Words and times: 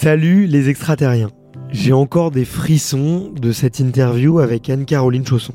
Salut 0.00 0.46
les 0.46 0.68
extraterriens. 0.68 1.32
J'ai 1.70 1.92
encore 1.92 2.30
des 2.30 2.44
frissons 2.44 3.32
de 3.34 3.50
cette 3.50 3.80
interview 3.80 4.38
avec 4.38 4.70
Anne-Caroline 4.70 5.26
Chausson. 5.26 5.54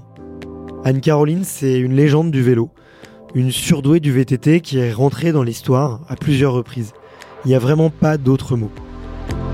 Anne-Caroline, 0.83 1.45
c'est 1.45 1.79
une 1.79 1.95
légende 1.95 2.29
du 2.29 2.43
vélo, 2.43 2.69
une 3.35 3.51
surdouée 3.51 4.01
du 4.01 4.11
VTT 4.11 4.59
qui 4.59 4.79
est 4.79 4.91
rentrée 4.91 5.31
dans 5.31 5.43
l'histoire 5.43 6.01
à 6.09 6.17
plusieurs 6.17 6.51
reprises. 6.51 6.91
Il 7.45 7.47
n'y 7.47 7.55
a 7.55 7.59
vraiment 7.59 7.89
pas 7.89 8.17
d'autre 8.17 8.57
mot. 8.57 8.69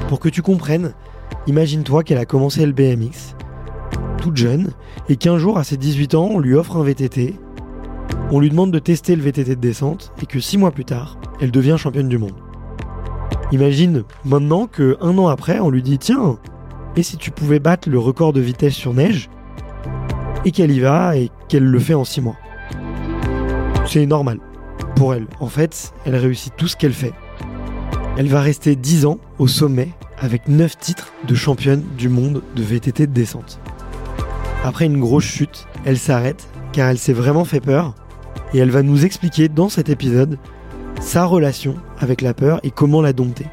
Pour 0.07 0.19
que 0.19 0.27
tu 0.27 0.41
comprennes, 0.41 0.95
imagine-toi 1.45 2.03
qu'elle 2.03 2.17
a 2.17 2.25
commencé 2.25 2.65
le 2.65 2.71
BMX, 2.71 3.35
toute 4.19 4.37
jeune, 4.37 4.71
et 5.07 5.17
qu'un 5.17 5.37
jour, 5.37 5.59
à 5.59 5.63
ses 5.63 5.77
18 5.77 6.15
ans, 6.15 6.29
on 6.31 6.39
lui 6.39 6.55
offre 6.55 6.77
un 6.77 6.83
VTT, 6.83 7.35
on 8.31 8.39
lui 8.39 8.49
demande 8.49 8.71
de 8.71 8.79
tester 8.79 9.15
le 9.15 9.21
VTT 9.21 9.55
de 9.55 9.61
descente, 9.61 10.13
et 10.19 10.25
que 10.25 10.39
6 10.39 10.57
mois 10.57 10.71
plus 10.71 10.85
tard, 10.85 11.19
elle 11.39 11.51
devient 11.51 11.75
championne 11.77 12.09
du 12.09 12.17
monde. 12.17 12.33
Imagine 13.51 14.03
maintenant 14.25 14.67
que 14.67 14.97
un 15.01 15.17
an 15.17 15.27
après, 15.27 15.59
on 15.59 15.69
lui 15.69 15.81
dit 15.81 15.97
tiens, 15.97 16.37
et 16.95 17.03
si 17.03 17.17
tu 17.17 17.31
pouvais 17.31 17.59
battre 17.59 17.89
le 17.89 17.97
record 17.97 18.33
de 18.33 18.41
vitesse 18.41 18.73
sur 18.73 18.93
neige 18.93 19.29
Et 20.45 20.51
qu'elle 20.51 20.71
y 20.71 20.79
va 20.79 21.17
et 21.17 21.31
qu'elle 21.47 21.63
le 21.63 21.79
fait 21.79 21.93
en 21.93 22.03
6 22.03 22.21
mois. 22.21 22.37
C'est 23.85 24.05
normal 24.05 24.39
pour 24.95 25.13
elle. 25.13 25.27
En 25.39 25.47
fait, 25.47 25.93
elle 26.05 26.15
réussit 26.15 26.53
tout 26.55 26.67
ce 26.67 26.75
qu'elle 26.75 26.93
fait. 26.93 27.13
Elle 28.17 28.27
va 28.27 28.41
rester 28.41 28.75
10 28.75 29.05
ans 29.05 29.19
au 29.39 29.47
sommet 29.47 29.89
avec 30.19 30.47
9 30.47 30.77
titres 30.77 31.13
de 31.27 31.35
championne 31.35 31.83
du 31.97 32.09
monde 32.09 32.43
de 32.55 32.63
VTT 32.63 33.07
de 33.07 33.13
descente. 33.13 33.59
Après 34.63 34.85
une 34.85 34.99
grosse 34.99 35.23
chute, 35.23 35.67
elle 35.85 35.97
s'arrête 35.97 36.47
car 36.73 36.89
elle 36.89 36.97
s'est 36.97 37.13
vraiment 37.13 37.45
fait 37.45 37.61
peur 37.61 37.95
et 38.53 38.59
elle 38.59 38.71
va 38.71 38.83
nous 38.83 39.05
expliquer 39.05 39.47
dans 39.47 39.69
cet 39.69 39.89
épisode 39.89 40.37
sa 40.99 41.25
relation 41.25 41.75
avec 41.99 42.21
la 42.21 42.33
peur 42.33 42.59
et 42.63 42.71
comment 42.71 43.01
la 43.01 43.13
dompter. 43.13 43.45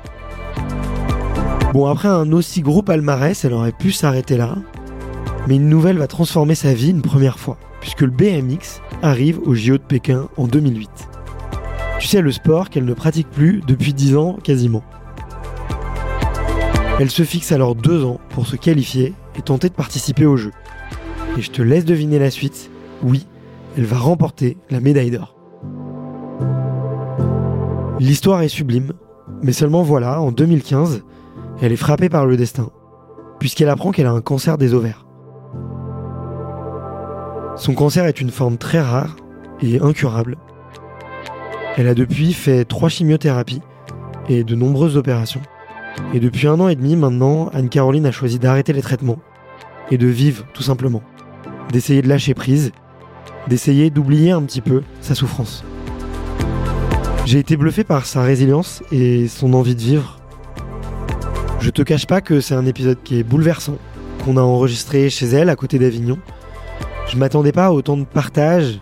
Bon, 1.72 1.86
après 1.86 2.08
un 2.08 2.33
aussi 2.33 2.62
gros 2.62 2.83
palmarès, 2.83 3.44
elle 3.44 3.52
aurait 3.52 3.72
pu 3.72 3.92
s'arrêter 3.92 4.36
là, 4.36 4.56
mais 5.47 5.56
une 5.56 5.69
nouvelle 5.69 5.98
va 5.98 6.06
transformer 6.06 6.55
sa 6.55 6.74
vie 6.74 6.91
une 6.91 7.02
première 7.02 7.39
fois, 7.39 7.58
puisque 7.80 8.02
le 8.02 8.11
BMX 8.11 8.80
arrive 9.02 9.41
au 9.44 9.55
JO 9.55 9.78
de 9.78 9.83
Pékin 9.83 10.28
en 10.36 10.47
2008. 10.47 10.91
Tu 12.00 12.06
sais, 12.08 12.20
le 12.20 12.33
sport 12.33 12.70
qu'elle 12.70 12.84
ne 12.84 12.94
pratique 12.94 13.30
plus 13.30 13.62
depuis 13.67 13.94
10 13.94 14.17
ans 14.17 14.39
quasiment. 14.42 14.83
Elle 16.98 17.11
se 17.11 17.24
fixe 17.24 17.52
alors 17.52 17.74
deux 17.74 18.05
ans 18.05 18.20
pour 18.30 18.47
se 18.47 18.56
qualifier 18.56 19.12
et 19.39 19.42
tenter 19.42 19.69
de 19.69 19.74
participer 19.74 20.24
au 20.24 20.36
jeu. 20.36 20.52
Et 21.36 21.42
je 21.42 21.50
te 21.50 21.61
laisse 21.61 21.84
deviner 21.84 22.19
la 22.19 22.30
suite. 22.30 22.70
Oui, 23.02 23.27
elle 23.77 23.84
va 23.84 23.98
remporter 23.98 24.56
la 24.70 24.80
médaille 24.80 25.11
d'or. 25.11 25.36
L'histoire 27.98 28.42
est 28.42 28.48
sublime, 28.48 28.92
mais 29.42 29.52
seulement 29.52 29.83
voilà, 29.83 30.20
en 30.20 30.30
2015, 30.30 31.02
elle 31.62 31.73
est 31.73 31.77
frappée 31.77 32.11
par 32.11 32.27
le 32.27 32.36
destin, 32.36 32.68
puisqu'elle 33.39 33.70
apprend 33.70 33.90
qu'elle 33.90 34.07
a 34.07 34.12
un 34.12 34.20
cancer 34.20 34.58
des 34.58 34.74
ovaires. 34.74 35.07
Son 37.56 37.73
cancer 37.73 38.05
est 38.05 38.20
une 38.20 38.30
forme 38.30 38.58
très 38.58 38.80
rare 38.80 39.17
et 39.62 39.80
incurable. 39.80 40.36
Elle 41.79 41.89
a 41.89 41.95
depuis 41.95 42.35
fait 42.35 42.67
trois 42.67 42.90
chimiothérapies 42.90 43.62
et 44.29 44.45
de 44.45 44.55
nombreuses 44.55 44.98
opérations. 44.98 45.42
Et 46.12 46.20
depuis 46.20 46.48
un 46.48 46.61
an 46.61 46.68
et 46.68 46.77
demi 46.77 46.96
maintenant, 46.96 47.48
Anne-Caroline 47.55 48.05
a 48.05 48.12
choisi 48.12 48.39
d'arrêter 48.39 48.74
les 48.74 48.83
traitements 48.83 49.20
et 49.90 49.96
de 49.96 50.06
vivre 50.06 50.45
tout 50.52 50.62
simplement. 50.62 51.02
D'essayer 51.73 52.02
de 52.02 52.08
lâcher 52.08 52.35
prise, 52.35 52.73
d'essayer 53.48 53.89
d'oublier 53.89 54.33
un 54.33 54.42
petit 54.42 54.61
peu 54.61 54.83
sa 55.01 55.14
souffrance. 55.14 55.64
J'ai 57.27 57.41
été 57.41 57.57
bluffé 57.57 57.83
par 57.83 58.07
sa 58.07 58.23
résilience 58.23 58.85
et 58.92 59.27
son 59.27 59.53
envie 59.53 59.75
de 59.75 59.81
vivre. 59.81 60.20
Je 61.59 61.70
te 61.70 61.83
cache 61.83 62.07
pas 62.07 62.20
que 62.20 62.41
c'est 62.41 62.55
un 62.55 62.67
épisode 62.67 62.98
qui 63.03 63.19
est 63.19 63.25
bouleversant, 63.25 63.79
qu'on 64.25 64.37
a 64.37 64.42
enregistré 64.42 65.11
chez 65.11 65.27
elle 65.27 65.48
à 65.48 65.57
côté 65.57 65.81
d'Avignon. 65.81 66.19
Je 67.09 67.17
m'attendais 67.17 67.51
pas 67.51 67.67
à 67.67 67.70
autant 67.73 67.97
de 67.97 68.05
partages, 68.05 68.81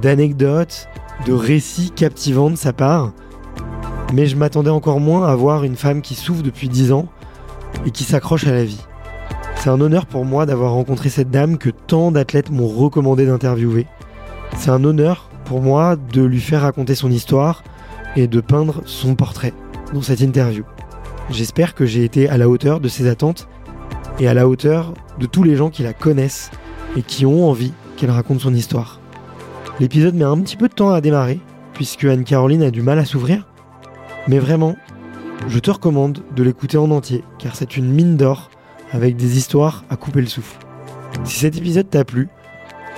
d'anecdotes, 0.00 0.88
de 1.26 1.34
récits 1.34 1.90
captivants 1.90 2.48
de 2.48 2.56
sa 2.56 2.72
part, 2.72 3.12
mais 4.14 4.24
je 4.24 4.36
m'attendais 4.36 4.70
encore 4.70 4.98
moins 4.98 5.28
à 5.28 5.36
voir 5.36 5.62
une 5.62 5.76
femme 5.76 6.00
qui 6.00 6.14
souffre 6.14 6.42
depuis 6.42 6.70
10 6.70 6.92
ans 6.92 7.08
et 7.84 7.90
qui 7.90 8.04
s'accroche 8.04 8.46
à 8.46 8.52
la 8.52 8.64
vie. 8.64 8.80
C'est 9.56 9.68
un 9.68 9.82
honneur 9.82 10.06
pour 10.06 10.24
moi 10.24 10.46
d'avoir 10.46 10.72
rencontré 10.72 11.10
cette 11.10 11.30
dame 11.30 11.58
que 11.58 11.68
tant 11.68 12.10
d'athlètes 12.10 12.50
m'ont 12.50 12.68
recommandé 12.68 13.26
d'interviewer. 13.26 13.86
C'est 14.56 14.70
un 14.70 14.82
honneur 14.82 15.28
pour 15.46 15.62
moi 15.62 15.96
de 15.96 16.22
lui 16.22 16.40
faire 16.40 16.62
raconter 16.62 16.94
son 16.94 17.10
histoire 17.10 17.62
et 18.16 18.26
de 18.26 18.40
peindre 18.40 18.82
son 18.84 19.14
portrait 19.14 19.54
dans 19.94 20.02
cette 20.02 20.20
interview. 20.20 20.64
J'espère 21.30 21.74
que 21.74 21.86
j'ai 21.86 22.04
été 22.04 22.28
à 22.28 22.36
la 22.36 22.48
hauteur 22.48 22.80
de 22.80 22.88
ses 22.88 23.08
attentes 23.08 23.48
et 24.18 24.28
à 24.28 24.34
la 24.34 24.48
hauteur 24.48 24.92
de 25.18 25.26
tous 25.26 25.44
les 25.44 25.56
gens 25.56 25.70
qui 25.70 25.82
la 25.82 25.92
connaissent 25.92 26.50
et 26.96 27.02
qui 27.02 27.24
ont 27.24 27.48
envie 27.48 27.72
qu'elle 27.96 28.10
raconte 28.10 28.40
son 28.40 28.54
histoire. 28.54 29.00
L'épisode 29.80 30.14
met 30.14 30.24
un 30.24 30.38
petit 30.40 30.56
peu 30.56 30.68
de 30.68 30.74
temps 30.74 30.90
à 30.90 31.00
démarrer, 31.00 31.38
puisque 31.74 32.04
Anne-Caroline 32.04 32.62
a 32.62 32.70
du 32.70 32.82
mal 32.82 32.98
à 32.98 33.04
s'ouvrir, 33.04 33.46
mais 34.26 34.38
vraiment, 34.38 34.76
je 35.48 35.58
te 35.58 35.70
recommande 35.70 36.22
de 36.34 36.42
l'écouter 36.42 36.78
en 36.78 36.90
entier, 36.90 37.22
car 37.38 37.54
c'est 37.56 37.76
une 37.76 37.92
mine 37.92 38.16
d'or 38.16 38.50
avec 38.92 39.16
des 39.16 39.36
histoires 39.36 39.84
à 39.90 39.96
couper 39.96 40.20
le 40.20 40.26
souffle. 40.26 40.58
Si 41.24 41.40
cet 41.40 41.56
épisode 41.56 41.90
t'a 41.90 42.04
plu, 42.04 42.28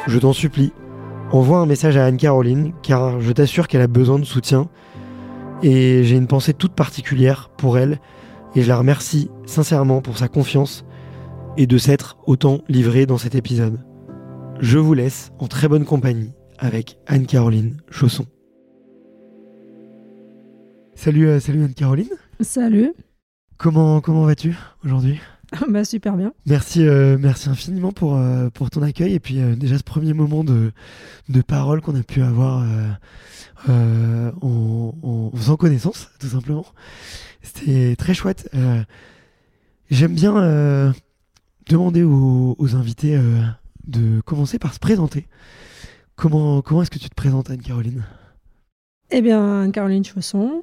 je 0.07 0.19
t'en 0.19 0.33
supplie, 0.33 0.73
envoie 1.33 1.59
un 1.59 1.67
message 1.67 1.97
à 1.97 2.07
Anne-Caroline, 2.07 2.73
car 2.83 3.21
je 3.21 3.33
t'assure 3.33 3.69
qu'elle 3.69 3.83
a 3.83 3.87
besoin 3.87 4.19
de 4.19 4.25
soutien, 4.25 4.69
et 5.63 6.05
j'ai 6.05 6.17
une 6.17 6.27
pensée 6.27 6.55
toute 6.55 6.73
particulière 6.73 7.51
pour 7.57 7.79
elle, 7.79 8.01
et 8.55 8.63
je 8.63 8.69
la 8.69 8.79
remercie 8.79 9.31
sincèrement 9.47 10.01
pour 10.01 10.19
sa 10.19 10.29
confiance 10.29 10.85
et 11.57 11.67
de 11.67 11.79
s'être 11.79 12.17
autant 12.27 12.61
livrée 12.69 13.07
dans 13.07 13.19
cet 13.19 13.35
épisode. 13.35 13.81
Je 14.61 14.79
vous 14.79 14.95
laisse 14.95 15.33
en 15.39 15.49
très 15.49 15.69
bonne 15.69 15.85
compagnie 15.85 16.33
avec 16.59 16.99
Anne-Caroline 17.07 17.77
Chausson. 17.91 18.27
Salut, 20.95 21.29
euh, 21.29 21.41
salut 21.41 21.63
Anne-Caroline. 21.63 22.11
Salut. 22.41 22.93
Comment, 23.57 24.01
comment 24.01 24.25
vas-tu 24.25 24.57
aujourd'hui? 24.85 25.21
bah 25.69 25.85
super 25.85 26.17
bien. 26.17 26.33
Merci, 26.47 26.87
euh, 26.87 27.17
merci 27.19 27.49
infiniment 27.49 27.93
pour, 27.93 28.17
euh, 28.17 28.51
pour 28.51 28.71
ton 28.71 28.83
accueil 28.83 29.15
et 29.15 29.21
puis 29.21 29.41
euh, 29.41 29.57
déjà 29.57 29.79
ce 29.79 29.83
premier 29.83 30.13
moment 30.13 30.45
de, 30.45 30.73
de 31.29 31.41
parole 31.43 31.81
qu'on 31.81 31.95
a 31.99 32.03
pu 32.03 32.23
avoir 32.23 32.65
en, 33.69 34.93
en 35.03 35.31
faisant 35.35 35.57
connaissance, 35.57 36.11
tout 36.21 36.29
simplement. 36.29 36.67
C'était 37.43 37.97
très 37.97 38.15
chouette. 38.15 38.51
J'aime 39.91 40.15
bien 40.15 40.93
demander 41.69 42.03
aux, 42.03 42.55
aux 42.59 42.77
invités 42.77 43.19
de 43.87 44.21
commencer 44.21 44.59
par 44.59 44.75
se 44.75 44.79
présenter. 44.79 45.27
Comment, 46.17 46.63
comment 46.63 46.83
est-ce 46.83 46.91
que 46.91 46.99
tu 46.99 47.09
te 47.09 47.15
présentes, 47.15 47.51
Anne-Caroline? 47.51 48.05
Eh 49.11 49.23
bien, 49.23 49.71
Caroline 49.71 50.05
Chausson, 50.05 50.63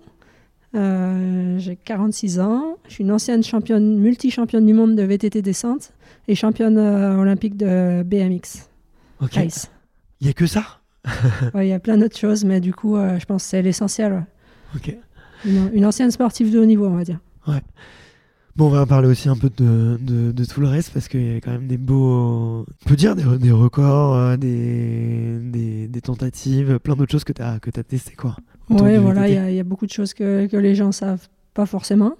euh, 0.76 1.58
j'ai 1.60 1.76
46 1.76 2.40
ans. 2.40 2.78
Je 2.88 2.94
suis 2.94 3.04
une 3.04 3.12
ancienne 3.12 3.44
championne, 3.44 3.98
multi-championne 3.98 4.66
du 4.66 4.74
monde 4.74 4.96
de 4.96 5.04
VTT 5.04 5.42
descente 5.42 5.94
et 6.28 6.36
championne 6.36 6.78
euh, 6.78 7.18
olympique 7.18 7.58
de 7.58 8.04
BMX. 8.04 8.68
Ok. 9.22 9.38
Il 10.22 10.28
y 10.28 10.30
a 10.30 10.34
que 10.34 10.48
ça? 10.48 10.64
Ouais, 11.54 11.68
Il 11.68 11.70
y 11.70 11.74
a 11.74 11.80
plein 11.80 11.98
d'autres 11.98 12.18
choses, 12.18 12.44
mais 12.46 12.60
du 12.60 12.74
coup, 12.74 12.96
euh, 12.98 13.20
je 13.20 13.26
pense 13.26 13.44
que 13.44 13.50
c'est 13.50 13.62
l'essentiel. 13.62 14.14
ouais. 14.14 14.24
Ok. 14.76 14.98
Une, 15.46 15.70
une 15.74 15.86
ancienne 15.86 16.10
sportive 16.12 16.52
de 16.52 16.60
haut 16.60 16.66
niveau, 16.66 16.88
on 16.88 16.96
va 16.96 17.04
dire. 17.04 17.20
Bon, 18.56 18.68
on 18.68 18.70
va 18.70 18.86
parler 18.86 19.08
aussi 19.10 19.28
un 19.28 19.36
peu 19.36 19.50
de, 19.56 19.98
de, 20.00 20.32
de 20.32 20.46
tout 20.46 20.62
le 20.62 20.68
reste 20.68 20.92
parce 20.94 21.08
qu'il 21.10 21.34
y 21.34 21.36
a 21.36 21.42
quand 21.42 21.52
même 21.52 21.68
des 21.68 21.78
beaux. 21.78 22.66
On 22.86 22.90
peut 22.90 22.96
dire 22.96 23.16
des, 23.16 23.24
des 23.38 23.52
records, 23.52 24.38
des, 24.38 25.38
des, 25.42 25.88
des 25.90 26.02
tentatives, 26.02 26.80
plein 26.80 26.96
d'autres 26.96 27.12
choses 27.12 27.26
que 27.26 27.34
tu 27.34 27.42
as, 27.42 27.60
que 27.60 27.70
as 27.78 27.84
testées, 27.84 28.16
quoi. 28.16 28.38
Oui, 28.70 28.98
voilà, 28.98 29.28
il 29.28 29.34
y, 29.34 29.38
a- 29.38 29.50
il 29.50 29.56
y 29.56 29.60
a 29.60 29.64
beaucoup 29.64 29.86
de 29.86 29.92
choses 29.92 30.14
que, 30.14 30.48
que 30.48 30.58
les 30.58 30.76
gens 30.76 30.92
savent 30.92 31.28
pas 31.54 31.66
forcément. 31.66 32.14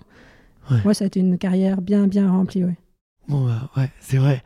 Ouais. 0.72 0.78
Moi, 0.84 0.94
ça 0.94 1.04
a 1.04 1.08
été 1.08 1.20
une 1.20 1.38
carrière 1.38 1.82
bien, 1.82 2.08
bien 2.08 2.30
remplie, 2.30 2.64
ouais. 2.64 2.76
Bon, 3.28 3.46
bah, 3.46 3.70
ouais, 3.78 3.90
c'est 4.00 4.18
vrai. 4.18 4.44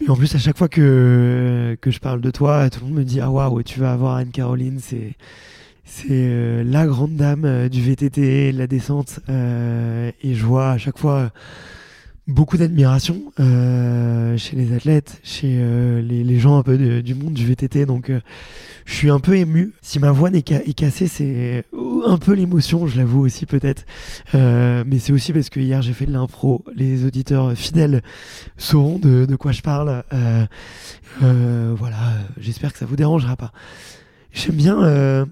Mais 0.00 0.08
en 0.10 0.16
plus, 0.16 0.34
à 0.34 0.38
chaque 0.38 0.56
fois 0.56 0.68
que, 0.68 1.76
que 1.80 1.90
je 1.90 1.98
parle 2.00 2.20
de 2.20 2.30
toi, 2.30 2.70
tout 2.70 2.80
le 2.80 2.86
monde 2.86 2.96
me 2.98 3.04
dit 3.04 3.20
Ah 3.20 3.30
waouh, 3.30 3.62
tu 3.62 3.80
vas 3.80 3.92
avoir 3.92 4.16
Anne-Caroline, 4.16 4.78
c'est. 4.80 5.14
C'est 5.90 6.62
la 6.64 6.86
grande 6.86 7.16
dame 7.16 7.68
du 7.70 7.80
VTT, 7.80 8.52
de 8.52 8.58
la 8.58 8.66
descente. 8.66 9.20
et 9.28 10.34
je 10.34 10.44
vois 10.44 10.72
à 10.72 10.78
chaque 10.78 10.98
fois 10.98 11.30
beaucoup 12.28 12.58
d'admiration 12.58 13.32
euh, 13.40 14.36
chez 14.36 14.54
les 14.54 14.74
athlètes, 14.74 15.18
chez 15.24 15.56
euh, 15.58 16.02
les, 16.02 16.38
gens 16.38 16.58
un 16.58 16.62
peu 16.62 16.76
du 17.02 17.14
monde 17.14 17.32
du 17.32 17.46
VTT. 17.46 17.86
Donc, 17.86 18.10
euh, 18.10 18.20
je 18.84 18.94
suis 18.94 19.10
un 19.10 19.18
peu 19.18 19.36
ému. 19.36 19.72
Si 19.80 19.98
ma 19.98 20.12
voix 20.12 20.30
est, 20.30 20.74
cassée, 20.74 21.08
c'est 21.08 21.64
un 22.06 22.18
peu 22.18 22.34
l'émotion, 22.34 22.86
je 22.86 22.98
l'avoue 22.98 23.20
aussi 23.24 23.46
peut-être. 23.46 23.84
mais 24.34 24.98
c'est 24.98 25.12
aussi 25.12 25.32
parce 25.32 25.48
que 25.48 25.58
hier 25.58 25.82
j'ai 25.82 25.94
fait 25.94 26.06
de 26.06 26.12
l'impro. 26.12 26.64
Les 26.74 27.04
auditeurs 27.04 27.54
fidèles 27.54 28.02
sauront 28.56 28.98
de, 28.98 29.24
de 29.24 29.36
quoi 29.36 29.52
je 29.52 29.62
parle. 29.62 30.04
voilà, 31.20 31.96
j'espère 32.38 32.72
que 32.72 32.78
ça 32.78 32.86
vous 32.86 32.96
dérangera 32.96 33.36
pas. 33.36 33.52
J'aime 34.32 34.56
bien 34.56 35.26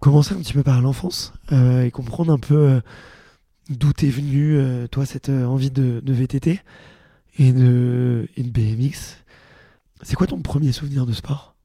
commencer 0.00 0.34
un 0.34 0.38
petit 0.38 0.52
peu 0.52 0.62
par 0.62 0.80
l'enfance 0.80 1.32
et 1.52 1.90
comprendre 1.90 2.32
un 2.32 2.38
peu 2.38 2.80
D'où 3.68 3.92
t'es 3.92 4.08
venu, 4.08 4.56
euh, 4.56 4.86
toi, 4.86 5.06
cette 5.06 5.28
euh, 5.28 5.44
envie 5.44 5.72
de, 5.72 6.00
VTT 6.06 6.60
et 7.38 7.52
de, 7.52 8.28
et 8.36 8.42
de 8.44 8.48
BMX 8.48 9.16
C'est 10.02 10.14
quoi 10.14 10.28
ton 10.28 10.40
premier 10.40 10.70
souvenir 10.70 11.04
de 11.04 11.12
sport? 11.12 11.56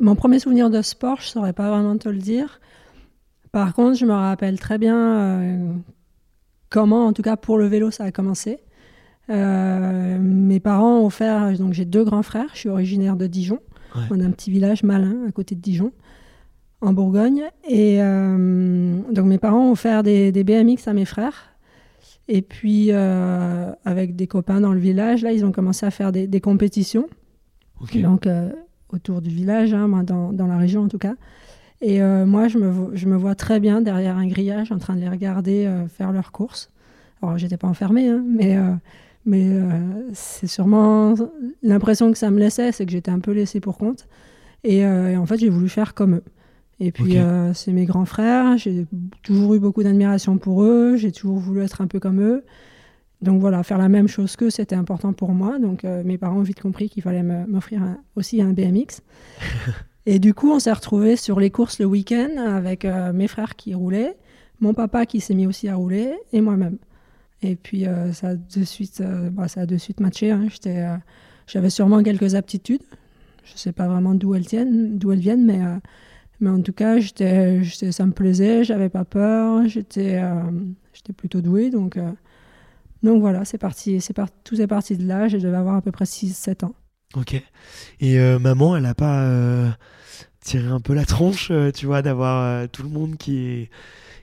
Mon 0.00 0.16
premier 0.16 0.40
souvenir 0.40 0.70
de 0.70 0.82
sport, 0.82 1.20
je 1.20 1.28
saurais 1.28 1.52
pas 1.52 1.70
vraiment 1.70 1.96
te 1.96 2.08
le 2.08 2.18
dire. 2.18 2.60
Par 3.52 3.74
contre, 3.74 3.96
je 3.96 4.04
me 4.04 4.12
rappelle 4.12 4.58
très 4.58 4.76
bien 4.76 4.96
euh, 4.96 5.72
comment, 6.68 7.06
en 7.06 7.12
tout 7.12 7.22
cas 7.22 7.36
pour 7.36 7.58
le 7.58 7.66
vélo, 7.66 7.92
ça 7.92 8.04
a 8.04 8.10
commencé. 8.10 8.58
mes 9.28 10.60
parents 10.60 11.00
ont 11.00 11.06
offert, 11.06 11.56
donc 11.58 11.72
j'ai 11.72 11.84
deux 11.84 12.04
grands 12.04 12.24
frères, 12.24 12.50
je 12.54 12.58
suis 12.58 12.68
originaire 12.68 13.16
de 13.16 13.26
Dijon. 13.28 13.60
On 14.10 14.20
a 14.20 14.24
un 14.24 14.30
petit 14.30 14.50
village 14.50 14.82
malin 14.82 15.16
à 15.26 15.32
côté 15.32 15.54
de 15.54 15.60
Dijon 15.60 15.92
en 16.86 16.92
Bourgogne. 16.92 17.42
Et 17.68 17.98
euh, 18.00 19.00
donc 19.12 19.26
mes 19.26 19.38
parents 19.38 19.68
ont 19.68 19.72
offert 19.72 20.02
des, 20.02 20.32
BMX 20.32 20.86
à 20.86 20.92
mes 20.92 21.04
frères. 21.04 21.52
Et 22.28 22.42
puis 22.42 22.88
euh, 22.90 23.72
avec 23.84 24.16
des 24.16 24.26
copains 24.26 24.60
dans 24.60 24.72
le 24.72 24.80
village, 24.80 25.22
là, 25.22 25.32
ils 25.32 25.44
ont 25.44 25.52
commencé 25.52 25.84
à 25.84 25.90
faire 25.90 26.12
des, 26.12 26.40
compétitions. 26.40 27.08
Donc 27.94 28.26
euh, 28.26 28.50
autour 28.88 29.20
du 29.20 29.30
village, 29.30 29.74
hein, 29.74 29.88
dans, 30.04 30.32
dans, 30.32 30.46
la 30.46 30.56
région 30.56 30.82
en 30.82 30.88
tout 30.88 30.98
cas. 30.98 31.14
Et 31.82 32.00
moi, 32.00 32.48
je 32.48 32.56
me, 32.56 32.96
je 32.96 33.06
me, 33.06 33.16
vois 33.16 33.34
très 33.34 33.60
bien 33.60 33.82
derrière 33.82 34.16
un 34.16 34.26
grillage 34.26 34.72
en 34.72 34.78
train 34.78 34.94
de 34.94 35.00
les 35.00 35.10
regarder 35.10 35.70
faire 35.94 36.10
leurs 36.10 36.32
courses. 36.32 36.70
Alors, 37.20 37.36
j'étais 37.36 37.58
pas 37.58 37.68
enfermée, 37.68 38.08
hein, 38.08 38.24
mais, 38.26 38.56
mais 39.26 39.60
c'est 40.14 40.46
sûrement 40.46 41.14
l'impression 41.62 42.10
que 42.10 42.16
ça 42.16 42.30
me 42.30 42.38
laissait, 42.38 42.72
c'est 42.72 42.86
que 42.86 42.92
j'étais 42.92 43.10
un 43.10 43.18
peu 43.18 43.32
laissée 43.32 43.60
pour 43.60 43.76
compte. 43.76 44.08
Et, 44.64 44.78
et 44.78 45.16
en 45.18 45.26
fait, 45.26 45.36
j'ai 45.36 45.50
voulu 45.50 45.68
faire 45.68 45.92
comme 45.92 46.14
eux. 46.14 46.22
Et 46.78 46.92
puis, 46.92 47.16
euh, 47.16 47.54
c'est 47.54 47.72
mes 47.72 47.86
grands 47.86 48.04
frères. 48.04 48.58
J'ai 48.58 48.86
toujours 49.22 49.54
eu 49.54 49.58
beaucoup 49.58 49.82
d'admiration 49.82 50.36
pour 50.36 50.62
eux. 50.62 50.96
J'ai 50.96 51.10
toujours 51.10 51.38
voulu 51.38 51.62
être 51.62 51.80
un 51.80 51.86
peu 51.86 52.00
comme 52.00 52.20
eux. 52.20 52.44
Donc 53.22 53.40
voilà, 53.40 53.62
faire 53.62 53.78
la 53.78 53.88
même 53.88 54.08
chose 54.08 54.36
qu'eux, 54.36 54.50
c'était 54.50 54.76
important 54.76 55.14
pour 55.14 55.30
moi. 55.30 55.58
Donc 55.58 55.84
euh, 55.84 56.02
mes 56.04 56.18
parents 56.18 56.38
ont 56.38 56.42
vite 56.42 56.60
compris 56.60 56.90
qu'il 56.90 57.02
fallait 57.02 57.22
m'offrir 57.22 57.82
aussi 58.14 58.42
un 58.42 58.52
BMX. 58.52 59.00
et 60.06 60.18
du 60.18 60.34
coup, 60.34 60.50
on 60.50 60.58
s'est 60.58 60.72
retrouvés 60.72 61.16
sur 61.16 61.40
les 61.40 61.50
courses 61.50 61.78
le 61.78 61.86
week-end 61.86 62.28
avec 62.36 62.84
euh, 62.84 63.14
mes 63.14 63.26
frères 63.26 63.56
qui 63.56 63.74
roulaient, 63.74 64.14
mon 64.60 64.74
papa 64.74 65.06
qui 65.06 65.20
s'est 65.20 65.34
mis 65.34 65.46
aussi 65.46 65.68
à 65.68 65.76
rouler 65.76 66.12
et 66.34 66.42
moi-même. 66.42 66.76
Et 67.42 67.56
puis 67.56 67.84
ça, 68.12 68.28
a 68.28 68.34
de 68.34 68.64
suite, 68.64 69.02
bah, 69.32 69.46
ça 69.46 69.60
a 69.60 69.66
de 69.66 69.76
suite 69.76 70.00
matché. 70.00 70.30
Hein. 70.30 70.48
J'avais 71.46 71.70
sûrement 71.70 72.02
quelques 72.02 72.34
aptitudes. 72.34 72.82
Je 73.44 73.52
ne 73.52 73.58
sais 73.58 73.72
pas 73.72 73.86
vraiment 73.86 74.14
d'où 74.14 74.34
elles, 74.34 74.46
d'où 74.98 75.12
elles 75.12 75.20
viennent, 75.20 75.44
mais 75.44 75.60
mais 76.40 76.50
en 76.50 76.60
tout 76.60 76.72
cas, 76.72 76.98
j'étais, 76.98 77.62
ça 77.90 78.06
me 78.06 78.12
plaisait, 78.12 78.64
j'avais 78.64 78.88
pas 78.88 79.04
peur, 79.04 79.66
j'étais, 79.66 80.20
euh, 80.22 80.42
j'étais 80.92 81.12
plutôt 81.12 81.40
douée. 81.40 81.70
Donc, 81.70 81.96
euh, 81.96 82.10
donc 83.02 83.20
voilà, 83.20 83.44
c'est 83.44 83.58
parti, 83.58 84.00
c'est 84.00 84.12
parti, 84.12 84.34
tout 84.44 84.60
est 84.60 84.66
parti 84.66 84.96
de 84.96 85.06
là. 85.06 85.28
Je 85.28 85.38
devais 85.38 85.56
avoir 85.56 85.76
à 85.76 85.82
peu 85.82 85.92
près 85.92 86.04
6-7 86.04 86.64
ans. 86.64 86.74
Ok. 87.14 87.34
Et 88.00 88.18
euh, 88.18 88.38
maman, 88.38 88.76
elle 88.76 88.86
a 88.86 88.94
pas 88.94 89.76
tiré 90.40 90.68
un 90.68 90.80
peu 90.80 90.94
la 90.94 91.04
tronche, 91.04 91.50
tu 91.74 91.86
vois, 91.86 92.02
d'avoir 92.02 92.68
tout 92.68 92.82
le 92.82 92.88
monde 92.90 93.16
qui, 93.16 93.70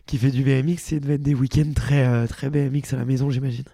qui 0.05 0.17
fait 0.17 0.31
du 0.31 0.43
BMX. 0.43 0.77
C'est 0.77 0.99
devait 0.99 1.15
être 1.15 1.23
des 1.23 1.33
week-ends 1.33 1.71
très, 1.73 2.27
très 2.27 2.49
BMX 2.49 2.93
à 2.93 2.97
la 2.97 3.05
maison, 3.05 3.29
j'imagine. 3.29 3.65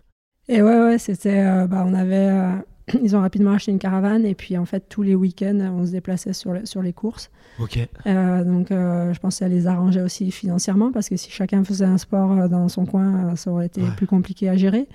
Et 0.48 0.62
ouais, 0.62 0.80
ouais, 0.80 0.98
c'était. 0.98 1.68
bah, 1.68 1.84
on 1.86 1.94
avait 1.94 2.64
ils 3.04 3.16
ont 3.16 3.22
rapidement 3.22 3.52
acheté 3.52 3.72
une 3.72 3.80
caravane 3.80 4.26
et 4.26 4.36
puis 4.36 4.58
en 4.58 4.66
fait 4.66 4.84
tous 4.90 5.02
les 5.02 5.16
week-ends 5.16 5.60
on 5.78 5.86
se 5.86 5.92
déplaçait 5.92 6.34
sur, 6.34 6.54
sur 6.64 6.82
les 6.82 6.94
courses. 6.94 7.30
Ok. 7.60 7.80
Euh, 8.06 8.44
donc 8.44 8.72
euh, 8.72 9.14
je 9.14 9.20
pensais 9.20 9.46
à 9.46 9.48
les 9.48 9.68
arranger 9.68 10.02
aussi 10.02 10.32
financièrement 10.32 10.92
parce 10.92 11.10
que 11.10 11.18
si 11.18 11.30
chacun 11.30 11.64
faisait 11.64 11.86
un 11.86 11.98
sport 11.98 12.32
euh, 12.32 12.48
dans 12.48 12.70
son 12.70 12.86
coin, 12.86 13.36
ça 13.36 13.52
aurait 13.52 13.66
été 13.66 13.82
plus 13.98 14.08
compliqué 14.08 14.50
à 14.50 14.56
gérer. 14.56 14.88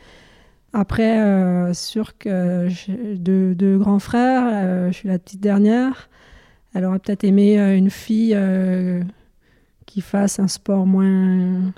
Après, 0.72 1.72
sûr 1.72 2.18
que 2.18 2.66
j'ai 2.68 3.14
deux, 3.14 3.54
deux, 3.54 3.78
grands 3.78 4.00
frères, 4.00 4.90
je 4.90 4.92
suis 4.92 5.08
la 5.08 5.20
petite 5.20 5.40
dernière. 5.40 6.08
Elle 6.74 6.84
aurait 6.84 6.98
peut-être 6.98 7.22
aimé 7.22 7.56
une 7.76 7.90
fille 7.90 8.36
qui 9.86 10.00
fasse 10.00 10.40
un 10.40 10.48
sport 10.48 10.84
moins, 10.84 11.72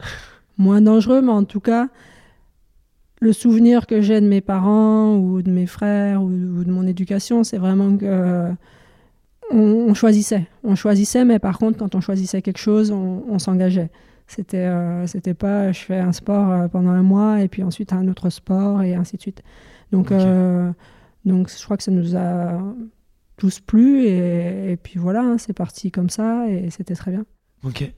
moins 0.56 0.80
dangereux, 0.80 1.20
mais 1.20 1.32
en 1.32 1.44
tout 1.44 1.60
cas, 1.60 1.88
le 3.26 3.32
souvenir 3.32 3.86
que 3.86 4.00
j'ai 4.00 4.20
de 4.20 4.28
mes 4.28 4.40
parents 4.40 5.16
ou 5.16 5.42
de 5.42 5.50
mes 5.50 5.66
frères 5.66 6.22
ou, 6.22 6.30
de 6.30 6.70
mon 6.70 6.86
éducation, 6.86 7.44
c'est 7.44 7.58
vraiment 7.58 7.96
que 7.96 8.50
on, 9.50 9.94
choisissait. 9.94 10.46
On 10.64 10.74
choisissait, 10.74 11.24
mais 11.24 11.38
par 11.38 11.58
contre, 11.58 11.78
quand 11.78 11.94
on 11.94 12.00
choisissait 12.00 12.42
quelque 12.42 12.58
chose, 12.58 12.90
on, 12.90 13.38
s'engageait. 13.38 13.90
C'était, 14.26 14.66
euh, 14.66 15.06
c'était 15.06 15.34
pas 15.34 15.70
je 15.70 15.80
fais 15.80 15.98
un 15.98 16.12
sport 16.12 16.50
euh, 16.50 16.66
pendant 16.66 16.90
un 16.90 17.04
mois 17.04 17.42
et 17.42 17.48
puis 17.48 17.62
ensuite 17.62 17.92
un 17.92 18.08
autre 18.08 18.28
sport 18.28 18.82
et 18.82 18.94
ainsi 18.94 19.16
de 19.16 19.22
suite. 19.22 19.42
Donc, 19.92 20.10
euh, 20.10 20.72
donc 21.24 21.48
je 21.48 21.64
crois 21.64 21.76
que 21.76 21.84
ça 21.84 21.92
nous 21.92 22.16
a 22.16 22.60
tous 23.36 23.60
plu 23.60 24.06
et, 24.06 24.76
puis 24.82 24.98
voilà, 24.98 25.20
hein, 25.20 25.38
c'est 25.38 25.52
parti 25.52 25.92
comme 25.92 26.10
ça 26.10 26.48
et 26.48 26.70
c'était 26.70 26.96
très 26.96 27.12
bien. 27.12 27.24
Ok. 27.62 27.92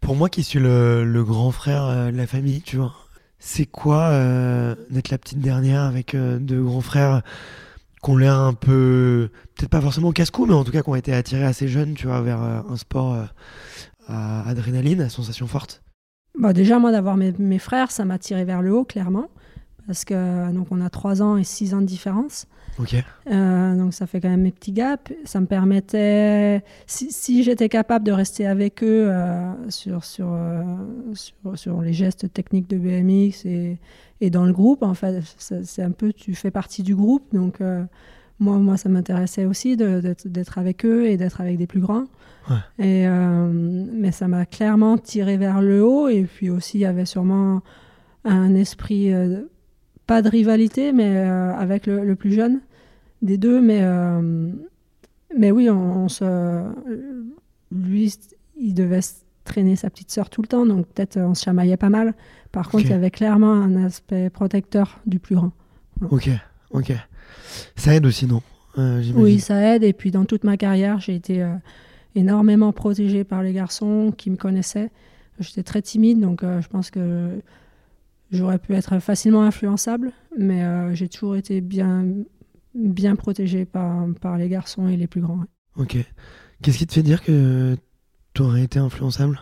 Pour 0.00 0.14
moi 0.14 0.28
qui 0.28 0.44
suis 0.44 0.60
le, 0.60 1.04
le 1.04 1.24
grand 1.24 1.50
frère 1.50 2.12
de 2.12 2.16
la 2.16 2.26
famille, 2.28 2.62
tu 2.62 2.76
vois, 2.76 2.94
c'est 3.40 3.64
quoi 3.64 4.10
euh, 4.10 4.74
d'être 4.90 5.10
la 5.10 5.18
petite 5.18 5.40
dernière 5.40 5.82
avec 5.82 6.14
euh, 6.14 6.38
deux 6.38 6.62
grands 6.62 6.82
frères 6.82 7.22
qui 8.02 8.10
ont 8.10 8.16
l'air 8.16 8.38
un 8.38 8.54
peu, 8.54 9.30
peut-être 9.56 9.70
pas 9.70 9.80
forcément 9.80 10.12
casse-cou, 10.12 10.46
mais 10.46 10.54
en 10.54 10.62
tout 10.62 10.72
cas 10.72 10.82
qui 10.82 10.88
ont 10.90 10.94
été 10.94 11.12
attirés 11.12 11.44
assez 11.44 11.66
jeunes, 11.66 11.94
tu 11.94 12.06
vois, 12.06 12.20
vers 12.20 12.42
euh, 12.42 12.60
un 12.68 12.76
sport 12.76 13.16
à 14.06 14.48
adrénaline, 14.48 15.00
à 15.00 15.08
sensation 15.08 15.46
forte? 15.46 15.82
Bah 16.38 16.52
Déjà, 16.52 16.78
moi, 16.78 16.92
d'avoir 16.92 17.16
mes, 17.16 17.32
mes, 17.32 17.58
frères, 17.58 17.90
ça 17.90 18.04
m'a 18.04 18.18
tiré 18.18 18.44
vers 18.44 18.62
le 18.62 18.72
haut, 18.72 18.84
clairement. 18.84 19.28
Parce 19.90 20.04
que 20.04 20.52
donc 20.52 20.68
on 20.70 20.80
a 20.80 20.88
3 20.88 21.20
ans 21.20 21.36
et 21.36 21.42
6 21.42 21.74
ans 21.74 21.80
de 21.80 21.86
différence. 21.86 22.46
Euh, 23.28 23.74
donc 23.74 23.92
ça 23.92 24.06
fait 24.06 24.20
quand 24.20 24.28
même 24.28 24.42
mes 24.42 24.52
petits 24.52 24.70
gaps. 24.70 25.12
Ça 25.24 25.40
me 25.40 25.46
permettait, 25.46 26.62
si, 26.86 27.42
j'étais 27.42 27.68
capable 27.68 28.04
de 28.04 28.12
rester 28.12 28.46
avec 28.46 28.84
eux 28.84 29.10
euh, 29.10 29.52
sur, 29.68 30.00
euh, 30.20 30.62
sur, 31.14 31.58
sur, 31.58 31.82
les 31.82 31.92
gestes 31.92 32.32
techniques 32.32 32.70
de 32.70 32.78
BMX 32.78 33.44
et, 33.46 33.80
et 34.20 34.30
dans 34.30 34.44
le 34.44 34.52
groupe, 34.52 34.84
en 34.84 34.94
fait, 34.94 35.24
c'est 35.38 35.82
un 35.82 35.90
peu, 35.90 36.12
tu 36.12 36.36
fais 36.36 36.52
partie 36.52 36.84
du 36.84 36.94
groupe. 36.94 37.24
Donc 37.32 37.58
moi, 38.38 38.58
moi, 38.58 38.76
ça 38.76 38.88
m'intéressait 38.88 39.44
aussi 39.44 39.76
d'être 39.76 40.56
avec 40.56 40.86
eux 40.86 41.08
et 41.08 41.16
d'être 41.16 41.40
avec 41.40 41.58
des 41.58 41.66
plus 41.66 41.80
grands. 41.80 42.04
Et, 42.78 43.08
mais 43.08 44.12
ça 44.12 44.28
m'a 44.28 44.46
clairement 44.46 44.98
tiré 44.98 45.36
vers 45.36 45.60
le 45.60 45.84
haut. 45.84 46.06
Et 46.06 46.22
puis 46.22 46.48
aussi, 46.48 46.78
il 46.78 46.82
y 46.82 46.86
avait 46.86 47.06
sûrement 47.06 47.62
un 48.24 48.54
esprit 48.54 49.12
pas 50.10 50.22
de 50.22 50.28
rivalité, 50.28 50.92
mais 50.92 51.18
avec 51.18 51.86
le, 51.86 52.04
le, 52.04 52.16
plus 52.16 52.32
jeune 52.32 52.60
des 53.22 53.38
deux, 53.38 53.60
mais, 53.60 53.80
euh, 53.82 54.50
mais 55.36 55.52
oui, 55.52 55.70
on, 55.70 56.08
se, 56.08 56.64
lui, 57.70 58.12
il 58.58 58.74
devait 58.74 59.00
traîner 59.44 59.76
sa 59.76 59.88
petite 59.88 60.10
sœur 60.10 60.28
tout 60.28 60.42
le 60.42 60.48
temps, 60.48 60.66
donc 60.66 60.88
peut-être 60.88 61.16
on 61.16 61.34
se 61.34 61.44
chamaillait 61.44 61.76
pas 61.76 61.90
mal. 61.90 62.14
Par 62.50 62.68
contre, 62.68 62.86
il 62.86 62.90
y 62.90 62.94
avait 62.94 63.12
clairement 63.12 63.52
un 63.52 63.84
aspect 63.84 64.30
protecteur 64.30 64.98
du 65.06 65.20
plus 65.20 65.36
grand. 65.36 65.52
Ok, 66.10 66.28
ok. 66.72 66.92
Ça 67.76 67.94
aide 67.94 68.06
aussi, 68.06 68.26
non 68.26 68.42
euh, 68.78 69.02
Oui, 69.14 69.38
ça 69.38 69.60
aide. 69.60 69.84
Et 69.84 69.92
puis 69.92 70.10
dans 70.10 70.24
toute 70.24 70.42
ma 70.42 70.56
carrière, 70.56 70.98
j'ai 70.98 71.14
été 71.14 71.40
euh, 71.40 71.54
énormément 72.16 72.72
protégée 72.72 73.22
par 73.22 73.44
les 73.44 73.52
garçons 73.52 74.12
qui 74.16 74.30
me 74.30 74.36
connaissaient. 74.36 74.90
J'étais 75.38 75.62
très 75.62 75.82
timide, 75.82 76.20
donc 76.20 76.42
je 76.42 76.68
pense 76.68 76.90
que 76.90 77.40
j'aurais 78.30 78.58
pu 78.58 78.74
être 78.74 78.98
facilement 78.98 79.42
influençable, 79.42 80.12
mais 80.38 80.94
j'ai 80.94 81.08
toujours 81.08 81.36
été 81.36 81.60
bien 81.60 82.04
bien 82.74 83.16
protégé 83.16 83.64
par, 83.64 84.06
par 84.20 84.38
les 84.38 84.48
garçons 84.48 84.88
et 84.88 84.96
les 84.96 85.06
plus 85.06 85.20
grands. 85.20 85.44
Ok. 85.76 85.96
Qu'est-ce 86.62 86.78
qui 86.78 86.86
te 86.86 86.92
fait 86.92 87.02
dire 87.02 87.22
que 87.22 87.76
tu 88.34 88.42
aurais 88.42 88.62
été 88.62 88.78
influençable? 88.78 89.40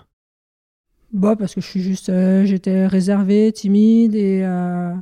Bah, 1.13 1.37
parce 1.37 1.55
que 1.55 1.61
je 1.61 1.67
suis 1.67 1.81
juste, 1.81 2.11
euh, 2.11 2.45
j'étais 2.45 2.87
réservée, 2.87 3.51
timide 3.53 4.15
et, 4.15 4.43
euh, 4.45 4.93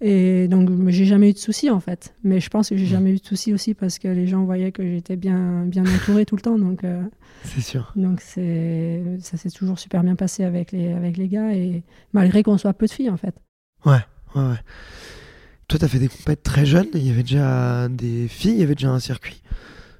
Et 0.00 0.46
donc, 0.46 0.70
j'ai 0.88 1.04
jamais 1.04 1.30
eu 1.30 1.32
de 1.32 1.38
soucis 1.38 1.70
en 1.70 1.80
fait. 1.80 2.14
Mais 2.22 2.40
je 2.40 2.48
pense 2.50 2.68
que 2.68 2.76
j'ai 2.76 2.86
jamais 2.86 3.12
eu 3.12 3.18
de 3.18 3.24
soucis 3.24 3.52
aussi 3.52 3.74
parce 3.74 3.98
que 3.98 4.08
les 4.08 4.26
gens 4.26 4.44
voyaient 4.44 4.70
que 4.70 4.84
j'étais 4.84 5.16
bien, 5.16 5.64
bien 5.64 5.84
entourée 5.84 6.24
tout 6.24 6.36
le 6.36 6.42
temps. 6.42 6.58
Donc, 6.58 6.84
euh, 6.84 7.02
c'est 7.42 7.60
sûr. 7.60 7.92
Donc, 7.96 8.20
c'est, 8.20 9.02
ça 9.20 9.36
s'est 9.36 9.50
toujours 9.50 9.78
super 9.78 10.04
bien 10.04 10.14
passé 10.14 10.44
avec 10.44 10.72
les, 10.72 10.92
avec 10.92 11.16
les 11.16 11.28
gars, 11.28 11.52
et 11.52 11.82
malgré 12.12 12.42
qu'on 12.42 12.58
soit 12.58 12.74
peu 12.74 12.86
de 12.86 12.92
filles 12.92 13.10
en 13.10 13.16
fait. 13.16 13.34
Ouais, 13.84 13.98
ouais, 14.34 14.42
ouais. 14.42 14.60
Toi, 15.66 15.78
tu 15.78 15.84
as 15.84 15.88
fait 15.88 15.98
des 15.98 16.08
compètes 16.08 16.42
très 16.42 16.64
jeunes, 16.64 16.88
il 16.94 17.06
y 17.06 17.10
avait 17.10 17.22
déjà 17.22 17.88
des 17.88 18.28
filles, 18.28 18.52
il 18.52 18.60
y 18.60 18.62
avait 18.62 18.74
déjà 18.74 18.90
un 18.90 19.00
circuit 19.00 19.42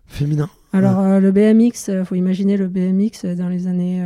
féminin. 0.07 0.49
Alors, 0.73 1.01
euh, 1.01 1.21
le 1.21 1.33
BMX, 1.33 1.89
il 1.89 1.95
euh, 1.95 2.05
faut 2.05 2.15
imaginer 2.15 2.57
le 2.57 2.69
BMX 2.69 3.25
dans 3.37 3.49
les 3.49 3.67
années 3.67 4.03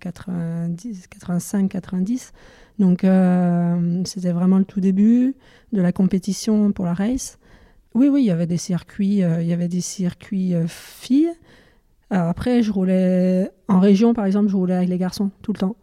90, 0.00 1.06
85, 1.08 1.70
90. 1.70 2.32
Donc, 2.78 3.04
euh, 3.04 4.02
c'était 4.04 4.32
vraiment 4.32 4.58
le 4.58 4.64
tout 4.64 4.80
début 4.80 5.34
de 5.72 5.80
la 5.80 5.92
compétition 5.92 6.72
pour 6.72 6.84
la 6.84 6.92
race. 6.92 7.38
Oui, 7.94 8.08
oui, 8.08 8.22
il 8.22 8.26
y 8.26 8.30
avait 8.30 8.46
des 8.46 8.58
circuits, 8.58 9.22
il 9.22 9.46
y 9.46 9.52
avait 9.54 9.68
des 9.68 9.80
circuits 9.80 10.52
filles. 10.66 11.32
après, 12.10 12.62
je 12.62 12.70
roulais 12.70 13.50
en 13.68 13.80
région, 13.80 14.12
par 14.12 14.26
exemple, 14.26 14.48
je 14.48 14.56
roulais 14.56 14.74
avec 14.74 14.90
les 14.90 14.98
garçons 14.98 15.30
tout 15.40 15.54
le 15.54 15.58
temps. 15.58 15.76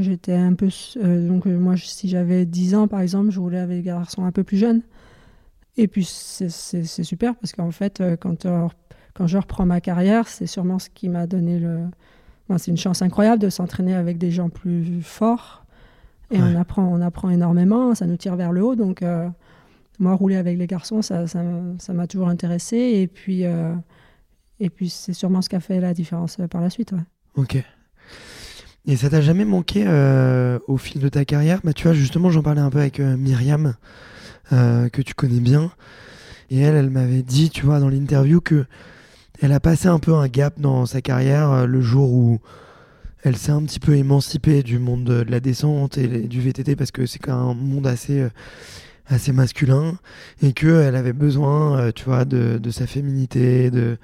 J'étais 0.00 0.34
un 0.34 0.54
peu. 0.54 0.68
donc, 1.02 1.46
moi, 1.46 1.74
si 1.76 2.08
j'avais 2.08 2.46
10 2.46 2.76
ans, 2.76 2.86
par 2.86 3.00
exemple, 3.00 3.30
je 3.30 3.40
roulais 3.40 3.58
avec 3.58 3.78
des 3.78 3.82
garçons 3.82 4.24
un 4.24 4.30
peu 4.30 4.44
plus 4.44 4.56
jeunes. 4.56 4.82
Et 5.76 5.88
puis, 5.88 6.04
c'est 6.04 6.48
super 7.02 7.34
parce 7.36 7.52
qu'en 7.52 7.70
fait, 7.70 8.02
quand 8.20 8.46
quand 9.14 9.28
je 9.28 9.38
reprends 9.38 9.64
ma 9.64 9.80
carrière, 9.80 10.28
c'est 10.28 10.46
sûrement 10.46 10.78
ce 10.78 10.90
qui 10.90 11.08
m'a 11.08 11.26
donné 11.26 11.58
le. 11.58 11.84
c'est 12.58 12.70
une 12.70 12.76
chance 12.76 13.00
incroyable 13.00 13.40
de 13.40 13.48
s'entraîner 13.48 13.94
avec 13.94 14.18
des 14.18 14.30
gens 14.30 14.50
plus 14.50 15.02
forts. 15.02 15.64
Et 16.30 16.40
on, 16.40 16.56
apprend, 16.56 16.82
on 16.82 17.00
apprend 17.00 17.30
énormément, 17.30 17.94
ça 17.94 18.06
nous 18.06 18.16
tire 18.16 18.34
vers 18.34 18.50
le 18.50 18.64
haut. 18.64 18.74
Donc, 18.74 19.02
euh, 19.02 19.28
moi, 20.00 20.14
rouler 20.14 20.34
avec 20.34 20.58
les 20.58 20.66
garçons, 20.66 21.00
ça 21.00 21.20
m'a 21.22 21.78
ça, 21.78 22.06
toujours 22.08 22.28
intéressé. 22.28 22.76
Et 22.76 23.06
puis, 23.06 23.44
euh, 23.44 23.72
et 24.58 24.68
puis 24.68 24.88
c'est 24.88 25.12
sûrement 25.12 25.42
ce 25.42 25.48
qui 25.48 25.54
a 25.54 25.60
fait 25.60 25.80
la 25.80 25.94
différence 25.94 26.38
euh, 26.40 26.48
par 26.48 26.60
la 26.60 26.70
suite. 26.70 26.92
Ok. 27.36 27.62
Et 28.86 28.96
ça 28.96 29.10
t'a 29.10 29.20
jamais 29.20 29.44
manqué 29.44 29.86
au 30.66 30.76
fil 30.76 31.00
de 31.00 31.08
ta 31.08 31.24
carrière? 31.24 31.60
Bah, 31.62 31.72
Tu 31.72 31.84
vois, 31.84 31.94
justement, 31.94 32.30
j'en 32.30 32.42
parlais 32.42 32.60
un 32.60 32.70
peu 32.70 32.80
avec 32.80 32.98
Myriam, 32.98 33.74
que 34.50 35.02
tu 35.02 35.14
connais 35.14 35.40
bien. 35.40 35.70
Et 36.50 36.60
elle, 36.60 36.76
elle 36.76 36.90
m'avait 36.90 37.22
dit, 37.22 37.50
tu 37.50 37.64
vois, 37.64 37.80
dans 37.80 37.88
l'interview, 37.88 38.40
que 38.40 38.66
elle 39.40 39.52
a 39.52 39.60
passé 39.60 39.88
un 39.88 39.98
peu 39.98 40.14
un 40.14 40.28
gap 40.28 40.60
dans 40.60 40.86
sa 40.86 41.00
carrière 41.00 41.50
euh, 41.50 41.66
le 41.66 41.80
jour 41.80 42.10
où 42.12 42.38
elle 43.22 43.36
s'est 43.36 43.52
un 43.52 43.62
petit 43.62 43.80
peu 43.80 43.96
émancipée 43.96 44.62
du 44.62 44.78
monde 44.78 45.04
de 45.04 45.24
la 45.28 45.40
descente 45.40 45.98
et 45.98 46.06
du 46.06 46.40
VTT 46.40 46.76
parce 46.76 46.90
que 46.90 47.06
c'est 47.06 47.18
quand 47.18 47.36
même 47.36 47.50
un 47.50 47.54
monde 47.54 47.86
assez 47.86 48.20
euh, 48.20 48.28
assez 49.06 49.32
masculin 49.32 49.98
et 50.42 50.52
que 50.52 50.82
elle 50.82 50.96
avait 50.96 51.12
besoin 51.12 51.78
euh, 51.78 51.92
tu 51.92 52.04
vois 52.04 52.24
de, 52.24 52.58
sa 52.70 52.86
féminité 52.86 53.70
de 53.70 53.98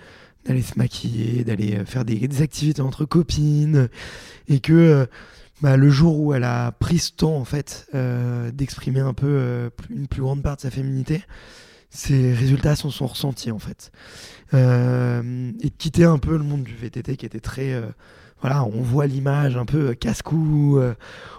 d'aller 0.45 0.63
se 0.63 0.79
maquiller 0.79 1.45
d'aller 1.45 1.85
faire 1.87 2.05
des, 2.05 2.43
activités 2.43 2.83
entre 2.83 3.05
copines 3.05 3.89
et 4.49 4.61
que 4.61 5.07
bah, 5.62 5.76
le 5.76 5.90
jour 5.90 6.19
où 6.21 6.35
elle 6.35 6.45
a 6.45 6.73
pris 6.73 6.99
ce 6.99 7.12
temps 7.12 7.37
en 7.37 7.45
fait 7.45 7.88
d'exprimer 8.52 9.00
un 9.00 9.14
peu 9.14 9.71
une 9.90 10.07
plus 10.07 10.23
grande 10.23 10.43
part 10.43 10.57
de 10.57 10.62
sa 10.62 10.71
féminité 10.71 11.23
ces 11.90 12.33
résultats 12.33 12.76
sont, 12.76 12.90
sont 12.90 13.09
ressentis 13.09 13.50
en 13.50 13.59
fait. 13.59 13.90
Euh, 14.55 15.52
et 15.61 15.69
de 15.69 15.75
quitter 15.76 16.05
un 16.05 16.19
peu 16.19 16.37
le 16.37 16.45
monde 16.45 16.62
du 16.62 16.75
VTT 16.75 17.17
qui 17.17 17.26
était 17.26 17.40
très... 17.40 17.73
Euh, 17.73 17.87
voilà, 18.40 18.64
on 18.64 18.81
voit 18.81 19.07
l'image 19.07 19.59
un 19.59 19.67
peu 19.67 19.93
casse-cou, 19.93 20.79
euh, 20.79 20.95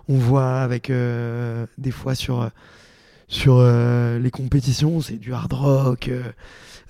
on 0.07 0.17
voit 0.17 0.59
avec 0.59 0.91
des 0.91 1.91
fois 1.91 2.13
sur, 2.13 2.47
sur 3.27 3.59
les 3.59 4.29
compétitions, 4.31 5.01
c'est 5.01 5.17
du 5.17 5.33
hard 5.33 5.51
rock, 5.51 6.11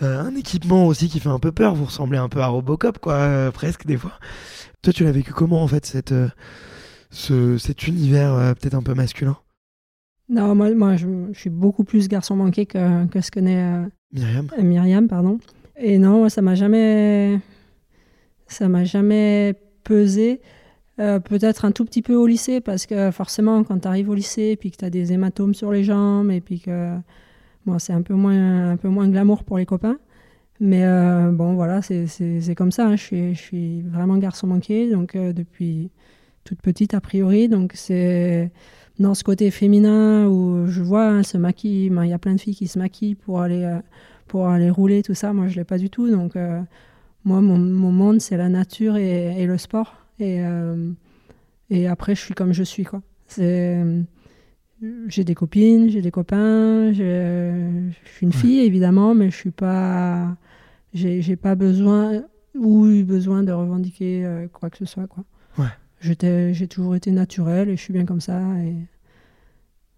un 0.02 0.36
équipement 0.36 0.86
aussi 0.86 1.08
qui 1.08 1.22
fait 1.22 1.30
un 1.30 1.40
peu 1.40 1.54
peur, 1.54 1.76
vous 1.76 1.86
ressemblez 1.86 2.18
un 2.18 2.28
peu 2.28 2.42
à 2.42 2.48
Robocop 2.48 3.00
quoi, 3.00 3.54
presque 3.54 3.86
des 3.86 3.96
fois. 3.96 4.20
Toi 4.82 4.92
tu 4.92 5.06
l'as 5.06 5.14
vécu 5.14 5.32
comment 5.32 5.64
en 5.64 5.68
fait 5.70 5.86
cette, 5.86 6.14
ce, 7.12 7.58
cet 7.58 7.88
univers 7.88 8.56
peut-être 8.56 8.76
un 8.76 8.82
peu 8.82 8.94
masculin? 8.94 9.38
Non, 10.32 10.56
moi, 10.56 10.74
moi 10.74 10.96
je, 10.96 11.08
suis 11.34 11.50
beaucoup 11.50 11.84
plus 11.84 12.08
garçon 12.08 12.38
manqué 12.38 12.66
que, 12.66 13.06
que 13.08 13.20
ce 13.20 13.32
que 13.32 13.42
n'est 13.42 13.62
euh, 13.62 13.86
Myriam. 14.14 14.48
Euh, 14.58 14.64
Myriam, 14.64 15.08
pardon. 15.10 15.40
Et 15.76 15.98
non, 15.98 16.30
ça 16.30 16.42
m'a 16.42 16.56
jamais, 16.56 17.38
ça 18.48 18.70
m'a 18.70 18.86
jamais 18.86 19.56
pesé. 19.84 20.40
Euh, 21.00 21.20
peut-être 21.20 21.66
un 21.66 21.74
tout 21.74 21.84
petit 21.84 22.02
peu 22.02 22.16
au 22.16 22.28
lycée, 22.28 22.62
parce 22.62 22.86
que 22.86 23.12
forcément, 23.12 23.62
quand 23.66 23.80
tu 23.80 23.88
arrives 23.90 24.10
au 24.10 24.14
lycée, 24.14 24.56
puis 24.56 24.72
que 24.72 24.78
tu 24.78 24.86
as 24.86 24.90
des 24.90 25.12
hématomes 25.12 25.54
sur 25.54 25.70
les 25.74 25.84
jambes, 25.84 26.32
et 26.32 26.40
puis 26.40 26.62
que 26.62 26.96
bon, 27.66 27.78
c'est 27.78 27.94
un 27.94 28.02
peu 28.02 28.14
moins, 28.14 28.72
un 28.72 28.78
peu 28.78 28.88
moins 28.88 29.10
glamour 29.10 29.44
pour 29.44 29.58
les 29.58 29.66
copains. 29.66 29.98
Mais 30.62 30.86
bon, 31.32 31.56
voilà, 31.56 31.82
c'est 31.82 32.56
comme 32.56 32.72
ça. 32.72 32.88
Hein. 32.88 32.96
Je, 32.96 33.04
suis, 33.04 33.36
je 33.36 33.42
suis 33.42 33.82
vraiment 33.82 34.18
garçon 34.18 34.48
manqué, 34.48 34.90
donc 34.92 35.18
depuis 35.18 35.90
toute 36.44 36.62
petite, 36.62 36.94
a 36.94 37.02
priori. 37.02 37.48
Donc 37.48 37.74
c'est 37.76 38.52
dans 39.02 39.16
ce 39.16 39.24
côté 39.24 39.52
féminin 39.52 40.28
où 40.28 40.68
je 40.68 40.82
vois, 40.82 41.08
hein, 41.08 41.24
se 41.24 41.38
maquille, 41.38 41.92
il 41.92 42.10
y 42.10 42.14
a 42.14 42.20
plein 42.20 42.36
de 42.36 42.40
filles 42.40 42.56
qui 42.56 42.68
se 42.68 42.80
maquillent 42.80 43.16
pour 43.16 43.42
aller, 43.42 43.64
euh, 43.64 43.80
pour 44.28 44.48
aller 44.48 44.70
rouler, 44.70 45.02
tout 45.02 45.14
ça. 45.14 45.34
Moi, 45.34 45.48
je 45.48 45.54
ne 45.54 45.58
l'ai 45.58 45.64
pas 45.64 45.78
du 45.78 45.90
tout. 45.90 46.10
Donc, 46.10 46.36
euh, 46.36 46.62
moi, 47.26 47.42
mon, 47.42 47.58
mon 47.58 47.92
monde, 47.92 48.22
c'est 48.22 48.38
la 48.38 48.50
nature 48.50 48.98
et, 48.98 49.42
et, 49.42 49.46
le 49.46 49.58
sport. 49.58 49.96
Et, 50.20 50.42
euh, 50.42 50.92
et 51.70 51.88
après, 51.88 52.16
je 52.16 52.22
suis 52.22 52.34
comme 52.34 52.54
je 52.54 52.64
suis. 52.64 52.84
quoi. 52.84 53.02
J'ai 55.08 55.24
des 55.24 55.36
copines, 55.36 55.90
j'ai 55.90 56.02
des 56.02 56.12
copains, 56.12 56.92
je 56.92 57.92
suis 58.06 58.26
une 58.26 58.34
fille, 58.34 58.60
évidemment, 58.62 59.14
mais 59.14 59.30
je 59.30 59.36
suis 59.36 59.52
pas. 59.52 60.36
J'ai 60.94 61.36
pas 61.36 61.56
besoin 61.56 62.24
ou 62.56 62.88
eu 62.88 63.04
besoin 63.04 63.44
de 63.44 63.52
revendiquer 63.52 64.48
quoi 64.52 64.70
que 64.70 64.78
ce 64.78 64.86
soit. 64.86 65.08
Quoi. 65.08 65.24
Ouais 65.58 65.70
j'ai 66.02 66.68
toujours 66.68 66.96
été 66.96 67.12
naturel 67.12 67.70
et 67.70 67.78
je 67.78 67.82
suis 67.82 67.94
bien 67.94 68.06
comme 68.06 68.22
ça. 68.22 68.42
Et 68.60 68.76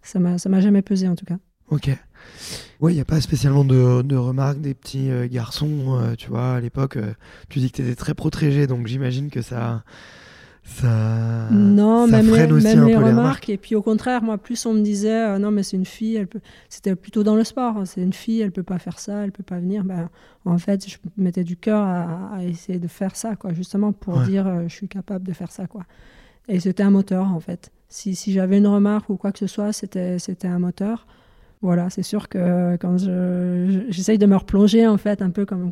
ça 0.01 0.19
m'a 0.19 0.62
jamais 0.62 0.81
pesé 0.81 1.07
en 1.07 1.15
tout 1.15 1.25
cas. 1.25 1.38
Ok. 1.69 1.89
Oui, 2.79 2.93
il 2.93 2.95
n'y 2.95 3.01
a 3.01 3.05
pas 3.05 3.22
spécialement 3.22 3.63
de, 3.63 4.01
de, 4.01 4.15
remarques 4.15 4.60
des 4.60 4.74
petits 4.74 5.10
euh, 5.10 5.27
garçons, 5.27 6.00
euh, 6.00 6.15
tu 6.15 6.29
vois, 6.29 6.55
à 6.55 6.60
l'époque, 6.60 6.98
euh, 6.98 7.13
tu 7.50 7.60
dis 7.60 7.72
que 7.72 7.77
tu 7.77 7.81
étais 7.81 7.95
très 7.95 8.13
protégé, 8.13 8.67
donc 8.67 8.88
j'imagine 8.88 9.29
que 9.29 9.41
ça, 9.41 9.83
ça, 10.65 11.50
non, 11.51 12.08
même 12.08 12.34
les, 12.34 12.48
même 12.48 12.88
les 12.88 12.96
remarques. 12.96 13.50
Et 13.50 13.58
puis 13.58 13.75
au 13.75 13.82
contraire, 13.82 14.24
moi, 14.24 14.38
plus 14.38 14.65
on 14.65 14.74
me 14.74 14.82
disait, 14.82 15.38
non, 15.38 15.51
mais 15.51 15.62
c'est 15.62 15.75
une 15.75 15.86
fille, 15.86 16.15
elle 16.15 16.27
peut... 16.27 16.39
c'était 16.70 16.96
plutôt 16.96 17.24
dans 17.24 17.36
le 17.36 17.43
sport, 17.43 17.77
hein, 17.77 17.86
c'est 17.86 18.01
une 18.01 18.13
fille, 18.13 18.41
elle 18.41 18.51
peut 18.51 18.63
pas 18.63 18.79
faire 18.79 18.98
ça, 18.98 19.24
elle 19.25 19.34
peut 19.34 19.43
pas 19.43 19.60
venir. 19.60 19.84
Ben, 19.84 20.10
en 20.46 20.58
fait, 20.58 20.89
je 20.89 20.98
mettais 21.17 21.43
du 21.43 21.58
cœur 21.58 21.84
à, 21.84 22.43
essayer 22.43 22.79
de 22.79 22.88
faire 22.88 23.15
ça, 23.15 23.36
quoi, 23.36 23.53
justement 23.53 23.91
pour 23.91 24.20
dire, 24.22 24.63
je 24.67 24.74
suis 24.74 24.88
capable 24.88 25.25
de 25.25 25.34
faire 25.34 25.51
ça, 25.51 25.67
quoi. 25.67 25.84
Et 26.48 26.60
c'était 26.60 26.84
un 26.84 26.91
moteur, 26.91 27.27
en 27.27 27.39
fait. 27.39 27.72
Si, 27.89 28.15
si 28.15 28.32
j'avais 28.32 28.58
une 28.58 28.67
remarque 28.67 29.10
ou 29.10 29.17
quoi 29.17 29.32
que 29.32 29.39
ce 29.39 29.48
soit, 29.48 29.74
c'était, 29.74 30.17
c'était 30.20 30.48
un 30.48 30.60
moteur. 30.60 31.05
Voilà, 31.62 31.89
c'est 31.89 32.03
sûr 32.03 32.27
que 32.27 32.75
quand 32.77 32.98
je, 32.98 33.86
j'essaye 33.89 34.17
de 34.17 34.25
me 34.25 34.36
replonger, 34.36 34.88
en 34.88 34.98
fait, 34.98 35.22
un 35.22 35.29
peu 35.29 35.46
comme 35.46 35.70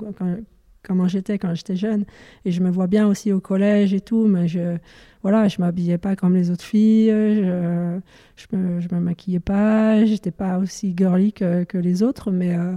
comment 0.83 1.07
j'étais 1.07 1.37
quand 1.37 1.53
j'étais 1.55 1.75
jeune. 1.75 2.05
Et 2.45 2.51
je 2.51 2.61
me 2.61 2.69
vois 2.69 2.87
bien 2.87 3.07
aussi 3.07 3.31
au 3.31 3.39
collège 3.39 3.93
et 3.93 4.01
tout, 4.01 4.27
mais 4.27 4.47
je 4.47 4.77
voilà, 5.23 5.47
je 5.47 5.61
m'habillais 5.61 5.99
pas 5.99 6.15
comme 6.15 6.35
les 6.35 6.49
autres 6.49 6.63
filles, 6.63 7.09
je, 7.09 7.99
je, 8.35 8.57
me, 8.57 8.99
maquillais 8.99 9.39
pas, 9.39 10.03
j'étais 10.05 10.31
pas 10.31 10.57
aussi 10.57 10.95
girly 10.97 11.31
que, 11.31 11.63
que 11.63 11.77
les 11.77 12.01
autres, 12.01 12.31
mais, 12.31 12.55
euh, 12.55 12.73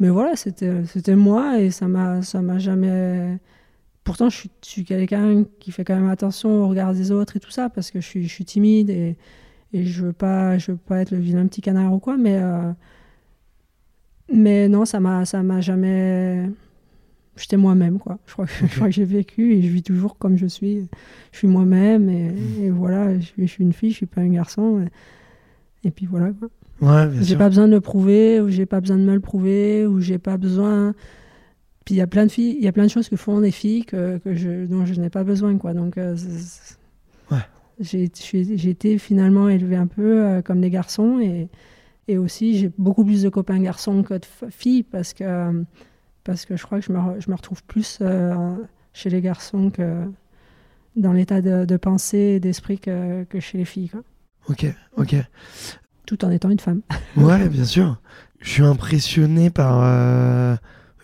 mais 0.00 0.08
voilà, 0.08 0.34
c'était, 0.36 0.84
c'était 0.86 1.14
moi 1.16 1.60
et 1.60 1.70
ça 1.70 1.86
m'a, 1.88 2.22
ça 2.22 2.42
m'a 2.42 2.58
jamais 2.58 3.38
pourtant, 4.08 4.30
je 4.30 4.48
suis, 4.62 4.84
quelqu'un 4.84 5.44
qui 5.60 5.70
fait 5.70 5.84
quand 5.84 5.94
même 5.94 6.08
attention 6.08 6.64
au 6.64 6.68
regard 6.68 6.94
des 6.94 7.12
autres 7.12 7.36
et 7.36 7.40
tout 7.40 7.50
ça, 7.50 7.68
parce 7.68 7.90
que 7.90 8.00
je 8.00 8.06
suis, 8.06 8.22
je 8.26 8.32
suis 8.32 8.44
timide 8.46 8.88
et, 8.88 9.18
et 9.74 9.84
je 9.84 10.06
veux 10.06 10.12
pas, 10.14 10.56
je 10.56 10.72
veux 10.72 10.78
pas 10.78 11.00
être 11.00 11.10
le 11.10 11.18
vilain 11.18 11.46
petit 11.46 11.60
canard 11.60 11.92
ou 11.92 11.98
quoi, 11.98 12.16
mais, 12.16 12.38
euh, 12.40 12.72
mais 14.32 14.68
non, 14.68 14.86
ça 14.86 14.98
m'a, 15.00 15.26
ça 15.26 15.42
m'a 15.42 15.60
jamais. 15.60 16.48
J'étais 17.38 17.56
moi-même, 17.56 17.98
quoi. 17.98 18.18
Je 18.26 18.32
crois, 18.32 18.46
que, 18.46 18.52
je 18.66 18.74
crois 18.74 18.88
que 18.88 18.94
j'ai 18.94 19.04
vécu 19.04 19.54
et 19.54 19.62
je 19.62 19.68
vis 19.68 19.82
toujours 19.82 20.18
comme 20.18 20.36
je 20.36 20.46
suis. 20.46 20.88
Je 21.32 21.38
suis 21.38 21.48
moi-même 21.48 22.08
et, 22.08 22.70
voilà, 22.70 23.18
je 23.18 23.24
suis, 23.24 23.46
je 23.46 23.52
suis, 23.52 23.64
une 23.64 23.72
fille, 23.72 23.90
je 23.90 23.96
suis 23.96 24.06
pas 24.06 24.20
un 24.20 24.28
garçon. 24.28 24.86
Et, 25.84 25.90
puis 25.90 26.06
voilà, 26.06 26.30
quoi. 26.32 26.48
Ouais, 26.80 27.10
j'ai 27.22 27.36
pas 27.36 27.48
besoin 27.48 27.66
de 27.66 27.72
le 27.72 27.80
prouver, 27.80 28.40
ou 28.40 28.50
j'ai 28.50 28.66
pas 28.66 28.80
besoin 28.80 28.98
de 28.98 29.02
me 29.02 29.14
le 29.14 29.20
prouver, 29.20 29.84
ou 29.86 30.00
j'ai 30.00 30.18
pas 30.18 30.36
besoin 30.36 30.94
puis 31.88 31.94
il 31.94 31.98
y 32.00 32.02
a 32.02 32.06
plein 32.06 32.26
de 32.26 32.30
filles, 32.30 32.54
il 32.58 32.62
y 32.62 32.68
a 32.68 32.72
plein 32.72 32.84
de 32.84 32.90
choses 32.90 33.08
que 33.08 33.16
font 33.16 33.40
des 33.40 33.50
filles 33.50 33.86
que, 33.86 34.18
que 34.18 34.34
je, 34.34 34.66
dont 34.66 34.84
je 34.84 34.92
n'ai 35.00 35.08
pas 35.08 35.24
besoin, 35.24 35.56
quoi. 35.56 35.72
Donc, 35.72 35.96
euh, 35.96 36.14
ouais. 37.30 37.38
j'ai, 37.80 38.10
j'ai 38.14 38.68
été 38.68 38.98
finalement 38.98 39.48
élevée 39.48 39.76
un 39.76 39.86
peu 39.86 40.22
euh, 40.22 40.42
comme 40.42 40.60
des 40.60 40.68
garçons 40.68 41.18
et, 41.18 41.48
et 42.06 42.18
aussi 42.18 42.58
j'ai 42.58 42.70
beaucoup 42.76 43.06
plus 43.06 43.22
de 43.22 43.30
copains 43.30 43.58
garçons 43.58 44.02
que 44.02 44.12
de 44.12 44.26
filles 44.50 44.82
parce 44.82 45.14
que, 45.14 45.64
parce 46.28 46.44
que 46.44 46.58
je 46.58 46.62
crois 46.62 46.78
que 46.78 46.84
je 46.84 46.92
me, 46.92 47.20
je 47.20 47.30
me 47.30 47.34
retrouve 47.34 47.64
plus 47.64 48.00
euh, 48.02 48.54
chez 48.92 49.08
les 49.08 49.22
garçons 49.22 49.70
que 49.70 50.04
dans 50.94 51.14
l'état 51.14 51.40
de, 51.40 51.64
de, 51.64 51.76
pensée 51.78 52.18
et 52.18 52.40
d'esprit 52.40 52.78
que, 52.78 53.24
que, 53.24 53.40
chez 53.40 53.56
les 53.56 53.64
filles. 53.64 53.88
Quoi. 53.88 54.02
Ok, 54.50 54.66
ok. 54.98 55.16
tout 56.04 56.22
en 56.26 56.30
étant 56.30 56.50
une 56.50 56.60
femme. 56.60 56.82
ouais, 57.16 57.48
bien 57.48 57.64
sûr. 57.64 57.98
Je 58.40 58.50
suis 58.50 58.62
impressionné 58.62 59.48
par 59.48 59.80
euh, 59.82 60.54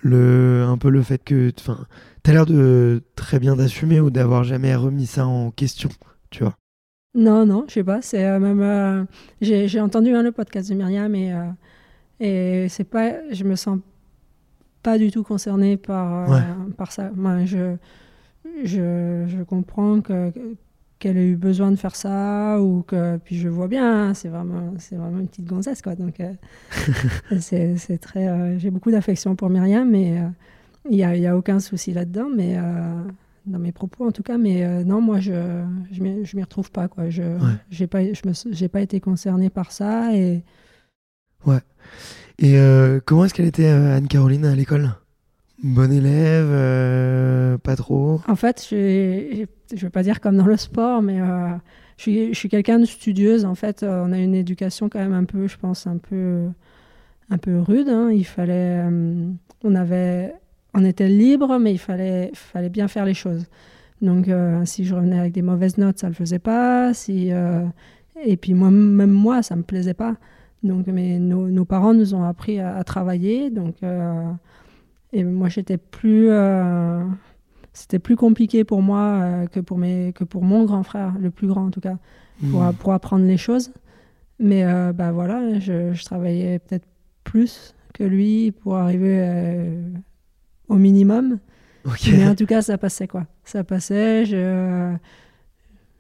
le, 0.03 0.67
un 0.69 0.77
peu 0.77 0.91
le 0.91 1.01
fait 1.01 1.25
que, 1.25 1.51
enfin, 1.59 1.87
t'as 2.23 2.33
l'air 2.33 2.45
de 2.45 3.03
très 3.17 3.39
bien 3.39 3.57
d'assumer 3.57 4.01
ou 4.01 4.11
d'avoir 4.11 4.45
jamais 4.45 4.75
remis 4.75 5.07
ça 5.07 5.27
en 5.27 5.51
question, 5.51 5.89
tu 6.29 6.43
vois. 6.43 6.55
Non, 7.15 7.47
non, 7.47 7.65
je 7.67 7.73
sais 7.73 7.85
pas. 7.85 8.03
C'est 8.03 8.27
euh, 8.27 8.39
même, 8.39 8.61
euh, 8.61 9.05
j'ai 9.41 9.81
entendu 9.81 10.13
le 10.13 10.33
podcast 10.33 10.69
de 10.69 10.75
Myriam 10.75 11.15
et 11.15 11.33
et 12.21 12.69
c'est 12.69 12.85
pas, 12.85 13.13
je 13.33 13.43
me 13.45 13.57
sens 13.57 13.79
pas 14.85 14.99
du 14.99 15.11
tout 15.11 15.25
concernée 15.25 15.77
par 15.77 16.29
par 16.77 16.93
ça. 16.93 17.11
Moi, 17.17 17.45
je, 17.45 17.75
je, 18.63 19.25
je 19.27 19.43
comprends 19.43 20.01
que 20.01 20.33
qu'elle 21.05 21.19
a 21.19 21.23
eu 21.23 21.37
besoin 21.37 21.71
de 21.71 21.77
faire 21.77 21.97
ça 21.97 22.59
ou 22.63 22.83
que 22.83 23.19
puis 23.19 23.37
je 23.37 23.49
vois 23.49 23.69
bien 23.69 24.09
hein, 24.09 24.15
c'est 24.15 24.29
vraiment 24.29 24.73
c'est 24.79 24.97
vraiment 24.97 25.19
une 25.19 25.29
petite 25.29 25.45
gonzesse 25.45 25.83
quoi. 25.83 25.95
Donc 25.97 26.21
euh, 26.21 26.33
c'est 27.41 27.99
très 27.99 28.27
euh, 28.27 28.59
j'ai 28.59 28.71
beaucoup 28.71 28.91
d'affection 28.91 29.37
pour 29.37 29.51
Myriam 29.51 29.91
mais 29.91 30.19
euh, 30.19 30.29
il 30.89 30.97
n'y 30.97 31.27
a, 31.27 31.33
a, 31.33 31.37
aucun 31.37 31.61
souci 31.61 31.93
là-dedans 31.93 32.29
mais 32.35 32.57
dans 33.47 33.59
mes 33.59 33.73
propos 33.73 34.07
en 34.07 34.13
tout 34.13 34.23
cas. 34.23 34.39
Mais 34.39 34.85
non 34.85 35.01
moi 35.01 35.21
je 35.21 35.63
je 35.93 36.03
m'y 36.37 36.43
retrouve 36.43 36.71
pas 36.71 36.89
quoi. 36.89 37.11
Je 37.11 37.23
j'ai 37.71 37.87
pas 37.87 38.03
je 38.03 38.23
me 38.27 38.33
j'ai 38.55 38.69
pas 38.69 38.81
été 38.81 39.01
concernée 39.01 39.51
par 39.51 39.73
ça 39.73 40.15
et 40.15 40.43
ouais 41.47 41.61
et 42.39 42.57
comment 43.05 43.25
est-ce 43.25 43.35
qu'elle 43.35 43.47
était 43.47 43.69
Anne 43.69 44.09
Caroline 44.09 44.45
à 44.45 44.55
l'école? 44.55 44.95
Bonne 45.65 45.93
élève, 45.93 46.49
euh, 46.51 47.57
pas 47.57 47.75
trop. 47.75 48.21
En 48.29 48.37
fait, 48.37 48.67
je 48.71 49.47
ne 49.73 49.81
veux 49.81 49.89
pas 49.89 50.03
dire 50.03 50.21
comme 50.21 50.37
dans 50.37 50.45
le 50.45 50.59
sport, 50.59 51.01
mais 51.01 51.23
euh, 51.23 51.49
je 51.97 52.35
suis, 52.35 52.49
quelqu'un 52.51 52.79
de 52.79 52.85
studieuse. 52.85 53.47
En 53.47 53.55
fait, 53.55 53.83
euh, 53.83 54.05
on 54.07 54.13
a 54.13 54.19
une 54.19 54.35
éducation 54.35 54.91
quand 54.91 54.99
même 54.99 55.15
un 55.15 55.25
peu, 55.25 55.47
je 55.47 55.57
pense, 55.57 55.87
un 55.87 55.97
peu, 55.97 56.49
un 57.31 57.39
peu 57.39 57.61
rude. 57.61 57.89
Hein. 57.89 58.11
Il 58.11 58.27
fallait, 58.27 58.85
on 59.63 59.75
avait, 59.75 60.35
on 60.75 60.85
était 60.85 61.09
libre, 61.09 61.59
mais 61.59 61.73
il 61.73 61.79
fallait, 61.79 62.31
fallait 62.35 62.69
bien 62.69 62.87
faire 62.87 63.07
les 63.07 63.15
choses. 63.15 63.47
Donc, 64.03 64.29
si 64.67 64.85
je 64.85 64.95
revenais 64.95 65.19
avec 65.19 65.33
des 65.33 65.41
mauvaises 65.41 65.79
notes, 65.79 65.99
ça 65.99 66.09
le 66.09 66.15
faisait 66.15 66.39
pas. 66.41 66.93
Si, 66.93 67.31
et 68.23 68.37
puis 68.37 68.53
moi, 68.53 68.71
même 68.71 69.11
moi, 69.11 69.43
ça 69.43 69.57
me 69.57 69.63
plaisait 69.63 69.95
pas. 69.95 70.17
Donc, 70.65 70.89
mais 70.89 71.19
nos, 71.19 71.49
nos 71.49 71.65
parents 71.65 71.95
nous 71.95 72.15
ont 72.15 72.25
appris 72.25 72.59
à, 72.59 72.77
à 72.77 72.85
travailler. 72.85 73.51
Donc 73.51 73.77
et 75.15 75.23
moi, 75.23 75.49
j'étais 75.49 75.79
plus. 75.79 76.29
Euh, 76.29 77.05
c'était 77.73 78.01
plus 78.01 78.17
compliqué 78.17 78.65
pour 78.65 78.83
moi 78.83 79.21
euh, 79.23 79.47
que, 79.47 79.61
pour 79.61 79.79
mes, 79.79 80.13
que 80.13 80.25
pour 80.25 80.43
mon 80.43 80.65
grand 80.65 80.83
frère, 80.83 81.15
le 81.19 81.31
plus 81.31 81.47
grand 81.47 81.67
en 81.67 81.71
tout 81.71 81.81
cas, 81.81 81.97
pour, 82.51 82.63
hmm. 82.63 82.75
pour 82.75 82.93
apprendre 82.93 83.25
les 83.25 83.37
choses. 83.37 83.73
Mais 84.41 84.65
euh, 84.65 84.93
bah 84.93 85.13
voilà, 85.13 85.59
je, 85.61 85.93
je 85.93 86.05
travaillais 86.05 86.59
peut-être 86.59 86.87
plus 87.23 87.75
que 87.95 88.03
lui 88.03 88.51
pour 88.51 88.77
arriver 88.77 89.71
au 90.69 90.75
minimum. 90.75 91.39
Mais 92.11 92.27
en 92.27 92.35
tout 92.35 92.47
cas, 92.47 92.61
ça 92.61 92.77
passait 92.77 93.07
quoi. 93.07 93.27
Ça 93.45 93.63
passait. 93.63 94.25
Je, 94.25 94.95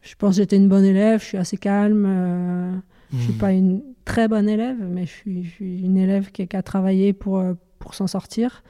je 0.02 0.14
pense 0.16 0.30
que 0.30 0.37
j'étais 0.42 0.56
une 0.56 0.68
bonne 0.68 0.85
élève. 0.85 1.21
Je 1.21 1.26
suis 1.26 1.38
assez 1.38 1.56
calme. 1.56 2.83
Je 3.12 3.18
suis 3.18 3.33
hmm. 3.33 3.38
pas 3.38 3.52
une 3.52 3.80
très 4.04 4.28
bonne 4.28 4.49
élève, 4.49 4.78
mais 4.80 5.06
je 5.06 5.12
suis, 5.12 5.44
je 5.44 5.50
suis 5.50 5.82
une 5.82 5.96
élève 5.96 6.30
qui, 6.30 6.46
qui 6.46 6.56
a 6.56 6.62
travaillé 6.62 7.12
pour, 7.12 7.42
pour 7.78 7.94
s'en 7.94 8.06
sortir. 8.06 8.62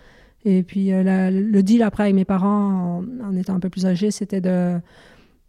Et 0.45 0.63
puis 0.63 0.93
euh, 0.93 1.31
le 1.31 1.63
deal 1.63 1.83
après 1.83 2.05
avec 2.05 2.15
mes 2.15 2.25
parents, 2.25 3.03
en, 3.23 3.37
étant 3.37 3.55
un 3.55 3.61
peu 3.61 3.71
plus 3.71 3.87
âgé, 3.87 4.11
c'était 4.11 4.41
de, 4.41 4.79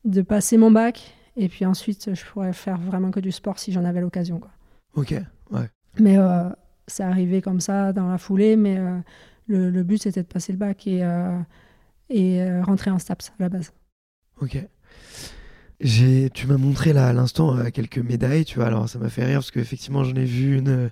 de 0.05 0.21
passer 0.21 0.57
mon 0.57 0.71
bac. 0.71 1.13
Et 1.35 1.49
puis 1.49 1.65
ensuite, 1.65 2.15
je 2.15 2.25
pourrais 2.25 2.53
faire 2.53 2.79
vraiment 2.79 3.11
que 3.11 3.19
du 3.19 3.31
sport 3.31 3.59
si 3.59 3.73
j'en 3.73 3.83
avais 3.83 3.99
l'occasion. 3.99 4.39
Quoi. 4.39 4.51
Ok, 4.93 5.13
ouais. 5.51 5.69
Mais 5.99 6.17
euh, 6.17 6.49
c'est 6.87 7.03
arrivé 7.03 7.41
comme 7.41 7.59
ça 7.59 7.91
dans 7.91 8.07
la 8.09 8.17
foulée. 8.17 8.55
Mais 8.55 8.77
euh, 8.77 8.97
le, 9.47 9.69
le, 9.69 9.83
but, 9.83 10.01
c'était 10.01 10.21
de 10.21 10.27
passer 10.27 10.53
le 10.53 10.57
bac 10.57 10.87
et, 10.87 11.03
et 12.09 12.61
rentrer 12.61 12.89
en 12.89 12.99
STAPS 12.99 13.31
à 13.37 13.43
la 13.43 13.49
base. 13.49 13.73
Ok. 14.41 14.65
Tu 15.83 16.47
m'as 16.47 16.57
montré 16.57 16.93
là 16.93 17.07
à 17.07 17.13
l'instant 17.13 17.57
quelques 17.71 17.97
médailles, 17.97 18.45
tu 18.45 18.59
vois. 18.59 18.67
Alors 18.67 18.87
ça 18.89 18.99
m'a 18.99 19.09
fait 19.09 19.25
rire 19.25 19.39
parce 19.39 19.51
qu'effectivement, 19.51 20.03
j'en 20.03 20.15
ai 20.15 20.25
vu 20.25 20.57
une 20.57 20.89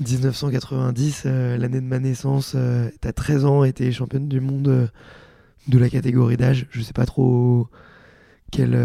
1990, 0.00 1.22
euh, 1.24 1.56
l'année 1.56 1.80
de 1.80 1.86
ma 1.86 1.98
naissance, 1.98 2.52
euh, 2.54 2.90
t'as 3.00 3.12
13 3.12 3.44
ans 3.44 3.64
et 3.64 3.72
t'es 3.72 3.90
championne 3.92 4.28
du 4.28 4.40
monde 4.40 4.68
euh, 4.68 4.86
de 5.68 5.78
la 5.78 5.88
catégorie 5.88 6.36
d'âge. 6.36 6.66
Je 6.70 6.82
sais 6.82 6.92
pas 6.92 7.06
trop 7.06 7.68
quelle. 8.52 8.78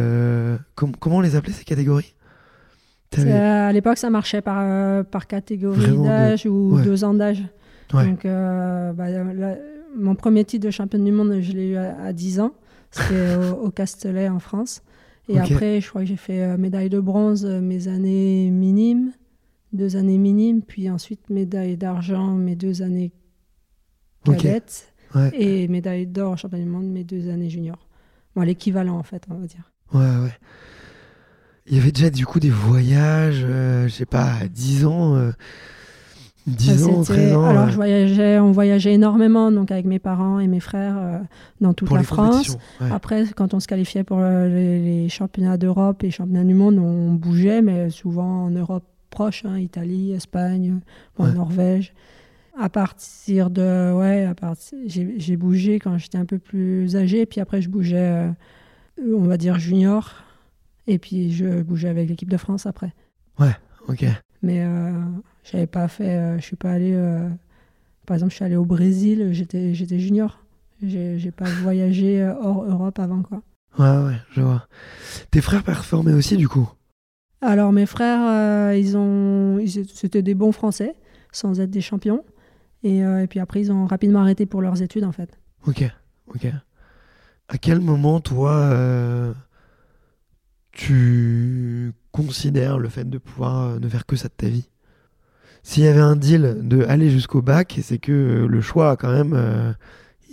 comment 0.75 1.17
on 1.17 1.21
les 1.21 1.35
appelait 1.35 1.53
ces 1.53 1.65
catégories? 1.65 2.15
À 3.17 3.73
l'époque, 3.73 3.97
ça 3.97 4.09
marchait 4.09 4.41
par, 4.41 5.03
par 5.05 5.27
catégorie 5.27 5.97
d'âge 5.97 6.45
ou 6.45 6.79
deux 6.81 7.03
ans 7.03 7.13
d'âge. 7.13 7.43
Donc, 7.91 8.25
bah, 8.25 9.05
mon 9.95 10.15
premier 10.15 10.45
titre 10.45 10.65
de 10.65 10.71
championne 10.71 11.03
du 11.03 11.11
monde, 11.11 11.39
je 11.41 11.51
l'ai 11.51 11.67
eu 11.67 11.75
à, 11.75 12.13
10 12.13 12.39
ans. 12.39 12.53
C'était 12.89 13.35
au, 13.61 13.69
Castellet 13.69 14.29
en 14.29 14.39
France. 14.39 14.81
Et 15.31 15.39
après, 15.39 15.81
je 15.81 15.89
crois 15.89 16.01
que 16.01 16.07
j'ai 16.07 16.17
fait 16.17 16.57
médaille 16.57 16.89
de 16.89 16.99
bronze 16.99 17.45
mes 17.45 17.87
années 17.87 18.49
minimes 18.51 19.11
deux 19.73 19.95
années 19.95 20.17
minimes, 20.17 20.61
puis 20.61 20.89
ensuite 20.89 21.29
médaille 21.29 21.77
d'argent 21.77 22.35
mes 22.35 22.55
deux 22.55 22.81
années 22.81 23.11
cadettes 24.23 24.93
et 25.33 25.67
médaille 25.67 26.07
d'or 26.07 26.37
championnat 26.37 26.63
du 26.63 26.69
monde 26.69 26.87
mes 26.87 27.03
deux 27.03 27.29
années 27.29 27.49
juniors. 27.49 27.87
Bon, 28.35 28.41
l'équivalent 28.43 28.97
en 28.97 29.03
fait, 29.03 29.23
on 29.29 29.35
va 29.35 29.47
dire. 29.47 29.71
Ouais, 29.93 30.23
ouais. 30.23 30.37
Il 31.67 31.75
y 31.75 31.79
avait 31.79 31.91
déjà 31.91 32.09
du 32.09 32.25
coup 32.25 32.39
des 32.39 32.49
voyages, 32.49 33.43
euh, 33.43 33.87
je 33.87 33.93
sais 33.93 34.05
pas, 34.05 34.33
à 34.33 34.47
10 34.47 34.85
ans. 34.85 35.15
10 36.47 36.83
euh, 36.83 36.91
ans, 36.91 37.03
13 37.03 37.35
ans. 37.35 37.45
Alors, 37.45 37.69
je 37.69 37.75
voyageais, 37.75 38.39
on 38.39 38.51
voyageait 38.51 38.93
énormément, 38.93 39.51
donc 39.51 39.71
avec 39.71 39.85
mes 39.85 39.99
parents 39.99 40.39
et 40.39 40.47
mes 40.47 40.59
frères 40.59 40.97
euh, 40.97 41.19
dans 41.59 41.73
toute 41.73 41.91
la 41.91 42.03
France. 42.03 42.57
Après, 42.79 43.25
quand 43.35 43.53
on 43.53 43.59
se 43.59 43.67
qualifiait 43.67 44.03
pour 44.03 44.19
les, 44.21 44.79
les 44.79 45.09
championnats 45.09 45.57
d'Europe 45.57 46.03
et 46.03 46.11
championnats 46.11 46.43
du 46.43 46.53
monde, 46.53 46.77
on 46.79 47.13
bougeait, 47.13 47.61
mais 47.61 47.89
souvent 47.89 48.45
en 48.45 48.49
Europe 48.49 48.83
proches, 49.11 49.45
hein, 49.45 49.59
Italie, 49.59 50.13
Espagne, 50.13 50.79
Norvège. 51.19 51.93
À 52.59 52.69
partir 52.69 53.49
de. 53.49 53.93
Ouais, 53.93 54.25
à 54.25 54.33
partir, 54.33 54.77
j'ai 54.87 55.37
bougé 55.37 55.79
quand 55.79 55.97
j'étais 55.97 56.17
un 56.17 56.25
peu 56.25 56.39
plus 56.39 56.95
âgé, 56.95 57.25
puis 57.25 57.39
après 57.39 57.61
je 57.61 57.69
bougeais, 57.69 57.97
euh, 57.97 58.31
on 59.15 59.23
va 59.23 59.37
dire, 59.37 59.59
junior, 59.59 60.15
et 60.87 60.97
puis 60.97 61.31
je 61.31 61.61
bougeais 61.61 61.89
avec 61.89 62.09
l'équipe 62.09 62.29
de 62.29 62.37
France 62.37 62.65
après. 62.65 62.93
Ouais, 63.39 63.55
ok. 63.87 64.05
Mais 64.41 64.63
euh, 64.65 64.91
j'avais 65.43 65.67
pas 65.67 65.87
fait. 65.87 66.17
Euh, 66.17 66.37
je 66.37 66.43
suis 66.43 66.55
pas 66.55 66.71
allé. 66.71 66.93
par 68.05 68.15
exemple, 68.15 68.31
je 68.31 68.35
suis 68.35 68.45
allé 68.45 68.55
au 68.55 68.65
Brésil, 68.65 69.29
j'étais 69.31 69.99
junior. 69.99 70.43
J'ai 70.81 71.31
pas 71.31 71.49
voyagé 71.61 72.23
hors 72.41 72.63
Europe 72.65 72.99
avant, 72.99 73.21
quoi. 73.21 73.41
Ouais, 73.79 74.05
ouais, 74.05 74.17
je 74.31 74.41
vois. 74.41 74.67
Tes 75.31 75.41
frères 75.41 75.63
performaient 75.63 76.13
aussi, 76.13 76.37
du 76.37 76.47
coup? 76.47 76.69
Alors 77.41 77.71
mes 77.71 77.87
frères, 77.87 78.21
euh, 78.23 78.77
ils 78.77 78.95
ont, 78.95 79.59
c'était 79.93 80.21
des 80.21 80.35
bons 80.35 80.51
Français, 80.51 80.95
sans 81.31 81.59
être 81.59 81.71
des 81.71 81.81
champions. 81.81 82.23
Euh, 82.85 83.21
et, 83.21 83.27
puis 83.27 83.39
après, 83.39 83.61
ils 83.61 83.71
ont 83.71 83.85
rapidement 83.85 84.21
arrêté 84.21 84.45
pour 84.45 84.61
leurs 84.61 84.81
études, 84.81 85.03
en 85.03 85.11
fait. 85.11 85.39
Ok, 85.65 85.83
ok. 86.27 86.47
À 87.47 87.57
quel 87.57 87.79
moment, 87.79 88.19
toi, 88.19 88.53
euh, 88.53 89.33
tu 90.71 91.93
considères 92.11 92.77
le 92.77 92.89
fait 92.89 93.09
de 93.09 93.17
pouvoir 93.17 93.79
ne 93.79 93.89
faire 93.89 94.05
que 94.05 94.15
ça 94.15 94.27
de 94.27 94.33
ta 94.33 94.47
vie? 94.47 94.69
S'il 95.63 95.83
y 95.83 95.87
avait 95.87 96.01
un 96.01 96.15
deal 96.15 96.57
de 96.61 96.83
aller 96.85 97.09
jusqu'au 97.09 97.41
bac, 97.41 97.79
c'est 97.83 97.99
que 97.99 98.47
le 98.49 98.61
choix, 98.61 98.97
quand 98.97 99.11
même, 99.11 99.75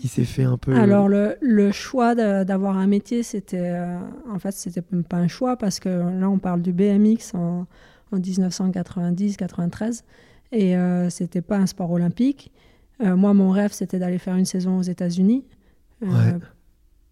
il 0.02 0.08
s'est 0.08 0.24
fait 0.24 0.44
un 0.44 0.56
peu. 0.56 0.74
Alors 0.74 1.08
le, 1.08 1.36
le 1.40 1.72
choix 1.72 2.14
d'avoir 2.14 2.76
un 2.76 2.86
métier, 2.86 3.22
c'était 3.22 3.58
euh, 3.60 3.98
en 4.30 4.38
fait 4.38 4.52
c'était 4.52 4.82
même 4.92 5.04
pas 5.04 5.16
un 5.16 5.28
choix 5.28 5.56
parce 5.56 5.80
que 5.80 5.88
là 5.88 6.28
on 6.30 6.38
parle 6.38 6.62
du 6.62 6.72
BMX 6.72 7.34
en, 7.34 7.66
en 8.12 8.18
1990-93 8.18 10.02
et 10.52 10.76
euh, 10.76 11.10
c'était 11.10 11.42
pas 11.42 11.58
un 11.58 11.66
sport 11.66 11.90
olympique. 11.90 12.52
Euh, 13.00 13.16
moi 13.16 13.34
mon 13.34 13.50
rêve 13.50 13.72
c'était 13.72 13.98
d'aller 13.98 14.18
faire 14.18 14.36
une 14.36 14.44
saison 14.44 14.78
aux 14.78 14.82
États-Unis. 14.82 15.44
Euh, 16.04 16.38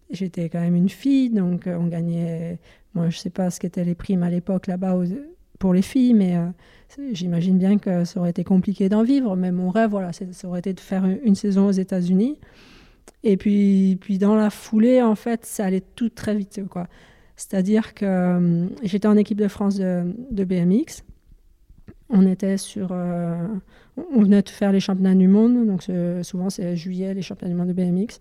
j'étais 0.09 0.49
quand 0.49 0.61
même 0.61 0.75
une 0.75 0.89
fille 0.89 1.29
donc 1.29 1.67
on 1.67 1.87
gagnait. 1.87 2.59
Moi 2.93 3.09
je 3.09 3.17
sais 3.17 3.29
pas 3.29 3.49
ce 3.49 3.59
qu'étaient 3.59 3.83
les 3.83 3.95
primes 3.95 4.23
à 4.23 4.29
l'époque 4.29 4.67
là-bas 4.67 4.95
pour 5.59 5.73
les 5.73 5.81
filles, 5.81 6.13
mais 6.13 6.37
j'imagine 7.11 7.57
bien 7.57 7.77
que 7.77 8.05
ça 8.05 8.19
aurait 8.19 8.29
été 8.29 8.43
compliqué 8.43 8.89
d'en 8.89 9.03
vivre. 9.03 9.35
Mais 9.35 9.51
mon 9.51 9.69
rêve, 9.69 9.91
voilà, 9.91 10.11
ça 10.13 10.47
aurait 10.47 10.59
été 10.59 10.73
de 10.73 10.79
faire 10.79 11.05
une 11.05 11.35
saison 11.35 11.67
aux 11.67 11.71
États-Unis. 11.71 12.37
Et 13.23 13.37
puis, 13.37 13.97
puis 13.99 14.17
dans 14.17 14.35
la 14.35 14.49
foulée, 14.49 15.01
en 15.01 15.15
fait, 15.15 15.45
ça 15.45 15.65
allait 15.65 15.83
tout 15.95 16.09
très 16.09 16.35
vite. 16.35 16.61
quoi. 16.69 16.87
C'est-à-dire 17.35 17.93
que 17.93 18.05
euh, 18.05 18.67
j'étais 18.83 19.07
en 19.07 19.17
équipe 19.17 19.37
de 19.37 19.47
France 19.47 19.77
de, 19.77 20.43
BMX. 20.43 21.03
On 22.09 22.25
était 22.25 22.57
sur. 22.57 22.89
Euh, 22.91 23.47
on 24.13 24.21
venait 24.21 24.41
de 24.41 24.49
faire 24.49 24.71
les 24.71 24.79
championnats 24.79 25.15
du 25.15 25.27
monde, 25.27 25.65
donc 25.65 25.83
souvent 26.23 26.49
c'est 26.49 26.75
juillet, 26.75 27.13
les 27.13 27.21
championnats 27.21 27.53
du 27.53 27.57
monde 27.57 27.67
de 27.67 27.73
BMX. 27.73 28.19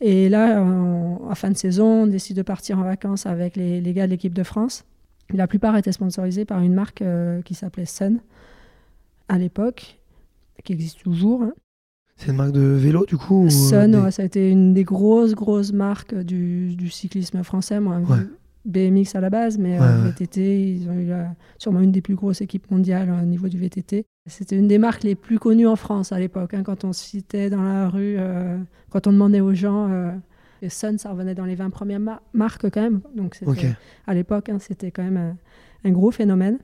Et 0.00 0.28
là, 0.28 0.62
en, 0.62 1.34
fin 1.34 1.50
de 1.50 1.56
saison, 1.56 2.02
on 2.02 2.06
décide 2.06 2.36
de 2.36 2.42
partir 2.42 2.78
en 2.78 2.82
vacances 2.82 3.26
avec 3.26 3.56
les 3.56 3.92
gars 3.94 4.06
de 4.06 4.10
l'équipe 4.10 4.34
de 4.34 4.42
France. 4.42 4.84
La 5.32 5.46
plupart 5.46 5.76
étaient 5.76 5.92
sponsorisés 5.92 6.44
par 6.44 6.60
une 6.60 6.74
marque 6.74 7.04
qui 7.44 7.54
s'appelait 7.54 7.84
Sun 7.84 8.20
à 9.28 9.38
l'époque, 9.38 10.00
qui 10.64 10.72
existe 10.72 11.02
toujours. 11.02 11.44
C'est 12.16 12.30
une 12.30 12.36
marque 12.36 12.52
de 12.52 12.60
vélo, 12.60 13.04
du 13.06 13.16
coup 13.16 13.48
Sun, 13.50 14.10
ça 14.10 14.22
a 14.22 14.24
été 14.24 14.50
une 14.50 14.74
des 14.74 14.84
grosses, 14.84 15.34
grosses 15.34 15.72
marques 15.72 16.14
du, 16.14 16.90
cyclisme 16.90 17.42
français. 17.42 17.78
Moi, 17.78 18.00
BMX 18.64 19.14
à 19.14 19.20
la 19.20 19.30
base, 19.30 19.56
mais 19.58 19.80
euh, 19.80 20.02
VTT, 20.02 20.74
ils 20.74 20.88
ont 20.88 20.94
eu 20.94 21.10
sûrement 21.58 21.80
une 21.80 21.92
des 21.92 22.02
plus 22.02 22.14
grosses 22.14 22.40
équipes 22.40 22.70
mondiales 22.70 23.10
au 23.10 23.24
niveau 23.24 23.48
du 23.48 23.58
VTT. 23.58 24.04
C'était 24.26 24.56
une 24.56 24.68
des 24.68 24.78
marques 24.78 25.04
les 25.04 25.14
plus 25.14 25.38
connues 25.38 25.66
en 25.66 25.76
France 25.76 26.12
à 26.12 26.18
l'époque. 26.18 26.54
Hein, 26.54 26.62
quand 26.62 26.84
on 26.84 26.92
citait 26.92 27.48
dans 27.50 27.62
la 27.62 27.88
rue, 27.88 28.16
euh, 28.18 28.58
quand 28.90 29.06
on 29.06 29.12
demandait 29.12 29.40
aux 29.40 29.54
gens, 29.54 29.88
euh, 30.62 30.68
Sun, 30.68 30.98
ça 30.98 31.10
revenait 31.10 31.34
dans 31.34 31.44
les 31.44 31.54
20 31.54 31.70
premières 31.70 32.00
marques 32.32 32.70
quand 32.70 32.80
même. 32.80 33.00
Donc 33.14 33.38
à 34.06 34.14
l'époque, 34.14 34.48
hein, 34.48 34.58
c'était 34.58 34.90
quand 34.90 35.02
même 35.02 35.36
un, 35.84 35.90
gros 35.90 36.10
phénomène. 36.10 36.58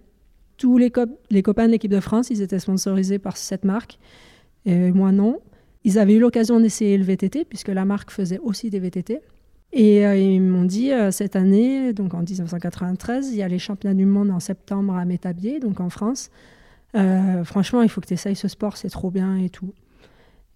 Tous 0.57 0.79
les, 0.79 0.93
les 1.31 1.43
copains 1.43 1.67
de 1.67 1.73
l'équipe 1.73 1.91
de 1.91 2.01
France, 2.01 2.31
ils 2.31 2.43
étaient 2.43 2.59
sponsorisés 2.59 3.19
par 3.19 3.37
cette 3.37 3.65
marque. 3.65 3.99
Et 4.67 4.93
moi, 4.93 5.13
non. 5.13 5.41
Ils 5.85 5.99
avaient 5.99 6.15
eu 6.15 6.21
l'occasion 6.21 6.61
d'essayer 6.61 6.97
le 6.97 7.05
VTT, 7.05 7.45
puisque 7.45 7.69
la 7.69 7.85
marque 7.85 8.11
faisait 8.11 8.39
aussi 8.39 8.71
des 8.71 8.79
VTT. 8.79 9.21
Et 9.75 10.07
euh, 10.07 10.17
ils 10.17 10.41
m'ont 10.41 10.65
dit, 10.65 10.93
euh, 10.93 11.11
cette 11.11 11.35
année, 11.35 11.93
donc 11.93 12.15
en 12.15 12.23
1993, 12.23 13.31
il 13.33 13.37
y 13.37 13.43
a 13.43 13.49
les 13.49 13.59
championnats 13.59 13.95
du 13.95 14.07
monde 14.07 14.31
en 14.31 14.39
septembre 14.39 14.95
à 14.95 15.05
Métabier, 15.05 15.59
donc 15.59 15.81
en 15.81 15.91
France. 15.91 16.31
Euh, 16.95 17.43
franchement, 17.43 17.83
il 17.83 17.89
faut 17.89 18.01
que 18.01 18.07
tu 18.07 18.15
essayes 18.15 18.37
ce 18.37 18.47
sport, 18.47 18.77
c'est 18.77 18.89
trop 18.89 19.11
bien 19.11 19.37
et 19.37 19.51
tout. 19.51 19.75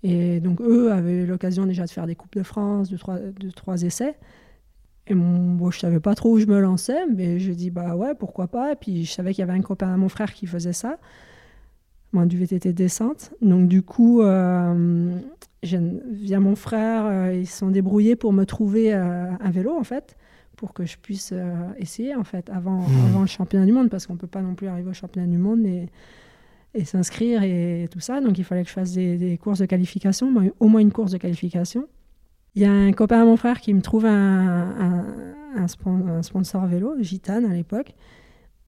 Et 0.02 0.40
donc 0.40 0.60
eux 0.60 0.92
avaient 0.92 1.26
l'occasion 1.26 1.66
déjà 1.66 1.84
de 1.84 1.90
faire 1.90 2.06
des 2.06 2.14
Coupes 2.14 2.36
de 2.36 2.42
France, 2.42 2.88
de 2.88 2.96
trois, 2.96 3.18
de 3.18 3.50
trois 3.50 3.82
essais. 3.82 4.16
Et 5.06 5.14
mon, 5.14 5.54
bon, 5.54 5.70
je 5.70 5.78
savais 5.78 6.00
pas 6.00 6.14
trop 6.14 6.32
où 6.34 6.38
je 6.38 6.46
me 6.46 6.60
lançais, 6.60 7.06
mais 7.06 7.38
je 7.38 7.52
dis 7.52 7.70
bah 7.70 7.96
ouais, 7.96 8.14
pourquoi 8.14 8.48
pas. 8.48 8.72
Et 8.72 8.76
puis 8.76 9.04
je 9.04 9.12
savais 9.12 9.32
qu'il 9.32 9.40
y 9.40 9.48
avait 9.48 9.58
un 9.58 9.62
copain 9.62 9.92
à 9.92 9.96
mon 9.96 10.08
frère 10.08 10.32
qui 10.32 10.46
faisait 10.46 10.72
ça 10.72 10.98
moi, 12.12 12.26
du 12.26 12.38
VTT 12.38 12.72
descente. 12.72 13.32
Donc, 13.42 13.68
du 13.68 13.82
coup, 13.82 14.22
euh, 14.22 15.18
via 15.62 16.40
mon 16.40 16.56
frère, 16.56 17.06
euh, 17.06 17.34
ils 17.34 17.46
se 17.46 17.58
sont 17.58 17.68
débrouillés 17.68 18.16
pour 18.16 18.32
me 18.32 18.44
trouver 18.44 18.94
euh, 18.94 19.30
un 19.38 19.50
vélo, 19.50 19.76
en 19.78 19.84
fait, 19.84 20.16
pour 20.56 20.72
que 20.72 20.86
je 20.86 20.96
puisse 20.96 21.32
essayer, 21.76 22.14
en 22.14 22.24
fait, 22.24 22.50
avant, 22.50 22.80
mmh. 22.80 23.06
avant 23.08 23.20
le 23.20 23.26
championnat 23.26 23.66
du 23.66 23.72
monde, 23.72 23.90
parce 23.90 24.06
qu'on 24.06 24.14
ne 24.14 24.18
peut 24.18 24.26
pas 24.26 24.42
non 24.42 24.54
plus 24.54 24.68
arriver 24.68 24.90
au 24.90 24.94
championnat 24.94 25.28
du 25.28 25.38
monde 25.38 25.64
et, 25.66 25.88
et 26.74 26.84
s'inscrire 26.84 27.42
et 27.42 27.88
tout 27.90 28.00
ça. 28.00 28.20
Donc, 28.20 28.38
il 28.38 28.44
fallait 28.44 28.62
que 28.62 28.68
je 28.68 28.74
fasse 28.74 28.92
des, 28.92 29.38
courses 29.42 29.58
de 29.58 29.66
qualification, 29.66 30.32
au 30.60 30.68
moins 30.68 30.80
une 30.80 30.92
course 30.92 31.12
de 31.12 31.18
qualification. 31.18 31.86
Il 32.54 32.62
y 32.62 32.64
a 32.64 32.72
un 32.72 32.92
copain 32.92 33.22
à 33.22 33.24
mon 33.24 33.36
frère 33.36 33.60
qui 33.60 33.72
me 33.74 33.80
trouve 33.80 34.06
un, 34.06 35.04
un, 35.56 36.22
sponsor 36.22 36.66
vélo, 36.66 36.94
Gitane 37.00 37.44
à 37.44 37.54
l'époque. 37.54 37.94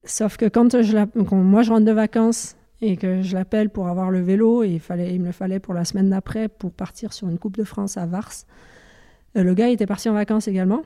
Sauf 0.03 0.37
que 0.37 0.45
quand, 0.47 0.81
je 0.81 0.97
quand 1.23 1.35
moi 1.35 1.61
je 1.61 1.71
rentre 1.71 1.85
de 1.85 1.91
vacances 1.91 2.55
et 2.81 2.97
que 2.97 3.21
je 3.21 3.35
l'appelle 3.35 3.69
pour 3.69 3.87
avoir 3.87 4.09
le 4.09 4.19
vélo 4.19 4.63
et 4.63 4.69
il, 4.69 4.79
fallait, 4.79 5.13
il 5.13 5.21
me 5.21 5.27
le 5.27 5.31
fallait 5.31 5.59
pour 5.59 5.73
la 5.73 5.85
semaine 5.85 6.09
d'après 6.09 6.47
pour 6.47 6.71
partir 6.71 7.13
sur 7.13 7.29
une 7.29 7.37
Coupe 7.37 7.55
de 7.57 7.63
France 7.63 7.97
à 7.97 8.05
Vars. 8.05 8.31
Euh, 9.37 9.43
le 9.43 9.53
gars 9.53 9.69
était 9.69 9.85
parti 9.85 10.09
en 10.09 10.13
vacances 10.13 10.47
également. 10.47 10.81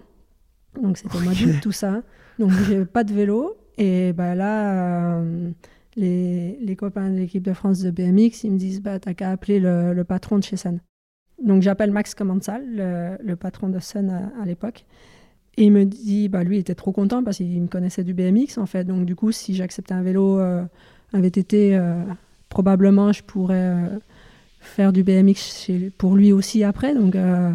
Donc 0.81 0.97
c'était 0.97 1.17
okay. 1.17 1.45
d'août, 1.45 1.55
tout 1.61 1.71
ça. 1.71 2.01
Donc 2.39 2.51
j'ai 2.67 2.85
pas 2.85 3.03
de 3.03 3.13
vélo. 3.13 3.55
Et 3.77 4.13
bah 4.13 4.35
là, 4.35 5.17
euh, 5.17 5.51
les, 5.95 6.75
copains 6.77 7.09
de 7.09 7.15
l'équipe 7.17 7.43
de 7.43 7.53
France 7.53 7.79
de 7.79 7.91
BMX, 7.91 8.43
ils 8.43 8.51
me 8.51 8.57
disent 8.57 8.81
bah, 8.81 8.99
T'as 8.99 9.13
qu'à 9.13 9.31
appeler 9.31 9.59
le, 9.59 10.03
patron 10.03 10.37
de 10.37 10.43
chez 10.43 10.57
Sun. 10.57 10.79
Donc 11.43 11.61
j'appelle 11.61 11.91
Max 11.91 12.15
Commensal, 12.15 13.17
le, 13.21 13.35
patron 13.35 13.69
de 13.69 13.79
Sun 13.79 14.09
à, 14.09 14.45
l'époque. 14.45 14.85
Et 15.57 15.65
il 15.65 15.71
me 15.71 15.85
dit 15.85 16.27
bah, 16.27 16.43
Lui, 16.43 16.57
il 16.57 16.59
était 16.59 16.75
trop 16.75 16.91
content 16.91 17.23
parce 17.23 17.37
qu'il 17.37 17.61
me 17.61 17.67
connaissait 17.67 18.03
du 18.03 18.13
BMX 18.13 18.57
en 18.57 18.65
fait. 18.65 18.83
Donc 18.83 19.05
du 19.05 19.15
coup, 19.15 19.31
si 19.31 19.55
j'acceptais 19.55 19.93
un 19.93 20.03
vélo. 20.03 20.39
Euh, 20.39 20.63
avait 21.15 21.27
été, 21.27 21.75
euh, 21.75 22.03
probablement, 22.49 23.11
je 23.11 23.23
pourrais 23.23 23.55
euh, 23.55 23.99
faire 24.65 24.93
du 24.93 25.03
BMX 25.03 25.69
pour 25.97 26.15
lui 26.15 26.31
aussi 26.31 26.63
après. 26.63 26.93
Donc, 26.93 27.15
euh, 27.15 27.51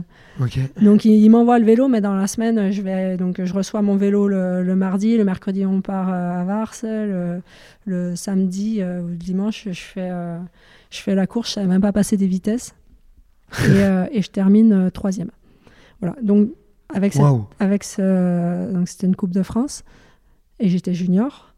donc 0.81 1.05
il, 1.05 1.29
m'envoie 1.29 1.59
le 1.59 1.67
vélo, 1.67 1.89
mais 1.89 2.01
dans 2.01 2.15
la 2.15 2.27
semaine, 2.27 2.71
je, 2.71 2.83
vais, 2.83 3.17
donc, 3.17 3.45
je 3.45 3.53
reçois 3.53 3.83
mon 3.83 3.97
vélo 3.97 4.29
le, 4.29 4.75
mardi. 4.75 5.17
Le 5.17 5.25
mercredi, 5.25 5.67
on 5.67 5.81
part 5.81 6.09
à 6.09 6.45
Vars. 6.45 6.75
Le, 6.83 8.15
samedi 8.17 8.83
ou 8.83 9.09
le 9.09 9.17
dimanche, 9.17 9.69
je 9.71 9.81
fais, 9.81 10.11
je 10.91 10.99
fais 10.99 11.15
la 11.15 11.27
course. 11.27 11.55
Je 11.55 11.61
ne 11.61 11.65
savais 11.65 11.73
même 11.73 11.83
pas 11.83 11.93
passer 11.93 12.17
des 12.17 12.27
vitesses. 12.27 12.75
et, 13.65 13.73
et, 14.13 14.23
je 14.23 14.31
termine 14.31 14.91
troisième. 14.91 15.31
Voilà. 16.01 16.17
Donc, 16.23 16.51
avec, 16.95 17.15
avec 17.59 17.85
ce, 17.85 18.73
donc 18.73 18.89
c'était 18.89 19.07
une 19.07 19.17
Coupe 19.17 19.33
de 19.33 19.43
France. 19.43 19.85
Et 20.59 20.69
j'étais 20.69 20.95
junior. 20.95 21.55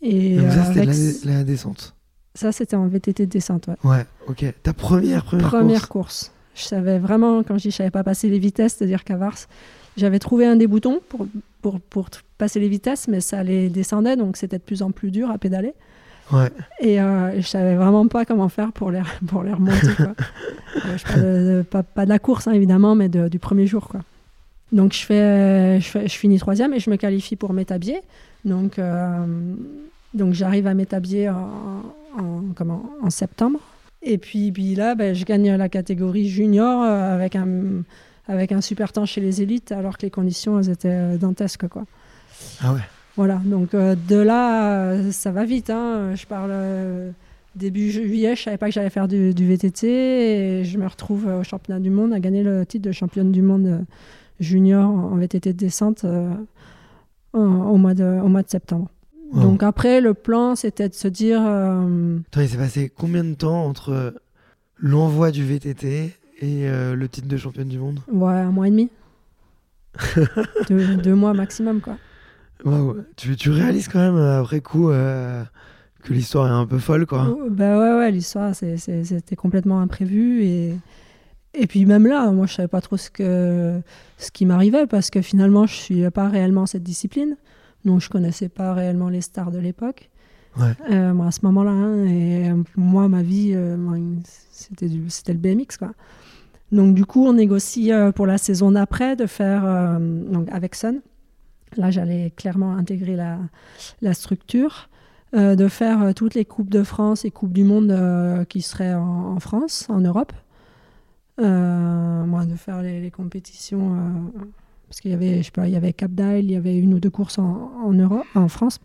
Et 0.00 0.36
Donc 0.36 0.50
ça, 0.50 0.64
c'était 0.66 1.28
la, 1.28 1.44
descente. 1.44 1.96
Ça, 2.38 2.52
c'était 2.52 2.76
en 2.76 2.86
VTT 2.86 3.26
de 3.26 3.32
descente, 3.32 3.66
ouais. 3.66 3.90
Ouais, 3.90 4.06
ok. 4.28 4.44
Ta 4.62 4.72
première, 4.72 5.24
première, 5.24 5.48
première 5.48 5.88
course. 5.88 6.30
Je 6.54 6.62
savais 6.62 7.00
vraiment, 7.00 7.42
quand 7.42 7.58
je 7.58 7.62
dis 7.62 7.70
je 7.72 7.76
savais 7.78 7.90
pas 7.90 8.04
passer 8.04 8.28
les 8.28 8.38
vitesses, 8.38 8.74
c'est-à-dire 8.74 9.02
qu'à 9.02 9.16
Vars, 9.16 9.34
j'avais 9.96 10.20
trouvé 10.20 10.46
un 10.46 10.54
des 10.54 10.68
boutons 10.68 11.00
pour, 11.08 11.26
pour, 11.62 11.80
pour, 11.80 12.08
passer 12.38 12.60
les 12.60 12.68
vitesses, 12.68 13.08
mais 13.08 13.20
ça 13.20 13.42
les 13.42 13.68
descendait, 13.68 14.14
donc 14.14 14.36
c'était 14.36 14.58
de 14.58 14.62
plus 14.62 14.82
en 14.82 14.92
plus 14.92 15.10
dur 15.10 15.32
à 15.32 15.38
pédaler. 15.38 15.74
Ouais. 16.30 16.52
Et 16.78 17.00
euh, 17.00 17.40
je 17.40 17.46
savais 17.48 17.74
vraiment 17.74 18.06
pas 18.06 18.24
comment 18.24 18.48
faire 18.48 18.70
pour 18.70 18.92
les, 18.92 19.02
pour 19.26 19.42
les 19.42 19.52
remonter. 19.52 19.94
Quoi. 19.96 20.14
Euh, 20.86 20.96
je 20.96 21.04
parle 21.04 21.22
de, 21.22 21.64
pas, 21.68 21.82
pas, 21.82 22.04
de 22.04 22.10
la 22.10 22.20
course, 22.20 22.46
hein, 22.46 22.52
évidemment, 22.52 22.94
mais 22.94 23.08
du 23.08 23.38
premier 23.40 23.66
jour. 23.66 23.88
Quoi. 23.88 24.02
Donc 24.70 24.92
je, 24.92 25.04
fais, 25.04 25.80
je, 25.80 25.88
fais, 25.88 26.06
je 26.06 26.16
finis 26.16 26.38
troisième 26.38 26.72
et 26.72 26.78
je 26.78 26.88
me 26.88 26.96
qualifie 26.96 27.34
pour 27.34 27.52
Métabier. 27.52 28.00
Donc, 28.44 28.78
euh, 28.78 29.26
donc 30.14 30.34
j'arrive 30.34 30.66
à 30.66 30.74
m'établir 30.74 31.36
en, 31.36 31.82
en, 32.18 32.82
en, 33.02 33.10
septembre. 33.10 33.60
Et 34.02 34.18
puis, 34.18 34.52
puis 34.52 34.74
là, 34.74 34.94
ben, 34.94 35.14
je 35.14 35.24
gagne 35.24 35.54
la 35.54 35.68
catégorie 35.68 36.28
junior 36.28 36.82
euh, 36.82 37.14
avec, 37.14 37.36
un, 37.36 37.82
avec 38.26 38.52
un 38.52 38.60
super 38.60 38.92
temps 38.92 39.06
chez 39.06 39.20
les 39.20 39.42
élites, 39.42 39.72
alors 39.72 39.98
que 39.98 40.02
les 40.02 40.10
conditions 40.10 40.58
elles 40.58 40.70
étaient 40.70 40.88
euh, 40.88 41.16
dantesques. 41.16 41.68
Quoi. 41.68 41.84
Ah 42.62 42.72
ouais 42.72 42.80
Voilà, 43.16 43.40
donc 43.44 43.72
de 43.72 44.16
là, 44.16 45.10
ça 45.10 45.30
va 45.30 45.44
vite. 45.44 45.70
Hein. 45.70 46.14
Je 46.14 46.26
parle 46.26 46.52
début 47.54 47.90
juillet, 47.90 48.36
je 48.36 48.42
savais 48.44 48.58
pas 48.58 48.66
que 48.66 48.72
j'allais 48.72 48.90
faire 48.90 49.08
du, 49.08 49.34
du, 49.34 49.46
VTT 49.46 49.86
et 49.86 50.64
je 50.64 50.78
me 50.78 50.86
retrouve 50.86 51.26
au 51.26 51.42
championnat 51.42 51.80
du 51.80 51.90
monde 51.90 52.12
à 52.12 52.20
gagner 52.20 52.44
le 52.44 52.64
titre 52.64 52.86
de 52.86 52.92
championne 52.92 53.32
du 53.32 53.42
monde 53.42 53.84
junior 54.38 54.88
en 54.88 55.16
VTT 55.16 55.52
de 55.52 55.58
descente 55.58 56.06
au, 57.32 57.76
mois 57.76 57.94
de, 57.94 58.04
au 58.04 58.28
mois 58.28 58.42
de 58.42 58.48
septembre. 58.48 58.88
Donc 59.34 59.62
après, 59.62 60.00
le 60.00 60.14
plan, 60.14 60.56
c'était 60.56 60.88
de 60.88 60.94
se 60.94 61.08
dire... 61.08 61.40
Euh, 61.44 62.18
Attends, 62.28 62.40
il 62.40 62.48
s'est 62.48 62.56
passé 62.56 62.92
combien 62.94 63.24
de 63.24 63.34
temps 63.34 63.64
entre 63.64 64.14
l'envoi 64.78 65.30
du 65.30 65.44
VTT 65.44 66.12
et 66.40 66.68
euh, 66.68 66.94
le 66.94 67.08
titre 67.08 67.28
de 67.28 67.36
championne 67.36 67.68
du 67.68 67.78
monde? 67.78 68.00
Ouais, 68.10 68.32
un 68.32 68.50
mois 68.50 68.68
et 68.68 68.70
demi. 68.70 68.90
deux, 70.68 71.14
mois 71.14 71.34
maximum, 71.34 71.80
quoi. 71.80 71.96
Tu, 73.16 73.36
tu, 73.36 73.50
réalises 73.50 73.88
quand 73.88 73.98
même, 73.98 74.16
après 74.16 74.60
coup, 74.60 74.90
euh, 74.90 75.44
que 76.02 76.12
l'histoire 76.12 76.48
est 76.48 76.54
un 76.54 76.66
peu 76.66 76.78
folle, 76.78 77.06
quoi. 77.06 77.28
Oh, 77.28 77.48
bah 77.50 77.78
ouais, 77.78 77.98
ouais, 77.98 78.10
l'histoire, 78.10 78.54
c'était 78.54 79.36
complètement 79.36 79.80
imprévu 79.80 80.42
et... 80.42 80.74
Et 81.54 81.66
puis 81.66 81.86
même 81.86 82.06
là, 82.06 82.30
moi 82.30 82.46
je 82.46 82.52
savais 82.52 82.68
pas 82.68 82.82
trop 82.82 82.98
ce, 82.98 83.10
que, 83.10 83.80
ce 84.18 84.30
qui 84.30 84.44
m'arrivait 84.44 84.86
parce 84.86 85.08
que 85.08 85.22
finalement 85.22 85.66
je 85.66 85.74
suis 85.74 86.10
pas 86.10 86.28
réellement 86.28 86.66
cette 86.66 86.82
discipline, 86.82 87.36
donc 87.84 88.00
je 88.00 88.08
connaissais 88.08 88.48
pas 88.48 88.74
réellement 88.74 89.08
les 89.08 89.20
stars 89.20 89.50
de 89.50 89.58
l'époque. 89.58 90.10
Ouais. 90.58 90.72
Euh, 90.90 91.14
moi, 91.14 91.26
à 91.26 91.30
ce 91.30 91.40
moment-là, 91.42 91.70
hein, 91.70 92.04
et 92.06 92.50
moi 92.76 93.08
ma 93.08 93.22
vie 93.22 93.52
euh, 93.54 93.76
c'était 94.50 94.88
c'était 95.08 95.32
le 95.32 95.38
BMX 95.38 95.76
quoi. 95.78 95.92
Donc 96.72 96.94
du 96.94 97.04
coup 97.04 97.26
on 97.26 97.34
négocie 97.34 97.92
euh, 97.92 98.12
pour 98.12 98.26
la 98.26 98.38
saison 98.38 98.72
d'après 98.72 99.16
de 99.16 99.26
faire 99.26 99.62
donc 100.00 100.48
avec 100.50 100.74
Sun. 100.74 101.00
Là 101.76 101.90
j'allais 101.90 102.32
clairement 102.36 102.74
intégrer 102.74 103.16
la, 103.16 103.38
la 104.02 104.14
structure. 104.14 104.88
de 105.34 105.68
faire 105.68 106.14
toutes 106.14 106.34
les 106.34 106.46
coupes 106.46 106.70
de 106.70 106.82
France 106.82 107.26
et 107.26 107.30
coupes 107.30 107.52
du 107.52 107.62
monde 107.62 107.94
qui 108.48 108.62
seraient 108.62 108.94
en, 108.94 109.34
en 109.36 109.40
France, 109.40 109.86
en 109.90 110.00
Europe, 110.00 110.32
euh, 111.40 112.24
moi, 112.24 112.44
de 112.44 112.56
faire 112.56 112.82
les, 112.82 113.10
compétitions. 113.10 113.96
Euh, 114.88 114.90
parce 114.90 115.00
qu'il 115.00 115.10
y 115.10 115.14
avait, 115.14 115.38
je 115.38 115.42
sais 115.44 115.50
pas, 115.50 115.66
il 115.68 115.72
y 115.72 115.76
avait 115.76 115.92
Cap 115.92 116.12
d'Aille, 116.12 116.44
il 116.44 116.50
y 116.50 116.56
avait 116.56 116.76
une 116.76 116.94
ou 116.94 117.00
deux 117.00 117.10
courses 117.10 117.38
en, 117.38 117.70
en, 117.84 117.92
Europe, 117.92 118.26
en 118.34 118.48
France. 118.48 118.80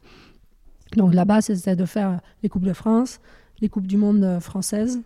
Donc 0.96 1.14
là-bas, 1.14 1.42
c'était 1.42 1.76
de 1.76 1.86
faire 1.86 2.20
les 2.44 2.50
Coupes 2.50 2.66
de 2.66 2.74
France, 2.74 3.20
les 3.62 3.70
Coupes 3.70 3.88
du 3.88 3.98
Monde 3.98 4.40
françaises 4.40 5.02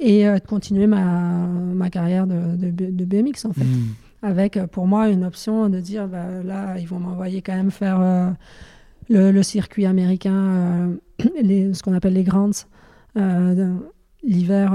et 0.00 0.26
euh, 0.26 0.38
de 0.38 0.46
continuer 0.46 0.86
ma, 0.86 1.46
ma 1.46 1.90
carrière 1.90 2.26
de, 2.26 2.56
de, 2.56 3.04
BMX 3.04 3.44
en 3.44 3.52
fait. 3.52 3.64
Hmm. 3.64 3.94
Avec 4.22 4.58
pour 4.66 4.86
moi 4.86 5.10
une 5.10 5.24
option 5.24 5.68
de 5.68 5.80
dire 5.80 6.08
bah, 6.08 6.42
là, 6.42 6.78
ils 6.78 6.88
vont 6.88 6.98
m'envoyer 6.98 7.42
quand 7.42 7.54
même 7.54 7.70
faire 7.70 8.00
le, 9.10 9.30
le, 9.30 9.42
circuit 9.42 9.84
américain, 9.84 10.92
les, 11.42 11.74
ce 11.74 11.82
qu'on 11.82 11.92
appelle 11.92 12.14
les 12.14 12.24
Grants, 12.24 12.64
l'hiver 14.22 14.72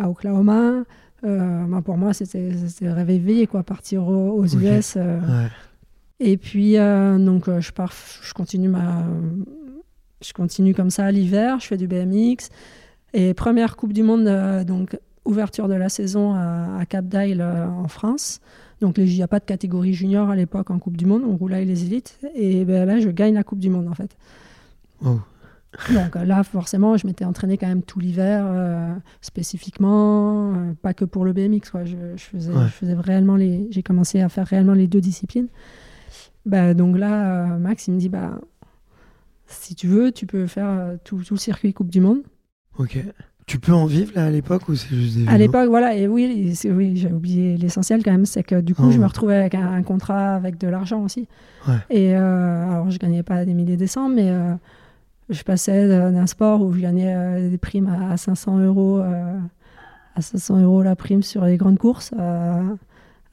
à 0.00 0.08
Oklahoma. 0.08 0.84
Bah, 1.26 1.82
pour 1.84 1.96
moi, 1.96 2.12
c'était 2.12 2.50
réveillé, 2.82 3.46
quoi, 3.46 3.62
partir 3.62 4.06
aux, 4.06 4.46
US. 4.46 4.94
Euh, 4.96 5.20
Et 6.20 6.36
puis, 6.36 6.78
euh, 6.78 7.18
donc, 7.18 7.46
je 7.46 7.72
pars, 7.72 7.92
je 8.22 8.32
continue 8.32 8.68
ma. 8.68 9.04
Je 10.22 10.32
continue 10.32 10.74
comme 10.74 10.90
ça 10.90 11.10
l'hiver, 11.12 11.60
je 11.60 11.66
fais 11.66 11.76
du 11.76 11.86
BMX. 11.86 12.48
Et 13.12 13.34
première 13.34 13.76
Coupe 13.76 13.92
du 13.92 14.02
Monde, 14.02 14.64
donc 14.66 14.98
ouverture 15.26 15.68
de 15.68 15.74
la 15.74 15.90
saison 15.90 16.34
à, 16.34 16.78
à 16.80 16.86
Cap 16.86 17.06
d'Isle 17.06 17.42
en 17.42 17.86
France. 17.86 18.40
Donc 18.80 18.98
il 18.98 19.04
n'y 19.04 19.22
a 19.22 19.28
pas 19.28 19.40
de 19.40 19.44
catégorie 19.44 19.94
junior 19.94 20.28
à 20.28 20.36
l'époque 20.36 20.70
en 20.70 20.78
Coupe 20.78 20.96
du 20.96 21.06
Monde, 21.06 21.22
on 21.26 21.36
roulait 21.36 21.64
les 21.64 21.84
élites. 21.84 22.18
Et 22.34 22.64
ben, 22.64 22.84
là, 22.84 23.00
je 23.00 23.08
gagne 23.08 23.34
la 23.34 23.44
Coupe 23.44 23.58
du 23.58 23.70
Monde 23.70 23.88
en 23.88 23.94
fait. 23.94 24.16
Oh. 25.04 25.18
Donc 25.92 26.14
là, 26.14 26.42
forcément, 26.42 26.96
je 26.96 27.06
m'étais 27.06 27.24
entraîné 27.24 27.56
quand 27.58 27.66
même 27.66 27.82
tout 27.82 28.00
l'hiver, 28.00 28.44
euh, 28.46 28.92
spécifiquement, 29.20 30.52
euh, 30.54 30.72
pas 30.82 30.94
que 30.94 31.04
pour 31.04 31.24
le 31.24 31.32
BMX. 31.32 31.70
Quoi. 31.70 31.84
Je, 31.84 31.96
je 32.16 32.22
faisais, 32.22 32.50
Ouais. 32.52 32.64
je 32.66 32.72
faisais 32.72 32.94
réellement 32.94 33.36
les, 33.36 33.68
j'ai 33.70 33.82
commencé 33.82 34.20
à 34.20 34.28
faire 34.28 34.46
réellement 34.46 34.72
les 34.74 34.86
deux 34.86 35.00
disciplines. 35.00 35.48
Bah, 36.44 36.74
donc 36.74 36.96
là, 36.98 37.44
euh, 37.54 37.58
Max, 37.58 37.88
il 37.88 37.94
me 37.94 37.98
dit, 37.98 38.08
bah, 38.08 38.38
si 39.46 39.74
tu 39.74 39.86
veux, 39.88 40.12
tu 40.12 40.26
peux 40.26 40.46
faire 40.46 40.68
euh, 40.68 40.96
tout, 41.04 41.22
tout 41.22 41.34
le 41.34 41.38
circuit 41.40 41.72
Coupe 41.72 41.90
du 41.90 42.00
Monde. 42.00 42.20
Ok. 42.78 42.98
Tu 43.46 43.60
peux 43.60 43.72
en 43.72 43.86
vivre 43.86 44.10
là 44.16 44.24
à 44.26 44.30
l'époque 44.30 44.68
ou 44.68 44.74
c'est 44.74 44.88
juste 44.94 45.18
des 45.18 45.28
À 45.28 45.38
l'époque, 45.38 45.68
voilà, 45.68 45.94
et 45.94 46.08
oui, 46.08 46.52
oui 46.64 46.96
j'ai 46.96 47.12
oublié 47.12 47.56
l'essentiel 47.56 48.02
quand 48.02 48.10
même, 48.10 48.26
c'est 48.26 48.42
que 48.42 48.60
du 48.60 48.74
coup, 48.74 48.82
Oh. 48.86 48.90
je 48.90 48.98
me 48.98 49.06
retrouvais 49.06 49.36
avec 49.36 49.54
un, 49.54 49.72
un 49.72 49.82
contrat 49.84 50.34
avec 50.34 50.58
de 50.58 50.66
l'argent 50.66 51.04
aussi. 51.04 51.28
Ouais. 51.68 51.74
Et 51.90 52.16
euh, 52.16 52.68
alors, 52.68 52.90
je 52.90 52.98
gagnais 52.98 53.22
pas 53.22 53.44
des 53.44 53.54
milliers 53.54 53.76
des 53.76 53.86
cents, 53.86 54.08
mais 54.08 54.30
euh, 54.30 54.52
je 55.28 55.42
passais 55.42 55.88
d'un 55.88 56.26
sport 56.26 56.62
où 56.62 56.72
je 56.72 56.80
gagnais 56.80 57.14
euh, 57.14 57.50
des 57.50 57.58
primes 57.58 57.88
à, 57.88 58.12
à 58.12 58.16
500 58.16 58.58
euros, 58.60 58.98
euh, 58.98 59.38
à 60.14 60.20
500 60.22 60.60
euros 60.62 60.82
la 60.82 60.96
prime 60.96 61.22
sur 61.22 61.44
les 61.44 61.56
grandes 61.56 61.78
courses, 61.78 62.12
à, 62.18 62.60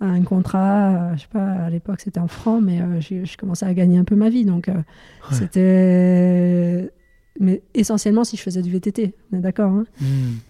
à 0.01 0.05
un 0.05 0.21
contrat, 0.23 0.89
euh, 1.11 1.15
je 1.15 1.21
sais 1.21 1.27
pas, 1.31 1.45
à 1.51 1.69
l'époque 1.69 2.01
c'était 2.01 2.19
en 2.19 2.27
francs, 2.27 2.61
mais 2.63 2.81
euh, 2.81 2.99
je 2.99 3.37
commençais 3.37 3.65
à 3.65 3.73
gagner 3.73 3.97
un 3.97 4.03
peu 4.03 4.15
ma 4.15 4.29
vie, 4.29 4.45
donc 4.45 4.67
euh, 4.69 4.73
Ouais. 4.73 5.37
c'était. 5.37 6.91
Mais 7.39 7.63
essentiellement 7.73 8.23
si 8.23 8.37
je 8.37 8.43
faisais 8.43 8.61
du 8.61 8.69
VTT, 8.69 9.15
on 9.31 9.37
est 9.37 9.41
d'accord 9.41 9.71
hein 9.71 9.85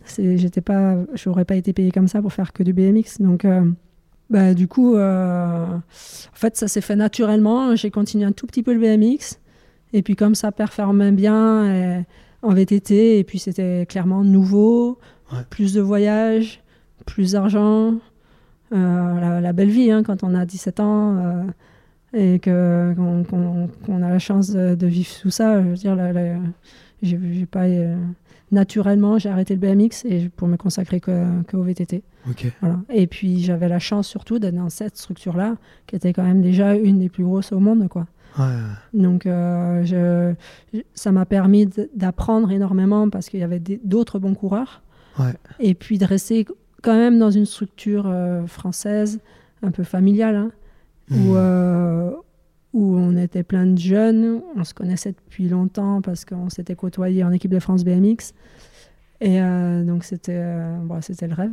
c'est 0.04 0.38
j'étais 0.38 0.60
pas 0.60 0.98
j'aurais 1.14 1.46
pas 1.46 1.56
été 1.56 1.72
payé 1.72 1.92
comme 1.92 2.10
ça 2.10 2.22
pour 2.22 2.34
faire 2.34 2.52
que 2.52 2.62
du 2.62 2.74
BMX 2.74 3.22
donc 3.22 3.46
euh, 3.46 3.64
bah, 4.30 4.54
du 4.54 4.68
coup 4.68 4.96
euh, 4.98 5.66
en 5.66 5.82
fait 6.34 6.58
ça 6.58 6.68
s'est 6.68 6.82
fait 6.82 6.98
naturellement 6.98 7.74
j'ai 7.78 7.90
continué 7.90 8.26
un 8.26 8.34
tout 8.34 8.48
petit 8.48 8.64
peu 8.64 8.74
le 8.74 8.80
BMX 8.82 9.40
et 9.94 10.02
puis 10.02 10.16
comme 10.16 10.36
ça 10.36 10.52
performait 10.52 11.12
bien 11.12 11.64
euh, 11.66 12.02
en 12.42 12.54
VTT 12.54 13.20
et 13.20 13.24
puis 13.24 13.40
c'était 13.40 13.86
clairement 13.88 14.24
nouveau 14.24 14.98
Ouais. 15.32 15.40
plus 15.50 15.74
de 15.74 15.82
voyages 15.82 16.62
plus 17.06 17.32
d'argent 17.32 17.94
euh, 18.74 19.20
la, 19.20 19.42
la 19.42 19.54
belle 19.54 19.70
vie 19.70 19.90
hein, 19.92 20.04
quand 20.04 20.24
on 20.24 20.36
a 20.36 20.46
17 20.46 20.80
ans 20.80 21.16
euh, 21.18 21.44
et 22.14 22.40
que 22.40 22.94
qu'on 22.96 24.02
a 24.04 24.10
la 24.10 24.20
chance 24.20 24.52
de, 24.52 24.76
de 24.76 24.88
vivre 24.88 25.10
tout 25.22 25.30
ça 25.32 25.62
je 25.64 25.68
veux 25.70 25.76
dire 25.76 25.96
la- 25.96 26.14
la- 26.14 26.38
j'ai 27.02 27.20
j'ai 27.32 27.46
pas 27.46 27.66
naturellement, 28.52 29.18
j'ai 29.18 29.30
arrêté 29.30 29.56
le 29.56 29.60
BMX 29.60 30.06
et 30.06 30.30
pour 30.30 30.48
me 30.48 30.58
consacrer 30.58 31.00
que, 31.00 31.42
que 31.48 31.58
au 31.58 31.64
VTT. 31.64 32.04
Ok. 32.30 32.46
Voilà. 32.62 32.80
Et 32.90 33.08
puis 33.08 33.42
j'avais 33.42 33.68
la 33.68 33.80
chance 33.80 34.08
surtout 34.08 34.38
d'être 34.40 34.56
dans 34.56 34.70
cette 34.70 34.96
structure-là, 34.96 35.56
qui 35.88 35.96
était 35.96 36.14
quand 36.14 36.24
même 36.24 36.42
déjà 36.42 36.76
une 36.76 37.00
des 37.00 37.10
plus 37.10 37.24
grosses 37.24 37.52
au 37.52 37.60
monde, 37.60 37.88
quoi. 37.90 38.06
Ouais. 38.40 38.46
Donc 38.94 39.26
euh, 39.26 39.84
je, 39.86 40.34
je- 40.74 40.82
ça 40.94 41.12
m'a 41.12 41.26
permis 41.26 41.68
d'apprendre 41.96 42.52
énormément 42.52 43.10
parce 43.10 43.30
qu'il 43.30 43.40
y 43.40 43.44
avait 43.44 43.62
d'autres 43.84 44.20
bons 44.20 44.34
coureurs. 44.36 44.82
Ouais. 45.20 45.34
Et 45.60 45.76
puis 45.76 45.98
de 46.00 46.06
rester 46.06 46.46
quand 46.82 46.96
même 46.98 47.20
dans 47.20 47.30
une 47.32 47.46
structure 47.46 48.06
euh, 48.08 48.46
française, 48.48 49.20
un 49.62 49.72
peu 49.72 49.84
familiale, 49.84 50.36
hein, 50.36 50.52
où, 51.12 51.36
euh, 51.36 52.12
où 52.74 52.96
on 52.98 53.16
était 53.18 53.44
plein 53.44 53.68
de 53.68 53.78
jeunes, 53.78 54.42
on 54.56 54.64
se 54.64 54.74
connaissait 54.74 55.12
depuis 55.12 55.48
longtemps 55.48 56.02
parce 56.02 56.26
qu'on 56.26 56.50
s'était 56.50 56.76
côtoyés 56.76 57.24
en 57.24 57.32
équipe 57.32 57.52
de 57.52 57.60
France 57.60 57.84
BMX. 57.84 58.34
Et 59.22 59.40
donc 59.86 60.04
c'était 60.04 60.44
bon, 60.82 61.00
c'était 61.02 61.28
le 61.28 61.34
rêve. 61.34 61.52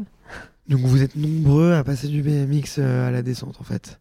Donc 0.68 0.80
vous 0.80 1.02
êtes 1.02 1.14
nombreux 1.14 1.72
à 1.74 1.84
passer 1.84 2.08
du 2.08 2.22
BMX 2.22 2.78
à 2.80 3.10
la 3.12 3.22
descente 3.22 3.58
en 3.60 3.64
fait. 3.64 4.00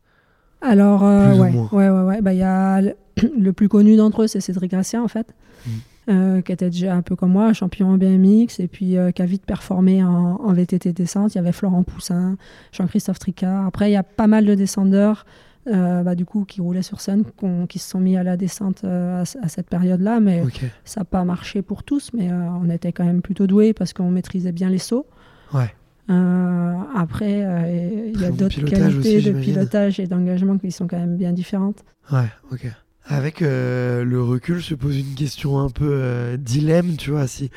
Alors, 0.62 1.04
euh, 1.06 1.36
ouais, 1.38 1.54
ouais, 1.72 1.90
ouais, 1.90 2.02
ouais. 2.04 2.22
Bah, 2.22 2.34
y 2.34 2.44
a 2.44 2.82
le, 2.82 2.94
le 3.40 3.54
plus 3.54 3.70
connu 3.70 3.96
d'entre 3.96 4.24
eux, 4.24 4.28
c'est 4.28 4.42
Cédric 4.42 4.72
Gracien, 4.72 5.04
en 5.04 5.08
fait, 5.08 5.28
Mm. 5.66 5.72
euh, 6.12 6.42
qui 6.42 6.52
était 6.54 6.70
déjà 6.70 6.96
un 6.96 7.02
peu 7.02 7.16
comme 7.18 7.32
moi, 7.34 7.52
champion 7.54 7.90
en 7.90 7.98
BMX, 7.98 8.60
et 8.60 8.68
puis 8.68 8.98
euh, 8.98 9.12
qui 9.12 9.22
a 9.22 9.26
vite 9.26 9.46
performé 9.46 10.04
en, 10.04 10.40
en 10.42 10.54
VTT 10.54 10.94
descente. 10.94 11.36
Il 11.36 11.38
y 11.38 11.42
avait 11.42 11.52
Florent 11.52 11.84
Poussin, 11.84 12.38
Jean-Christophe 12.72 13.20
Tricard. 13.20 13.66
Après, 13.68 13.90
il 13.90 13.94
y 13.94 13.98
a 13.98 14.04
pas 14.04 14.28
mal 14.28 14.46
de 14.46 14.56
descendeurs, 14.56 15.26
bah, 15.66 16.16
du 16.16 16.26
coup, 16.26 16.46
qui 16.46 16.62
roulaient 16.62 16.82
sur 16.82 17.00
scène, 17.00 17.24
qui 17.68 17.78
se 17.78 17.90
sont 17.90 18.00
mis 18.00 18.18
à 18.18 18.24
la 18.24 18.38
descente 18.38 18.84
à, 18.86 19.24
ce- 19.26 19.38
à 19.44 19.50
cette 19.50 19.68
période-là, 19.70 20.20
mais 20.20 20.42
ça 20.84 21.02
n'a 21.02 21.06
pas 21.06 21.24
marché 21.26 21.62
pour 21.62 21.84
tous, 21.84 22.10
mais 22.14 22.30
on 22.32 22.70
était 22.72 22.92
quand 22.92 23.04
même 23.06 23.22
plutôt 23.22 23.46
doués 23.46 23.74
parce 23.74 23.94
qu'on 23.94 24.10
maîtrisait 24.10 24.52
bien 24.52 24.70
les 24.70 24.80
sauts. 24.80 25.06
Ouais. 25.54 25.70
Euh, 26.10 26.74
après, 26.96 27.44
euh, 27.46 28.10
il 28.14 28.20
y 28.20 28.26
a 28.26 28.32
d'autres 28.32 28.62
qualités 28.66 29.18
aussi, 29.18 29.22
de 29.22 29.34
pilotage 29.34 30.00
et 30.00 30.08
d'engagement 30.08 30.58
qui 30.58 30.72
sont 30.72 30.88
quand 30.88 30.98
même 30.98 31.18
bien 31.18 31.32
différentes. 31.34 31.84
Ouais, 32.12 32.28
ok. 32.52 32.66
Avec 33.06 33.42
euh, 33.42 34.04
le 34.04 34.22
recul, 34.22 34.60
je 34.60 34.76
pose 34.76 34.98
une 34.98 35.16
question 35.16 35.60
un 35.60 35.70
peu 35.70 35.90
euh, 35.92 36.38
dilemme, 36.38 36.96
tu 36.98 37.12
vois, 37.12 37.28
si 37.28 37.50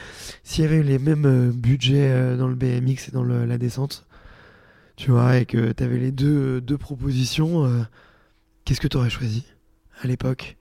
s'il 0.42 0.64
y 0.64 0.66
avait 0.66 0.76
eu 0.78 0.82
les 0.82 0.98
mêmes 0.98 1.26
euh, 1.26 1.50
budgets 1.52 2.36
dans 2.36 2.48
le 2.48 2.54
BMX 2.54 3.08
et 3.08 3.12
dans 3.12 3.22
le- 3.22 3.44
la 3.46 3.58
descente, 3.58 4.06
tu 4.96 5.10
vois, 5.10 5.38
et 5.38 5.44
que 5.46 5.72
tu 5.72 5.82
avais 5.82 5.98
les 5.98 6.12
deux, 6.12 6.60
deux 6.60 6.78
propositions, 6.78 7.66
qu'est-ce 8.64 8.80
que 8.80 8.88
tu 8.88 8.96
aurais 8.96 9.10
choisi 9.10 9.44
à 10.02 10.06
l'époque? 10.06 10.56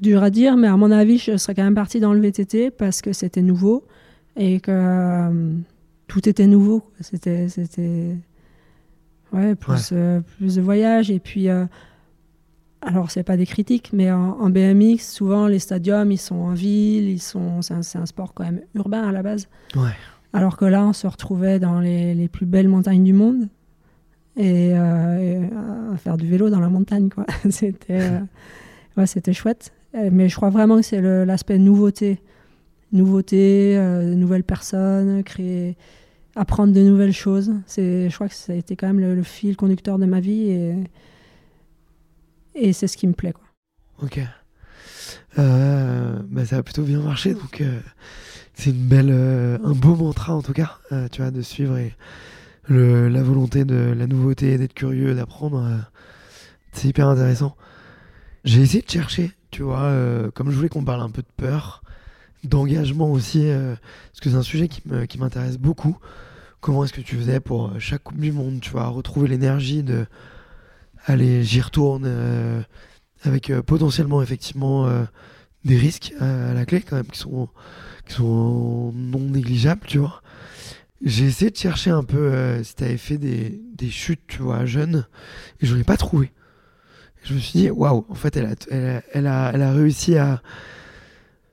Dur 0.00 0.22
à 0.22 0.30
dire, 0.30 0.56
mais 0.56 0.68
à 0.68 0.76
mon 0.76 0.90
avis, 0.90 1.18
je 1.18 1.36
serais 1.36 1.54
quand 1.54 1.64
même 1.64 1.74
partie 1.74 2.00
dans 2.00 2.12
le 2.12 2.20
VTT 2.20 2.70
parce 2.70 3.02
que 3.02 3.12
c'était 3.12 3.42
nouveau 3.42 3.84
et 4.36 4.60
que 4.60 5.30
tout 6.08 6.28
était 6.28 6.46
nouveau. 6.48 6.82
C'était, 7.00 7.48
c'était 7.48 8.16
ouais, 9.32 9.54
plus, 9.54 9.90
euh, 9.92 10.20
plus 10.38 10.56
de 10.56 10.60
voyages. 10.62 11.10
Et 11.10 11.20
puis, 11.20 11.48
euh, 11.48 11.66
alors, 12.80 13.10
c'est 13.10 13.22
pas 13.22 13.36
des 13.36 13.46
critiques, 13.46 13.90
mais 13.92 14.10
en, 14.10 14.30
en 14.40 14.50
BMX, 14.50 14.98
souvent, 15.00 15.46
les 15.46 15.58
stadiums, 15.58 16.10
ils 16.10 16.18
sont 16.18 16.36
en 16.36 16.54
ville, 16.54 17.08
ils 17.08 17.20
sont, 17.22 17.62
c'est, 17.62 17.74
un, 17.74 17.82
c'est 17.82 17.98
un 17.98 18.06
sport 18.06 18.34
quand 18.34 18.44
même 18.44 18.60
urbain 18.74 19.08
à 19.08 19.12
la 19.12 19.22
base. 19.22 19.48
Ouais. 19.76 19.90
Alors 20.32 20.56
que 20.56 20.64
là, 20.64 20.84
on 20.84 20.92
se 20.92 21.06
retrouvait 21.06 21.58
dans 21.58 21.80
les, 21.80 22.14
les 22.14 22.28
plus 22.28 22.46
belles 22.46 22.68
montagnes 22.68 23.02
du 23.04 23.12
monde 23.14 23.48
et, 24.36 24.72
euh, 24.74 25.18
et, 25.18 25.36
euh, 25.52 25.92
à 25.94 25.96
faire 25.96 26.16
du 26.16 26.26
vélo 26.26 26.50
dans 26.50 26.60
la 26.60 26.68
montagne. 26.68 27.08
Quoi. 27.08 27.24
c'était, 27.50 28.10
ouais, 28.96 29.06
c'était 29.06 29.32
chouette. 29.32 29.72
Mais 29.94 30.28
je 30.28 30.36
crois 30.36 30.50
vraiment 30.50 30.76
que 30.76 30.82
c'est 30.82 31.00
le- 31.00 31.24
l'aspect 31.24 31.58
nouveauté. 31.58 32.20
Nouveauté, 32.92 33.76
euh, 33.76 34.14
nouvelles 34.14 34.44
personnes, 34.44 35.22
créer, 35.22 35.76
apprendre 36.34 36.72
de 36.72 36.80
nouvelles 36.80 37.12
choses. 37.12 37.52
C'est, 37.66 38.08
je 38.08 38.14
crois 38.14 38.28
que 38.28 38.34
ça 38.34 38.52
a 38.52 38.56
été 38.56 38.76
quand 38.76 38.86
même 38.86 39.00
le, 39.00 39.14
le 39.14 39.22
fil 39.22 39.56
conducteur 39.56 39.98
de 39.98 40.06
ma 40.06 40.20
vie 40.20 40.50
et, 40.50 40.74
et 42.54 42.72
c'est 42.72 42.86
ce 42.86 42.96
qui 42.96 43.06
me 43.06 43.12
plaît. 43.12 43.32
Quoi. 43.32 43.44
Ok. 44.02 44.20
Euh, 45.38 46.18
bah, 46.30 46.44
ça 46.44 46.56
a 46.56 46.62
plutôt 46.62 46.82
bien 46.82 47.00
marché, 47.00 47.34
donc 47.34 47.60
euh, 47.60 47.78
c'est 48.54 48.70
une 48.70 48.88
belle, 48.88 49.10
euh, 49.10 49.58
un 49.62 49.72
beau 49.72 49.94
mantra 49.94 50.34
en 50.34 50.42
tout 50.42 50.52
cas, 50.52 50.78
tu 51.12 51.22
vois, 51.22 51.30
de 51.30 51.42
suivre 51.42 51.76
et 51.76 51.94
le, 52.66 53.08
la 53.08 53.22
volonté 53.22 53.64
de 53.64 53.94
la 53.96 54.06
nouveauté, 54.06 54.58
d'être 54.58 54.74
curieux, 54.74 55.14
d'apprendre, 55.14 55.64
c'est 56.72 56.88
hyper 56.88 57.08
intéressant. 57.08 57.56
J'ai 58.44 58.62
essayé 58.62 58.82
de 58.82 58.90
chercher, 58.90 59.32
tu 59.50 59.62
vois, 59.62 59.92
comme 60.34 60.50
je 60.50 60.56
voulais 60.56 60.68
qu'on 60.68 60.84
parle 60.84 61.02
un 61.02 61.10
peu 61.10 61.22
de 61.22 61.28
peur, 61.36 61.82
d'engagement 62.44 63.10
aussi, 63.10 63.42
euh, 63.48 63.74
parce 64.12 64.20
que 64.20 64.30
c'est 64.30 64.36
un 64.36 64.42
sujet 64.42 64.68
qui 64.68 65.18
m'intéresse 65.18 65.58
beaucoup. 65.58 65.96
Comment 66.60 66.84
est-ce 66.84 66.92
que 66.92 67.00
tu 67.00 67.16
faisais 67.16 67.40
pour 67.40 67.68
euh, 67.68 67.78
chaque 67.78 68.02
Coupe 68.04 68.18
du 68.18 68.32
Monde, 68.32 68.60
tu 68.60 68.70
vois, 68.70 68.86
retrouver 68.88 69.28
l'énergie 69.28 69.82
de 69.82 70.06
allez, 71.06 71.42
j'y 71.44 71.60
retourne. 71.60 72.04
euh, 72.06 72.62
avec 73.24 73.52
potentiellement 73.62 74.22
effectivement 74.22 74.88
des 75.64 75.76
risques 75.76 76.14
à 76.20 76.54
la 76.54 76.64
clé 76.64 76.80
quand 76.82 76.94
même 76.94 77.06
qui 77.06 77.18
sont 77.18 77.48
qui 78.06 78.14
sont 78.14 78.92
non 78.94 79.18
négligeables 79.18 79.80
tu 79.88 79.98
vois 79.98 80.22
j'ai 81.02 81.24
essayé 81.26 81.50
de 81.50 81.56
chercher 81.56 81.90
un 81.90 82.04
peu 82.04 82.62
si 82.62 82.76
t'avais 82.76 82.96
fait 82.96 83.18
des, 83.18 83.60
des 83.74 83.90
chutes 83.90 84.22
tu 84.28 84.42
vois 84.42 84.66
jeunes 84.66 85.04
et 85.60 85.66
je 85.66 85.74
n'en 85.74 85.80
ai 85.80 85.84
pas 85.84 85.96
trouvé 85.96 86.30
je 87.24 87.34
me 87.34 87.40
suis 87.40 87.58
dit 87.58 87.70
waouh 87.70 88.06
en 88.08 88.14
fait 88.14 88.36
elle 88.36 88.46
a, 88.46 89.02
elle 89.12 89.26
a, 89.26 89.50
elle 89.52 89.62
a 89.62 89.72
réussi 89.72 90.16
à 90.16 90.40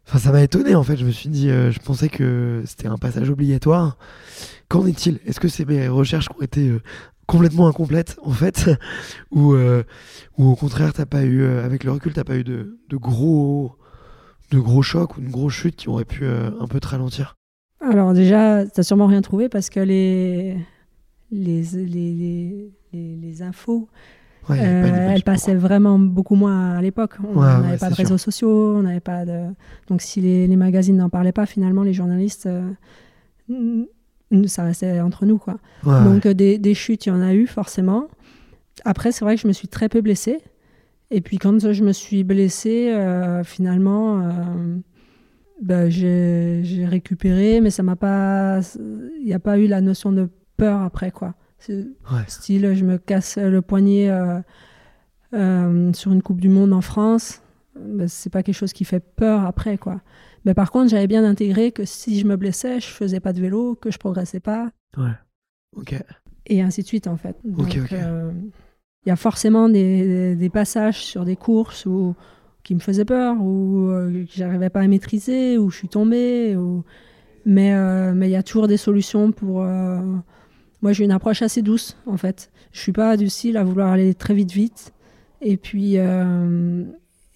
enfin 0.07 0.19
ça 0.19 0.31
m'a 0.31 0.41
étonné 0.43 0.75
en 0.75 0.83
fait. 0.83 0.97
Je 0.97 1.05
me 1.05 1.11
suis 1.11 1.29
dit 1.29 1.49
euh, 1.49 1.71
je 1.71 1.79
pensais 1.79 2.09
que 2.09 2.63
c'était 2.65 2.87
un 2.87 2.97
passage 2.97 3.29
obligatoire. 3.29 3.97
Qu'en 4.67 4.85
est-il? 4.87 5.19
Est-ce 5.25 5.39
que 5.39 5.47
c'est 5.47 5.65
mes 5.65 5.87
recherches 5.87 6.27
qui 6.29 6.35
ont 6.37 6.41
été 6.41 6.69
euh, 6.69 6.81
complètement 7.27 7.67
incomplètes 7.67 8.17
en 8.23 8.31
fait? 8.31 8.69
Ou 9.31 9.53
euh, 9.53 9.83
ou 10.37 10.47
au 10.49 10.55
contraire, 10.55 10.93
t'as 10.93 11.05
pas 11.05 11.23
eu, 11.23 11.45
avec 11.45 11.83
le 11.83 11.91
recul, 11.91 12.13
t'as 12.13 12.23
pas 12.23 12.35
eu 12.37 12.43
de, 12.43 12.79
de 12.89 12.97
gros, 12.97 13.75
de 14.51 14.59
gros 14.59 14.81
chocs 14.81 15.17
ou 15.17 15.21
de 15.21 15.29
gros 15.29 15.49
chutes 15.49 15.75
qui 15.75 15.89
auraient 15.89 16.05
pu 16.05 16.25
un 16.25 16.67
peu 16.67 16.79
te 16.79 16.87
ralentir? 16.87 17.35
Alors 17.81 18.13
déjà, 18.13 18.65
t'as 18.65 18.83
sûrement 18.83 19.07
rien 19.07 19.21
trouvé 19.21 19.49
parce 19.49 19.69
que 19.69 19.79
les, 19.79 20.57
les, 21.31 21.61
les- 21.63 22.71
les 22.93 23.41
infos 23.41 23.89
Ouais, 24.49 24.59
Euh, 24.61 25.11
elle 25.15 25.23
passait 25.23 25.55
vraiment 25.55 25.97
beaucoup 25.97 26.35
moins 26.35 26.75
à 26.77 26.81
l'époque. 26.81 27.13
On 27.23 27.39
Ouais, 27.39 27.45
n'avait 27.45 27.71
ouais, 27.71 27.77
pas 27.77 27.89
de 27.89 27.95
réseaux 27.95 28.17
sûr. 28.17 28.31
sociaux, 28.31 28.75
on 28.77 28.83
n'avait 28.83 28.99
pas 28.99 29.25
de. 29.25 29.39
Donc 29.89 30.01
si 30.01 30.21
les, 30.21 30.45
les 30.47 30.55
magazines 30.55 30.97
n'en 30.97 31.09
parlaient 31.09 31.31
pas, 31.31 31.45
finalement, 31.45 31.81
les 31.83 31.93
journalistes, 31.93 32.47
euh, 33.49 33.83
ça 34.47 34.63
restait 34.63 34.99
entre 34.99 35.25
nous, 35.25 35.37
quoi. 35.37 35.57
Donc 36.03 36.27
des, 36.27 36.57
des 36.57 36.73
chutes, 36.73 37.05
il 37.05 37.09
y 37.09 37.11
en 37.11 37.21
a 37.21 37.33
eu 37.33 37.47
forcément. 37.47 38.07
Après, 38.83 39.11
c'est 39.11 39.23
vrai 39.25 39.35
que 39.35 39.41
je 39.41 39.47
me 39.47 39.53
suis 39.53 39.67
très 39.67 39.89
peu 39.89 40.01
blessée. 40.01 40.39
Et 41.11 41.21
puis 41.21 41.37
quand 41.37 41.71
je 41.71 41.83
me 41.83 41.91
suis 41.93 42.23
blessée, 42.23 42.91
euh, 42.93 43.43
finalement, 43.43 44.21
j'ai 45.87 46.61
j'ai 46.63 46.85
récupéré, 46.85 47.61
mais 47.61 47.69
ça 47.69 47.83
m'a 47.83 47.95
pas. 47.95 48.59
Il 49.19 49.25
n'y 49.25 49.33
a 49.33 49.39
pas 49.39 49.57
eu 49.57 49.67
la 49.67 49.81
notion 49.81 50.11
de 50.11 50.29
peur 50.57 50.81
après, 50.81 51.11
quoi. 51.11 51.33
Ouais. 51.69 52.21
Style, 52.27 52.73
je 52.75 52.83
me 52.85 52.97
casse 52.97 53.37
le 53.37 53.61
poignet 53.61 54.09
euh, 54.09 54.39
euh, 55.33 55.91
sur 55.93 56.11
une 56.11 56.21
Coupe 56.21 56.39
du 56.41 56.49
Monde 56.49 56.73
en 56.73 56.81
France. 56.81 57.41
Ben, 57.79 58.07
c'est 58.07 58.29
pas 58.29 58.41
quelque 58.43 58.55
chose 58.55 58.73
qui 58.73 58.85
fait 58.85 58.99
peur 59.01 59.45
après, 59.45 59.77
quoi. 59.77 60.01
Mais 60.45 60.53
par 60.53 60.71
contre, 60.71 60.89
j'avais 60.89 61.07
bien 61.07 61.25
intégré 61.25 61.71
que 61.71 61.83
si 61.85 62.19
je 62.19 62.25
me 62.25 62.37
blessais, 62.37 62.79
je 62.79 62.85
faisais 62.87 63.19
pas 63.19 63.33
de 63.33 63.41
vélo, 63.41 63.75
que 63.75 63.91
je 63.91 63.97
progressais 63.97 64.39
pas, 64.39 64.69
ouais. 64.97 65.11
Ok. 65.75 65.95
et 66.45 66.61
ainsi 66.61 66.83
de 66.83 66.87
suite, 66.87 67.07
en 67.07 67.17
fait. 67.17 67.35
Donc, 67.43 67.67
Ok, 67.67 67.79
ok. 67.83 67.93
euh, 67.93 68.31
il 69.05 69.09
y 69.09 69.11
a 69.11 69.15
forcément 69.17 69.67
des, 69.67 70.35
des 70.35 70.49
passages 70.49 71.03
sur 71.03 71.25
des 71.25 71.35
courses 71.35 71.85
où, 71.85 72.15
qui 72.63 72.75
me 72.75 72.79
faisaient 72.79 73.05
peur, 73.05 73.35
où 73.41 73.89
euh, 73.89 74.23
que 74.25 74.31
j'arrivais 74.31 74.69
pas 74.69 74.81
à 74.81 74.87
maîtriser, 74.87 75.57
où 75.57 75.69
je 75.69 75.77
suis 75.77 75.89
tombée. 75.89 76.55
Où... 76.55 76.83
Mais 77.45 77.73
euh, 77.75 78.13
mais 78.15 78.27
il 78.27 78.31
y 78.31 78.35
a 78.37 78.43
toujours 78.43 78.67
des 78.67 78.77
solutions 78.77 79.31
pour. 79.31 79.63
Moi, 80.81 80.93
j'ai 80.93 81.03
une 81.05 81.11
approche 81.11 81.41
assez 81.41 81.61
douce, 81.61 81.97
en 82.05 82.17
fait. 82.17 82.49
Je 82.71 82.79
suis 82.79 82.91
pas 82.91 83.17
du 83.17 83.29
style 83.29 83.57
à 83.57 83.63
vouloir 83.63 83.91
aller 83.91 84.13
très 84.13 84.33
vite, 84.33 84.51
vite, 84.51 84.93
et 85.41 85.57
puis 85.57 85.97
euh, 85.97 86.83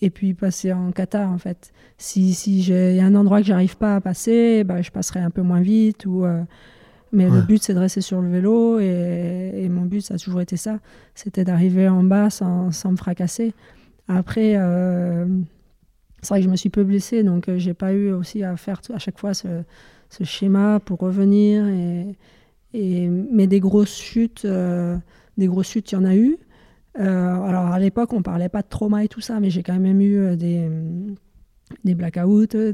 et 0.02 0.10
puis 0.10 0.34
passer 0.34 0.72
en 0.74 0.92
kata, 0.92 1.28
en 1.28 1.38
fait. 1.38 1.72
Si 1.98 2.34
si 2.34 2.62
j'ai 2.62 2.92
il 2.92 2.98
y 2.98 3.00
a 3.00 3.06
un 3.06 3.16
endroit 3.16 3.40
que 3.42 3.48
j'arrive 3.48 3.78
pas 3.78 3.96
à 3.96 4.02
passer, 4.02 4.64
bah, 4.64 4.82
je 4.82 4.92
passerai 4.92 5.20
un 5.22 5.30
peu 5.32 5.42
moins 5.42 5.62
vite 5.62 6.06
ou. 6.06 6.26
euh, 6.26 6.44
mais 7.12 7.28
le 7.28 7.42
but, 7.42 7.64
c'est 7.64 7.74
de 7.74 7.80
rester 7.80 8.02
sur 8.02 8.22
le 8.22 8.30
vélo. 8.30 8.80
Et, 8.80 9.52
et 9.64 9.68
mon 9.70 9.82
but, 9.86 10.02
ça 10.02 10.14
a 10.14 10.18
toujours 10.18 10.42
été 10.42 10.58
ça. 10.58 10.78
C'était 11.16 11.44
d'arriver 11.44 11.90
en 11.90 12.04
bas 12.04 12.30
sans, 12.30 12.72
sans 12.72 12.92
me 12.92 12.98
fracasser. 12.98 13.56
Après, 14.08 14.54
euh, 14.58 15.26
c'est 16.22 16.30
vrai 16.30 16.40
que 16.42 16.46
je 16.46 16.52
me 16.52 16.56
suis 16.56 16.70
peu 16.70 16.84
blessée. 16.84 17.24
Donc, 17.24 17.50
j'ai 17.58 17.74
pas 17.74 17.94
eu 17.94 18.12
aussi 18.12 18.44
à 18.44 18.56
faire 18.58 18.80
à 18.94 19.00
chaque 19.00 19.18
fois 19.18 19.34
ce, 19.34 19.48
ce 20.12 20.24
schéma 20.24 20.80
pour 20.80 21.00
revenir. 21.00 21.68
Et, 21.68 22.16
et, 22.74 23.08
mais 23.08 23.48
des 23.48 23.60
grosses 23.60 23.98
chutes, 23.98 24.46
euh, 24.46 24.98
des 25.38 25.48
grosses 25.48 25.70
chutes, 25.70 25.92
il 25.92 25.96
y 25.96 25.98
en 25.98 26.06
a 26.06 26.16
eu. 26.16 26.38
Euh, 27.00 27.42
alors, 27.44 27.68
à 27.68 27.80
l'époque, 27.80 28.14
on 28.14 28.22
parlait 28.22 28.50
pas 28.50 28.62
de 28.62 28.68
trauma 28.68 29.04
et 29.04 29.08
tout 29.08 29.22
ça. 29.22 29.40
Mais 29.40 29.50
j'ai 29.50 29.64
quand 29.64 29.78
même 29.80 30.02
eu 30.02 30.18
euh, 30.18 30.36
des, 30.36 30.68
des 31.84 31.96
blackouts, 31.96 32.48
des, 32.48 32.72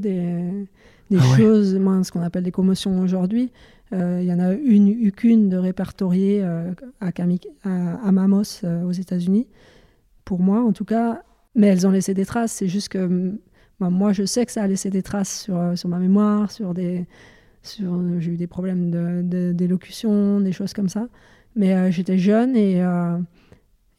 Ah 1.18 1.30
ouais. 1.30 1.36
choses, 1.36 1.74
moi, 1.76 2.02
ce 2.02 2.10
qu'on 2.12 2.22
appelle 2.22 2.44
des 2.44 2.52
commotions 2.52 3.00
aujourd'hui. 3.00 3.52
Euh, 3.92 4.18
Il 4.20 4.26
y 4.26 4.32
en 4.32 4.40
a 4.40 4.52
une, 4.52 4.88
eu 4.88 5.12
qu'une 5.12 5.48
de 5.48 5.56
répertoriée 5.56 6.42
euh, 6.42 6.72
à, 7.00 7.08
à, 7.08 8.08
à 8.08 8.12
Mamos 8.12 8.42
euh, 8.64 8.82
aux 8.82 8.92
États-Unis, 8.92 9.46
pour 10.24 10.40
moi 10.40 10.60
en 10.60 10.72
tout 10.72 10.84
cas. 10.84 11.22
Mais 11.54 11.68
elles 11.68 11.86
ont 11.86 11.90
laissé 11.90 12.12
des 12.12 12.26
traces. 12.26 12.52
C'est 12.52 12.68
juste 12.68 12.88
que 12.88 13.32
bah, 13.78 13.90
moi, 13.90 14.12
je 14.12 14.24
sais 14.24 14.44
que 14.44 14.52
ça 14.52 14.62
a 14.62 14.66
laissé 14.66 14.90
des 14.90 15.02
traces 15.02 15.42
sur, 15.42 15.56
euh, 15.56 15.76
sur 15.76 15.88
ma 15.88 15.98
mémoire, 15.98 16.50
sur 16.50 16.74
des. 16.74 17.06
Sur, 17.66 18.00
j'ai 18.20 18.32
eu 18.32 18.36
des 18.36 18.46
problèmes 18.46 18.90
de- 18.90 19.22
de- 19.22 19.52
d'élocution, 19.52 20.40
des 20.40 20.52
choses 20.52 20.72
comme 20.72 20.88
ça. 20.88 21.08
Mais 21.54 21.74
euh, 21.74 21.90
j'étais 21.90 22.18
jeune 22.18 22.54
et, 22.56 22.82
euh, 22.82 23.16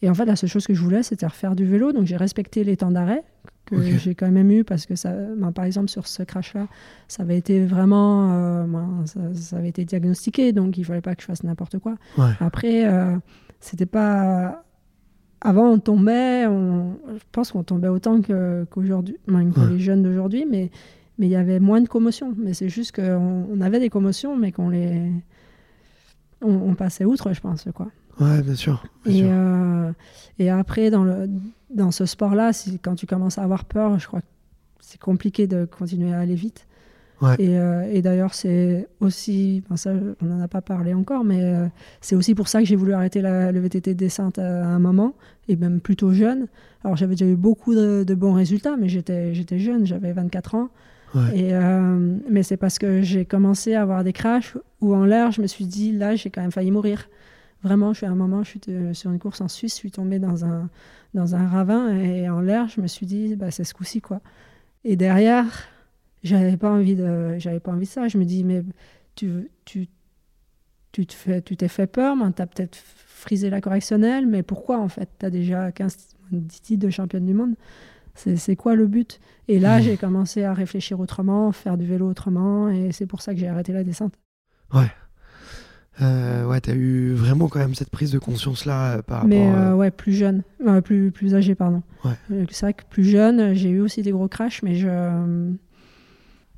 et 0.02 0.10
en 0.10 0.14
fait, 0.14 0.26
la 0.26 0.36
seule 0.36 0.50
chose 0.50 0.66
que 0.68 0.74
je 0.74 0.82
voulais, 0.82 1.04
c'était 1.04 1.26
refaire 1.26 1.56
du 1.56 1.66
vélo. 1.66 1.92
Donc 1.92 2.06
j'ai 2.06 2.18
respecté 2.18 2.64
les 2.64 2.78
temps 2.78 2.92
d'arrêt 2.92 3.24
que 3.66 3.76
j'ai 3.98 4.16
quand 4.16 4.32
même 4.32 4.50
eu 4.52 4.64
parce 4.64 4.86
que 4.86 4.96
ça, 4.96 5.12
ben, 5.12 5.52
par 5.52 5.66
exemple, 5.66 5.90
sur 5.90 6.08
ce 6.08 6.24
crash-là, 6.24 6.68
ça 7.10 7.24
avait 7.24 7.38
été 7.38 7.66
vraiment, 7.66 8.32
euh, 8.32 8.64
ben, 8.66 9.04
ça, 9.06 9.20
ça 9.34 9.58
avait 9.58 9.68
été 9.70 9.84
diagnostiqué, 9.84 10.54
donc 10.54 10.78
il 10.78 10.86
fallait 10.86 11.02
pas 11.02 11.16
que 11.16 11.22
je 11.22 11.28
fasse 11.28 11.44
n'importe 11.44 11.78
quoi. 11.80 11.96
Ouais. 12.18 12.32
Après, 12.40 12.88
euh, 12.88 13.18
c'était 13.60 13.86
pas. 13.86 14.64
Avant, 15.42 15.68
on 15.70 15.80
tombait, 15.80 16.46
on... 16.48 16.98
je 17.14 17.24
pense 17.32 17.52
qu'on 17.52 17.64
tombait 17.64 17.90
autant 17.90 18.22
que- 18.22 18.66
qu'aujourd'hui, 18.72 19.18
que 19.28 19.32
Ouais. 19.34 19.70
les 19.72 19.80
jeunes 19.80 20.02
d'aujourd'hui, 20.02 20.46
mais 20.50 20.72
mais 21.18 21.28
il 21.28 21.32
y 21.32 21.36
avait 21.36 21.60
moins 21.60 21.82
de 21.82 21.88
commotions. 21.88 22.34
Mais 22.38 22.54
c'est 22.54 22.70
juste 22.70 22.96
qu'on 22.96 23.48
on 23.52 23.62
avait 23.62 23.80
des 23.80 23.90
commotions, 23.90 24.36
mais 24.38 24.52
qu'on 24.52 24.70
les. 24.70 25.12
On, 26.42 26.54
on 26.54 26.76
passait 26.76 27.06
outre, 27.06 27.34
je 27.34 27.42
pense, 27.42 27.66
quoi. 27.74 27.88
Ouais, 28.20 28.42
bien 28.42 28.56
sûr. 28.56 28.84
bien 29.06 29.14
Et, 29.14 29.18
sûr. 29.20 29.28
euh, 29.30 29.92
et 30.40 30.50
après, 30.50 30.90
dans, 30.92 31.04
le, 31.04 31.30
dans 31.74 31.92
ce 31.92 32.06
sport-là, 32.06 32.54
si- 32.54 32.80
quand 32.80 32.96
tu 32.96 33.06
commences 33.08 33.38
à 33.38 33.44
avoir 33.44 33.66
peur, 33.66 33.98
je 34.00 34.08
crois 34.08 34.22
que 34.22 34.26
c'est 34.80 35.00
compliqué 35.00 35.48
de 35.48 35.66
continuer 35.66 36.14
à 36.14 36.20
aller 36.20 36.36
vite. 36.36 36.68
Ouais. 37.22 37.36
Et, 37.40 37.58
euh, 37.58 37.90
et 37.92 38.04
d'ailleurs, 38.04 38.36
c'est 38.36 38.88
aussi, 39.00 39.64
ça, 39.76 39.92
on 40.22 40.26
n'en 40.26 40.40
a 40.40 40.48
pas 40.48 40.62
parlé 40.62 40.94
encore, 40.94 41.24
mais 41.24 41.44
euh, 41.44 41.68
c'est 42.00 42.16
aussi 42.16 42.36
pour 42.36 42.48
ça 42.48 42.60
que 42.60 42.66
j'ai 42.66 42.76
voulu 42.76 42.94
arrêter 42.94 43.22
la- 43.22 43.52
le 43.52 43.60
VTT 43.60 43.96
de 43.96 44.00
descente 44.00 44.38
à, 44.38 44.64
à 44.64 44.68
un 44.68 44.78
moment, 44.80 45.16
et 45.48 45.56
même 45.56 45.80
plutôt 45.82 46.12
jeune. 46.14 46.46
Alors 46.84 46.96
j'avais 46.96 47.16
déjà 47.16 47.26
eu 47.26 47.36
beaucoup 47.36 47.74
de, 47.74 48.04
de 48.06 48.14
bons 48.16 48.34
résultats, 48.34 48.78
mais 48.78 48.88
j'étais 48.88 49.34
jeune, 49.58 49.86
j'avais 49.88 50.14
24 50.14 50.54
ans. 50.54 50.70
Et, 51.34 51.54
euh, 51.54 52.18
mais 52.30 52.44
c'est 52.44 52.58
parce 52.58 52.80
que 52.80 53.02
j'ai 53.02 53.26
commencé 53.26 53.74
à 53.74 53.82
avoir 53.82 54.04
des 54.04 54.14
crashs 54.14 54.58
où 54.82 54.94
en 54.94 55.06
l'air, 55.06 55.32
je 55.32 55.42
me 55.42 55.48
suis 55.48 55.66
dit, 55.66 55.92
là, 55.92 56.16
j'ai 56.16 56.30
quand 56.30 56.42
même 56.42 56.52
failli 56.52 56.72
mourir. 56.72 57.10
Vraiment, 57.64 57.94
je 57.94 57.98
suis 57.98 58.06
à 58.06 58.12
un 58.12 58.16
moment, 58.16 58.44
je 58.44 58.50
suis 58.50 58.62
sur 58.94 59.12
une 59.12 59.20
course 59.20 59.42
en 59.42 59.48
Suisse, 59.48 59.74
je 59.74 59.78
suis 59.78 59.92
tombée 59.92 60.20
dans 60.20 60.46
un, 60.46 60.70
dans 61.14 61.36
un 61.36 61.48
ravin 61.48 61.96
et 61.96 62.30
en 62.30 62.40
l'air, 62.40 62.68
je 62.68 62.82
me 62.82 62.88
suis 62.88 63.06
dit, 63.06 63.36
bah, 63.36 63.52
c'est 63.52 63.64
ce 63.64 63.74
coup-ci, 63.74 64.02
quoi. 64.02 64.22
Et 64.84 64.96
derrière, 64.96 65.46
j'avais 66.24 66.58
pas 66.58 66.70
envie 66.70 66.96
de, 66.96 67.36
j'avais 67.40 67.60
pas 67.60 67.72
envie 67.72 67.86
de 67.86 67.92
ça. 67.92 68.08
Je 68.08 68.18
me 68.18 68.26
dis, 68.26 68.44
mais 68.44 68.64
tu, 69.16 69.50
tu, 69.66 69.88
tu 70.92 71.06
te 71.06 71.40
tu 71.40 71.58
t'es 71.58 71.68
fait 71.68 71.88
peur, 71.88 72.16
tu 72.36 72.42
as 72.42 72.48
peut-être 72.48 72.78
frisé 72.78 73.50
la 73.50 73.62
correctionnelle, 73.62 74.28
mais 74.28 74.44
pourquoi 74.44 74.80
en 74.80 74.90
fait? 74.90 75.10
Tu 75.20 75.26
as 75.26 75.30
déjà 75.30 75.72
15, 75.72 75.98
10 76.32 76.62
titres 76.62 76.86
de 76.86 76.90
championne 76.92 77.26
du 77.26 77.34
monde. 77.34 77.56
C'est 78.18 78.56
quoi 78.56 78.76
le 78.76 78.88
but? 78.88 79.20
Et 79.48 79.60
là, 79.60 79.78
Mhm. 79.78 79.84
j'ai 79.84 79.98
commencé 79.98 80.44
à 80.44 80.54
réfléchir 80.54 81.00
autrement, 81.00 81.52
faire 81.52 81.78
du 81.78 81.86
vélo 81.86 82.10
autrement, 82.10 82.68
et 82.70 82.92
c'est 82.92 83.06
pour 83.06 83.22
ça 83.22 83.34
que 83.34 83.40
j'ai 83.40 83.48
arrêté 83.48 83.72
la 83.74 83.84
descente. 83.84 84.14
Euh, 86.00 86.46
ouais, 86.46 86.62
t'as 86.62 86.76
eu 86.76 87.14
vraiment 87.14 87.48
quand 87.48 87.58
même 87.60 87.74
cette 87.74 87.90
prise 87.90 88.12
de 88.12 88.20
conscience-là 88.20 88.98
euh, 88.98 89.02
par 89.02 89.18
rapport. 89.18 89.30
Mais 89.30 89.48
euh, 89.52 89.72
euh, 89.72 89.74
ouais, 89.74 89.90
plus 89.90 90.14
jeune, 90.14 90.44
plus, 90.84 91.12
plus 91.12 91.34
âgé, 91.34 91.56
pardon. 91.56 91.82
Ouais. 92.06 92.12
C'est 92.52 92.66
vrai 92.68 92.74
que 92.74 92.84
plus 92.88 93.04
jeune, 93.04 93.56
j'ai 93.56 93.70
eu 93.70 93.80
aussi 93.80 94.04
des 94.04 94.12
gros 94.12 94.28
crashs, 94.28 94.62
mais 94.62 94.76
je. 94.76 94.88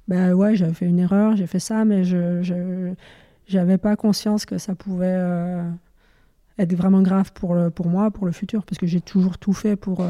Ben 0.08 0.34
ouais, 0.34 0.56
j'avais 0.56 0.74
fait 0.74 0.88
une 0.88 1.00
erreur, 1.00 1.36
j'ai 1.38 1.48
fait 1.48 1.60
ça, 1.60 1.86
mais 1.86 2.04
je. 2.04 2.42
je 2.42 2.94
j'avais 3.48 3.78
pas 3.80 3.96
conscience 3.96 4.46
que 4.46 4.58
ça 4.60 4.76
pouvait 4.76 5.20
être 6.60 6.74
vraiment 6.76 7.02
grave 7.02 7.32
pour, 7.34 7.56
le, 7.56 7.72
pour 7.72 7.88
moi, 7.88 8.12
pour 8.12 8.26
le 8.28 8.32
futur, 8.32 8.64
parce 8.64 8.78
que 8.78 8.86
j'ai 8.88 9.02
toujours 9.02 9.38
tout 9.38 9.54
fait 9.54 9.76
pour. 9.76 10.06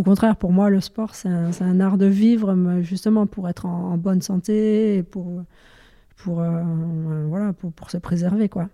Au 0.00 0.02
contraire, 0.02 0.36
pour 0.36 0.50
moi, 0.50 0.70
le 0.70 0.80
sport, 0.80 1.14
c'est 1.14 1.28
un, 1.28 1.80
art 1.80 1.98
de 1.98 2.06
vivre, 2.06 2.56
justement 2.80 3.26
pour 3.26 3.50
être 3.50 3.66
en, 3.66 3.92
en 3.92 3.98
bonne 3.98 4.22
santé 4.22 4.96
et 4.96 5.02
pour, 5.02 5.42
pour, 6.16 6.40
euh, 6.40 6.62
voilà, 7.28 7.52
pour, 7.52 7.70
pour 7.70 7.90
se 7.90 7.98
préserver, 7.98 8.48
quoi. 8.48 8.70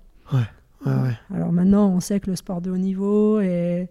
ouais, 0.87 0.93
ouais. 1.03 1.19
Alors 1.35 1.51
maintenant, 1.51 1.89
on 1.89 1.99
sait 1.99 2.21
que 2.21 2.31
le 2.31 2.37
sport 2.37 2.61
de 2.61 2.71
haut 2.71 2.77
niveau 2.77 3.41
et, 3.41 3.89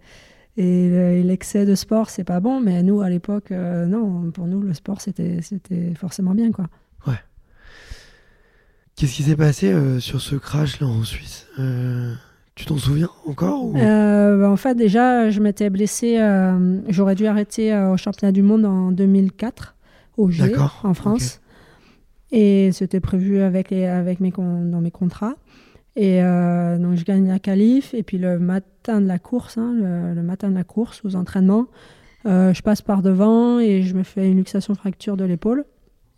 et 0.56 0.90
le- 0.90 1.12
et 1.18 1.24
l'excès 1.24 1.66
de 1.66 1.76
sport, 1.76 2.10
c'est 2.10 2.24
pas 2.24 2.40
bon, 2.40 2.62
mais 2.62 2.82
nous, 2.84 3.02
à 3.02 3.10
l'époque, 3.10 3.52
euh, 3.52 3.86
non, 3.86 4.32
pour 4.32 4.48
nous, 4.48 4.62
le 4.62 4.74
sport, 4.74 5.02
c'était 5.02 5.42
c'était 5.42 5.94
forcément 5.94 6.36
bien, 6.36 6.54
quoi. 6.54 6.68
Qu'est-ce 8.96 9.14
qui 9.14 9.24
s'est 9.24 9.36
passé 9.36 9.74
euh, 9.74 10.00
sur 10.00 10.22
ce 10.22 10.38
crash-là 10.38 10.88
en 10.88 11.04
Suisse? 11.04 11.48
Tu 12.56 12.66
t'en 12.66 12.78
souviens 12.78 13.10
encore 13.28 13.66
ou... 13.66 13.78
Euh, 13.78 14.40
bah, 14.40 14.50
en 14.50 14.56
fait, 14.56 14.76
déjà, 14.76 15.30
je 15.30 15.42
m'étais 15.42 15.70
blessée, 15.70 16.18
euh, 16.20 16.80
j'aurais 16.88 17.16
dû 17.16 17.28
arrêter 17.28 17.74
euh, 17.74 17.92
au 17.94 17.98
championnat 17.98 18.32
du 18.32 18.42
monde 18.44 18.64
en 18.66 18.92
2004, 18.92 19.76
au 20.18 20.30
G, 20.30 20.44
en 20.84 20.94
France. 20.94 21.42
Et 22.32 22.72
c'était 22.72 23.02
prévu 23.02 23.42
avec, 23.42 23.70
les, 23.72 23.86
avec 23.86 24.20
mes, 24.22 24.32
con- 24.32 24.64
dans 24.66 24.80
mes 24.82 24.92
contrats. 24.92 25.36
Et 25.98 26.22
euh, 26.24 26.78
donc, 26.78 26.96
je 26.96 27.04
gagne 27.04 27.28
la 27.28 27.40
qualif. 27.40 27.94
Et 27.94 28.04
puis, 28.04 28.18
le 28.18 28.40
matin 28.40 29.02
de 29.02 29.08
la 29.08 29.20
course, 29.20 29.58
hein, 29.58 29.74
le, 29.78 30.14
le 30.14 30.24
matin 30.24 30.50
de 30.50 30.56
la 30.56 30.64
course, 30.64 31.02
aux 31.04 31.16
entraînements, 31.16 31.68
je 32.26 32.62
passe 32.62 32.82
par 32.82 33.02
devant 33.04 33.60
et 33.60 33.84
je 33.84 33.94
me 33.96 34.02
fais 34.04 34.28
une 34.32 34.38
luxation 34.38 34.74
fracture 34.76 35.16
de 35.18 35.26
l'épaule. 35.26 35.64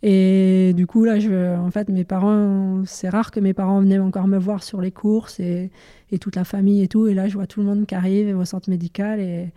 Et 0.02 0.74
du 0.76 0.86
coup, 0.86 1.04
là, 1.04 1.18
je, 1.18 1.56
en 1.56 1.70
fait, 1.70 1.88
mes 1.88 2.04
parents, 2.04 2.82
c'est 2.84 3.08
rare 3.08 3.30
que 3.32 3.40
mes 3.40 3.52
parents 3.52 3.80
venaient 3.80 3.98
encore 3.98 4.28
me 4.28 4.38
voir 4.38 4.62
sur 4.62 4.80
les 4.80 4.92
courses 4.92 5.40
et, 5.40 5.70
et 6.12 6.18
toute 6.18 6.36
la 6.36 6.44
famille 6.44 6.82
et 6.82 6.88
tout. 6.88 7.08
Et 7.08 7.14
là, 7.14 7.26
je 7.28 7.34
vois 7.34 7.46
tout 7.46 7.60
le 7.60 7.66
monde 7.66 7.86
qui 7.86 7.94
arrive 7.94 8.36
au 8.38 8.44
centre 8.44 8.70
médical 8.70 9.18
et, 9.18 9.52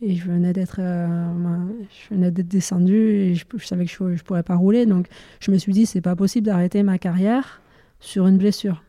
et 0.00 0.14
je 0.14 0.24
venais 0.24 0.52
d'être 0.52 0.76
euh, 0.78 1.06
ben, 1.06 1.68
je 2.10 2.30
descendue 2.42 3.10
et 3.10 3.34
je, 3.34 3.44
je 3.52 3.66
savais 3.66 3.84
que 3.84 3.90
je 3.90 4.04
ne 4.04 4.16
pourrais 4.18 4.44
pas 4.44 4.54
rouler. 4.54 4.86
Donc, 4.86 5.08
je 5.40 5.50
me 5.50 5.58
suis 5.58 5.72
dit, 5.72 5.86
c'est 5.86 6.00
pas 6.00 6.14
possible 6.14 6.46
d'arrêter 6.46 6.82
ma 6.84 6.98
carrière 6.98 7.60
sur 7.98 8.26
une 8.26 8.38
blessure. 8.38 8.84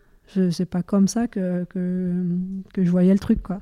C'est 0.51 0.65
pas 0.65 0.81
comme 0.81 1.09
ça 1.09 1.27
que, 1.27 1.65
que, 1.65 2.23
que, 2.73 2.85
je 2.85 2.89
voyais 2.89 3.11
le 3.11 3.19
truc. 3.19 3.41
Quoi. 3.41 3.59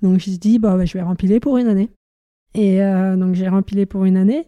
Donc 0.00 0.10
je 0.10 0.14
me 0.14 0.18
suis 0.20 0.38
dit, 0.38 0.60
bah, 0.60 0.84
je 0.84 0.92
vais 0.92 1.02
rempiler 1.02 1.40
pour 1.40 1.58
une 1.58 1.66
année. 1.66 1.90
Et 2.54 2.80
euh, 2.80 3.16
donc 3.16 3.34
j'ai 3.34 3.48
rempilé 3.48 3.84
pour 3.84 4.04
une 4.04 4.16
année 4.16 4.46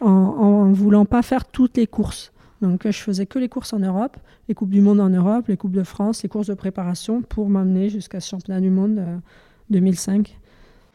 en, 0.00 0.10
en 0.10 0.72
voulant 0.72 1.04
pas 1.04 1.22
faire 1.22 1.44
toutes 1.44 1.76
les 1.76 1.86
courses. 1.86 2.32
Donc 2.60 2.82
je 2.84 2.98
faisais 2.98 3.26
que 3.26 3.38
les 3.38 3.48
courses 3.48 3.72
en 3.72 3.78
Europe, 3.78 4.16
les 4.48 4.54
Coupes 4.54 4.70
du 4.70 4.80
Monde 4.80 5.00
en 5.00 5.10
Europe, 5.10 5.46
les 5.48 5.56
Coupes 5.56 5.72
de 5.72 5.84
France, 5.84 6.22
les 6.22 6.28
courses 6.28 6.48
de 6.48 6.54
préparation 6.54 7.22
pour 7.22 7.48
m'amener 7.48 7.88
jusqu'à 7.88 8.20
ce 8.20 8.28
championnat 8.28 8.60
du 8.60 8.70
monde 8.70 9.00
2005. 9.70 10.28
Euh, 10.28 10.32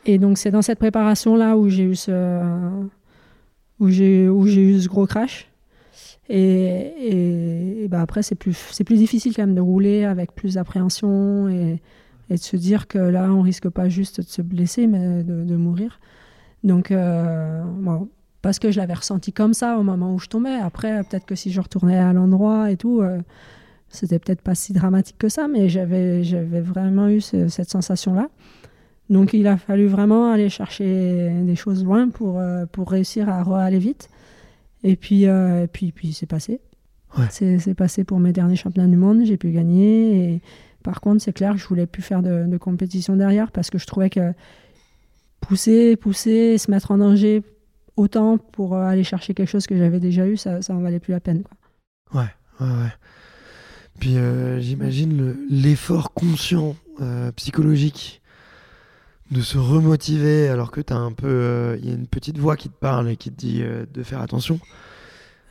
et 0.06 0.18
donc 0.18 0.38
c'est 0.38 0.52
dans 0.52 0.62
cette 0.62 0.80
préparation-là 0.80 1.58
où 1.58 1.70
j'ai 1.70 1.84
eu 1.84 1.96
ce, 1.96 2.12
eu 3.80 4.80
ce 4.80 4.88
gros 4.88 5.08
crash. 5.08 5.50
Et, 6.30 7.84
et, 7.84 7.88
bah 7.90 8.02
après, 8.02 8.24
c'est 8.24 8.36
plus, 8.36 8.82
plus 8.86 8.96
difficile 8.96 9.36
quand 9.36 9.46
même 9.46 9.56
de 9.56 9.62
rouler 9.62 10.06
avec 10.06 10.34
plus 10.34 10.56
d'appréhension 10.56 11.50
et, 11.50 11.82
et, 12.30 12.36
de 12.36 12.40
se 12.40 12.56
dire 12.56 12.88
que 12.88 12.98
là, 12.98 13.30
on 13.32 13.42
risque 13.42 13.68
pas 13.70 13.90
juste 13.90 14.22
de 14.22 14.26
se 14.26 14.42
blesser, 14.42 14.88
mais 14.88 15.24
de, 15.24 15.44
de 15.44 15.56
mourir. 15.58 16.00
Donc, 16.64 16.92
euh, 16.92 17.62
bon, 17.64 18.08
parce 18.44 18.60
que 18.60 18.72
je 18.72 18.78
l'avais 18.78 18.94
ressenti 18.94 19.32
comme 19.32 19.54
ça 19.54 19.80
au 19.80 19.84
moment 19.84 20.14
où 20.14 20.20
je 20.20 20.28
tombais. 20.28 20.54
Après, 20.54 21.02
peut-être 21.06 21.26
que 21.26 21.34
si 21.34 21.52
je 21.52 21.62
retournais 21.62 21.98
à 21.98 22.12
l'endroit 22.12 22.70
et 22.72 22.78
tout, 22.78 23.02
euh, 23.02 23.20
c'était 23.88 24.20
peut-être 24.20 24.42
pas 24.42 24.54
si 24.54 24.74
dramatique 24.74 25.18
que 25.18 25.30
ça, 25.30 25.48
mais 25.48 25.70
j'avais, 25.70 26.26
j'avais 26.26 26.60
vraiment 26.60 27.08
eu 27.08 27.22
cette 27.22 27.70
sensation-là. 27.70 28.28
Donc 29.10 29.34
il 29.34 29.48
a 29.48 29.56
fallu 29.56 29.88
vraiment 29.88 30.30
aller 30.30 30.50
chercher 30.50 31.32
des 31.44 31.56
choses 31.56 31.86
loin 31.86 32.10
pour, 32.10 32.38
euh, 32.38 32.66
pour 32.66 32.92
réussir 32.92 33.30
à 33.30 33.64
aller 33.64 33.80
vite. 33.80 34.10
Et 34.84 34.98
puis, 34.98 35.26
euh, 35.26 35.66
puis, 35.72 35.94
puis 35.94 36.12
c'est 36.12 36.26
passé. 36.26 36.60
C'est, 37.30 37.76
passé 37.76 38.04
pour 38.04 38.20
mes 38.20 38.34
derniers 38.34 38.56
championnats 38.58 38.90
du 38.90 38.98
monde, 38.98 39.22
j'ai 39.24 39.38
pu 39.38 39.52
gagner. 39.52 40.34
Et 40.34 40.42
par 40.84 41.00
contre, 41.00 41.22
c'est 41.22 41.32
clair 41.32 41.56
je 41.56 41.66
voulais 41.66 41.86
plus 41.86 42.02
faire 42.02 42.22
de, 42.22 42.46
de 42.46 42.58
compétition 42.58 43.16
derrière 43.16 43.52
parce 43.52 43.70
que 43.70 43.78
je 43.78 43.86
trouvais 43.86 44.10
que 44.10 44.34
pousser, 45.40 45.96
pousser, 45.96 46.58
se 46.58 46.70
mettre 46.70 46.92
en 46.92 46.98
danger 46.98 47.42
autant 47.96 48.38
pour 48.38 48.76
euh, 48.76 48.86
aller 48.86 49.04
chercher 49.04 49.34
quelque 49.34 49.50
chose 49.50 49.68
que 49.68 49.78
j'avais 49.78 50.00
déjà 50.00 50.26
eu, 50.28 50.38
ça, 50.38 50.62
ça 50.62 50.74
en 50.74 50.80
valait 50.80 51.00
plus 51.00 51.12
la 51.12 51.20
peine. 51.20 51.44
Ouais, 52.14 52.22
ouais, 52.60 52.68
ouais. 52.68 52.94
Puis 54.00 54.18
euh, 54.18 54.60
j'imagine 54.60 55.36
l'effort 55.50 56.14
conscient, 56.14 56.76
euh, 57.02 57.32
psychologique, 57.34 58.22
de 59.32 59.42
se 59.42 59.58
remotiver 59.58 60.48
alors 60.48 60.72
que 60.72 60.82
tu 60.82 60.94
as 60.94 60.98
un 60.98 61.12
peu. 61.12 61.78
Il 61.80 61.88
y 61.88 61.92
a 61.92 61.96
une 61.96 62.08
petite 62.08 62.38
voix 62.38 62.58
qui 62.58 62.70
te 62.70 62.78
parle 62.78 63.10
et 63.10 63.18
qui 63.18 63.32
te 63.32 63.36
dit 63.36 63.64
de 63.64 64.04
faire 64.04 64.22
attention. 64.22 64.60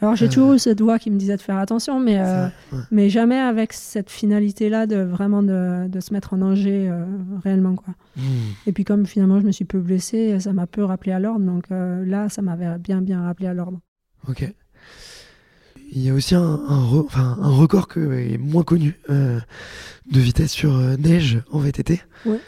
Alors 0.03 0.17
j'ai 0.17 0.29
toujours 0.29 0.55
eu 0.55 0.59
cette 0.59 0.81
voix 0.81 0.99
qui 0.99 1.13
me 1.13 1.17
disait 1.17 1.37
de 1.37 1.41
faire 1.41 1.59
attention, 1.59 2.01
mais, 2.01 2.19
euh, 2.19 2.49
mais 2.91 3.09
jamais 3.09 3.39
avec 3.39 3.73
cette 3.73 4.11
finalité-là 4.11 4.89
de 4.89 4.97
vraiment 4.97 5.45
de, 5.45 5.87
de, 5.87 6.01
se 6.01 6.13
mettre 6.13 6.35
en 6.35 6.39
danger 6.39 6.89
euh, 6.91 7.05
réellement. 7.45 7.77
Quoi. 7.77 7.95
Hmm. 8.17 8.51
Et 8.67 8.73
puis 8.73 8.83
comme 8.83 9.07
finalement 9.07 9.41
je 9.41 9.47
me 9.47 9.53
suis 9.53 9.65
peu 9.65 9.79
blessé, 9.79 10.41
ça 10.41 10.53
m'a 10.53 10.67
peu 10.67 10.83
rappelé 10.83 11.13
à 11.13 11.21
l'ordre, 11.21 11.47
donc 11.47 11.67
euh, 11.71 12.05
là 12.05 12.29
ça 12.29 12.43
m'avait 12.43 12.79
bien 12.79 13.01
bien 13.01 13.23
rappelé 13.23 13.47
à 13.47 13.55
l'ordre. 13.55 13.79
Ok. 14.29 14.53
Il 15.93 16.03
y 16.03 16.11
a 16.11 16.15
aussi 16.15 16.35
un, 16.35 16.41
un, 16.41 16.83
enfin, 16.99 17.39
un 17.41 17.51
record 17.51 17.87
que 17.87 18.13
est 18.13 18.39
moins 18.39 18.65
connu 18.65 18.99
de 19.09 19.41
vitesse 20.21 20.51
sur 20.51 20.73
neige 20.99 21.43
en 21.53 21.61
VTT. 21.61 22.01
Ouais. 22.27 22.41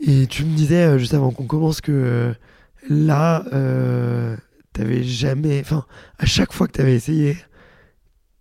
Et 0.00 0.26
tu 0.26 0.44
me 0.44 0.56
disais 0.56 0.98
juste 0.98 1.12
avant 1.12 1.32
qu'on 1.32 1.44
commence 1.44 1.82
que 1.82 2.32
là 2.88 3.44
t'avais 4.78 5.02
jamais. 5.02 5.60
Enfin, 5.60 5.84
à 6.18 6.26
chaque 6.26 6.52
fois 6.52 6.66
que 6.68 6.72
t'avais 6.72 6.94
essayé, 6.94 7.36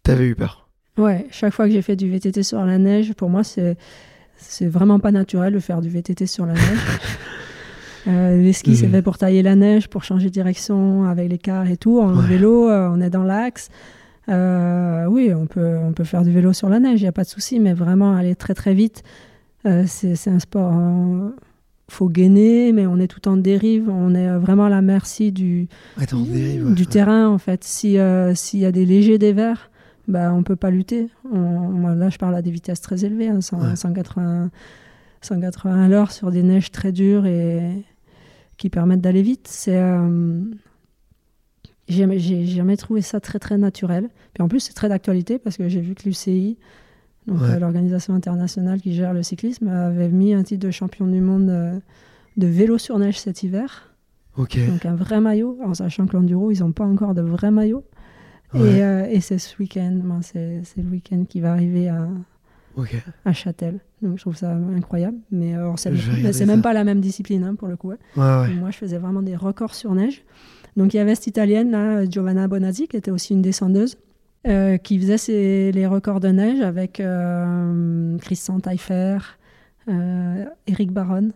t'avais 0.03 0.27
eu 0.27 0.35
peur. 0.35 0.69
Ouais, 0.97 1.27
chaque 1.31 1.53
fois 1.53 1.65
que 1.65 1.71
j'ai 1.71 1.81
fait 1.81 1.95
du 1.95 2.09
VTT 2.09 2.43
sur 2.43 2.63
la 2.63 2.77
neige, 2.77 3.13
pour 3.13 3.29
moi, 3.29 3.43
c'est 3.43 3.75
c'est 4.37 4.67
vraiment 4.67 4.99
pas 4.99 5.11
naturel 5.11 5.53
de 5.53 5.59
faire 5.59 5.81
du 5.81 5.89
VTT 5.89 6.27
sur 6.27 6.45
la 6.45 6.53
neige. 6.53 6.79
euh, 8.07 8.41
les 8.41 8.53
skis, 8.53 8.77
c'est 8.77 8.87
fait 8.87 9.01
pour 9.01 9.17
tailler 9.17 9.41
la 9.41 9.55
neige, 9.55 9.87
pour 9.87 10.03
changer 10.03 10.27
de 10.27 10.33
direction 10.33 11.05
avec 11.05 11.29
les 11.29 11.39
cars 11.39 11.67
et 11.67 11.77
tout. 11.77 11.99
En 11.99 12.13
vélo, 12.13 12.69
euh, 12.69 12.89
on 12.93 13.01
est 13.01 13.09
dans 13.09 13.23
l'axe. 13.23 13.69
Euh, 14.29 15.05
oui, 15.05 15.33
on 15.33 15.47
peut, 15.47 15.77
on 15.77 15.93
peut 15.93 16.03
faire 16.03 16.21
du 16.21 16.31
vélo 16.31 16.53
sur 16.53 16.69
la 16.69 16.79
neige, 16.79 16.99
il 16.99 17.03
n'y 17.03 17.09
a 17.09 17.13
pas 17.13 17.23
de 17.23 17.29
souci, 17.29 17.59
mais 17.59 17.73
vraiment 17.73 18.13
aller 18.15 18.35
très 18.35 18.53
très 18.53 18.73
vite, 18.73 19.01
euh, 19.65 19.85
c'est 19.87 20.29
un 20.29 20.39
sport 20.39 20.73
faut 21.89 22.09
gainer, 22.09 22.73
mais 22.73 22.85
on 22.85 22.99
est 22.99 23.07
tout 23.07 23.27
en 23.27 23.37
dérive, 23.37 23.89
on 23.89 24.13
est 24.13 24.27
euh, 24.27 24.39
vraiment 24.39 24.65
à 24.65 24.69
la 24.69 24.81
merci 24.81 25.31
du, 25.31 25.67
du 25.97 26.87
terrain 26.87 27.29
en 27.29 27.37
fait. 27.37 27.65
Euh, 27.85 28.35
s'il 28.35 28.59
y 28.59 28.65
a 28.65 28.71
des 28.71 28.85
légers 28.85 29.17
dévers, 29.17 29.71
bah, 30.07 30.33
on 30.33 30.43
peut 30.43 30.55
pas 30.55 30.69
lutter. 30.69 31.09
On, 31.31 31.87
là, 31.87 32.09
je 32.09 32.17
parle 32.17 32.35
à 32.35 32.41
des 32.41 32.51
vitesses 32.51 32.81
très 32.81 33.05
élevées, 33.05 33.29
180, 33.39 34.43
hein, 34.43 34.49
180 35.21 35.83
à 35.83 35.87
l'heure 35.87 36.11
sur 36.11 36.31
des 36.31 36.43
neiges 36.43 36.71
très 36.71 36.91
dures 36.91 37.25
et 37.25 37.85
qui 38.57 38.69
permettent 38.69 39.01
d'aller 39.01 39.21
vite. 39.21 39.47
C'est 39.49 39.77
euh, 39.77 40.41
j'ai 41.87 42.45
jamais 42.45 42.75
trouvé 42.75 43.01
ça 43.01 43.19
très 43.19 43.39
très 43.39 43.57
naturel. 43.57 44.09
Puis 44.33 44.43
en 44.43 44.49
plus, 44.49 44.59
c'est 44.59 44.73
très 44.73 44.89
d'actualité 44.89 45.39
parce 45.39 45.57
que 45.57 45.69
j'ai 45.69 45.81
vu 45.81 45.95
que 45.95 46.03
l'UCI 46.03 46.57
donc 47.27 47.41
euh, 47.41 47.59
l'organisation 47.59 48.13
internationale 48.13 48.79
qui 48.79 48.93
gère 48.93 49.13
le 49.13 49.21
cyclisme, 49.21 49.67
avait 49.67 50.09
mis 50.09 50.33
un 50.33 50.43
titre 50.43 50.65
de 50.65 50.71
champion 50.71 51.07
du 51.07 51.19
monde 51.19 51.49
euh, 51.49 51.77
de 52.37 52.47
vélo 52.47 52.77
sur 52.77 52.97
neige 52.99 53.19
cet 53.19 53.43
hiver. 53.43 53.93
Donc 54.67 54.85
un 54.85 54.95
vrai 54.95 55.19
maillot, 55.19 55.57
en 55.63 55.73
sachant 55.73 56.05
que 56.07 56.15
l'enduro, 56.15 56.51
ils 56.51 56.59
n'ont 56.59 56.71
pas 56.71 56.85
encore 56.85 57.13
de 57.13 57.21
vrai 57.21 57.51
maillot. 57.51 57.83
Euh, 58.55 59.05
et, 59.09 59.19
c'est 59.19 59.39
ce 59.39 59.57
week-end, 59.57 59.99
ben, 60.03 60.21
c'est 60.21 60.61
le 60.77 60.89
week-end 60.89 61.25
qui 61.27 61.41
va 61.41 61.51
arriver 61.51 61.89
à, 61.89 62.07
à 63.25 63.33
Châtel. 63.33 63.79
Donc 64.01 64.17
je 64.17 64.21
trouve 64.21 64.37
ça 64.37 64.53
incroyable. 64.53 65.17
Mais 65.31 65.55
c'est 66.31 66.45
même 66.45 66.61
pas 66.61 66.71
la 66.71 66.85
même 66.85 67.01
discipline 67.01 67.43
hein, 67.43 67.55
pour 67.55 67.67
le 67.67 67.75
coup. 67.75 67.91
Moi, 68.15 68.71
je 68.71 68.77
faisais 68.77 68.97
vraiment 68.97 69.21
des 69.21 69.35
records 69.35 69.75
sur 69.75 69.93
neige. 69.93 70.23
Donc 70.77 70.93
il 70.93 70.97
y 70.97 70.99
avait 70.99 71.15
cette 71.15 71.27
italienne, 71.27 71.71
là, 71.71 72.05
Giovanna 72.05 72.47
Bonazzi, 72.47 72.87
qui 72.87 72.95
était 72.95 73.11
aussi 73.11 73.33
une 73.33 73.41
descendeuse. 73.41 73.97
Euh, 74.47 74.77
qui 74.77 74.97
faisait 74.97 75.71
les 75.73 75.87
records 75.87 76.21
de 76.21 76.29
neige 76.29 76.61
avec 76.61 77.01
euh, 77.01 78.17
Christian 78.19 78.61
Taillefer, 78.61 79.17
euh, 79.89 80.45
Eric 80.67 80.91
Baron. 80.91 81.31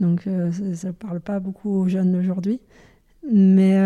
Donc 0.00 0.22
ça 0.22 0.88
ne 0.88 0.92
parle 0.92 1.20
pas 1.20 1.38
beaucoup 1.38 1.70
aux 1.70 1.88
jeunes 1.88 2.12
d'aujourd'hui. 2.12 2.60
Mais, 3.32 3.76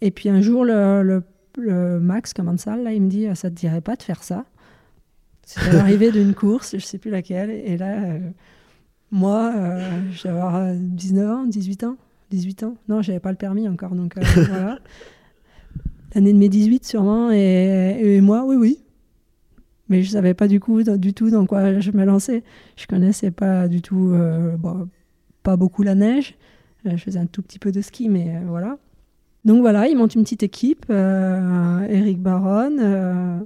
et 0.00 0.10
puis 0.10 0.28
un 0.28 0.40
jour, 0.40 0.64
le, 0.64 1.22
le, 1.56 1.98
Max 1.98 2.34
Commensal, 2.34 2.84
là, 2.84 2.92
il 2.92 3.02
me 3.02 3.08
dit 3.08 3.26
Ça 3.34 3.50
te 3.50 3.54
dirait 3.54 3.80
pas 3.80 3.96
de 3.96 4.02
faire 4.02 4.22
ça? 4.22 4.44
C'était 5.46 5.72
l'arrivée 5.72 6.12
d'une 6.12 6.34
course, 6.34 6.72
je 6.72 6.76
ne 6.76 6.80
sais 6.80 6.98
plus 6.98 7.10
laquelle. 7.10 7.50
Et 7.50 7.76
là, 7.76 8.18
moi, 9.10 9.52
je 10.12 10.22
vais 10.24 10.28
avoir 10.28 10.74
19 10.74 11.30
ans, 11.30 11.44
18 11.44 11.84
ans. 11.84 11.96
18 12.30 12.62
ans 12.64 12.76
Non, 12.88 13.02
j'avais 13.02 13.20
pas 13.20 13.30
le 13.30 13.36
permis 13.36 13.66
encore. 13.68 13.94
Donc 13.94 14.14
voilà 14.16 14.78
l'année 16.14 16.32
de 16.32 16.38
mes 16.38 16.48
18 16.48 16.84
sûrement, 16.84 17.30
et, 17.30 18.20
moi, 18.20 18.44
oui, 18.46 18.56
oui. 18.56 18.78
Mais 19.88 20.02
je 20.02 20.10
savais 20.10 20.32
pas 20.32 20.48
du 20.48 20.60
coup 20.60 20.82
du 20.82 21.12
tout 21.12 21.30
dans 21.30 21.44
quoi 21.44 21.78
je 21.80 21.90
me 21.90 22.04
lançais. 22.04 22.42
Je 22.76 22.86
connaissais 22.86 23.30
pas 23.30 23.68
du 23.68 23.82
tout, 23.82 24.12
euh, 24.14 24.56
pas 25.42 25.56
beaucoup 25.56 25.82
la 25.82 25.94
neige. 25.94 26.36
Euh, 26.86 26.96
je 26.96 27.02
faisais 27.02 27.18
un 27.18 27.26
tout 27.26 27.42
petit 27.42 27.58
peu 27.58 27.70
de 27.70 27.82
ski, 27.82 28.08
mais 28.08 28.34
euh, 28.34 28.40
voilà. 28.46 28.78
Donc 29.44 29.60
voilà, 29.60 29.88
ils 29.88 29.96
montent 29.96 30.14
une 30.14 30.22
petite 30.22 30.42
équipe, 30.42 30.86
Eric 30.88 32.18
Baron, 32.18 33.44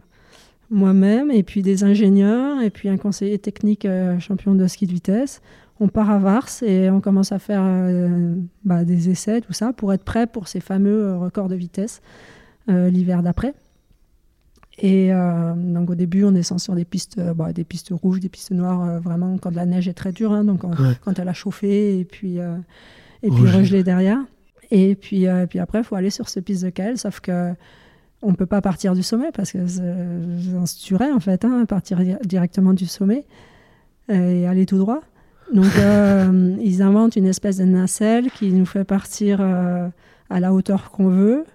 moi-même, 0.71 1.33
et 1.33 1.43
puis 1.43 1.63
des 1.63 1.83
ingénieurs, 1.83 2.63
et 2.63 2.71
puis 2.71 2.89
un 2.89 2.99
conseiller 2.99 3.37
technique 3.41 3.85
champion 4.21 4.55
de 4.55 4.65
ski 4.69 4.87
de 4.87 4.93
vitesse. 4.93 5.43
On 5.81 5.89
part 5.89 6.11
à 6.11 6.19
Vars 6.21 6.49
et 6.63 6.89
on 6.89 7.01
commence 7.01 7.33
à 7.33 7.41
faire 7.41 7.65
bah, 8.65 8.85
des 8.85 9.11
essais, 9.11 9.41
tout 9.41 9.53
ça, 9.53 9.73
pour 9.73 9.93
être 9.93 10.05
prêt 10.05 10.29
pour 10.29 10.47
ces 10.47 10.61
fameux 10.61 11.17
records 11.17 11.49
de 11.49 11.57
vitesse. 11.57 12.01
Euh, 12.69 12.91
l'hiver 12.91 13.23
d'après. 13.23 13.55
Et 14.79 15.13
euh, 15.13 15.55
donc 15.55 15.89
au 15.89 15.95
début, 15.95 16.25
on 16.25 16.33
descend 16.33 16.61
sur 16.61 16.75
des 16.75 16.85
pistes, 16.85 17.17
euh, 17.17 17.33
bah, 17.33 17.55
des 17.55 17.65
pistes 17.65 17.93
rouges, 17.93 18.21
des 18.21 18.29
pistes 18.29 18.51
noires, 18.51 19.01
vraiment 19.01 19.39
quand 19.39 19.55
la 19.55 19.65
neige 19.65 19.89
est 19.89 19.95
très 19.95 20.13
dure, 20.13 20.33
hein, 20.33 20.45
donc 20.45 20.65
quand 21.03 21.19
elle 21.19 21.29
a 21.29 21.33
chauffé 21.33 21.99
et 21.99 22.05
puis, 22.05 22.37
et 22.37 23.31
puis 23.31 23.51
regelé 23.51 23.83
derrière. 23.83 24.19
Et 24.71 24.95
puis, 24.97 25.27
puis 25.49 25.59
après, 25.59 25.79
il 25.79 25.85
faut 25.85 25.95
aller 25.95 26.11
sur 26.11 26.29
ces 26.29 26.43
pistes 26.43 26.63
de 26.63 26.71
cale, 26.71 26.99
sauf 26.99 27.21
que 27.21 27.55
on 28.21 28.33
ne 28.33 28.37
peut 28.37 28.47
pas 28.47 28.61
partir 28.61 28.95
du 28.95 29.03
sommet 29.03 29.31
parce 29.33 29.53
que 29.53 29.67
c'est 29.67 30.79
tuerait 30.81 31.13
en 31.13 31.21
fait, 31.21 31.45
hein, 31.45 31.65
partir 31.65 32.01
directement 32.25 32.75
du 32.75 32.87
sommet 32.87 33.25
et 34.11 34.47
aller 34.47 34.67
tout 34.67 34.79
droit. 34.79 35.01
Donc 35.55 35.73
ils 36.63 36.83
inventent 36.83 37.17
une 37.17 37.27
espèce 37.27 37.57
de 37.57 37.65
nacelle 37.65 38.31
qui 38.31 38.53
nous 38.53 38.67
fait 38.67 38.85
partir 38.85 39.41
à 39.41 40.41
la 40.41 40.53
hauteur 40.53 40.91
qu'on 40.91 41.09
veut 41.09 41.47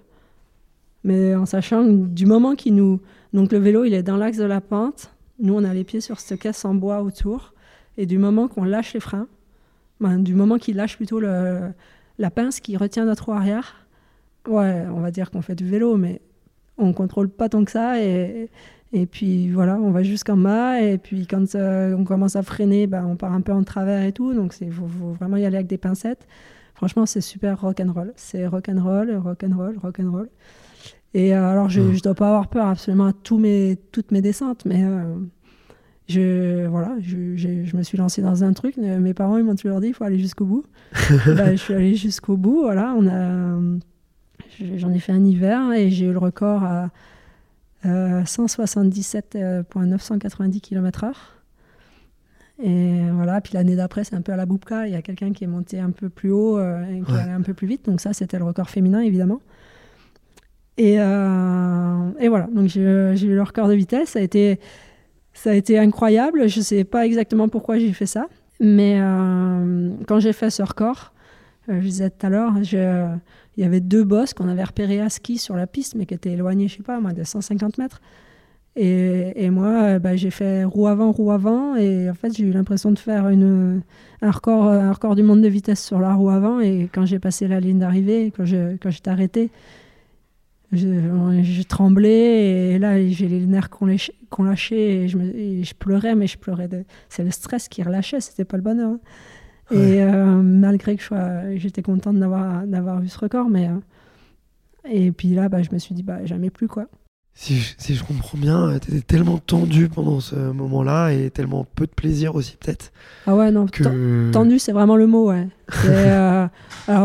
mais 1.04 1.34
en 1.34 1.46
sachant 1.46 1.84
que 1.84 2.06
du 2.06 2.26
moment 2.26 2.54
qu'il 2.54 2.74
nous. 2.74 3.00
Donc 3.32 3.52
le 3.52 3.58
vélo, 3.58 3.84
il 3.84 3.94
est 3.94 4.02
dans 4.02 4.16
l'axe 4.16 4.38
de 4.38 4.44
la 4.44 4.60
pente. 4.60 5.10
Nous, 5.38 5.54
on 5.54 5.64
a 5.64 5.74
les 5.74 5.84
pieds 5.84 6.00
sur 6.00 6.18
cette 6.18 6.40
caisse 6.40 6.64
en 6.64 6.74
bois 6.74 7.02
autour. 7.02 7.52
Et 7.96 8.06
du 8.06 8.18
moment 8.18 8.48
qu'on 8.48 8.64
lâche 8.64 8.94
les 8.94 9.00
freins, 9.00 9.28
ben, 10.00 10.18
du 10.18 10.34
moment 10.34 10.58
qu'il 10.58 10.76
lâche 10.76 10.96
plutôt 10.96 11.20
le, 11.20 11.70
la 12.18 12.30
pince 12.30 12.60
qui 12.60 12.76
retient 12.76 13.04
notre 13.04 13.26
roue 13.26 13.32
arrière, 13.32 13.86
ouais, 14.48 14.84
on 14.92 15.00
va 15.00 15.10
dire 15.10 15.30
qu'on 15.30 15.42
fait 15.42 15.54
du 15.54 15.68
vélo, 15.68 15.96
mais 15.96 16.20
on 16.76 16.92
contrôle 16.92 17.28
pas 17.28 17.48
tant 17.48 17.64
que 17.64 17.70
ça 17.70 18.02
et, 18.02 18.50
et 18.92 19.06
puis 19.06 19.48
voilà, 19.50 19.76
on 19.76 19.92
va 19.92 20.02
jusqu'en 20.02 20.36
bas 20.36 20.80
et 20.80 20.98
puis 20.98 21.26
quand 21.26 21.54
on 21.54 22.04
commence 22.04 22.34
à 22.34 22.42
freiner, 22.42 22.86
bah, 22.88 23.04
on 23.06 23.16
part 23.16 23.32
un 23.32 23.40
peu 23.40 23.52
en 23.52 23.62
travers 23.62 24.04
et 24.04 24.12
tout. 24.12 24.34
Donc 24.34 24.54
il 24.60 24.72
faut, 24.72 24.88
faut, 24.88 25.12
vraiment 25.12 25.36
y 25.36 25.44
aller 25.44 25.56
avec 25.56 25.68
des 25.68 25.78
pincettes. 25.78 26.26
Franchement, 26.74 27.06
c'est 27.06 27.20
super 27.20 27.60
rock 27.60 27.80
and 27.80 27.92
roll. 27.92 28.12
C'est 28.16 28.46
rock 28.46 28.68
and 28.68 28.82
roll, 28.82 29.20
Et 31.14 31.32
alors, 31.32 31.68
je 31.68 31.80
ne 31.80 31.98
dois 32.00 32.14
pas 32.14 32.28
avoir 32.28 32.48
peur 32.48 32.66
absolument 32.66 33.06
à 33.06 33.12
tous 33.12 33.38
mes, 33.38 33.78
toutes 33.92 34.10
mes 34.10 34.20
descentes, 34.20 34.64
mais 34.64 34.84
je, 36.08 36.66
voilà, 36.66 36.96
je, 37.00 37.36
je, 37.36 37.76
me 37.76 37.82
suis 37.82 37.96
lancé 37.96 38.20
dans 38.20 38.44
un 38.44 38.52
truc. 38.52 38.76
Mes 38.76 39.14
parents, 39.14 39.38
ils 39.38 39.44
m'ont 39.44 39.54
toujours 39.54 39.80
dit, 39.80 39.86
il 39.88 39.94
faut 39.94 40.04
aller 40.04 40.18
jusqu'au 40.18 40.44
bout. 40.44 40.66
bah, 41.26 41.52
je 41.52 41.56
suis 41.56 41.72
allé 41.72 41.94
jusqu'au 41.94 42.36
bout. 42.36 42.60
Voilà, 42.62 42.94
on 42.96 43.06
a, 43.06 43.58
j'en 44.76 44.92
ai 44.92 44.98
fait 44.98 45.12
un 45.12 45.24
hiver 45.24 45.72
et 45.72 45.90
j'ai 45.90 46.04
eu 46.06 46.12
le 46.12 46.18
record 46.18 46.64
à 46.64 46.90
euh, 47.86 48.22
177,990 48.24 50.60
km/h. 50.60 51.12
Et 52.62 53.00
voilà, 53.10 53.40
puis 53.40 53.54
l'année 53.54 53.74
d'après, 53.74 54.04
c'est 54.04 54.14
un 54.14 54.20
peu 54.20 54.32
à 54.32 54.36
la 54.36 54.46
boubka. 54.46 54.86
Il 54.86 54.92
y 54.92 54.96
a 54.96 55.02
quelqu'un 55.02 55.32
qui 55.32 55.42
est 55.44 55.48
monté 55.48 55.80
un 55.80 55.90
peu 55.90 56.08
plus 56.08 56.30
haut 56.30 56.56
euh, 56.58 56.84
et 56.84 57.02
qui 57.02 57.10
allait 57.12 57.32
un 57.32 57.42
peu 57.42 57.52
plus 57.52 57.66
vite. 57.66 57.86
Donc 57.86 58.00
ça, 58.00 58.12
c'était 58.12 58.38
le 58.38 58.44
record 58.44 58.70
féminin, 58.70 59.00
évidemment. 59.00 59.40
Et, 60.76 60.96
euh, 60.98 62.10
et 62.18 62.28
voilà, 62.28 62.48
donc 62.52 62.68
j'ai 62.68 62.80
eu 62.80 63.34
le 63.34 63.42
record 63.42 63.68
de 63.68 63.74
vitesse. 63.74 64.16
Ça 65.34 65.50
a 65.50 65.54
été 65.54 65.78
incroyable. 65.78 66.48
Je 66.48 66.58
ne 66.58 66.64
sais 66.64 66.84
pas 66.84 67.06
exactement 67.06 67.48
pourquoi 67.48 67.78
j'ai 67.78 67.92
fait 67.92 68.06
ça. 68.06 68.26
Mais 68.60 68.98
euh, 69.00 69.90
quand 70.06 70.20
j'ai 70.20 70.32
fait 70.32 70.50
ce 70.50 70.62
record, 70.62 71.12
euh, 71.68 71.80
je 71.80 71.86
disais 71.86 72.10
tout 72.10 72.26
à 72.26 72.30
l'heure, 72.30 72.54
il 72.56 73.62
y 73.62 73.64
avait 73.64 73.80
deux 73.80 74.04
bosses 74.04 74.34
qu'on 74.34 74.48
avait 74.48 74.64
repérées 74.64 75.00
à 75.00 75.08
ski 75.08 75.38
sur 75.38 75.56
la 75.56 75.66
piste, 75.66 75.94
mais 75.94 76.06
qui 76.06 76.14
étaient 76.14 76.32
éloignées, 76.32 76.68
je 76.68 76.76
sais 76.76 76.82
pas, 76.82 77.00
de 77.00 77.24
150 77.24 77.78
mètres. 77.78 78.00
Et, 78.76 79.50
moi, 79.50 80.00
bah, 80.00 80.16
j'ai 80.16 80.30
fait 80.30 80.64
roue 80.64 80.88
avant, 80.88 81.12
roue 81.12 81.30
avant. 81.30 81.76
Et 81.76 82.10
en 82.10 82.14
fait, 82.14 82.36
j'ai 82.36 82.44
eu 82.44 82.50
l'impression 82.50 82.90
de 82.90 82.98
faire 82.98 83.26
un, 83.26 83.80
record, 84.22 85.14
du 85.14 85.22
monde 85.22 85.42
de 85.42 85.48
vitesse 85.48 85.84
sur 85.84 86.00
la 86.00 86.14
roue 86.14 86.30
avant. 86.30 86.58
Et 86.58 86.88
quand 86.92 87.06
j'ai 87.06 87.20
passé 87.20 87.46
la 87.46 87.60
ligne 87.60 87.78
d'arrivée, 87.78 88.32
quand 88.36 88.44
j'étais 88.44 88.78
quand 88.82 89.08
arrêté, 89.08 89.50
je, 90.76 91.62
tremblais 91.62 92.72
et 92.72 92.78
là 92.78 93.06
j'ai 93.08 93.28
les 93.28 93.46
nerfs 93.46 93.70
qu'on 93.70 93.86
lâchait 94.44 94.76
et 94.76 95.08
je, 95.08 95.18
je, 95.18 95.74
pleurais 95.74 96.14
mais 96.14 96.26
je 96.26 96.38
pleurais 96.38 96.68
de 96.68 96.84
c'est 97.08 97.24
le 97.24 97.30
stress 97.30 97.68
qui 97.68 97.82
relâchait 97.82 98.20
c'était 98.20 98.44
pas 98.44 98.56
le 98.56 98.62
bonheur 98.62 98.90
hein. 98.90 98.98
et 99.70 100.02
euh, 100.02 100.42
malgré 100.42 100.96
que 100.96 101.02
j'étais 101.56 101.82
contente 101.82 102.18
d'avoir 102.18 102.66
d'avoir 102.66 103.00
vu 103.00 103.08
ce 103.08 103.18
record 103.18 103.48
mais 103.48 103.68
euh, 103.68 104.90
et 104.90 105.12
puis 105.12 105.34
là 105.34 105.48
bah, 105.48 105.62
je 105.62 105.70
me 105.72 105.78
suis 105.78 105.94
dit 105.94 106.02
bah 106.02 106.24
jamais 106.24 106.50
plus 106.50 106.68
quoi 106.68 106.88
si 107.36 107.56
je, 107.56 107.74
si 107.78 107.94
je 107.96 108.04
comprends 108.04 108.38
bien, 108.38 108.68
euh, 108.68 108.78
tu 108.78 108.92
étais 108.92 109.00
tellement 109.00 109.38
tendu 109.38 109.88
pendant 109.88 110.20
ce 110.20 110.36
moment-là 110.36 111.10
et 111.10 111.30
tellement 111.30 111.66
peu 111.74 111.86
de 111.86 111.90
plaisir 111.90 112.36
aussi 112.36 112.56
peut-être. 112.56 112.92
Ah 113.26 113.34
ouais, 113.34 113.50
non, 113.50 113.66
tendu 114.32 114.58
c'est 114.60 114.72
vraiment 114.72 114.96
le 114.96 115.06
mot, 115.06 115.30
ouais. 115.30 115.48
Euh, 115.84 116.46
alors, 116.86 117.02
euh, 117.02 117.03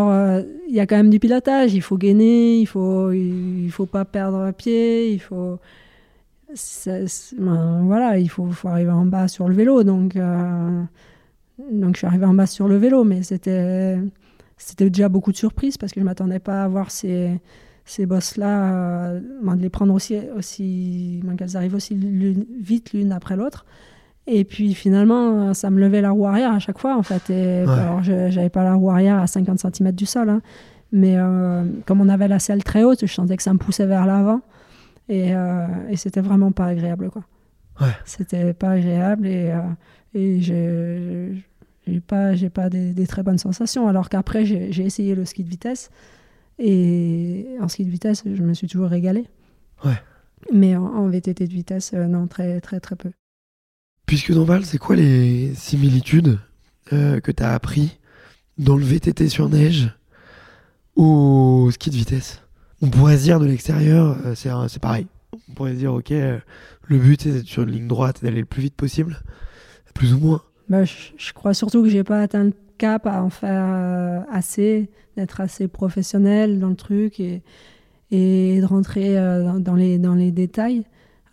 il 0.70 0.76
y 0.76 0.80
a 0.80 0.88
quand 0.88 0.95
même 0.95 1.09
du 1.09 1.20
pilotage, 1.20 1.74
il 1.74 1.82
faut 1.82 1.97
gainer, 1.97 2.59
il 2.59 2.65
faut, 2.65 3.11
il, 3.11 3.70
faut 3.72 3.86
pas 3.86 4.05
perdre 4.05 4.51
pied, 4.51 5.11
il 5.11 5.20
faut... 5.20 5.59
Ben, 6.86 7.82
voilà, 7.84 8.17
il 8.17 8.30
faut, 8.30 8.47
faut, 8.47 8.70
arriver 8.70 8.91
en 8.91 9.05
bas 9.05 9.28
sur 9.28 9.47
le 9.47 9.55
vélo, 9.55 9.84
donc, 9.84 10.15
donc 10.15 11.95
je 11.95 11.97
suis 11.97 12.07
arrivé 12.07 12.26
en 12.26 12.34
bas 12.34 12.47
sur 12.47 12.67
le 12.67 12.78
vélo, 12.78 13.03
mais 13.03 13.22
c'était 13.24 13.99
déjà 14.78 15.09
beaucoup 15.09 15.32
de 15.32 15.38
surprises 15.38 15.78
parce 15.78 15.91
que 15.91 15.99
je 15.99 16.05
m'attendais 16.05 16.39
pas 16.39 16.63
à 16.63 16.67
voir 16.67 16.89
ces 16.89 17.39
ces 17.89 18.05
bosses-là, 18.05 18.74
euh, 19.15 19.20
de 19.20 19.61
les 19.61 19.70
prendre 19.70 19.93
aussi, 19.93 20.15
aussi 20.38 21.24
qu'elles 21.38 21.57
arrivent 21.57 21.74
aussi 21.74 21.97
vite 22.61 22.93
l'une 22.93 23.11
après 23.11 23.36
l'autre. 23.36 23.65
Et 24.32 24.43
puis 24.43 24.75
finalement, 24.75 25.55
ça 25.55 25.71
me 25.71 25.80
levait 25.80 26.01
la 26.01 26.11
roue 26.11 26.27
arrière 26.27 26.53
à 26.53 26.59
chaque 26.59 26.77
fois, 26.77 26.95
en 26.95 27.01
fait. 27.01 27.32
Et, 27.32 27.63
Alors, 27.63 28.03
je 28.03 28.13
n'avais 28.13 28.49
pas 28.49 28.63
la 28.63 28.75
roue 28.75 28.91
arrière 28.91 29.17
à 29.19 29.25
50 29.25 29.59
cm 29.59 29.91
du 29.91 30.05
sol, 30.05 30.30
hein. 30.30 30.41
mais 30.91 31.15
euh, 31.17 31.63
comme 31.88 31.99
on 31.99 32.09
avait 32.09 32.27
la 32.27 32.38
selle 32.38 32.63
très 32.63 32.84
haute, 32.84 32.99
je 33.01 33.11
sentais 33.11 33.38
que 33.38 33.43
ça 33.43 33.53
me 33.53 33.57
poussait 33.57 33.88
vers 33.88 34.05
l'avant. 34.05 34.41
Et, 35.07 35.34
euh, 35.34 35.65
et 35.89 35.97
c'était 35.97 36.21
vraiment 36.21 36.51
pas 36.51 36.67
agréable, 36.67 37.09
quoi. 37.09 37.23
Ouais. 37.82 37.93
C'était 38.05 38.53
pas 38.53 38.71
agréable 38.71 39.25
et, 39.25 39.51
euh, 39.51 39.61
et 40.13 40.41
j'ai 40.41 42.01
pas, 42.01 42.34
pas 42.53 42.69
des, 42.69 42.93
des, 42.93 43.07
très 43.07 43.23
bonnes 43.23 43.38
sensations. 43.39 43.88
Alors 43.88 44.09
qu'après, 44.09 44.45
j'ai 44.45 44.86
essayé 44.86 45.15
le 45.15 45.25
ski 45.25 45.43
de 45.43 45.49
vitesse. 45.49 45.89
Et 46.59 47.47
en 47.61 47.67
ski 47.67 47.86
de 47.86 47.89
vitesse, 47.89 48.23
je 48.25 48.43
me 48.43 48.53
suis 48.53 48.67
toujours 48.67 48.89
régalé. 48.89 49.25
Ouais. 49.84 49.97
Mais 50.53 50.75
en, 50.75 51.07
VTT 51.07 51.47
de 51.47 51.53
vitesse, 51.53 51.91
euh, 51.93 52.05
non, 52.05 52.27
très, 52.27 52.59
très, 52.61 52.80
très 52.80 52.95
peu. 52.95 53.11
Puisque 54.10 54.34
dans 54.34 54.43
Val, 54.43 54.66
c'est 54.66 54.80
quoi 54.80 54.95
les 54.95 55.53
similitudes 55.53 56.39
euh, 56.93 57.20
que 57.20 57.32
tu 57.32 57.43
as 57.43 57.53
appris 57.53 57.99
dans 58.57 58.76
le 58.76 58.84
VTT 58.84 59.30
sur 59.30 59.49
neige 59.49 59.95
au 60.95 61.70
ski 61.72 61.91
de 61.91 61.95
vitesse? 61.95 62.41
On 62.82 62.89
pourrait 62.89 63.20
se 63.20 63.24
dire 63.26 63.39
de 63.39 63.45
l'extérieur, 63.45 64.18
euh, 64.26 64.34
c'est 64.34 64.82
pareil. 64.82 65.05
On 65.47 65.53
pourrait 65.53 65.74
se 65.74 65.78
dire, 65.78 65.93
ok, 65.93 66.10
le 66.10 66.97
but 66.97 67.22
c'est 67.22 67.32
d'être 67.34 67.45
sur 67.45 67.62
une 67.62 67.70
ligne 67.70 67.88
droite 67.88 68.18
et 68.24 68.26
d'aller 68.26 68.39
le 68.39 68.47
plus 68.47 68.64
vite 68.64 68.74
possible, 68.74 69.22
plus 69.93 70.16
ou 70.16 70.18
moins. 70.18 70.41
Bah, 70.70 70.86
je, 70.86 71.34
crois 71.34 71.53
surtout 71.53 71.84
que 71.84 71.89
j'ai 71.89 72.03
pas 72.03 72.20
atteint 72.20 72.49
cap 72.80 73.05
à 73.05 73.22
en 73.22 73.30
faire 73.30 73.64
euh, 73.64 74.22
assez, 74.32 74.89
d'être 75.18 75.39
assez 75.39 75.68
professionnel 75.68 76.57
dans 76.57 76.70
le 76.70 76.76
truc 76.76 77.20
et, 77.20 77.43
et 78.10 78.60
de 78.60 78.66
rentrer 78.66 79.20
euh, 79.20 79.60
dans, 79.60 79.76
les, 79.76 79.99
dans 79.99 80.16
les 80.16 80.32
détails. 80.32 80.84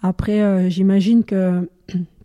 Après, 0.03 0.43
euh, 0.43 0.68
j'imagine 0.68 1.24
que 1.24 1.70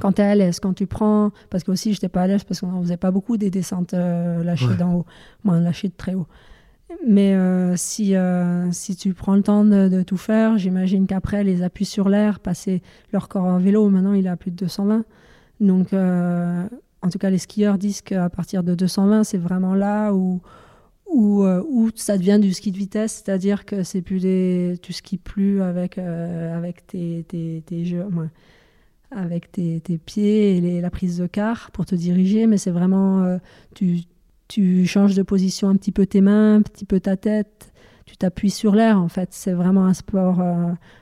quand 0.00 0.12
tu 0.12 0.22
es 0.22 0.24
à 0.24 0.34
l'aise, 0.34 0.60
quand 0.60 0.74
tu 0.74 0.86
prends. 0.86 1.30
Parce 1.50 1.64
que 1.64 1.70
aussi, 1.70 1.92
j'étais 1.92 2.08
pas 2.08 2.22
à 2.22 2.26
l'aise 2.26 2.44
parce 2.44 2.60
qu'on 2.60 2.72
ne 2.72 2.82
faisait 2.82 2.96
pas 2.96 3.10
beaucoup 3.10 3.36
des 3.36 3.50
descentes 3.50 3.92
lâchées 3.92 4.74
d'en 4.78 4.94
haut, 4.94 5.06
moins 5.44 5.60
lâchées 5.60 5.88
de 5.88 5.94
très 5.96 6.14
haut. 6.14 6.26
Mais 7.06 7.36
si, 7.76 8.14
si 8.72 8.96
tu 8.96 9.14
prends 9.14 9.34
le 9.34 9.42
temps 9.42 9.64
de, 9.64 10.02
tout 10.02 10.16
faire, 10.16 10.58
j'imagine 10.58 11.06
qu'après, 11.06 11.44
les 11.44 11.62
appuis 11.62 11.84
sur 11.84 12.08
l'air, 12.08 12.40
passer 12.40 12.82
leur 13.12 13.28
corps 13.28 13.44
en 13.44 13.58
vélo, 13.58 13.88
maintenant 13.88 14.12
il 14.12 14.26
est 14.26 14.30
à 14.30 14.36
plus 14.36 14.50
de 14.50 14.56
220. 14.56 15.04
Donc, 15.60 15.92
en 15.92 17.10
tout 17.10 17.18
cas 17.18 17.30
les 17.30 17.38
skieurs 17.38 17.78
disent 17.78 18.02
qu'à 18.02 18.28
partir 18.28 18.62
de 18.62 18.74
220, 18.74 19.24
c'est 19.24 19.38
vraiment 19.38 19.74
là 19.74 20.12
où, 20.12 20.40
où, 21.06 21.44
euh, 21.44 21.62
où, 21.68 21.90
ça 21.94 22.18
devient 22.18 22.38
du 22.40 22.52
ski 22.52 22.72
de 22.72 22.76
vitesse, 22.76 23.22
c'est-à-dire 23.24 23.64
que 23.64 23.82
c'est 23.82 24.02
plus 24.02 24.20
des, 24.20 24.76
tu 24.82 24.92
skis 24.92 25.18
plus 25.18 25.62
avec, 25.62 25.98
euh, 25.98 26.56
avec 26.56 26.86
tes, 26.86 27.24
tes, 27.28 27.62
tes 27.64 27.84
jeux, 27.84 28.04
avec 29.10 29.52
tes, 29.52 29.80
tes, 29.80 29.98
pieds 29.98 30.56
et 30.56 30.80
la 30.80 30.90
prise 30.90 31.18
de 31.18 31.26
quart 31.26 31.70
pour 31.72 31.86
te 31.86 31.94
diriger, 31.94 32.46
mais 32.46 32.58
c'est 32.58 32.70
vraiment, 32.70 33.22
euh, 33.22 33.38
tu, 33.74 34.00
tu 34.48 34.86
changes 34.86 35.14
de 35.14 35.22
position 35.22 35.68
un 35.68 35.76
petit 35.76 35.92
peu 35.92 36.06
tes 36.06 36.20
mains, 36.20 36.56
un 36.56 36.62
petit 36.62 36.84
peu 36.84 37.00
ta 37.00 37.16
tête, 37.16 37.72
tu 38.04 38.16
t'appuies 38.16 38.50
sur 38.50 38.74
l'air 38.74 38.98
en 38.98 39.08
fait, 39.08 39.28
c'est 39.32 39.52
vraiment 39.52 39.86
un 39.86 39.94
sport 39.94 40.42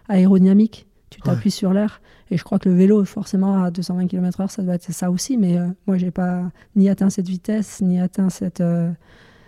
aérodynamique, 0.09 0.87
tu 1.11 1.21
t'appuies 1.21 1.51
sur 1.51 1.73
l'air. 1.73 2.01
Et 2.31 2.37
je 2.37 2.45
crois 2.45 2.59
que 2.59 2.69
le 2.69 2.75
vélo, 2.75 3.05
forcément, 3.05 3.63
à 3.63 3.71
220 3.71 4.07
km/h, 4.07 4.49
ça 4.49 4.63
doit 4.63 4.75
être 4.75 4.91
ça 4.93 5.11
aussi. 5.11 5.37
Mais 5.37 5.59
euh, 5.59 5.67
moi, 5.87 5.99
j'ai 5.99 6.11
pas 6.11 6.51
ni 6.75 6.89
atteint 6.89 7.11
cette 7.11 7.29
vitesse, 7.29 7.81
ni 7.81 8.01
atteint 8.01 8.31
cette, 8.31 8.61
euh, 8.61 8.91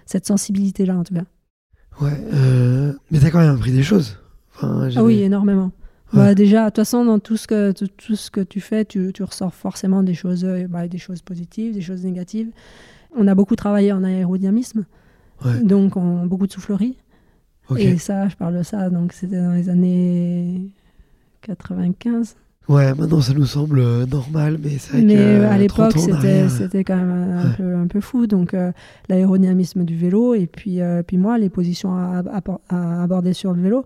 cette 0.05 0.27
sensibilité-là, 0.27 0.97
en 0.97 1.05
tout 1.05 1.15
cas. 1.15 1.25
Ouais, 2.01 2.13
euh, 2.33 2.93
mais 3.11 3.19
t'as 3.19 3.31
quand 3.31 3.41
même 3.41 3.55
appris 3.55 3.73
des 3.73 3.83
choses. 3.83 4.19
ah 4.61 4.89
oui, 5.03 5.23
énormément. 5.23 5.73
Bah, 6.13 6.35
déjà, 6.35 6.65
de 6.65 6.67
toute 6.67 6.77
façon, 6.77 7.05
dans 7.05 7.19
tout 7.19 7.37
ce 7.37 7.47
que, 7.47 7.73
tout, 7.73 8.17
ce 8.17 8.31
que 8.31 8.41
tu 8.41 8.61
fais, 8.61 8.85
tu, 8.85 9.13
tu 9.13 9.23
ressors 9.23 9.55
forcément 9.55 10.03
des 10.03 10.15
choses, 10.15 10.47
bah, 10.69 10.89
des 10.89 10.99
choses 10.99 11.23
positives, 11.23 11.75
des 11.75 11.83
choses 11.83 12.05
négatives. 12.05 12.49
On 13.17 13.27
a 13.27 13.35
beaucoup 13.35 13.57
travaillé 13.57 13.93
en 13.93 14.05
aérodynamisme, 14.05 14.85
donc 15.63 15.97
on, 15.97 16.27
beaucoup 16.27 16.47
de 16.47 16.53
soufflerie. 16.53 16.97
Et 17.77 17.99
ça, 17.99 18.29
je 18.29 18.37
parle 18.37 18.59
de 18.59 18.63
ça, 18.63 18.91
donc 18.91 19.13
c'était 19.13 19.41
dans 19.41 19.53
les 19.53 19.69
années 19.69 20.71
95. 21.43 22.37
Ouais, 22.69 22.93
maintenant 22.95 23.21
ça 23.21 23.33
nous 23.33 23.47
semble 23.47 23.79
euh, 23.79 24.07
normal, 24.07 24.59
mais 24.61 24.79
c'est 24.79 25.01
Mais 25.01 25.17
euh, 25.17 25.51
à 25.51 25.57
l'époque, 25.57 25.97
c'était 25.97 26.83
quand 26.83 26.97
même 26.97 27.39
un, 27.39 27.51
peu, 27.51 27.77
un 27.77 27.87
peu 27.87 28.01
fou. 28.01 28.27
Donc, 28.27 28.55
euh, 28.55 28.73
l'aérodynamisme 29.09 29.85
du 29.85 29.97
vélo, 29.97 30.35
et 30.35 30.47
puis, 30.47 30.81
puis 31.07 31.17
moi, 31.17 31.39
les 31.39 31.49
positions 31.49 31.95
à, 31.97 32.23
aborder 33.03 33.33
sur 33.33 33.53
le 33.53 33.63
vélo. 33.63 33.85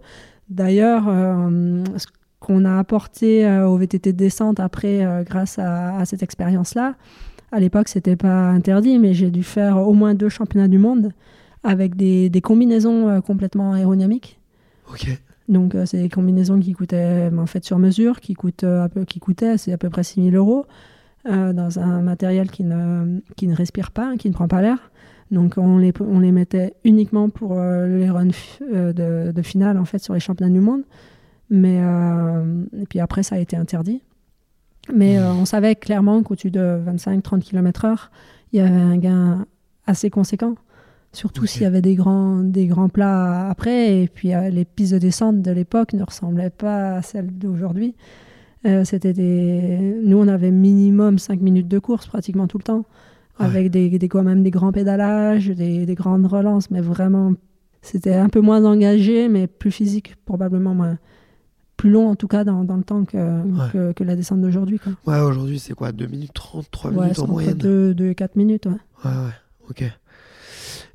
D'ailleurs, 0.51 1.05
ce 1.05 2.07
qu'on 2.41 2.65
a 2.65 2.79
apporté 2.79 3.49
au 3.49 3.77
VTT 3.77 4.13
de 4.13 4.19
descente 4.19 4.61
après, 4.61 5.25
grâce 5.25 5.59
à, 5.59 6.05
cette 6.05 6.23
expérience-là, 6.23 6.97
à 7.53 7.61
l'époque, 7.61 7.89
c'était 7.89 8.17
pas 8.17 8.49
interdit, 8.49 8.99
mais 8.99 9.15
j'ai 9.15 9.31
dû 9.31 9.43
faire 9.43 9.79
au 9.79 9.93
moins 9.93 10.15
deux 10.15 10.29
championnats 10.29 10.69
du 10.69 10.79
monde 10.79 11.13
avec 11.63 11.95
des, 11.95 12.29
des 12.31 12.41
combinaisons 12.41 13.21
complètement 13.23 13.73
aérodynamiques. 13.73 14.41
Ok. 14.93 15.09
Donc, 15.51 15.75
euh, 15.75 15.85
c'est 15.85 16.01
des 16.01 16.09
combinaisons 16.09 16.61
qui 16.61 16.73
coûtaient, 16.73 17.29
en 17.37 17.47
fait, 17.47 17.65
sur 17.65 17.79
mesure, 17.79 18.21
qui, 18.21 18.35
coûtent 18.35 18.65
euh, 18.65 18.85
un 18.85 18.89
peu, 18.89 19.05
qui 19.05 19.19
coûtaient, 19.19 19.59
c'est 19.59 19.73
à 19.73 19.79
peu 19.79 19.91
près 19.91 20.05
6000 20.05 20.35
euros, 20.37 20.65
euh, 21.29 21.53
dans 21.53 21.81
un 21.81 22.03
matériel 22.03 22.51
qui 22.51 22.63
ne, 22.63 23.21
qui 23.37 23.49
ne 23.49 23.55
respire 23.55 23.91
pas, 23.91 24.17
qui 24.17 24.29
ne 24.29 24.33
prend 24.33 24.47
pas 24.47 24.63
l'air. 24.63 24.93
Donc, 25.31 25.55
on 25.57 25.79
les, 25.79 25.93
on 26.01 26.21
les 26.21 26.33
mettait 26.33 26.75
uniquement 26.85 27.29
pour 27.29 27.55
les 27.55 28.11
runs 28.11 28.27
de, 28.61 29.33
de, 29.33 29.43
finale, 29.43 29.79
en 29.79 29.85
fait, 29.85 30.01
sur 30.01 30.15
les 30.15 30.21
championnats 30.21 30.53
du 30.53 30.61
monde. 30.61 30.83
Mais, 31.51 31.79
et 32.77 32.87
puis 32.87 33.01
après, 33.01 33.23
ça 33.23 33.37
a 33.37 33.39
été 33.39 33.57
interdit. 33.57 34.03
Mais 34.93 35.21
on 35.21 35.45
savait 35.45 35.77
clairement 35.77 36.23
qu'au-dessus 36.23 36.51
de 36.51 36.81
25-30 36.85 37.41
km/h, 37.41 38.09
il 38.53 38.59
y 38.59 38.61
avait 38.61 38.81
un 38.81 38.97
gain 38.97 39.47
assez 39.87 40.11
conséquent. 40.11 40.55
Surtout 41.13 41.47
s'il 41.47 41.63
y 41.63 41.67
avait 41.67 41.83
des 41.83 41.97
grands, 41.97 42.39
des 42.39 42.67
grands 42.67 42.89
plats 42.89 43.49
après. 43.49 44.03
Et 44.03 44.09
puis 44.09 44.33
les 44.51 44.65
pistes 44.65 44.95
de 44.95 44.99
descente 44.99 45.43
de 45.43 45.51
l'époque 45.51 45.93
ne 45.93 46.03
ressemblaient 46.05 46.51
pas 46.51 46.97
à 46.97 47.03
celles 47.03 47.37
d'aujourd'hui. 47.37 47.95
c'était 48.85 49.13
des... 49.13 49.97
Nous, 50.05 50.17
on 50.17 50.29
avait 50.29 50.51
minimum 50.51 51.19
5 51.19 51.41
minutes 51.41 51.69
de 51.69 51.79
course 51.79 52.07
pratiquement 52.07 52.47
tout 52.47 52.59
le 52.59 52.65
temps 52.65 52.85
avec 53.41 53.71
des, 53.71 53.99
des, 53.99 54.09
quand 54.09 54.23
même 54.23 54.43
des 54.43 54.51
grands 54.51 54.73
pédalages, 54.73 55.49
des, 55.49 55.87
des 55.87 55.95
grandes 55.95 56.27
relances, 56.27 56.71
mais 56.71 56.81
vraiment, 56.81 57.35
c'était 57.83 58.15
un 58.15 58.29
peu 58.29 58.41
moins 58.41 58.65
engagé, 58.65 59.29
mais 59.29 59.47
plus 59.47 59.71
physique, 59.71 60.17
probablement 60.25 60.75
moins, 60.75 60.99
plus 61.77 61.91
long 61.91 62.09
en 62.09 62.15
tout 62.17 62.29
cas 62.29 62.45
dans, 62.45 62.65
dans 62.65 62.77
le 62.77 62.83
temps 62.83 63.05
que, 63.05 63.93
que, 63.93 64.05
la 64.05 64.15
descente 64.15 64.41
d'aujourd'hui. 64.43 64.79
Ouais, 65.07 65.21
aujourd'hui 65.21 65.59
c'est 65.59 65.75
quoi 65.75 65.93
2 65.93 66.07
minutes 66.07 66.35
30, 66.35 66.71
3 66.71 66.91
minutes 66.91 67.19
en 67.19 67.27
moyenne? 67.27 67.55
2, 67.55 67.95
2 67.95 68.13
4 68.15 68.37
minutes, 68.37 68.67
ouais. 68.67 68.73
Ouais, 69.05 69.11
ouais, 69.11 69.35
ok. 69.71 69.83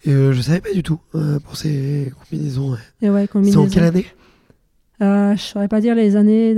Et 0.06 0.12
euh, 0.12 0.34
je 0.34 0.42
savais 0.42 0.62
pas 0.62 0.72
du 0.72 0.84
tout 0.84 1.00
euh, 1.16 1.40
pour 1.40 1.58
ces 1.58 2.14
combinaisons. 2.30 2.78
Et 3.02 3.10
ouais, 3.10 3.28
C'est 3.44 3.58
en 3.58 3.68
quelle 3.68 3.86
année? 3.86 4.06
Euh, 5.02 5.36
Je 5.36 5.42
saurais 5.42 5.68
pas 5.68 5.82
dire 5.82 5.96
les 5.96 6.16
années 6.16 6.56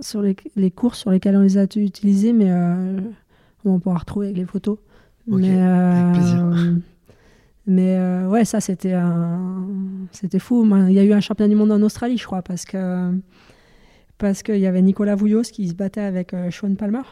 sur 0.00 0.22
les, 0.22 0.36
les 0.54 0.70
courses 0.70 1.00
sur 1.00 1.10
lesquelles 1.10 1.36
on 1.36 1.42
les 1.42 1.58
a 1.58 1.64
utilisées, 1.64 2.32
mais 2.32 2.50
euh, 2.50 3.00
on 3.64 3.80
pourra 3.80 3.98
retrouver 3.98 4.26
avec 4.26 4.38
les 4.38 4.46
photos 4.46 4.78
mais, 5.28 5.56
euh, 5.56 6.74
mais 7.66 7.96
euh, 7.96 8.26
ouais, 8.26 8.44
ça 8.44 8.60
c'était 8.60 8.96
c'était 10.12 10.38
fou. 10.38 10.66
Il 10.88 10.92
y 10.92 10.98
a 10.98 11.04
eu 11.04 11.12
un 11.12 11.20
championnat 11.20 11.48
du 11.48 11.56
monde 11.56 11.72
en 11.72 11.82
Australie, 11.82 12.18
je 12.18 12.24
crois, 12.24 12.42
parce 12.42 12.64
que 12.64 13.12
parce 14.16 14.42
qu'il 14.42 14.58
y 14.58 14.66
avait 14.66 14.82
Nicolas 14.82 15.14
Vouillos 15.14 15.42
qui 15.42 15.68
se 15.68 15.74
battait 15.74 16.00
avec 16.00 16.34
euh, 16.34 16.50
Sean 16.50 16.74
Palmer. 16.74 17.02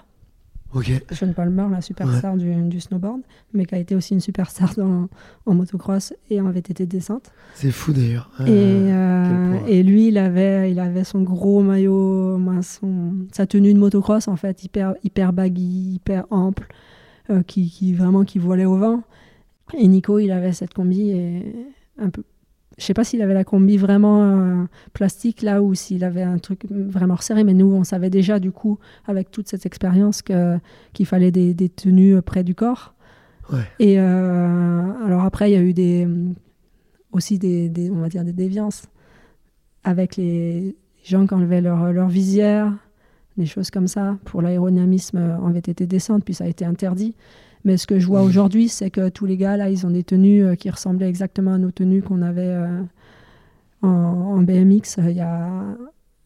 Sean 1.12 1.32
Palmer, 1.32 1.66
la 1.70 1.80
superstar 1.80 2.36
du, 2.36 2.52
du, 2.62 2.80
snowboard, 2.80 3.22
mais 3.54 3.64
qui 3.64 3.74
a 3.74 3.78
été 3.78 3.94
aussi 3.94 4.12
une 4.12 4.20
superstar 4.20 4.74
dans, 4.76 5.08
en 5.46 5.54
motocross 5.54 6.12
et 6.28 6.38
en 6.40 6.50
VTT 6.50 6.84
de 6.84 6.90
descente. 6.90 7.30
C'est 7.54 7.70
fou 7.70 7.94
d'ailleurs. 7.94 8.30
et, 8.46 8.90
et, 9.68 9.82
lui, 9.82 10.08
il 10.08 10.18
avait, 10.18 10.70
il 10.70 10.78
avait 10.78 11.04
son 11.04 11.22
gros 11.22 11.62
maillot, 11.62 12.38
son, 12.60 13.14
sa 13.32 13.46
tenue 13.46 13.72
de 13.72 13.78
motocross 13.78 14.28
en 14.28 14.36
fait, 14.36 14.64
hyper, 14.64 14.94
hyper 15.02 15.32
baggy, 15.32 15.94
hyper 15.94 16.26
ample. 16.30 16.66
Euh, 17.28 17.42
qui, 17.42 17.68
qui, 17.68 17.92
vraiment 17.92 18.24
qui 18.24 18.38
volait 18.38 18.66
au 18.66 18.76
vent. 18.76 19.02
Et 19.76 19.88
Nico, 19.88 20.20
il 20.20 20.30
avait 20.30 20.52
cette 20.52 20.72
combi 20.72 21.10
et 21.10 21.42
un 21.98 22.08
peu. 22.08 22.22
Je 22.78 22.84
sais 22.84 22.94
pas 22.94 23.02
s'il 23.02 23.20
avait 23.20 23.34
la 23.34 23.42
combi 23.42 23.78
vraiment 23.78 24.22
euh, 24.22 24.64
plastique 24.92 25.42
là 25.42 25.60
ou 25.60 25.74
s'il 25.74 26.04
avait 26.04 26.22
un 26.22 26.38
truc 26.38 26.66
vraiment 26.70 27.16
resserré, 27.16 27.42
mais 27.42 27.54
nous, 27.54 27.72
on 27.72 27.82
savait 27.82 28.10
déjà 28.10 28.38
du 28.38 28.52
coup, 28.52 28.78
avec 29.06 29.32
toute 29.32 29.48
cette 29.48 29.66
expérience, 29.66 30.22
qu'il 30.22 31.06
fallait 31.06 31.32
des, 31.32 31.52
des, 31.52 31.68
tenues 31.68 32.22
près 32.22 32.44
du 32.44 32.54
corps. 32.54 32.94
Ouais. 33.52 33.58
Et 33.80 33.98
euh, 33.98 35.04
alors 35.04 35.22
après, 35.24 35.50
il 35.50 35.54
y 35.54 35.56
a 35.56 35.62
eu 35.62 35.72
des, 35.72 36.06
aussi 37.10 37.40
des, 37.40 37.68
des, 37.68 37.90
on 37.90 38.00
va 38.00 38.08
dire 38.08 38.24
des 38.24 38.34
déviances 38.34 38.84
avec 39.82 40.16
les 40.16 40.76
gens 41.02 41.26
qui 41.26 41.34
enlevaient 41.34 41.62
leur, 41.62 41.92
leur 41.92 42.08
visière, 42.08 42.72
des 43.36 43.46
choses 43.46 43.70
comme 43.70 43.88
ça 43.88 44.16
pour 44.24 44.42
l'aérodynamisme 44.42 45.18
en 45.18 45.50
VTT 45.50 45.86
descente, 45.86 46.24
puis 46.24 46.34
ça 46.34 46.44
a 46.44 46.46
été 46.46 46.64
interdit. 46.64 47.14
Mais 47.66 47.76
ce 47.76 47.88
que 47.88 47.98
je 47.98 48.06
vois 48.06 48.22
mmh. 48.22 48.26
aujourd'hui, 48.26 48.68
c'est 48.68 48.90
que 48.90 49.08
tous 49.08 49.26
les 49.26 49.36
gars, 49.36 49.56
là, 49.56 49.68
ils 49.68 49.84
ont 49.84 49.90
des 49.90 50.04
tenues 50.04 50.44
euh, 50.44 50.54
qui 50.54 50.70
ressemblaient 50.70 51.08
exactement 51.08 51.54
à 51.54 51.58
nos 51.58 51.72
tenues 51.72 52.00
qu'on 52.00 52.22
avait 52.22 52.46
euh, 52.46 52.80
en, 53.82 54.40
BMX 54.40 54.98
euh, 54.98 55.10
il 55.10 55.16
y 55.16 55.20
a, 55.20 55.64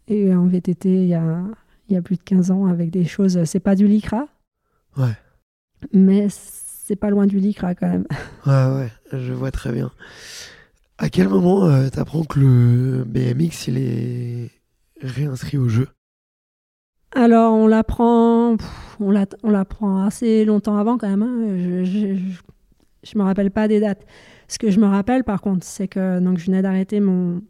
et 0.07 0.35
en 0.35 0.47
VTT 0.47 0.89
il 0.89 1.09
y, 1.09 1.15
a, 1.15 1.43
il 1.89 1.95
y 1.95 1.97
a 1.97 2.03
plus 2.03 2.17
de 2.17 2.23
15 2.23 2.51
ans 2.51 2.67
avec 2.67 2.91
des 2.91 3.07
choses. 3.07 3.43
C'est 3.45 3.59
pas 3.59 3.75
du 3.75 3.87
lycra. 3.87 4.27
Ouais. 4.99 5.17
Mais 5.95 6.27
c'est 6.29 6.95
pas 6.95 7.09
loin 7.09 7.27
du 7.27 7.39
lycra 7.39 7.75
quand 7.75 7.89
même. 7.89 8.07
Ouais, 8.47 8.53
ouais, 8.53 8.93
je 9.13 9.33
vois 9.33 9.51
très 9.51 9.73
bien. 9.73 9.91
À 10.99 11.09
quel 11.09 11.29
moment 11.31 11.89
tu 11.89 11.99
apprends 11.99 12.25
que 12.25 12.39
le 12.39 13.05
BMX 13.05 13.69
il 13.69 13.79
est 13.79 14.51
réinscrit 15.01 15.57
au 15.57 15.69
jeu? 15.69 15.89
Alors, 17.13 17.55
on 17.55 17.67
l'apprend, 17.67 18.57
on 19.01 19.11
l'apprend 19.11 20.05
assez 20.05 20.45
longtemps 20.45 20.77
avant 20.77 20.97
quand 20.97 21.09
même. 21.09 21.23
Hein. 21.23 21.57
Je, 21.85 22.17
je, 23.03 23.19
me 23.19 23.23
rappelle 23.23 23.51
pas 23.51 23.67
des 23.67 23.81
dates. 23.81 24.07
Ce 24.47 24.59
que 24.59 24.71
je 24.71 24.79
me 24.79 24.87
rappelle, 24.87 25.25
par 25.25 25.41
contre, 25.41 25.65
c'est 25.65 25.89
que 25.89 26.21
donc 26.21 26.39
je 26.39 26.47
venais 26.47 26.63
d'arrêter 26.63 27.01
mon 27.01 27.43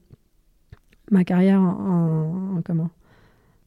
ma 1.10 1.24
carrière 1.24 1.60
en, 1.60 2.60
comment? 2.64 2.90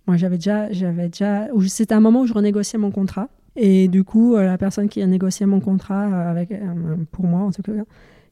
Moi, 0.07 0.17
j'avais 0.17 0.37
déjà, 0.37 0.71
j'avais 0.71 1.09
déjà. 1.09 1.47
C'était 1.67 1.93
un 1.93 1.99
moment 1.99 2.21
où 2.21 2.27
je 2.27 2.33
renégociais 2.33 2.79
mon 2.79 2.91
contrat. 2.91 3.29
Et 3.55 3.87
du 3.87 4.03
coup, 4.03 4.35
euh, 4.35 4.43
la 4.43 4.57
personne 4.57 4.89
qui 4.89 5.01
a 5.01 5.07
négocié 5.07 5.45
mon 5.45 5.59
contrat 5.59 6.05
euh, 6.05 6.31
avec, 6.31 6.51
euh, 6.51 6.95
pour 7.11 7.25
moi, 7.25 7.41
en 7.41 7.51
tout 7.51 7.61
cas, 7.61 7.71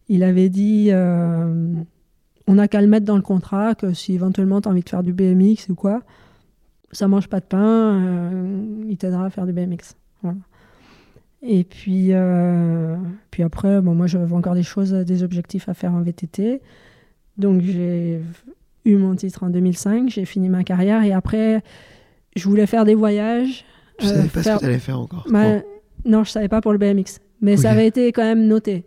il 0.09 0.23
avait 0.23 0.49
dit 0.49 0.91
on 2.47 2.55
n'a 2.55 2.67
qu'à 2.67 2.81
le 2.81 2.87
mettre 2.87 3.05
dans 3.05 3.15
le 3.15 3.21
contrat 3.21 3.75
que 3.75 3.93
si 3.93 4.13
éventuellement 4.13 4.61
tu 4.61 4.67
as 4.67 4.71
envie 4.71 4.81
de 4.81 4.89
faire 4.89 5.03
du 5.03 5.13
BMX 5.13 5.69
ou 5.69 5.75
quoi, 5.75 6.01
ça 6.91 7.07
mange 7.07 7.27
pas 7.27 7.39
de 7.39 7.45
pain, 7.45 7.59
euh, 7.59 8.83
il 8.89 8.97
t'aidera 8.97 9.25
à 9.25 9.29
faire 9.29 9.45
du 9.45 9.53
BMX. 9.53 9.95
Et 11.43 11.63
puis, 11.63 12.09
euh, 12.11 12.95
puis 13.31 13.41
après, 13.41 13.81
bon, 13.81 13.95
moi, 13.95 14.05
j'avais 14.07 14.31
encore 14.33 14.53
des 14.53 14.63
choses, 14.63 14.91
des 14.91 15.23
objectifs 15.23 15.67
à 15.69 15.73
faire 15.73 15.93
en 15.93 16.01
VTT. 16.01 16.61
Donc, 17.37 17.61
j'ai 17.61 18.21
eu 18.85 18.95
mon 18.95 19.15
titre 19.15 19.43
en 19.43 19.49
2005, 19.49 20.09
j'ai 20.09 20.25
fini 20.25 20.49
ma 20.49 20.63
carrière 20.63 21.03
et 21.03 21.13
après, 21.13 21.63
je 22.35 22.47
voulais 22.47 22.67
faire 22.67 22.85
des 22.85 22.95
voyages. 22.95 23.65
Je 23.99 24.07
savais 24.07 24.27
pas 24.27 24.43
ce 24.43 24.49
que 24.49 24.59
tu 24.59 24.65
allais 24.65 24.79
faire 24.79 24.99
encore. 24.99 25.27
non, 26.05 26.23
je 26.23 26.31
savais 26.31 26.47
pas 26.47 26.61
pour 26.61 26.73
le 26.73 26.77
BMX. 26.77 27.19
Mais 27.41 27.57
ça 27.57 27.71
avait 27.71 27.87
été 27.87 28.11
quand 28.11 28.23
même 28.23 28.47
noté 28.47 28.85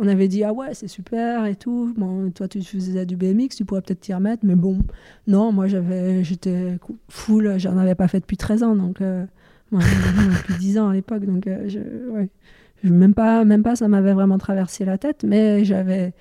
on 0.00 0.08
avait 0.08 0.28
dit 0.28 0.44
ah 0.44 0.52
ouais 0.52 0.74
c'est 0.74 0.88
super 0.88 1.46
et 1.46 1.56
tout. 1.56 1.94
Toi 2.34 2.48
tu 2.48 2.62
faisais 2.62 3.06
du 3.06 3.16
BMX 3.16 3.56
tu 3.56 3.64
pourrais 3.64 3.82
peut-être 3.82 4.00
t'y 4.00 4.14
remettre 4.14 4.44
mais 4.44 4.54
bon. 4.54 4.78
Non 5.26 5.52
moi 5.52 5.66
j'avais 5.66 6.24
j'étais 6.24 6.78
full 7.08 7.58
j'en 7.58 7.76
avais 7.78 7.94
pas 7.94 8.08
fait 8.08 8.20
depuis 8.20 8.36
13 8.36 8.62
ans 8.62 8.76
donc 8.76 9.00
euh, 9.00 9.24
moi, 9.70 9.82
depuis 9.82 10.54
10 10.54 10.78
ans 10.78 10.88
à 10.88 10.92
l'époque 10.92 11.24
donc 11.24 11.46
euh, 11.46 11.68
je, 11.68 12.88
même 12.88 13.14
pas 13.14 13.44
même 13.44 13.62
pas 13.62 13.76
ça 13.76 13.88
m'avait 13.88 14.12
vraiment 14.12 14.38
traversé 14.38 14.84
la 14.84 14.98
tête 14.98 15.24
mais 15.24 15.64
j'avais 15.64 16.12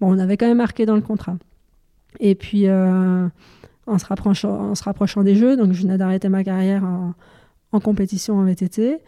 bon 0.00 0.14
on 0.14 0.18
avait 0.18 0.36
quand 0.36 0.46
même 0.46 0.58
marqué 0.58 0.86
dans 0.86 0.96
le 0.96 1.02
contrat. 1.02 1.36
Et 2.18 2.34
puis 2.34 2.66
euh, 2.66 3.28
en 3.86 3.98
se 3.98 4.06
rapprochant 4.06 4.70
en 4.70 4.74
se 4.74 4.84
rapprochant 4.84 5.22
des 5.22 5.34
jeux 5.34 5.56
donc 5.56 5.72
je 5.72 5.82
venais 5.82 5.98
d'arrêter 5.98 6.28
ma 6.28 6.44
carrière 6.44 6.84
en, 6.84 7.14
en 7.72 7.80
compétition 7.80 8.38
en 8.38 8.44
VTT 8.44 9.00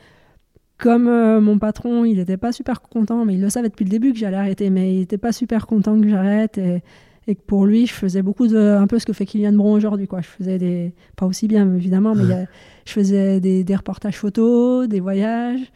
comme 0.78 1.08
euh, 1.08 1.40
mon 1.40 1.58
patron, 1.58 2.04
il 2.04 2.16
n'était 2.16 2.36
pas 2.36 2.52
super 2.52 2.80
content, 2.82 3.24
mais 3.24 3.34
il 3.34 3.40
le 3.40 3.50
savait 3.50 3.68
depuis 3.68 3.84
le 3.84 3.90
début 3.90 4.12
que 4.12 4.18
j'allais 4.18 4.36
arrêter, 4.36 4.70
mais 4.70 4.94
il 4.94 4.98
n'était 5.00 5.18
pas 5.18 5.32
super 5.32 5.66
content 5.66 6.00
que 6.00 6.08
j'arrête 6.08 6.58
et, 6.58 6.82
que 7.26 7.42
pour 7.46 7.66
lui, 7.66 7.86
je 7.86 7.92
faisais 7.92 8.20
beaucoup 8.20 8.48
de, 8.48 8.58
un 8.58 8.86
peu 8.88 8.98
ce 8.98 9.06
que 9.06 9.12
fait 9.12 9.26
Kylian 9.26 9.52
Bron 9.52 9.74
aujourd'hui, 9.74 10.08
quoi. 10.08 10.20
Je 10.22 10.26
faisais 10.26 10.58
des, 10.58 10.92
pas 11.16 11.24
aussi 11.26 11.46
bien 11.46 11.72
évidemment, 11.76 12.16
mais 12.16 12.48
je 12.84 12.92
faisais 12.92 13.40
des, 13.40 13.76
reportages 13.76 14.16
photos, 14.16 14.88
des 14.88 14.98
voyages 14.98 15.70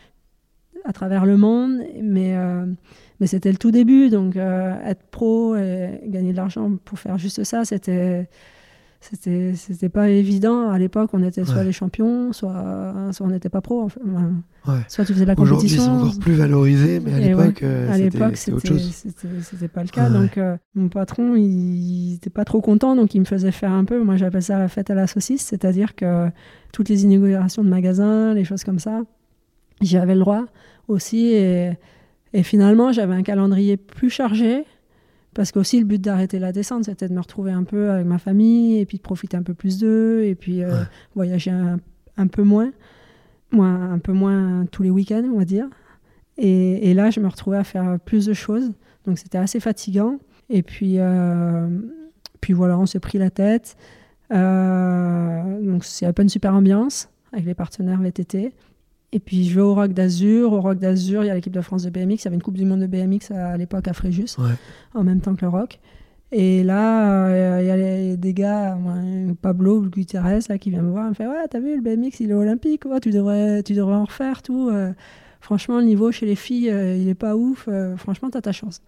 à 0.85 0.93
travers 0.93 1.25
le 1.25 1.37
monde, 1.37 1.83
mais 2.03 2.37
euh, 2.37 2.65
mais 3.21 3.27
c'était 3.27 3.51
le 3.51 3.59
tout 3.59 3.71
début, 3.71 4.11
donc 4.11 4.37
euh, 4.37 4.75
être 4.85 5.03
pro 5.11 5.57
et 5.57 6.01
gagner 6.07 6.33
de 6.33 6.37
l'argent 6.37 6.77
pour 6.85 6.99
faire 6.99 7.17
juste 7.17 7.45
ça, 7.45 7.65
c'était 7.65 8.29
c'était 9.01 9.55
c'était 9.55 9.89
pas 9.89 10.09
évident. 10.09 10.71
À 10.71 10.79
l'époque 10.79 11.11
on 11.13 11.23
était 11.23 11.45
soit 11.45 11.65
les 11.65 11.73
champions 11.73 12.33
soit 12.33 12.95
soit 13.13 13.27
on 13.27 13.31
n'était 13.31 13.49
pas 13.49 13.61
pro 13.61 13.89
soit 14.89 15.05
tu 15.05 15.13
faisais 15.13 15.25
de 15.25 15.29
la 15.29 15.37
compétition. 15.37 15.55
aujourd'hui 15.55 15.69
c'est 15.69 15.89
encore 15.89 16.19
plus 16.19 16.35
valorisé 16.35 17.01
mais 17.01 17.13
à 17.13 17.19
l'époque 17.21 17.63
euh, 17.63 17.93
à 17.93 17.99
l'époque 17.99 18.37
c'était 18.37 18.57
autre 18.57 18.67
chose. 18.67 19.05
c'était 19.43 19.69
pas 19.69 19.83
le 19.83 19.89
cas. 19.89 20.11
Donc 20.11 20.39
euh, 20.39 20.57
mon 20.75 20.89
patron 20.89 21.37
il 21.37 22.15
était 22.15 22.31
pas 22.31 22.45
trop 22.45 22.61
content 22.61 22.97
donc 22.97 23.15
il 23.15 23.21
me 23.21 23.27
faisait 23.27 23.53
faire 23.53 23.73
un 23.73 23.85
peu. 23.85 24.03
Moi 24.03 24.17
j'appelle 24.17 24.43
ça 24.43 24.59
la 24.59 24.69
fête 24.69 24.91
à 24.91 24.95
la 24.95 25.07
saucisse 25.07 25.43
c'est-à-dire 25.43 25.95
que 25.95 26.29
toutes 26.73 26.89
les 26.89 27.05
inaugurations 27.05 27.63
de 27.63 27.69
magasins 27.69 28.35
les 28.35 28.45
choses 28.45 28.65
comme 28.65 28.79
ça 28.79 29.03
j'y 29.81 29.99
avais 29.99 30.15
le 30.15 30.21
droit 30.21 30.47
aussi. 30.89 31.27
Et, 31.27 31.71
et 32.33 32.43
finalement 32.43 32.93
j'avais 32.93 33.15
un 33.15 33.23
calendrier 33.23 33.77
plus 33.77 34.11
chargé 34.11 34.65
parce 35.37 35.53
qu'aussi, 35.53 35.79
le 35.79 35.85
but 35.85 36.01
d'arrêter 36.01 36.39
la 36.39 36.51
descente, 36.51 36.87
c'était 36.87 37.09
de 37.09 37.13
me 37.13 37.21
retrouver 37.21 37.53
un 37.53 37.63
peu 37.63 37.91
avec 37.91 38.07
ma 38.07 38.17
famille 38.17 38.79
et 38.79 38.87
puis 38.87 38.97
de 38.97 39.03
profiter 39.03 39.37
un 39.37 39.43
peu 39.43 39.53
plus 39.53 39.79
d'eux 39.79 40.25
et 40.25 40.35
puis 40.35 40.63
euh, 40.63 40.83
voyager 41.15 41.51
un, 41.51 42.27
peu 42.27 42.43
moins, 42.43 42.73
moins, 43.53 43.93
un 43.93 43.99
peu 43.99 44.13
moins 44.13 44.65
tous 44.73 44.83
les 44.83 44.89
week-ends, 44.89 45.29
on 45.31 45.37
va 45.37 45.45
dire. 45.45 45.69
Et, 46.39 46.95
là, 46.95 47.11
je 47.11 47.21
me 47.21 47.29
retrouvais 47.29 47.59
à 47.59 47.65
faire 47.65 47.99
plus 48.03 48.25
de 48.25 48.33
choses. 48.33 48.73
Donc, 49.05 49.19
c'était 49.19 49.37
assez 49.37 49.61
fatigant. 49.61 50.19
Et 50.49 50.63
puis, 50.63 50.95
euh, 50.99 51.69
puis 52.41 52.55
voilà, 52.55 52.79
on 52.79 52.87
s'est 52.87 53.01
pris 53.01 53.19
la 53.19 53.29
tête. 53.29 53.77
Euh, 54.33 55.61
donc, 55.61 55.85
c'est 55.85 56.07
un 56.07 56.15
peu 56.15 56.23
une 56.23 56.31
super 56.31 56.55
ambiance 56.55 57.11
avec 57.35 57.45
les 57.45 57.55
partenaires 57.55 58.01
VTT. 58.01 58.55
Et 59.17 59.19
puis 59.19 59.49
je 59.49 59.55
vais 59.55 59.63
au 59.63 59.75
Rock 59.75 59.95
d'Azur. 59.95 60.53
Au 60.53 60.61
Rock 60.61 60.79
d'Azur, 60.79 61.25
il 61.25 61.29
y 61.29 61.31
a 61.31 61.35
l'équipe 61.35 61.55
de 61.55 61.63
France 61.63 61.85
de 61.85 61.89
BMX. 61.89 62.17
Il 62.17 62.25
y 62.25 62.27
avait 62.27 62.37
une 62.37 62.43
Coupe 62.43 62.59
du 62.59 62.67
Monde 62.67 62.81
de 62.81 62.87
BMX 62.87 63.31
à, 63.31 63.57
l'époque 63.57 63.89
à 63.89 63.95
Fréjus, 63.95 64.37
en 64.93 65.05
même 65.05 65.23
temps 65.23 65.35
que 65.35 65.41
le 65.41 65.49
Rock. 65.49 65.81
Et 66.33 66.63
là, 66.63 67.29
euh, 67.29 67.63
il 67.63 67.67
y 67.67 68.13
a 68.13 68.17
des 68.17 68.35
gars, 68.35 68.77
Pablo 69.41 69.81
Gutierrez, 69.81 70.41
là, 70.51 70.59
qui 70.59 70.69
vient 70.69 70.83
me 70.83 70.91
voir, 70.91 71.07
il 71.07 71.11
me 71.11 71.15
fait 71.15 71.27
Ouais, 71.27 71.49
t'as 71.49 71.61
vu, 71.61 71.77
le 71.77 71.81
BMX, 71.81 72.21
il 72.21 72.31
est 72.31 72.35
olympique, 72.35 72.83
tu, 73.01 73.11
devrais, 73.11 73.63
tu 73.63 73.73
devrais 73.73 73.95
en 73.95 74.05
refaire, 74.05 74.43
tout. 74.43 74.69
Euh. 74.69 74.93
franchement, 75.41 75.79
le 75.79 75.87
niveau 75.87 76.13
chez 76.13 76.27
les 76.27 76.37
filles, 76.37 76.69
euh, 76.69 76.95
il 76.95 77.09
est 77.09 77.15
pas 77.15 77.37
ouf. 77.37 77.71
franchement, 77.97 78.29
t'as 78.29 78.43
ta 78.43 78.53
chance. 78.53 78.83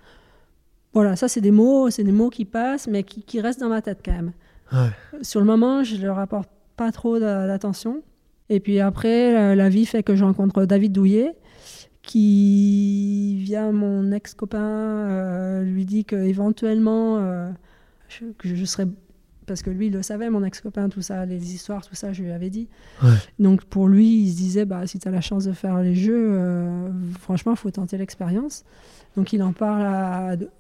Voilà, 0.93 1.17
ça, 1.17 1.29
c'est 1.29 1.41
des 1.41 1.53
mots, 1.53 1.89
c'est 1.89 2.05
des 2.05 2.13
mots 2.13 2.29
qui 2.29 2.45
passent, 2.45 2.87
mais 2.87 3.03
qui, 3.03 3.23
qui, 3.23 3.41
restent 3.41 3.61
dans 3.61 3.71
ma 3.71 3.81
tête 3.81 4.01
quand 4.05 4.13
même. 4.13 4.33
Sur 5.23 5.41
le 5.41 5.47
moment, 5.47 5.85
je 5.85 5.97
leur 6.05 6.19
apporte 6.19 6.51
pas 6.77 6.93
trop 6.93 7.19
d'attention. 7.19 8.03
Et 8.51 8.61
puis 8.61 8.81
après, 8.81 9.55
la 9.55 9.69
vie 9.69 9.85
fait 9.87 10.03
que 10.03 10.17
je 10.17 10.25
rencontre 10.25 10.65
David 10.65 10.93
Douillet, 10.93 11.35
qui, 12.09 13.37
via 13.37 13.71
mon 13.71 14.13
ex-copain, 14.13 14.59
euh, 14.59 15.63
lui 15.63 15.85
dit 15.85 16.07
qu'éventuellement, 16.07 17.19
euh, 17.19 17.51
je, 18.09 18.25
que 18.39 18.55
je 18.55 18.65
serais. 18.65 18.87
Parce 19.47 19.63
que 19.63 19.69
lui, 19.69 19.89
il 19.89 19.93
le 19.93 20.01
savait, 20.01 20.31
mon 20.31 20.43
ex-copain, 20.43 20.89
tout 20.89 21.03
ça, 21.03 21.27
les 21.27 21.55
histoires, 21.55 21.87
tout 21.87 21.95
ça, 21.95 22.15
je 22.15 22.23
lui 22.23 22.33
avais 22.33 22.49
dit. 22.49 22.69
Donc 23.39 23.65
pour 23.65 23.89
lui, 23.89 24.23
il 24.23 24.31
se 24.31 24.37
disait 24.37 24.65
bah, 24.65 24.87
si 24.87 24.99
tu 24.99 25.07
as 25.07 25.11
la 25.11 25.21
chance 25.21 25.45
de 25.45 25.53
faire 25.53 25.81
les 25.83 25.95
jeux, 25.95 26.33
euh, 26.33 26.91
franchement, 27.21 27.53
il 27.53 27.59
faut 27.59 27.71
tenter 27.71 27.99
l'expérience. 27.99 28.65
Donc 29.19 29.33
il 29.33 29.43
en 29.43 29.53
parle 29.53 29.83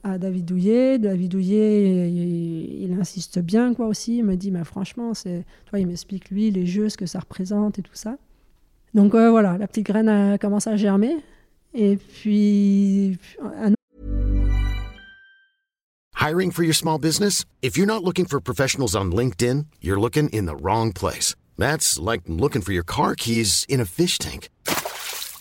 à, 0.03 0.19
David 0.19 0.45
Douillet. 0.45 0.99
David 0.99 1.31
Douillet, 1.31 2.11
il, 2.11 2.93
insiste 3.01 3.39
bien 3.39 3.73
quoi 3.73 3.87
aussi. 3.87 4.17
Il 4.17 4.25
me 4.25 4.35
dit, 4.35 4.51
mais 4.51 4.65
franchement, 4.65 5.15
c'est, 5.15 5.47
toi, 5.67 5.79
il 5.79 5.87
m'explique 5.87 6.29
lui 6.31 6.51
les 6.51 6.67
jeux, 6.67 6.89
ce 6.89 6.97
que 6.97 7.07
ça 7.07 7.21
représente 7.21 7.79
et 7.79 7.83
tout 7.83 7.95
ça. 7.95 8.17
Donc 8.95 9.13
voilà, 9.13 9.59
la 9.59 9.69
petite 9.69 9.87
graine 9.87 10.09
a 10.09 10.39
commencé 10.39 10.69
à 10.71 10.77
germer. 10.77 11.15
Et 11.73 11.99
puis. 11.99 13.17
Hiring 16.17 16.51
for 16.51 16.65
your 16.65 16.75
small 16.75 16.99
business? 16.99 17.45
If 17.63 17.77
you're 17.77 17.87
not 17.87 18.03
looking 18.03 18.27
for 18.27 18.41
professionals 18.41 18.97
on 18.97 19.13
LinkedIn, 19.13 19.67
you're 19.81 20.01
looking 20.01 20.29
in 20.31 20.47
the 20.47 20.61
wrong 20.61 20.93
place. 20.93 21.37
That's 21.59 21.97
like 21.97 22.23
looking 22.27 22.63
for 22.63 22.73
your 22.73 22.85
car 22.85 23.15
keys 23.15 23.65
in 23.69 23.79
a 23.79 23.85
fish 23.85 24.19
tank. 24.19 24.49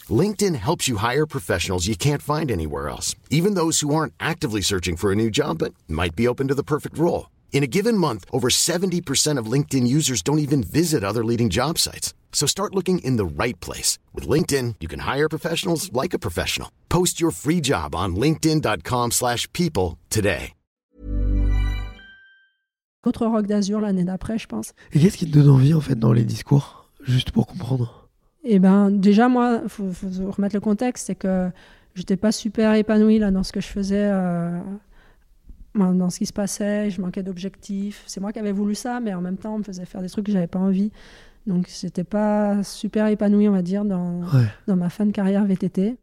LinkedIn 0.10 0.56
helps 0.56 0.88
you 0.88 0.98
hire 0.98 1.26
professionals 1.26 1.88
you 1.88 1.96
can't 1.96 2.22
find 2.22 2.52
anywhere 2.52 2.88
else, 2.88 3.16
even 3.30 3.56
those 3.56 3.80
who 3.80 3.94
aren't 3.94 4.14
actively 4.20 4.62
searching 4.62 4.96
for 4.96 5.12
a 5.12 5.16
new 5.16 5.30
job 5.30 5.58
but 5.58 5.74
might 5.88 6.16
be 6.16 6.28
open 6.28 6.48
to 6.48 6.56
the 6.56 6.64
perfect 6.64 6.98
role. 6.98 7.30
In 7.52 7.64
a 7.64 7.68
given 7.68 7.98
month, 7.98 8.24
over 8.32 8.50
70% 8.50 9.40
of 9.40 9.52
LinkedIn 9.52 9.88
users 9.88 10.22
don't 10.22 10.40
even 10.40 10.62
visit 10.64 11.04
other 11.04 11.26
leading 11.26 11.50
job 11.50 11.80
sites. 11.80 12.14
So 12.32 12.46
start 12.46 12.76
looking 12.76 13.00
in 13.00 13.18
the 13.18 13.26
right 13.26 13.60
place. 13.60 13.98
With 14.14 14.28
LinkedIn, 14.28 14.76
you 14.80 14.88
can 14.88 15.00
hire 15.00 15.28
professionals 15.28 15.92
like 15.92 16.14
a 16.14 16.20
professional. 16.20 16.70
Post 16.88 17.20
your 17.20 17.32
free 17.32 17.60
job 17.60 17.96
on 17.96 18.16
linkedin.com 18.16 19.12
slash 19.12 19.52
people 19.54 19.98
today. 20.10 20.54
Autre 23.06 23.26
rock 23.26 23.48
d'Azur 23.48 23.80
l'année 23.80 24.04
d'après, 24.04 24.38
je 24.38 24.48
pense. 24.48 24.74
Et 24.92 25.00
qu'est-ce 25.00 25.18
qui 25.18 25.26
te 25.32 25.38
donne 25.38 25.50
envie, 25.50 25.74
en 25.74 25.80
fait, 25.80 25.98
dans 25.98 26.12
les 26.12 26.26
discours 26.26 26.90
Juste 27.02 27.32
pour 27.32 27.48
comprendre. 27.48 28.07
Eh 28.50 28.60
ben, 28.60 28.92
déjà, 28.92 29.28
moi, 29.28 29.62
il 29.64 29.70
faut, 29.70 29.92
faut, 29.92 30.32
remettre 30.32 30.56
le 30.56 30.62
contexte, 30.62 31.08
c'est 31.08 31.16
que 31.16 31.50
j'étais 31.96 32.18
pas 32.18 32.32
super 32.32 32.74
épanouie 32.74 33.20
là, 33.20 33.32
dans 33.32 33.44
ce 33.44 33.52
que 33.52 33.62
je 33.62 33.68
faisais... 33.68 34.10
Euh 34.12 34.60
dans 35.78 36.10
ce 36.10 36.20
qui 36.20 36.26
se 36.26 36.34
passait, 36.34 36.90
je 36.90 37.02
manquais 37.02 37.24
d'objectifs. 37.24 38.04
C'est 38.08 38.20
moi 38.20 38.34
qui 38.34 38.40
avais 38.40 38.52
voulu 38.52 38.76
ça, 38.76 39.00
mais 39.00 39.14
en 39.14 39.22
même 39.22 39.38
temps, 39.38 39.56
on 39.56 39.60
me 39.60 39.64
faisait 39.64 39.86
faire 39.86 40.02
des 40.02 40.10
trucs 40.10 40.26
que 40.26 40.32
j'avais 40.32 40.48
pas 40.48 40.60
envie. 40.60 40.92
Donc, 41.46 41.68
c'était 41.68 42.04
pas 42.04 42.64
super 42.64 43.08
épanoui, 43.08 43.48
on 43.48 43.54
va 43.54 43.62
dire, 43.62 43.86
dans, 43.86 44.22
dans 44.68 44.76
ma 44.76 44.90
fin 44.90 45.06
de 45.06 45.12
carrière 45.12 45.46
VTT. 45.46 45.98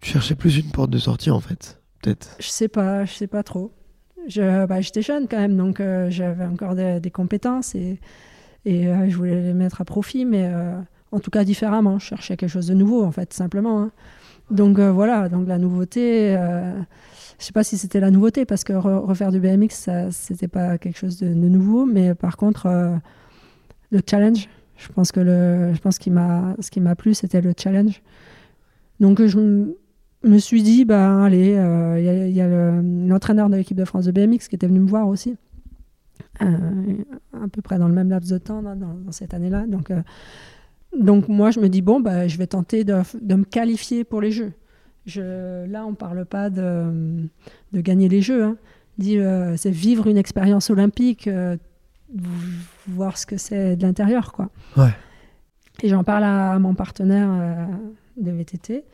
Tu 0.00 0.10
cherchais 0.10 0.34
plus 0.34 0.58
une 0.58 0.70
porte 0.70 0.90
de 0.90 0.98
sortie, 0.98 1.30
en 1.30 1.40
fait, 1.40 1.80
peut-être? 2.00 2.36
Je 2.40 2.48
sais 2.48 2.68
pas, 2.68 3.04
je 3.04 3.12
sais 3.12 3.26
pas 3.26 3.42
trop. 3.42 3.72
Je, 4.26 4.66
bah, 4.66 4.80
j'étais 4.80 5.02
jeune 5.02 5.28
quand 5.28 5.38
même, 5.38 5.56
donc 5.56 5.80
euh, 5.80 6.10
j'avais 6.10 6.44
encore 6.44 6.74
des, 6.74 7.10
compétences 7.10 7.74
et, 7.74 8.00
et 8.64 8.86
euh, 8.86 9.08
je 9.08 9.16
voulais 9.16 9.40
les 9.40 9.54
mettre 9.54 9.80
à 9.80 9.84
profit, 9.84 10.24
mais 10.24 10.50
en 11.12 11.20
tout 11.20 11.30
cas 11.30 11.44
différemment. 11.44 11.98
Je 11.98 12.06
cherchais 12.06 12.36
quelque 12.36 12.50
chose 12.50 12.66
de 12.66 12.74
nouveau, 12.74 13.04
en 13.04 13.10
fait, 13.10 13.32
simplement. 13.32 13.82
Hein. 13.82 13.90
Donc 14.50 14.80
voilà, 14.80 15.28
donc 15.28 15.46
la 15.46 15.58
nouveauté 15.58 16.36
je 17.40 17.46
sais 17.46 17.52
pas 17.52 17.64
si 17.64 17.78
c'était 17.78 18.00
la 18.00 18.10
nouveauté 18.10 18.44
parce 18.44 18.64
que 18.64 18.74
refaire 18.74 19.32
du 19.32 19.40
BMX, 19.40 19.70
ça, 19.70 20.10
c'était 20.10 20.46
pas 20.46 20.76
quelque 20.76 20.98
chose 20.98 21.16
de, 21.18 21.26
nouveau, 21.32 21.86
mais 21.86 22.14
par 22.14 22.36
contre, 22.36 22.66
euh, 22.66 22.94
le 23.90 24.00
challenge, 24.08 24.46
je 24.76 24.88
pense 24.88 25.10
que 25.10 25.20
le, 25.20 25.72
je 25.72 25.80
pense 25.80 26.06
m'a, 26.08 26.54
ce 26.60 26.70
qui 26.70 26.80
m'a 26.80 26.94
plu, 26.94 27.14
c'était 27.14 27.40
le 27.40 27.54
challenge. 27.56 28.02
Donc 29.00 29.24
je 29.24 29.38
me 29.38 30.38
suis 30.38 30.62
dit, 30.62 30.84
bah 30.84 31.24
allez, 31.24 31.56
euh, 31.56 32.28
il 32.28 32.36
y 32.36 32.42
a, 32.42 32.46
l'entraîneur 32.82 33.48
de 33.48 33.56
l'équipe 33.56 33.76
de 33.76 33.86
France 33.86 34.04
de 34.04 34.12
BMX 34.12 34.48
qui 34.48 34.56
était 34.56 34.66
venu 34.66 34.80
me 34.80 34.88
voir 34.88 35.08
aussi, 35.08 35.38
euh, 36.42 36.46
à 37.42 37.48
peu 37.48 37.62
près 37.62 37.78
dans 37.78 37.88
le 37.88 37.94
même 37.94 38.10
laps 38.10 38.30
de 38.30 38.36
temps 38.36 38.62
dans, 38.62 38.76
dans 38.76 39.12
cette 39.12 39.32
année-là. 39.32 39.66
Donc 39.66 39.90
donc 40.98 41.28
moi, 41.28 41.50
je 41.50 41.60
me 41.60 41.68
dis, 41.68 41.82
bon, 41.82 42.00
bah, 42.00 42.26
je 42.26 42.36
vais 42.36 42.46
tenter 42.46 42.84
de, 42.84 42.96
de 43.20 43.34
me 43.34 43.44
qualifier 43.44 44.04
pour 44.04 44.20
les 44.20 44.32
Jeux. 44.32 44.52
Je, 45.06 45.66
là, 45.66 45.86
on 45.86 45.90
ne 45.90 45.96
parle 45.96 46.24
pas 46.24 46.50
de, 46.50 47.26
de, 47.72 47.80
gagner 47.80 48.08
les 48.08 48.20
Jeux. 48.20 48.44
Hein. 48.44 48.56
Euh, 49.02 49.54
c'est 49.56 49.70
vivre 49.70 50.08
une 50.08 50.18
expérience 50.18 50.68
olympique, 50.68 51.26
euh, 51.26 51.56
voir 52.86 53.16
ce 53.16 53.26
que 53.26 53.36
c'est 53.36 53.76
de 53.76 53.82
l'intérieur. 53.82 54.32
quoi. 54.32 54.50
Et 55.82 55.88
j'en 55.88 56.04
parle 56.04 56.24
à, 56.24 56.58
mon 56.58 56.74
partenaire 56.74 57.28
euh, 57.30 57.66
de 58.18 58.30
VTT. 58.30 58.84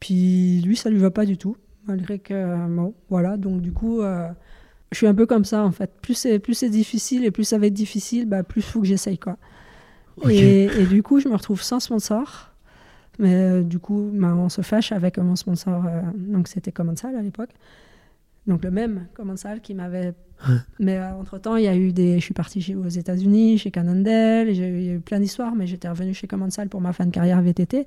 Puis 0.00 0.62
lui, 0.62 0.76
ça 0.76 0.90
lui 0.90 0.98
va 0.98 1.10
pas 1.10 1.26
du 1.26 1.38
tout, 1.38 1.56
malgré 1.86 2.18
que. 2.18 2.66
bon, 2.68 2.94
voilà, 3.08 3.36
donc 3.36 3.60
du 3.60 3.72
coup, 3.72 4.02
je 4.02 4.96
suis 4.96 5.06
un 5.06 5.14
peu 5.14 5.26
comme 5.26 5.44
ça 5.44 5.64
en 5.64 5.72
fait. 5.72 5.90
Plus 6.02 6.14
c'est, 6.14 6.38
plus 6.38 6.54
c'est 6.54 6.68
difficile 6.68 7.24
et 7.24 7.30
plus 7.30 7.44
ça 7.44 7.58
va 7.58 7.66
être 7.66 7.74
difficile, 7.74 8.26
bah, 8.26 8.42
plus 8.42 8.60
il 8.60 8.64
faut 8.64 8.80
que 8.80 8.86
j'essaye. 8.86 9.18
quoi. 9.18 9.38
Et, 10.24 10.64
et, 10.64 10.86
du 10.86 11.02
coup, 11.02 11.20
je 11.20 11.28
me 11.28 11.34
retrouve 11.34 11.62
sans 11.62 11.80
sponsor. 11.80 12.50
Mais 13.18 13.34
euh, 13.34 13.62
du 13.62 13.78
coup, 13.78 14.10
bah, 14.12 14.34
on 14.36 14.48
se 14.48 14.62
fâche 14.62 14.92
avec 14.92 15.18
mon 15.18 15.36
sponsor. 15.36 15.84
Euh, 15.86 16.00
donc, 16.14 16.48
c'était 16.48 16.72
Commensal 16.72 17.16
à 17.16 17.22
l'époque. 17.22 17.50
Donc, 18.46 18.64
le 18.64 18.70
même 18.70 19.06
Commensal 19.14 19.60
qui 19.60 19.74
m'avait. 19.74 20.14
Mais 20.78 20.98
euh, 20.98 21.14
entre-temps, 21.14 21.56
il 21.56 21.64
y 21.64 21.68
a 21.68 21.76
eu 21.76 21.92
des. 21.92 22.18
Je 22.18 22.24
suis 22.24 22.34
partie 22.34 22.74
aux 22.74 22.88
États-Unis, 22.88 23.58
chez 23.58 23.70
Cannondale. 23.70 24.52
J'ai 24.54 24.94
eu 24.94 25.00
plein 25.00 25.20
d'histoires, 25.20 25.54
mais 25.54 25.66
j'étais 25.66 25.88
revenue 25.88 26.14
chez 26.14 26.26
Commensal 26.26 26.68
pour 26.68 26.80
ma 26.80 26.92
fin 26.92 27.06
de 27.06 27.10
carrière 27.10 27.40
VTT. 27.40 27.86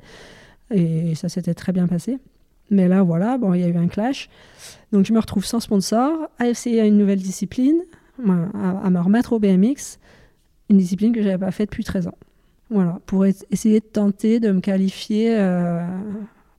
Et 0.72 1.16
ça 1.16 1.30
s'était 1.30 1.54
très 1.54 1.72
bien 1.72 1.88
passé. 1.88 2.20
Mais 2.72 2.88
là, 2.88 3.02
voilà, 3.02 3.40
bon, 3.40 3.56
il 3.56 3.62
y 3.62 3.64
a 3.64 3.68
eu 3.68 3.78
un 3.78 3.88
clash. 3.88 4.30
Donc, 4.92 5.06
je 5.06 5.14
me 5.14 5.20
retrouve 5.20 5.44
sans 5.46 5.60
sponsor, 5.60 6.30
à 6.38 6.48
essayer 6.48 6.86
une 6.86 6.98
nouvelle 6.98 7.20
discipline, 7.20 7.80
à, 8.28 8.86
à 8.86 8.90
me 8.92 9.00
remettre 9.00 9.34
au 9.34 9.40
BMX, 9.40 9.99
une 10.70 10.78
discipline 10.78 11.14
que 11.14 11.22
je 11.22 11.28
n'avais 11.28 11.46
pas 11.46 11.52
faite 11.52 11.70
depuis 11.70 11.84
13 11.84 12.08
ans. 12.08 12.18
Voilà, 12.70 13.00
pour 13.08 13.26
essayer 13.26 13.80
de 13.80 13.86
tenter 13.86 14.40
de 14.40 14.52
me 14.52 14.60
qualifier 14.60 15.36
euh, 15.40 15.84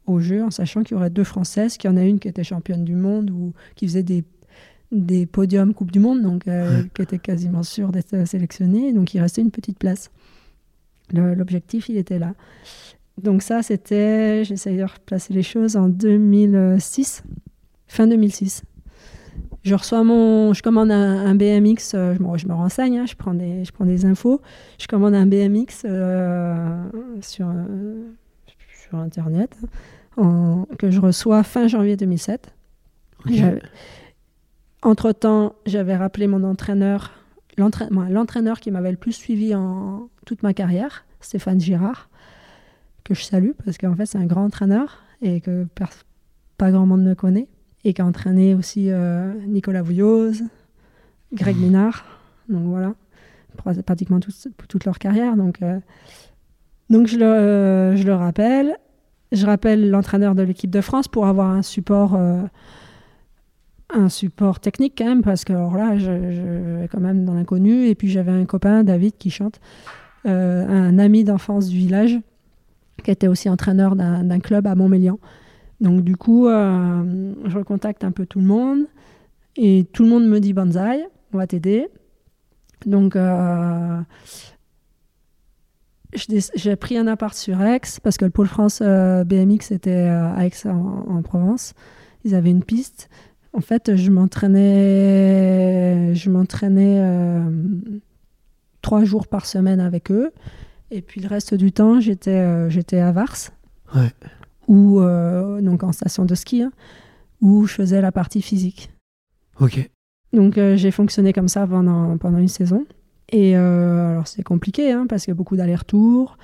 au 0.07 0.19
jeu, 0.19 0.43
en 0.43 0.51
sachant 0.51 0.83
qu'il 0.83 0.97
y 0.97 0.99
aurait 0.99 1.11
deux 1.11 1.25
Françaises, 1.25 1.77
qu'il 1.77 1.89
y 1.89 1.93
en 1.93 1.97
a 1.97 2.03
une 2.03 2.19
qui 2.19 2.27
était 2.27 2.43
championne 2.43 2.85
du 2.85 2.97
monde 2.97 3.31
ou 3.31 3.53
qui 3.77 3.87
faisait 3.87 4.03
des, 4.03 4.25
des 4.91 5.25
podiums 5.27 5.73
Coupe 5.73 5.93
du 5.93 6.01
Monde, 6.01 6.23
donc 6.23 6.49
euh, 6.49 6.83
qui 6.95 7.03
était 7.03 7.19
quasiment 7.19 7.63
sûre 7.63 7.93
d'être 7.93 8.27
sélectionnée. 8.27 8.93
Donc 8.93 9.15
il 9.15 9.21
restait 9.21 9.41
une 9.41 9.53
petite 9.53 9.79
place. 9.79 10.11
L'objectif, 11.13 11.89
il 11.89 11.97
était 11.97 12.19
là. 12.19 12.35
Donc 13.21 13.43
ça, 13.43 13.63
c'était, 13.63 14.45
j'essaye 14.45 14.79
de 14.79 14.85
replacer 14.85 15.33
les 15.33 15.43
choses, 15.43 15.77
en 15.77 15.89
2006, 15.89 17.23
fin 17.87 18.07
2006 18.07 18.63
je 19.63 19.75
reçois 19.75 20.05
mon, 20.05 20.55
je 20.55 20.63
commande 20.63 20.91
un, 20.91 21.35
BMX, 21.35 21.95
euh, 21.95 22.15
je, 22.15 22.23
me, 22.23 22.39
je 22.39 22.47
me 22.47 22.55
renseigne, 22.55 22.99
hein, 22.99 23.07
je, 23.07 23.15
prends 23.15 23.35
des, 23.35 23.65
je 23.65 23.73
prends 23.73 23.85
des 23.85 24.07
infos, 24.07 24.41
je 24.79 24.87
commande 24.87 25.15
un 25.15 25.27
BMX 25.27 25.83
euh, 25.85 26.83
sur, 27.21 27.53
sur 28.73 28.99
Internet 28.99 29.57
que 30.79 30.91
je 30.91 31.01
reçois 31.01 31.43
fin 31.43 31.67
janvier 31.67 31.97
2007. 31.97 32.53
Entre-temps, 34.83 35.55
j'avais 35.67 35.97
rappelé 35.97 36.27
mon 36.27 36.43
entraîneur, 36.43 37.13
l'entraîneur 37.57 38.61
qui 38.61 38.71
m'avait 38.71 38.91
le 38.91 38.97
plus 38.97 39.13
suivi 39.13 39.55
en 39.55 40.09
toute 40.27 40.43
ma 40.43 40.55
carrière, 40.55 41.05
Stéphane 41.21 41.61
Girard, 41.61 42.09
que 43.05 43.15
je 43.15 43.23
salue 43.23 43.53
parce 43.65 43.79
qu'en 43.79 43.95
fait 43.95 44.07
c'est 44.07 44.19
un 44.19 44.27
grand 44.27 44.45
entraîneur 44.45 45.03
et 45.23 45.41
que 45.41 45.67
pas 46.57 46.71
grand 46.71 46.87
monde 46.87 47.03
ne 47.03 47.15
connaît 47.15 47.49
et 47.85 47.95
qui 47.95 48.03
a 48.03 48.07
entraîné 48.07 48.55
aussi 48.55 48.91
euh, 48.91 49.33
Nicolas 49.47 49.83
Vouilloz, 49.83 50.43
Greg 51.33 51.57
mmh. 51.57 51.61
Ménard. 51.61 52.05
Donc 52.49 52.65
voilà, 52.65 52.95
pratiquement 53.87 54.21
toute 54.21 54.85
leur 54.85 54.99
carrière. 54.99 55.37
Donc, 55.37 55.63
euh, 55.63 55.79
donc 56.91 57.07
je, 57.07 57.19
le, 57.19 57.97
je 57.97 58.05
le 58.05 58.15
rappelle. 58.15 58.77
Je 59.33 59.47
rappelle 59.47 59.91
l'entraîneur 59.91 60.35
de 60.35 60.43
l'équipe 60.43 60.71
de 60.71 60.81
France 60.81 61.07
pour 61.07 61.27
avoir 61.27 61.51
un 61.51 61.63
support, 61.63 62.17
euh, 62.17 62.43
un 63.95 64.09
support 64.09 64.59
technique 64.59 64.95
quand 64.99 65.05
même, 65.05 65.23
parce 65.23 65.45
que 65.45 65.53
alors 65.53 65.77
là, 65.77 65.97
je, 65.97 66.33
je 66.33 66.87
quand 66.89 67.01
même 67.01 67.25
dans 67.25 67.35
l'inconnu. 67.35 67.87
Et 67.87 67.95
puis 67.95 68.09
j'avais 68.09 68.33
un 68.33 68.45
copain, 68.45 68.83
David, 68.83 69.17
qui 69.19 69.31
chante, 69.31 69.61
un 70.25 70.99
ami 70.99 71.23
d'enfance 71.23 71.69
du 71.69 71.79
village, 71.79 72.19
qui 73.05 73.11
était 73.13 73.29
aussi 73.29 73.49
entraîneur 73.49 73.95
d'un 73.95 74.41
club 74.41 74.67
à 74.67 74.75
Montmélian. 74.75 75.19
Donc 75.81 76.03
du 76.03 76.17
coup, 76.17 76.47
euh, 76.47 77.33
je 77.47 77.59
recontacte 77.59 78.05
un 78.05 78.13
peu 78.13 78.27
tout 78.27 78.41
le 78.41 78.47
monde. 78.47 78.87
Et 79.57 79.87
tout 79.93 80.05
le 80.05 80.11
monde 80.11 80.29
me 80.29 80.39
dit 80.39 80.53
Banzai, 80.53 81.05
on 81.33 81.39
va 81.39 81.47
t'aider. 81.47 81.89
Donc, 82.87 83.17
euh, 83.17 84.01
j'ai 86.55 86.77
pris 86.77 86.97
un 86.97 87.07
appart 87.07 87.35
sur 87.35 87.61
Aix 87.61 87.81
parce 88.03 88.17
que 88.17 88.25
le 88.25 88.31
pôle 88.31 88.47
France 88.47 88.81
euh, 88.83 89.25
BMX 89.25 89.71
était 89.71 90.09
à 90.09 90.47
Aix 90.47 90.67
en, 90.67 91.23
Provence. 91.23 91.75
Ils 92.25 92.35
avaient 92.35 92.51
une 92.51 92.65
piste. 92.65 93.09
En 93.53 93.61
fait, 93.61 93.97
je 93.97 94.11
m'entraînais, 94.11 96.15
je 96.15 96.31
trois 98.83 99.05
jours 99.05 99.27
par 99.27 99.47
semaine 99.47 99.81
avec 99.81 100.11
eux. 100.11 100.31
Et 100.91 101.03
puis 101.03 101.21
le 101.21 101.29
reste 101.29 101.55
du 101.55 101.73
temps, 101.73 102.01
j'étais 102.01 102.71
j'étais 102.71 102.99
à 102.99 103.13
Vars. 103.13 103.51
Ouais. 103.95 104.13
Ou 104.69 105.01
donc 105.01 105.83
en 105.83 105.93
station 105.93 106.25
de 106.25 106.35
ski, 106.35 106.63
hein, 106.63 106.73
où 107.41 107.67
je 107.67 107.75
faisais 107.75 108.01
la 108.01 108.13
partie 108.13 108.43
physique. 108.43 108.91
Ok. 109.59 109.91
Donc 110.33 110.59
euh, 110.59 110.77
j'ai 110.77 110.91
fonctionné 110.91 111.33
comme 111.33 111.49
ça 111.49 111.67
pendant, 111.67 112.17
pendant 112.19 112.39
une 112.39 112.49
saison. 112.49 112.87
Et 113.31 113.57
euh, 113.57 114.13
alors 114.13 114.27
c'est 114.27 114.43
compliqué 114.43 114.93
hein, 114.93 115.07
parce 115.09 115.25
qu'il 115.25 115.33
y 115.33 115.37
a 115.37 115.37
beaucoup 115.37 115.57
d'allers-retours, 115.57 116.37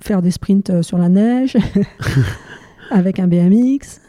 faire 0.00 0.22
des 0.22 0.30
sprints 0.30 0.70
euh, 0.70 0.82
sur 0.82 0.98
la 0.98 1.08
neige 1.08 1.56
avec 2.90 3.18
un 3.18 3.28
BMX. 3.28 4.00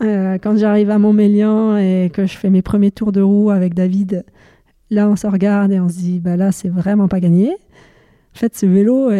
quand 0.00 0.56
j'arrive 0.56 0.90
à 0.90 0.98
Montmélian 0.98 1.76
et 1.76 2.10
que 2.12 2.26
je 2.26 2.36
fais 2.36 2.50
mes 2.50 2.62
premiers 2.62 2.90
tours 2.90 3.12
de 3.12 3.20
roue 3.20 3.50
avec 3.50 3.74
David, 3.74 4.24
là 4.90 5.08
on 5.08 5.16
se 5.16 5.26
regarde 5.26 5.72
et 5.72 5.80
on 5.80 5.88
se 5.88 5.98
dit 5.98 6.18
bah 6.20 6.36
là 6.36 6.52
c'est 6.52 6.68
vraiment 6.68 7.08
pas 7.08 7.20
gagné. 7.20 7.50
En 7.50 8.38
fait 8.38 8.56
ce 8.56 8.66
vélo 8.66 9.10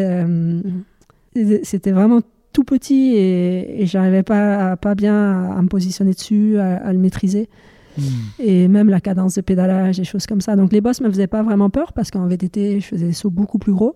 c'était 1.62 1.92
vraiment 1.92 2.20
tout 2.58 2.64
petit 2.64 3.14
et, 3.14 3.82
et 3.82 3.86
j'arrivais 3.86 4.24
pas, 4.24 4.76
pas 4.76 4.96
bien 4.96 5.52
à, 5.52 5.62
me 5.62 5.68
positionner 5.68 6.10
dessus, 6.10 6.58
à 6.58 6.92
le 6.92 6.98
maîtriser. 6.98 7.48
Hmm. 7.96 8.02
Et 8.40 8.66
même 8.66 8.88
la 8.88 9.00
cadence 9.00 9.36
de 9.36 9.42
pédalage, 9.42 9.98
des 9.98 10.04
choses 10.04 10.26
comme 10.26 10.40
ça. 10.40 10.56
Donc 10.56 10.72
les 10.72 10.80
bosses 10.80 11.00
me 11.00 11.08
faisaient 11.08 11.28
pas 11.28 11.44
vraiment 11.44 11.70
peur 11.70 11.92
parce 11.92 12.10
qu'en 12.10 12.26
VTT, 12.26 12.80
je 12.80 12.86
faisais 12.86 13.06
des 13.06 13.12
sauts 13.12 13.30
beaucoup 13.30 13.58
plus 13.58 13.72
gros. 13.72 13.94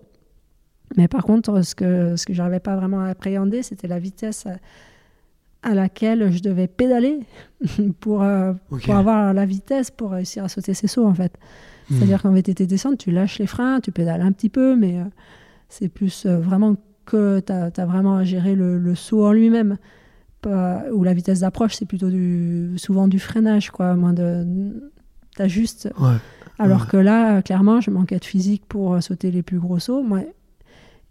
Mais 0.95 1.09
par 1.09 1.23
contre, 1.23 1.61
ce 1.61 1.75
que, 1.75 2.15
ce 2.15 2.25
que 2.25 2.33
j'arrivais 2.33 2.61
pas 2.61 2.77
vraiment 2.77 3.01
à 3.01 3.07
appréhender, 3.07 3.63
c'était 3.63 3.87
la 3.87 3.99
vitesse 3.99 4.47
à, 5.61 5.73
laquelle 5.73 6.31
je 6.31 6.41
devais 6.41 6.67
pédaler 6.67 7.19
pour, 7.99 8.23
euh, 8.23 8.53
pour 8.69 8.95
avoir 8.95 9.33
la 9.33 9.45
vitesse 9.45 9.91
pour 9.91 10.11
réussir 10.11 10.45
à 10.45 10.47
sauter 10.47 10.73
ces 10.73 10.87
sauts, 10.87 11.05
en 11.05 11.13
fait. 11.13 11.33
Hmm. 11.89 11.95
C'est-à-dire 11.97 12.21
qu'en 12.21 12.31
VTT 12.31 12.65
descente, 12.65 12.97
tu 12.97 13.11
lâches 13.11 13.39
les 13.39 13.47
freins, 13.47 13.81
tu 13.81 13.91
pédales 13.91 14.21
un 14.21 14.31
petit 14.31 14.49
peu, 14.49 14.77
mais 14.77 14.99
euh, 14.99 15.03
c'est 15.67 15.89
plus 15.89 16.25
euh, 16.25 16.39
vraiment 16.39 16.75
que 17.05 17.39
tu 17.39 17.51
as, 17.51 17.85
vraiment 17.85 18.17
à 18.17 18.23
gérer 18.23 18.55
le, 18.55 18.77
le 18.77 18.95
saut 18.95 19.25
en 19.25 19.31
lui-même 19.31 19.77
où 20.45 21.03
la 21.03 21.13
vitesse 21.13 21.39
d'approche, 21.39 21.75
c'est 21.75 21.85
plutôt 21.85 22.09
du, 22.09 22.73
souvent 22.75 23.07
du 23.07 23.17
freinage, 23.17 23.71
quoi. 23.71 23.95
Moins 23.95 24.11
de. 24.11 24.91
T'ajustes. 25.37 25.89
Ouais. 25.97 26.17
Alors 26.59 26.87
que 26.87 26.97
là, 26.97 27.41
clairement, 27.41 27.79
je 27.79 27.89
manquais 27.89 28.19
de 28.19 28.25
physique 28.25 28.63
pour 28.67 29.01
sauter 29.01 29.31
les 29.31 29.41
plus 29.41 29.57
gros 29.57 29.79
sauts. 29.79 30.03
Moi, 30.03 30.23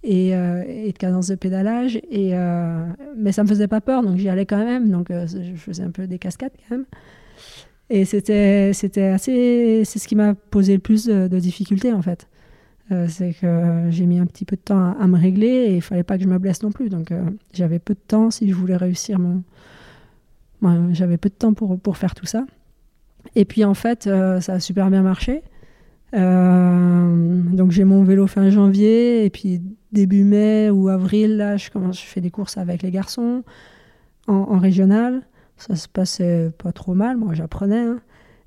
et, 0.05 0.35
euh, 0.35 0.65
et, 0.67 0.93
de 0.93 0.99
cadence 0.99 1.29
de 1.29 1.35
pédalage. 1.35 1.97
Et, 2.11 2.31
euh, 2.35 2.87
mais 3.17 3.33
ça 3.33 3.43
me 3.43 3.49
faisait 3.49 3.69
pas 3.69 3.81
peur, 3.81 4.03
donc 4.03 4.17
j'y 4.17 4.29
allais 4.29 4.47
quand 4.47 4.65
même. 4.65 4.91
Donc 4.91 5.11
euh, 5.11 5.27
je 5.27 5.55
faisais 5.57 5.83
un 5.83 5.91
peu 5.91 6.07
des 6.07 6.19
cascades 6.19 6.53
quand 6.69 6.77
même. 6.77 6.87
Et 7.91 8.05
c'était, 8.05 8.73
c'était 8.73 9.07
assez. 9.07 9.83
C'est 9.85 9.99
ce 9.99 10.09
qui 10.09 10.17
m'a 10.17 10.35
posé 10.35 10.75
le 10.75 10.81
plus 10.81 11.07
de, 11.07 11.29
de 11.29 11.39
difficultés 11.39 11.93
en 11.93 12.03
fait. 12.03 12.29
Euh, 12.91 13.07
c'est 13.09 13.33
que 13.33 13.87
j'ai 13.91 14.07
mis 14.07 14.19
un 14.19 14.27
petit 14.27 14.45
peu 14.45 14.57
de 14.57 14.61
temps 14.61 14.95
à, 14.99 15.07
me 15.07 15.17
régler 15.17 15.47
et 15.47 15.77
il 15.77 15.83
fallait 15.83 16.03
pas 16.03 16.17
que 16.17 16.25
je 16.25 16.29
me 16.29 16.39
blesse 16.39 16.63
non 16.63 16.73
plus. 16.73 16.89
Donc 16.89 17.13
euh, 17.13 17.23
j'avais 17.53 17.79
peu 17.79 17.95
de 17.95 18.01
temps 18.07 18.31
si 18.31 18.49
je 18.49 18.55
voulais 18.55 18.77
réussir 18.77 19.19
mon. 19.19 19.43
j'avais 20.93 21.17
peu 21.17 21.29
de 21.29 21.35
temps 21.35 21.55
pour, 21.55 21.79
pour 21.79 21.97
faire 21.97 22.15
tout 22.15 22.27
ça. 22.27 22.45
Et 23.37 23.45
puis 23.45 23.65
en 23.65 23.75
fait, 23.75 24.07
euh, 24.07 24.41
ça 24.41 24.55
a 24.55 24.61
super 24.61 24.91
bien 24.91 25.03
marché. 25.03 25.43
donc 26.13 27.71
j'ai 27.71 27.85
mon 27.85 28.03
vélo 28.03 28.27
fin 28.27 28.51
janvier 28.51 29.25
et 29.25 29.31
puis 29.31 29.63
début 29.93 30.25
mai 30.25 30.69
ou 30.71 30.89
avril, 30.89 31.37
là, 31.37 31.57
je, 31.57 31.71
commence, 31.71 32.01
je 32.01 32.07
fais 32.07 32.21
des 32.21 32.31
courses 32.31 32.59
avec 32.59 32.83
les 32.83 32.91
garçons 32.91 33.45
en, 34.27 34.35
en 34.35 34.59
régional. 34.59 35.23
Ça 35.57 35.77
se 35.77 35.87
passait 35.89 36.51
pas 36.59 36.73
trop 36.73 36.95
mal, 36.95 37.17
moi 37.17 37.35
j'apprenais. 37.35 37.85
Hein. 37.85 38.01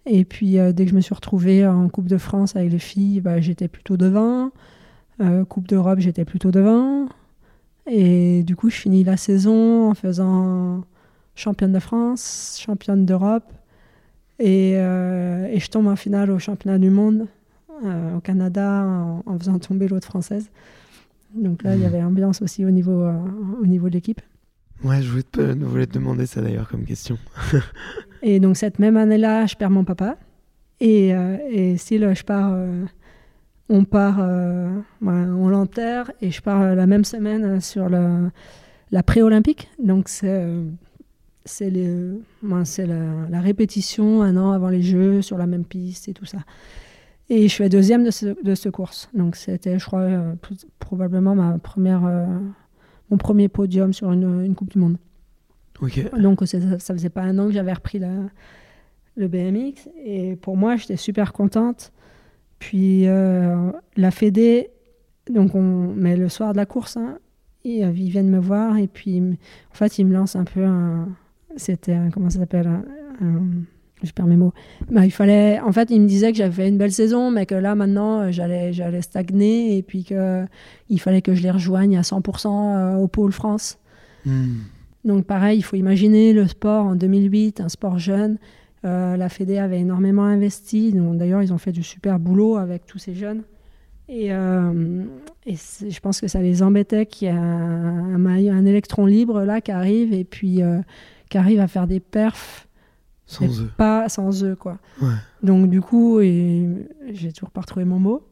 Et 0.06 0.24
puis, 0.24 0.60
euh, 0.60 0.72
dès 0.72 0.86
que 0.86 0.91
je 0.91 0.95
me 0.95 1.01
suis 1.01 1.16
retrouvée 1.16 1.66
en 1.66 1.89
Coupe 1.89 2.08
de 2.08 2.18
France 2.18 2.56
avec 2.56 2.72
les 2.72 2.80
filles, 2.80 3.22
bah, 3.22 3.41
j'étais 3.41 3.68
plutôt 3.68 3.97
devant. 3.97 4.51
Euh, 5.22 5.45
coupe 5.45 5.68
d'Europe, 5.68 5.99
j'étais 5.99 6.26
plutôt 6.26 6.51
devant. 6.51 7.08
Et 7.88 8.43
du 8.43 8.56
coup, 8.56 8.70
je 8.70 8.76
finis 8.76 9.03
la 9.03 9.18
saison 9.18 9.89
en 9.89 9.93
faisant 9.93 10.84
championne 11.36 11.72
de 11.72 11.80
France, 11.80 12.60
championne 12.62 13.06
d'Europe. 13.06 13.51
Et, 14.39 14.74
euh, 14.76 15.47
et, 15.47 15.60
je 15.60 15.70
tombe 15.70 15.88
en 15.88 15.95
finale 15.95 16.30
au 16.30 16.39
championnat 16.39 16.78
du 16.78 16.89
monde 16.89 17.28
au 18.16 18.22
Canada 18.22 18.86
en, 19.26 19.38
faisant 19.38 19.60
tomber 19.60 19.89
l'autre 19.89 20.08
française. 20.08 20.49
Donc 21.36 21.62
là, 21.64 21.76
il 21.76 21.82
y 21.82 21.84
mmh. 21.84 21.88
avait 21.88 22.01
ambiance 22.01 22.41
aussi 22.41 22.64
au 22.64 22.72
niveau, 22.72 23.06
au 23.62 23.66
niveau 23.66 23.89
de 23.89 23.95
l'équipe. 23.95 24.22
Ouais, 24.84 25.01
je 25.01 25.10
voulais 25.10 25.24
te, 25.24 25.41
voulais 25.41 25.86
te 25.86 25.93
demander 25.93 26.26
ça 26.26 26.41
d'ailleurs 26.41 26.70
comme 26.70 26.86
question. 26.86 27.18
Et 28.28 28.39
donc 28.39 28.57
cette 28.57 28.80
même 28.80 28.97
année-là, 28.97 29.45
je 29.45 29.55
perds 29.55 29.69
mon 29.69 29.84
papa. 29.84 30.17
Et, 30.80 31.13
euh, 31.13 31.78
si 31.78 31.99
je 31.99 32.23
pars, 32.23 32.53
euh, 32.53 32.84
on 33.69 33.86
part, 33.86 34.17
euh, 34.19 34.67
on 35.03 35.47
l'enterre 35.47 36.11
et 36.21 36.32
je 36.32 36.41
pars 36.41 36.76
la 36.76 36.88
même 36.88 37.05
semaine 37.05 37.61
sur 37.61 37.88
la 37.88 39.03
pré-olympique. 39.03 39.69
Donc 39.78 40.09
c'est 40.09 40.43
c'est 41.47 41.69
la, 41.69 43.28
la, 43.30 43.41
répétition 43.41 44.23
un 44.23 44.36
an 44.38 44.53
avant 44.53 44.69
les 44.69 44.82
Jeux 44.82 45.21
sur 45.21 45.38
la 45.38 45.45
même 45.45 45.63
piste 45.63 46.07
et 46.07 46.13
tout 46.13 46.26
ça. 46.26 46.39
Et 47.30 47.47
je 47.47 47.55
fais 47.55 47.69
deuxième 47.69 48.03
de 48.03 48.09
ce, 48.09 48.26
de 48.26 48.69
course. 48.71 49.07
Donc 49.13 49.36
c'était, 49.36 49.78
je 49.78 49.86
crois, 49.86 50.07
probablement 50.80 51.36
ma 51.36 51.59
première, 51.59 52.01
mon 53.11 53.17
premier 53.17 53.49
podium 53.49 53.93
sur 53.93 54.11
une 54.11 54.55
Coupe 54.55 54.71
du 54.71 54.80
Monde. 54.80 54.97
Donc 56.17 56.41
ça, 56.45 56.57
ça, 56.80 56.93
faisait 56.93 57.09
pas 57.09 57.21
un 57.21 57.38
an 57.38 57.47
que 57.47 57.53
j'avais 57.53 57.73
repris 57.73 57.99
le 59.17 59.28
BMX 59.28 59.89
et 60.03 60.36
pour 60.36 60.57
moi 60.57 60.76
j'étais 60.76 60.97
super 60.97 61.34
contente. 61.34 61.91
Puis 62.59 63.07
euh, 63.07 63.71
la 63.97 64.11
Fédé, 64.11 64.69
donc 65.30 65.55
on, 65.55 65.93
mais 65.95 66.15
le 66.15 66.30
soir 66.30 66.53
de 66.53 66.57
la 66.57 66.65
course, 66.65 66.97
hein, 66.97 67.19
ils, 67.63 67.84
euh, 67.84 67.91
ils, 67.95 68.09
viennent 68.09 68.30
me 68.30 68.39
voir 68.39 68.78
et 68.78 68.88
puis 68.88 69.19
en 69.19 69.73
fait 69.73 69.97
ils 69.99 70.05
me 70.05 70.13
lancent 70.13 70.36
un 70.36 70.45
peu 70.45 70.63
un, 70.63 71.09
c'était 71.57 71.93
un, 71.93 72.09
comment 72.09 72.30
ça 72.30 72.39
s'appelle, 72.39 72.69
je 74.03 74.11
perds 74.11 74.28
mes 74.28 74.36
mots. 74.36 74.53
Bah, 74.91 75.05
il 75.05 75.11
fallait, 75.11 75.59
en 75.61 75.71
fait, 75.71 75.89
ils 75.89 76.01
me 76.01 76.07
disaient 76.07 76.32
que 76.32 76.38
j'avais 76.38 76.51
fait 76.51 76.67
une 76.67 76.78
belle 76.78 76.91
saison, 76.91 77.32
mais 77.32 77.45
que 77.45 77.55
là, 77.55 77.76
maintenant, 77.76 78.21
euh, 78.21 78.32
j'allais, 78.32 78.73
j'allais 78.73 79.01
stagner 79.01 79.78
et 79.78 79.84
puis 79.84 80.03
qu'il 80.03 80.99
fallait 80.99 81.21
que 81.21 81.34
je 81.34 81.41
les 81.41 81.51
rejoigne 81.51 81.97
à 81.97 82.01
100% 82.01 82.97
au 82.97 83.07
pôle 83.07 83.32
France. 83.32 83.80
Hmm. 84.26 84.57
Donc 85.06 85.26
pareil, 85.26 85.60
il 85.60 85.62
faut 85.62 85.76
imaginer 85.76 86.34
le 86.34 86.47
sport 86.47 86.88
en 86.88 86.95
2008, 86.95 87.62
un 87.62 87.70
sport 87.70 87.99
jeune. 87.99 88.38
Euh, 88.86 89.16
la 89.18 89.30
Fédé 89.30 89.60
avait 89.60 89.80
énormément 89.80 90.24
investi. 90.24 90.93
D'ailleurs, 90.93 91.43
ils 91.43 91.53
ont 91.53 91.58
fait 91.60 91.72
du 91.72 91.84
super 91.84 92.20
boulot 92.20 92.58
avec 92.58 92.86
tous 92.88 92.97
ces 92.97 93.14
jeunes. 93.14 93.43
Et, 94.10 94.34
euh, 94.34 95.03
je 95.47 95.99
pense 95.99 96.22
que 96.22 96.28
ça 96.28 96.41
les 96.41 96.62
embêtait 96.62 97.06
qu'il 97.06 97.28
y 97.28 97.32
ait 97.32 97.34
un, 97.34 98.26
un, 98.26 98.66
électron 98.66 99.08
libre 99.08 99.41
là 99.41 99.62
qui 99.62 99.72
arrive 99.72 100.14
et 100.14 100.24
puis 100.24 100.62
euh, 100.62 100.80
qui 101.30 101.39
arrive 101.39 101.60
à 101.60 101.68
faire 101.68 101.88
des 101.88 101.99
perfs. 101.99 102.68
Sans 103.28 103.62
eux. 103.62 103.72
Pas 103.78 104.08
sans 104.08 104.43
eux, 104.43 104.56
quoi. 104.56 104.78
Donc 105.41 105.70
du 105.70 105.82
coup, 105.82 106.22
j'ai 106.22 107.32
toujours 107.34 107.49
pas 107.49 107.62
retrouvé 107.62 107.86
mon 107.86 107.99
mot 107.99 108.28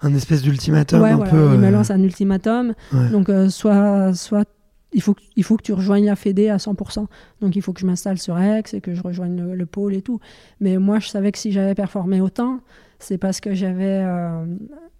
un 0.00 0.14
espèce 0.14 0.42
d'ultimatum 0.42 1.02
un 1.02 1.18
peu. 1.18 1.50
Il 1.54 1.58
me 1.58 1.70
lance 1.72 1.90
un 1.90 2.00
ultimatum. 2.00 2.72
Donc 3.10 3.28
soit, 3.48 4.14
soit 4.14 4.48
il 4.96 5.02
faut, 5.02 5.14
que, 5.56 5.62
tu 5.62 5.74
rejoignes 5.74 6.06
la 6.06 6.16
Fédé 6.16 6.48
à 6.48 6.56
100%. 6.56 7.06
Donc 7.42 7.54
il 7.54 7.60
faut 7.60 7.74
que 7.74 7.80
je 7.80 7.86
m'installe 7.86 8.16
sur 8.16 8.38
Aix 8.38 8.62
et 8.72 8.80
que 8.80 8.94
je 8.94 9.02
rejoigne 9.02 9.52
le, 9.52 9.66
pôle 9.66 9.94
et 9.94 10.00
tout. 10.00 10.20
Mais 10.60 10.78
moi, 10.78 11.00
je 11.00 11.08
savais 11.08 11.32
que 11.32 11.38
si 11.38 11.52
j'avais 11.52 11.74
performé 11.74 12.22
autant, 12.22 12.60
c'est 12.98 13.18
parce 13.18 13.40
que 13.40 13.52
j'avais 13.52 14.02
euh, 14.02 14.46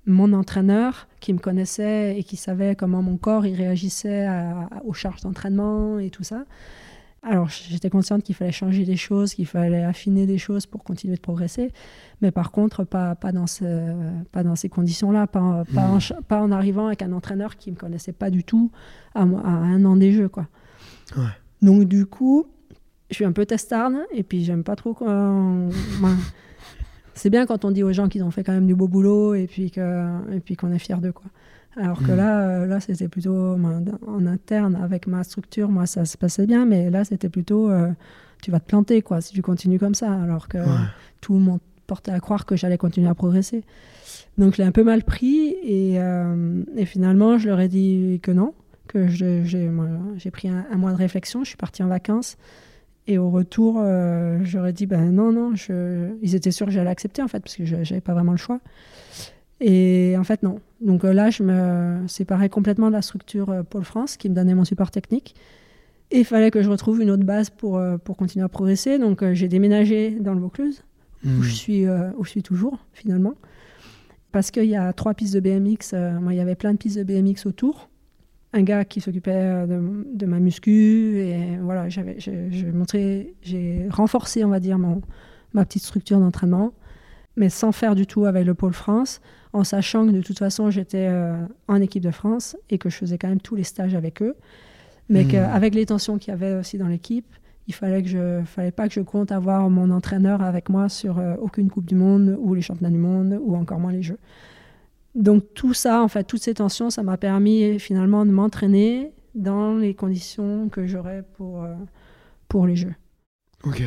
mon 0.05 0.35
entraîneur 0.35 1.09
qui 1.21 1.33
me 1.33 1.39
connaissait 1.39 2.19
et 2.19 2.25
qui 2.25 2.37
savait 2.37 2.77
comment 2.77 3.01
mon 3.01 3.17
corps 3.17 3.47
il 3.47 3.55
réagissait 3.55 4.29
aux 4.85 4.93
charges 4.93 5.23
d'entraînement 5.23 5.99
et 5.99 6.11
tout 6.11 6.25
ça. 6.25 6.45
Alors 7.23 7.49
j'étais 7.49 7.91
consciente 7.91 8.23
qu'il 8.23 8.35
fallait 8.35 8.53
changer 8.53 8.85
des 8.85 8.97
choses, 8.97 9.35
qu'il 9.35 9.47
fallait 9.47 9.83
affiner 9.83 10.27
des 10.27 10.39
choses 10.39 10.67
pour 10.67 10.85
continuer 10.85 11.17
de 11.17 11.21
progresser, 11.21 11.73
mais 12.21 12.31
par 12.31 12.53
contre 12.53 12.85
pas, 12.85 13.17
pas, 13.17 13.33
dans, 13.33 13.49
ce, 13.49 13.65
pas 14.31 14.45
dans 14.45 14.55
ces 14.55 14.69
conditions-là, 14.69 15.27
pas, 15.27 15.65
pas, 15.75 15.81
en, 15.83 15.97
hmm. 15.97 16.23
pas, 16.29 16.41
en, 16.41 16.53
arrivant 16.53 16.87
avec 16.87 17.03
un 17.03 17.13
entraîneur 17.13 17.57
qui 17.57 17.71
ne 17.71 17.75
me 17.75 17.81
connaissait 17.81 18.13
pas 18.13 18.31
du 18.31 18.45
tout 18.45 18.71
à, 19.15 19.23
à 19.23 19.25
un 19.25 19.85
an 19.85 19.97
des 19.97 20.13
jeux. 20.13 20.29
Quoi. 20.29 20.47
Donc 21.63 21.85
du 21.85 22.07
coup, 22.07 22.47
je 23.11 23.17
suis 23.17 23.25
un 23.25 23.33
peu 23.33 23.45
testarde 23.45 23.97
et 24.13 24.23
puis 24.23 24.45
j'aime 24.45 24.63
pas 24.63 24.77
trop 24.77 24.95
quand... 24.95 25.69
C'est 27.15 27.31
bien 27.31 27.47
quand 27.47 27.65
on 27.65 27.71
dit 27.71 27.83
aux 27.83 27.95
gens 27.95 28.09
qu'ils 28.09 28.23
ont 28.23 28.31
fait 28.31 28.45
quand 28.45 28.53
même 28.53 28.67
du 28.67 28.75
beau 28.75 28.89
boulot 28.89 29.35
et 29.35 29.47
puis 29.47 29.71
qu'on 29.73 30.71
est 30.71 30.79
fier 30.79 31.01
d'eux. 31.01 31.13
quoi. 31.13 31.31
Alors 31.77 31.99
que 31.99 32.13
hmm. 32.13 32.17
là, 32.17 32.41
euh, 32.41 32.67
là 32.67 32.81
c'était 32.81 33.09
plutôt 33.09 33.57
en 34.07 34.27
interne 34.27 34.77
avec 34.77 35.07
ma 35.07 35.25
structure. 35.25 35.69
Moi, 35.69 35.87
ça 35.87 36.05
se 36.05 36.17
passait 36.17 36.47
bien, 36.47 36.65
mais 36.65 36.91
là, 36.91 37.05
c'était 37.05 37.29
plutôt. 37.29 37.71
Euh, 37.71 37.91
tu 38.43 38.51
vas 38.51 38.61
te 38.61 38.67
planter 38.67 39.03
quoi 39.03 39.21
si 39.21 39.33
tu 39.33 39.43
continues 39.43 39.79
comme 39.79 39.95
ça, 39.95 40.13
alors 40.13 40.49
que 40.49 40.59
tout 41.21 41.35
le 41.35 41.41
monde 41.41 41.61
portait 41.87 42.13
à 42.13 42.21
croire 42.21 42.45
que 42.45 42.55
j'allais 42.55 42.79
continuer 42.79 43.09
à 43.09 43.15
progresser. 43.15 43.65
Donc 44.37 44.55
je 44.55 44.59
l'ai 44.59 44.69
un 44.69 44.73
peu 44.73 44.85
mal 44.85 45.03
pris 45.05 45.49
et, 45.63 45.95
et, 45.95 46.85
finalement 46.85 47.39
je 47.39 47.49
leur 47.49 47.59
ai 47.61 47.69
dit 47.69 48.21
que 48.23 48.31
non, 48.31 48.53
que 48.89 49.09
j'ai 49.09 50.31
pris 50.31 50.49
un, 50.49 50.77
mois 50.77 50.93
de 50.93 50.97
réflexion, 50.97 51.45
je 51.45 51.49
suis 51.49 51.57
partie 51.57 51.83
en 51.83 51.89
vacances 51.89 52.37
et 53.07 53.17
au 53.17 53.31
retour 53.31 53.83
j'aurais 54.43 54.75
dit 54.75 54.85
ben 54.85 55.11
non 55.11 55.33
non, 55.33 55.55
je... 55.55 56.15
ils 56.21 56.35
étaient 56.35 56.51
sûrs 56.51 56.67
que 56.67 56.73
j'allais 56.73 56.91
accepter 56.91 57.23
en 57.23 57.29
fait 57.29 57.41
parce 57.41 57.57
que 57.57 57.65
j'avais 57.65 58.03
pas 58.03 58.13
vraiment 58.13 58.33
le 58.33 58.39
choix. 58.39 58.61
Et 59.61 60.15
en 60.19 60.25
fait, 60.25 60.43
non. 60.43 60.61
Donc 60.81 61.05
euh, 61.05 61.13
là, 61.13 61.31
je 61.31 61.43
me 61.43 62.07
séparais 62.09 62.49
complètement 62.49 62.89
de 62.89 62.93
la 62.93 63.03
structure 63.03 63.51
euh, 63.51 63.63
Pôle 63.63 63.85
France 63.85 64.17
qui 64.17 64.29
me 64.29 64.35
donnait 64.35 64.55
mon 64.55 64.65
support 64.65 64.91
technique. 64.91 65.35
Et 66.11 66.21
il 66.21 66.25
fallait 66.25 66.51
que 66.51 66.63
je 66.63 66.69
retrouve 66.69 67.01
une 67.01 67.11
autre 67.11 67.25
base 67.25 67.51
pour, 67.51 67.79
euh, 67.79 67.97
pour 67.97 68.17
continuer 68.17 68.45
à 68.45 68.49
progresser. 68.49 68.99
Donc 68.99 69.25
j'ai 69.33 69.49
déménagé 69.49 70.11
dans 70.11 70.35
le 70.35 70.41
Vaucluse, 70.41 70.85
où, 71.25 71.29
hmm. 71.29 71.43
je 71.43 71.55
suis, 71.55 71.89
où 71.89 72.25
je 72.25 72.31
suis 72.31 72.43
toujours 72.43 72.79
finalement. 72.93 73.35
Parce 74.31 74.51
qu'il 74.51 74.67
y 74.67 74.77
a 74.77 74.93
trois 74.93 75.15
pistes 75.15 75.35
de 75.35 75.41
BMX, 75.41 75.95
moi 76.21 76.35
il 76.35 76.37
y 76.37 76.41
avait 76.41 76.55
plein 76.55 76.73
de 76.73 76.79
pistes 76.79 76.99
de 76.99 77.03
BMX 77.03 77.47
autour. 77.47 77.89
Un 78.53 78.63
gars 78.63 78.85
qui 78.85 79.01
s'occupait 79.01 79.67
de, 79.67 80.07
de, 80.15 80.27
ma 80.27 80.39
muscu, 80.39 81.19
et 81.19 81.59
voilà, 81.61 81.89
j'ai 81.89 83.89
renforcé, 83.91 84.45
on 84.45 84.49
va 84.49 84.61
dire, 84.61 84.79
mon, 84.79 85.03
ma 85.53 85.65
petite 85.65 85.83
structure 85.83 86.21
d'entraînement 86.21 86.73
mais 87.37 87.49
sans 87.49 87.73
faire 87.73 87.95
du 87.95 88.07
tout 88.07 88.25
avec 88.25 88.45
le 88.45 88.55
pôle 88.55 88.73
France, 88.73 89.21
en 89.53 89.65
sachant 89.65 90.07
que 90.07 90.13
de 90.13 90.23
toute 90.23 90.39
façon 90.39 90.71
j'étais 90.71 91.07
euh, 91.09 91.37
en 91.69 91.81
équipe 91.81 92.03
de 92.03 92.11
France 92.11 92.57
et 92.71 92.79
que 92.79 92.91
je 92.91 92.97
faisais 92.97 93.19
quand 93.19 93.29
même 93.29 93.41
tous 93.41 93.55
les 93.55 93.65
stages 93.65 93.95
avec 93.95 94.23
eux, 94.23 94.37
mais 95.09 95.25
mmh. 95.25 95.29
qu'avec 95.29 95.75
les 95.75 95.87
tensions 95.87 96.19
qu'il 96.19 96.31
y 96.31 96.35
avait 96.35 96.55
aussi 96.55 96.79
dans 96.79 96.89
l'équipe, 96.89 97.27
il 97.69 97.75
fallait 97.75 98.03
que 98.03 98.09
je 98.09 98.43
fallait 98.45 98.71
pas 98.71 98.89
que 98.89 98.95
je 98.95 99.01
compte 99.01 99.33
avoir 99.33 99.69
mon 99.71 99.91
entraîneur 99.91 100.43
avec 100.43 100.69
moi 100.69 100.89
sur 100.89 101.19
euh, 101.19 101.35
aucune 101.41 101.69
coupe 101.69 101.87
du 101.87 101.95
monde 101.95 102.37
ou 102.41 102.55
les 102.55 102.63
championnats 102.63 102.91
du 102.91 102.99
monde 102.99 103.39
ou 103.43 103.57
encore 103.57 103.81
moins 103.81 103.93
les 103.93 104.03
jeux. 104.03 104.19
Donc 105.15 105.45
tout 105.55 105.73
ça, 105.73 106.03
en 106.03 106.09
fait, 106.09 106.25
toutes 106.25 106.43
ces 106.43 106.55
tensions, 106.55 106.91
ça 106.91 107.03
m'a 107.03 107.17
permis 107.17 107.79
finalement 107.79 108.27
de 108.27 108.31
m'entraîner 108.31 109.13
dans 109.35 109.77
les 109.77 109.95
conditions 109.95 110.69
que 110.69 110.87
j'aurais 110.87 111.25
pour, 111.37 111.65
euh, 111.65 111.75
pour 112.49 112.67
les 112.67 112.77
jeux. 112.77 112.95
Ok. 113.65 113.83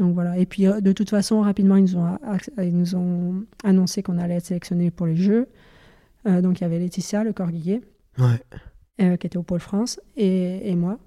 Donc 0.00 0.14
voilà. 0.14 0.38
Et 0.38 0.46
puis 0.46 0.66
euh, 0.66 0.80
de 0.80 0.92
toute 0.92 1.10
façon, 1.10 1.42
rapidement, 1.42 1.76
ils 1.76 1.84
nous 1.84 1.96
ont, 1.96 2.18
ils 2.58 2.76
nous 2.76 2.96
ont 2.96 3.44
annoncé 3.62 4.02
qu'on 4.02 4.18
allait 4.18 4.36
être 4.36 4.46
sélectionnés 4.46 4.90
pour 4.90 5.06
les 5.06 5.16
Jeux. 5.16 5.48
Euh, 6.26 6.40
donc 6.40 6.58
il 6.60 6.62
y 6.62 6.64
avait 6.64 6.78
Laetitia, 6.78 7.22
le 7.22 7.32
corguillier, 7.32 7.82
euh, 8.18 9.16
qui 9.16 9.26
était 9.26 9.36
au 9.36 9.42
Pôle 9.42 9.60
France, 9.60 10.00
et, 10.16 10.70
et, 10.70 10.74
moi. 10.74 10.98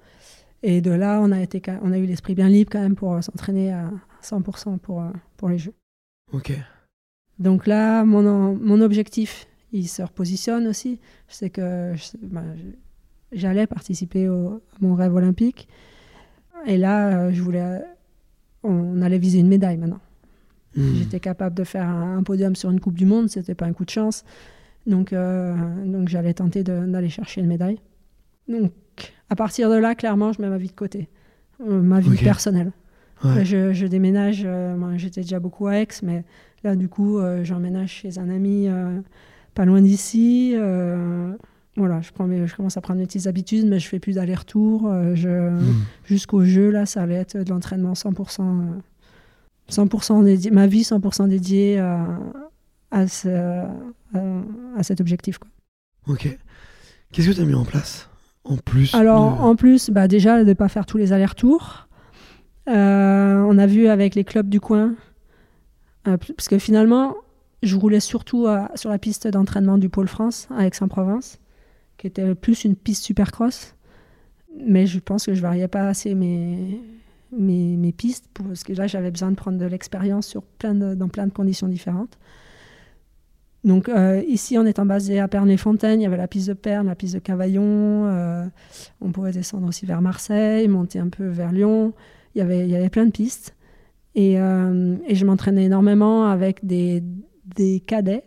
Et 0.62 0.82
de 0.82 0.92
là, 0.92 1.20
on 1.22 1.32
a, 1.32 1.42
été, 1.42 1.62
on 1.82 1.92
a 1.92 1.98
eu 1.98 2.06
l'esprit 2.06 2.36
bien 2.36 2.48
libre 2.48 2.72
quand 2.72 2.80
même 2.80 2.96
pour 2.96 3.22
s'entraîner 3.24 3.74
à 3.74 3.92
100% 4.24 4.78
pour, 4.80 5.04
pour 5.38 5.50
les 5.50 5.58
Jeux. 5.58 5.74
Ok. 6.32 6.54
Donc 7.40 7.68
là, 7.68 8.06
mon, 8.06 8.56
mon 8.56 8.80
objectif, 8.82 9.48
il 9.72 9.88
se 9.88 10.02
repositionne 10.02 10.68
aussi. 10.68 11.00
C'est 11.28 11.50
que 11.50 11.94
bah, 12.22 12.44
j'allais 13.32 13.68
participer 13.68 14.30
au, 14.30 14.50
à 14.50 14.78
mon 14.82 14.96
rêve 14.96 15.14
olympique. 15.16 15.68
Et 16.66 16.78
là, 16.78 17.32
je 17.32 17.42
voulais 17.42 17.82
on 18.64 19.02
allait 19.02 19.18
viser 19.18 19.40
une 19.40 19.48
médaille 19.48 19.78
maintenant. 19.78 20.00
Hmm. 20.76 20.96
J'étais 20.96 21.20
capable 21.20 21.56
de 21.56 21.64
faire 21.64 21.88
un, 21.88 22.24
podium 22.24 22.56
sur 22.56 22.72
une 22.72 22.80
Coupe 22.80 22.96
du 22.96 23.06
Monde, 23.06 23.30
c'était 23.30 23.56
pas 23.56 23.66
un 23.66 23.74
coup 23.74 23.86
de 23.86 23.90
chance. 23.90 24.24
Donc, 24.88 25.14
euh, 25.14 25.56
donc 25.86 26.10
j'allais 26.10 26.34
tenter 26.34 26.64
d'aller 26.64 27.10
chercher 27.10 27.42
une 27.42 27.48
médaille. 27.48 27.80
Donc, 28.48 28.72
à 29.30 29.36
partir 29.36 29.70
de 29.70 29.76
là, 29.76 29.96
clairement, 29.96 30.34
je 30.34 30.42
mets 30.42 30.50
ma 30.50 30.58
vie 30.58 30.68
de 30.68 30.74
côté, 30.74 31.10
euh, 31.62 31.82
ma 31.82 32.00
vie 32.00 32.18
personnelle. 32.18 32.72
Je, 33.24 33.88
déménage, 33.88 34.44
euh, 34.46 34.76
moi 34.76 34.98
j'étais 34.98 35.22
déjà 35.22 35.40
beaucoup 35.40 35.68
à 35.68 35.78
Aix, 35.78 35.88
mais 36.02 36.26
là, 36.64 36.76
du 36.76 36.90
coup, 36.90 37.20
j'emménage 37.44 37.92
chez 37.92 38.20
un 38.20 38.30
ami 38.30 38.68
pas 39.54 39.66
loin 39.66 39.82
d'ici 39.82 40.56
voilà, 41.76 42.02
je, 42.02 42.12
prends 42.12 42.28
je 42.28 42.56
commence 42.56 42.78
à 42.78 42.82
prendre 42.82 43.00
mes 43.00 43.08
petites 43.08 43.26
habitudes, 43.26 43.66
mais 43.66 43.80
je 43.80 43.88
fais 43.88 44.00
plus 44.00 44.14
d'aller-retour. 44.14 44.88
Euh, 44.88 45.16
hmm. 45.16 45.86
Jusqu'au 46.06 46.44
jeu, 46.44 46.70
là, 46.70 46.86
ça 46.86 47.02
allait 47.02 47.16
être 47.16 47.38
de 47.38 47.50
l'entraînement 47.50 47.94
100%, 47.94 48.62
100% 49.72 50.22
euh, 50.22 50.24
dédié, 50.24 50.52
ma 50.52 50.68
vie 50.68 50.84
100% 50.84 51.28
dédiée 51.28 51.80
à, 51.80 52.06
à, 52.92 53.08
cet 53.08 55.02
objectif. 55.02 55.40
Quoi. 55.40 55.50
Ok. 56.08 56.38
Qu'est-ce 57.12 57.30
que 57.30 57.34
tu 57.34 57.42
as 57.42 57.46
mis 57.46 57.56
en 57.56 57.66
place 57.66 58.08
en 58.44 58.58
plus 58.58 58.94
Alors, 58.94 59.42
en 59.42 59.56
plus, 59.56 59.90
bah, 59.90 60.08
déjà, 60.08 60.44
de 60.44 60.50
ne 60.50 60.54
pas 60.54 60.68
faire 60.68 60.86
tous 60.86 60.98
les 60.98 61.12
allers-retours. 61.12 61.88
Euh, 62.70 63.36
on 63.48 63.58
a 63.58 63.66
vu 63.66 63.88
avec 63.88 64.14
les 64.16 64.24
clubs 64.24 64.48
du 64.48 64.60
coin, 64.60 64.94
parce 66.04 66.48
que 66.48 66.60
finalement, 66.60 67.16
je 67.64 67.76
roulais 67.78 68.00
surtout 68.00 68.46
sur 68.76 68.90
la 68.90 69.00
piste 69.00 69.28
d'entraînement 69.28 69.78
du 69.78 69.90
Pôle 69.90 70.08
France 70.08 70.48
à 70.56 70.68
Aix-en-Provence 70.68 71.40
qui 71.98 72.08
était 72.08 72.36
plus 72.36 72.66
une 72.66 72.76
piste 72.76 73.04
supercross. 73.04 73.76
Mais 74.66 74.86
je 74.86 75.00
pense 75.00 75.26
que 75.26 75.34
je 75.34 75.42
variais 75.42 75.68
pas 75.68 75.88
assez 75.88 76.14
mes, 76.14 76.80
mes, 77.32 77.76
mes 77.76 77.92
pistes, 77.92 78.30
parce 78.34 78.64
que 78.64 78.74
là, 78.74 78.88
j'avais 78.88 79.12
besoin 79.12 79.32
de 79.32 79.36
prendre 79.36 79.58
de 79.58 79.66
l'expérience 79.66 80.28
sur 80.28 80.44
plein 80.44 80.74
dans 80.74 81.08
plein 81.08 81.28
de 81.28 81.34
conditions 81.34 81.68
différentes. 81.68 82.18
Donc 83.64 83.88
euh, 83.88 84.22
ici, 84.28 84.58
en 84.58 84.66
étant 84.66 84.86
basé 84.86 85.20
à 85.20 85.28
Pernes-les-Fontaines, 85.28 86.02
il 86.02 86.04
y 86.04 86.06
avait 86.06 86.18
la 86.18 86.28
piste 86.28 86.50
de 86.50 86.54
Pernes, 86.54 86.88
la 86.88 86.96
piste 86.96 87.14
de 87.14 87.20
Cavaillon. 87.20 87.64
Euh, 88.08 88.46
on 89.00 89.12
pouvait 89.12 89.32
descendre 89.32 89.68
aussi 89.68 89.86
vers 89.86 90.02
Marseille, 90.02 90.68
monter 90.68 91.00
un 91.00 91.08
peu 91.08 91.26
vers 91.26 91.52
Lyon. 91.52 91.94
Il 92.36 92.40
y 92.40 92.42
avait, 92.42 92.66
il 92.66 92.70
y 92.70 92.76
avait 92.76 92.90
plein 92.90 93.06
de 93.06 93.12
pistes. 93.12 93.56
Et, 94.16 94.40
euh, 94.40 94.98
et 95.08 95.16
je 95.16 95.26
m'entraînais 95.26 95.64
énormément 95.64 96.26
avec 96.26 96.66
des, 96.66 97.04
des 97.56 97.80
cadets 97.80 98.24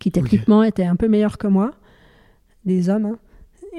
qui 0.00 0.10
techniquement 0.10 0.62
étaient 0.62 0.84
un 0.84 0.96
peu 0.96 1.08
meilleurs 1.08 1.38
que 1.38 1.46
moi 1.46 1.72
des 2.68 2.88
hommes. 2.88 3.06
Hein. 3.06 3.18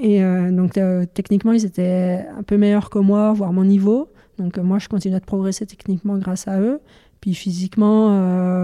Et 0.02 0.24
euh, 0.24 0.52
donc 0.52 0.78
euh, 0.78 1.06
techniquement, 1.14 1.52
ils 1.52 1.66
étaient 1.66 2.26
un 2.38 2.44
peu 2.44 2.58
meilleurs 2.58 2.90
que 2.90 3.00
moi, 3.00 3.34
voire 3.34 3.54
mon 3.54 3.64
niveau. 3.64 4.10
Donc 4.38 4.58
euh, 4.58 4.64
moi, 4.64 4.80
je 4.80 4.88
continuais 4.88 5.20
de 5.20 5.26
progresser 5.26 5.66
techniquement 5.66 6.18
grâce 6.18 6.48
à 6.48 6.60
eux. 6.60 6.80
Puis 7.22 7.34
physiquement, 7.34 8.08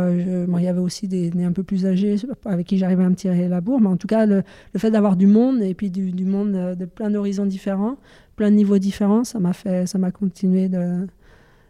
il 0.09 0.63
y 0.63 0.67
avait 0.67 0.80
aussi 0.80 1.09
des, 1.09 1.30
un 1.43 1.51
peu 1.51 1.63
plus 1.63 1.86
âgés 1.86 2.15
avec 2.45 2.65
qui 2.65 2.78
j'arrivais 2.78 3.03
à 3.03 3.09
me 3.09 3.15
tirer 3.15 3.49
la 3.49 3.59
bourre. 3.59 3.82
Mais 3.82 3.89
en 3.89 3.97
tout 3.97 4.07
cas, 4.07 4.26
le, 4.26 4.43
fait 4.78 4.91
d'avoir 4.91 5.17
du 5.17 5.28
monde 5.28 5.61
et 5.61 5.73
puis 5.73 5.89
du, 5.89 6.23
monde 6.23 6.53
de 6.80 6.86
plein 6.86 7.09
d'horizons 7.09 7.45
différents, 7.45 7.97
plein 8.38 8.51
de 8.51 8.55
niveaux 8.55 8.78
différents, 8.78 9.26
ça 9.26 9.39
m'a 9.39 9.51
fait, 9.51 9.86
ça 9.88 9.97
m'a 9.97 10.11
continué 10.11 10.69
de, 10.69 11.05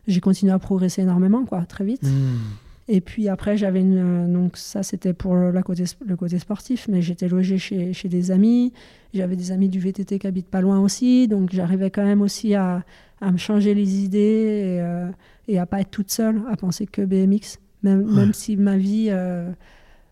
j'ai 0.05 0.21
continué 0.21 0.53
à 0.53 0.59
progresser 0.59 1.01
énormément, 1.01 1.43
quoi, 1.43 1.65
très 1.65 1.85
vite. 1.85 2.03
Mmh. 2.03 2.64
Et 2.87 3.01
puis 3.01 3.29
après, 3.29 3.57
j'avais 3.57 3.81
une. 3.81 3.97
Euh, 3.97 4.27
donc, 4.27 4.57
ça, 4.57 4.83
c'était 4.83 5.13
pour 5.13 5.35
la 5.35 5.63
côté, 5.63 5.85
le 6.05 6.15
côté 6.15 6.37
sportif, 6.37 6.87
mais 6.87 7.01
j'étais 7.01 7.27
logée 7.27 7.57
chez, 7.57 7.93
chez, 7.93 8.09
des 8.09 8.31
amis. 8.31 8.73
J'avais 9.13 9.35
des 9.35 9.51
amis 9.51 9.69
du 9.69 9.79
VTT 9.79 10.19
qui 10.19 10.27
habitent 10.27 10.49
pas 10.49 10.61
loin 10.61 10.79
aussi. 10.79 11.27
Donc, 11.27 11.49
j'arrivais 11.51 11.89
quand 11.89 12.03
même 12.03 12.21
aussi 12.21 12.53
à, 12.53 12.83
à, 13.21 13.31
me 13.31 13.37
changer 13.37 13.73
les 13.73 14.03
idées 14.03 14.19
et, 14.19 14.81
euh, 14.81 15.09
et, 15.47 15.57
à 15.57 15.65
pas 15.65 15.81
être 15.81 15.89
toute 15.89 16.11
seule, 16.11 16.41
à 16.49 16.55
penser 16.57 16.85
que 16.85 17.01
BMX. 17.01 17.59
Même, 17.81 18.05
même 18.15 18.33
si 18.33 18.55
ma 18.57 18.77
vie, 18.77 19.07
euh, 19.09 19.51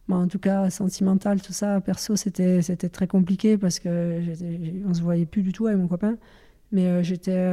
en 0.09 0.27
tout 0.27 0.39
cas 0.39 0.69
sentimentale, 0.69 1.41
tout 1.41 1.53
ça, 1.53 1.79
perso, 1.81 2.15
c'était 2.15 2.61
très 2.89 3.07
compliqué 3.07 3.57
parce 3.57 3.79
que 3.79 4.19
on 4.87 4.93
se 4.93 5.01
voyait 5.01 5.25
plus 5.25 5.41
du 5.41 5.53
tout 5.53 5.65
avec 5.67 5.79
mon 5.79 5.87
copain. 5.87 6.15
Mais 6.71 7.03
j'étais 7.03 7.51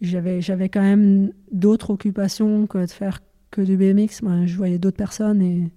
j'avais 0.00 0.40
j'avais 0.40 0.68
quand 0.68 0.80
même 0.80 1.32
d'autres 1.52 1.90
occupations 1.90 2.66
que 2.66 2.78
de 2.78 2.90
faire 2.90 3.20
que 3.50 3.60
du 3.60 3.76
BMX. 3.76 4.22
Moi, 4.22 4.46
je 4.46 4.56
voyais 4.56 4.78
d'autres 4.78 4.96
personnes 4.96 5.42
et 5.42 5.70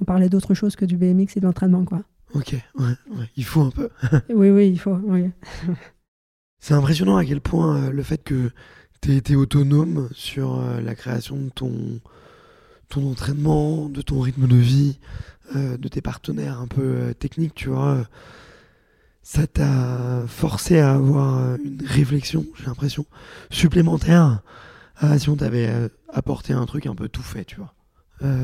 on 0.00 0.04
parlait 0.04 0.28
d'autre 0.28 0.54
chose 0.54 0.76
que 0.76 0.84
du 0.84 0.96
BMX 0.96 1.36
et 1.36 1.40
de 1.40 1.46
l'entraînement, 1.46 1.84
quoi. 1.84 2.02
Ok, 2.34 2.54
ouais, 2.78 2.94
il 3.36 3.44
faut 3.44 3.60
un 3.60 3.70
peu. 3.70 3.90
oui, 4.30 4.50
oui, 4.50 4.70
il 4.70 4.78
faut. 4.78 4.98
Oui. 5.04 5.30
C'est 6.58 6.74
impressionnant 6.74 7.16
à 7.16 7.24
quel 7.24 7.40
point 7.40 7.76
euh, 7.76 7.90
le 7.90 8.02
fait 8.02 8.22
que 8.22 8.50
tu 9.00 9.12
aies 9.12 9.16
été 9.16 9.36
autonome 9.36 10.08
sur 10.14 10.58
euh, 10.58 10.80
la 10.80 10.94
création 10.94 11.36
de 11.36 11.50
ton, 11.50 12.00
ton 12.88 13.10
entraînement, 13.10 13.88
de 13.88 14.00
ton 14.00 14.20
rythme 14.20 14.46
de 14.46 14.56
vie, 14.56 14.98
euh, 15.56 15.76
de 15.76 15.88
tes 15.88 16.00
partenaires 16.00 16.60
un 16.60 16.68
peu 16.68 17.14
techniques, 17.18 17.54
tu 17.54 17.68
vois 17.68 18.06
ça 19.22 19.46
t'a 19.46 20.24
forcé 20.26 20.78
à 20.78 20.94
avoir 20.94 21.38
euh, 21.38 21.56
une 21.64 21.78
réflexion, 21.86 22.44
j'ai 22.58 22.66
l'impression, 22.66 23.06
supplémentaire 23.50 24.42
euh, 25.02 25.16
si 25.16 25.28
on 25.30 25.36
t'avait 25.36 25.68
euh, 25.68 25.88
apporté 26.12 26.52
un 26.52 26.66
truc 26.66 26.86
un 26.86 26.94
peu 26.94 27.08
tout 27.08 27.22
fait, 27.22 27.44
tu 27.44 27.56
vois. 27.56 27.72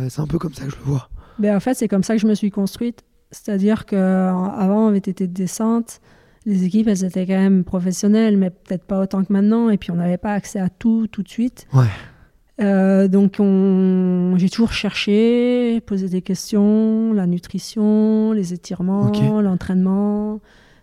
c'est 0.09 0.21
un 0.21 0.27
peu 0.27 0.39
comme 0.39 0.55
ça 0.55 0.65
que 0.65 0.71
je 0.71 0.77
le 0.77 0.83
vois. 0.83 1.09
Ben, 1.39 1.57
en 1.57 1.61
fait, 1.61 1.75
c'est 1.75 1.89
comme 1.89 2.03
ça 2.03 2.15
que 2.15 2.23
je 2.23 2.27
me 2.27 2.35
suis 2.35 2.51
construite. 2.51 3.05
C'est-à-dire 3.31 3.87
qu'avant, 3.87 4.87
on 4.87 4.89
avait 4.89 4.99
été 4.99 5.27
de 5.27 5.33
descente, 5.33 6.01
les 6.47 6.65
équipes, 6.65 6.89
elles 6.89 7.05
étaient 7.05 7.27
quand 7.27 7.39
même 7.39 7.63
professionnelles, 7.63 8.37
mais 8.37 8.51
peut-être 8.51 8.85
pas 8.85 9.01
autant 9.01 9.23
que 9.23 9.33
maintenant. 9.33 9.69
Et 9.69 9.77
puis, 9.77 9.91
on 9.91 9.97
n'avait 9.97 10.17
pas 10.17 10.33
accès 10.33 10.59
à 10.59 10.69
tout 10.69 11.07
tout 11.07 11.23
de 11.23 11.29
suite. 11.29 11.69
Ouais. 11.75 13.09
donc, 13.09 13.37
on... 13.39 14.35
j'ai 14.37 14.49
toujours 14.49 14.73
cherché, 14.73 15.81
posé 15.87 16.09
des 16.09 16.23
questions, 16.23 17.13
la 17.13 17.27
nutrition, 17.27 18.33
les 18.33 18.55
étirements, 18.55 19.13
l'entraînement 19.41 20.41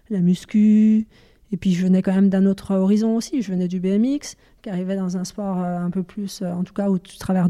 la 0.09 0.19
muscu. 0.19 1.07
Et 1.51 1.57
puis 1.57 1.73
je 1.73 1.83
venais 1.83 2.01
quand 2.01 2.13
même 2.13 2.29
d'un 2.29 2.45
autre 2.45 2.75
horizon 2.75 3.15
aussi. 3.15 3.41
Je 3.41 3.51
venais 3.51 3.67
du 3.67 3.79
BMX, 3.79 4.35
qui 4.61 4.69
arrivait 4.69 4.95
dans 4.95 5.17
un 5.17 5.23
sport 5.23 5.63
euh, 5.63 5.77
un 5.77 5.89
peu 5.89 6.03
plus, 6.03 6.41
euh, 6.41 6.51
en 6.51 6.63
tout 6.63 6.73
cas 6.73 6.89
où 6.89 6.99
tu 6.99 7.17
travailles, 7.17 7.49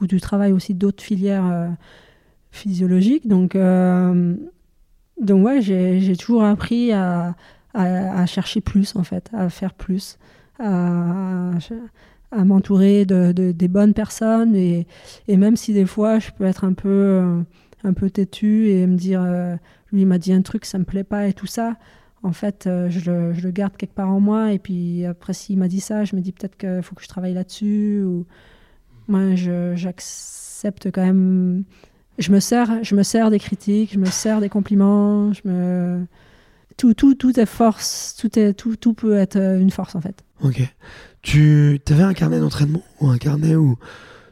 où 0.00 0.06
tu 0.06 0.20
travailles 0.20 0.52
aussi 0.52 0.74
d'autres 0.74 1.02
filières 1.02 1.46
euh, 1.46 1.68
physiologiques. 2.50 3.26
Donc, 3.26 3.56
donc 5.20 5.46
ouais, 5.46 5.60
j'ai 5.62 6.16
toujours 6.16 6.44
appris 6.44 6.92
à, 6.92 7.34
à, 7.72 8.26
chercher 8.26 8.60
plus 8.60 8.96
en 8.96 9.04
fait, 9.04 9.30
à 9.32 9.48
faire 9.48 9.74
plus, 9.74 10.18
à, 10.58 11.52
m'entourer 12.32 13.06
de, 13.06 13.32
des 13.32 13.68
bonnes 13.68 13.94
personnes. 13.94 14.54
Et, 14.54 14.86
et, 15.28 15.36
même 15.36 15.56
si 15.56 15.72
des 15.72 15.86
fois 15.86 16.18
je 16.18 16.30
peux 16.30 16.44
être 16.44 16.64
un 16.64 16.72
peu, 16.72 17.42
un 17.84 17.92
peu 17.92 18.10
têtu 18.10 18.68
et 18.68 18.86
me 18.86 18.96
dire, 18.96 19.24
lui 19.92 20.04
m'a 20.04 20.18
dit 20.18 20.32
un 20.32 20.42
truc, 20.42 20.64
ça 20.64 20.78
me 20.78 20.84
plaît 20.84 21.04
pas 21.04 21.28
et 21.28 21.32
tout 21.32 21.46
ça 21.46 21.76
en 22.26 22.32
fait, 22.32 22.66
euh, 22.66 22.90
je, 22.90 23.10
le, 23.10 23.50
garde 23.50 23.76
quelque 23.76 23.94
part 23.94 24.10
en 24.10 24.20
moi. 24.20 24.52
Et 24.52 24.58
puis 24.58 25.04
après, 25.04 25.32
s'il 25.32 25.58
m'a 25.58 25.68
dit 25.68 25.80
ça, 25.80 26.04
je 26.04 26.16
me 26.16 26.20
dis 26.20 26.32
peut-être 26.32 26.56
qu'il 26.56 26.82
faut 26.82 26.94
que 26.94 27.02
je 27.02 27.08
travaille 27.08 27.34
là-dessus. 27.34 28.02
Ou... 28.04 28.26
Moi, 29.08 29.34
j'accepte 29.74 30.90
quand 30.90 31.04
même. 31.04 31.64
Je 32.18 32.32
me 32.32 32.40
sers, 32.40 32.82
je 32.82 32.94
me 32.94 33.02
sers 33.02 33.30
des 33.30 33.38
critiques, 33.38 33.92
je 33.92 33.98
me 33.98 34.06
sers 34.06 34.40
des 34.40 34.48
compliments. 34.48 35.32
Je 35.32 35.42
me... 35.44 36.06
tout, 36.76 36.94
tout, 36.94 37.14
tout 37.14 37.38
est 37.38 37.46
force. 37.46 38.16
Tout, 38.18 38.38
est, 38.38 38.54
tout, 38.54 38.76
tout 38.76 38.94
peut 38.94 39.16
être 39.16 39.38
une 39.38 39.70
force, 39.70 39.94
en 39.94 40.00
fait. 40.00 40.24
Ok. 40.42 40.62
Tu 41.22 41.80
avais 41.90 42.02
un 42.02 42.14
carnet 42.14 42.40
d'entraînement 42.40 42.82
ou 43.00 43.08
un 43.08 43.18
carnet 43.18 43.56
où 43.56 43.76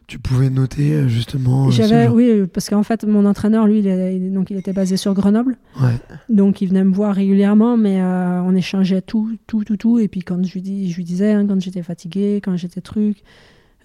tu 0.06 0.18
pouvais 0.18 0.50
noter 0.50 0.92
euh, 0.92 1.08
justement. 1.08 1.68
Euh, 1.68 1.70
J'avais, 1.70 2.08
oui, 2.08 2.46
parce 2.46 2.68
qu'en 2.68 2.82
fait, 2.82 3.04
mon 3.04 3.24
entraîneur, 3.24 3.66
lui, 3.66 3.80
il, 3.80 4.32
donc, 4.32 4.50
il 4.50 4.56
était 4.56 4.72
basé 4.72 4.96
sur 4.96 5.14
Grenoble. 5.14 5.56
Ouais. 5.80 5.94
Donc, 6.28 6.60
il 6.60 6.68
venait 6.68 6.84
me 6.84 6.92
voir 6.92 7.14
régulièrement, 7.14 7.76
mais 7.76 8.00
euh, 8.00 8.42
on 8.42 8.54
échangeait 8.54 9.00
tout, 9.00 9.36
tout, 9.46 9.64
tout, 9.64 9.76
tout. 9.76 9.98
Et 9.98 10.08
puis, 10.08 10.20
quand 10.20 10.44
je 10.44 10.52
lui, 10.52 10.62
dis, 10.62 10.90
je 10.90 10.96
lui 10.96 11.04
disais, 11.04 11.32
hein, 11.32 11.46
quand 11.46 11.60
j'étais 11.60 11.82
fatigué, 11.82 12.40
quand 12.44 12.56
j'étais 12.56 12.80
truc, 12.80 13.22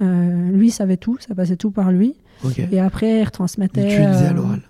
euh, 0.01 0.51
lui 0.51 0.71
savait 0.71 0.97
tout, 0.97 1.17
ça 1.19 1.35
passait 1.35 1.57
tout 1.57 1.71
par 1.71 1.91
lui. 1.91 2.15
Et 2.71 2.79
après, 2.79 3.19
il 3.19 3.23
retransmettait. 3.23 3.95
tu 3.95 4.01
le 4.01 4.11
disais 4.11 4.27
à 4.27 4.33
l'oral, 4.33 4.61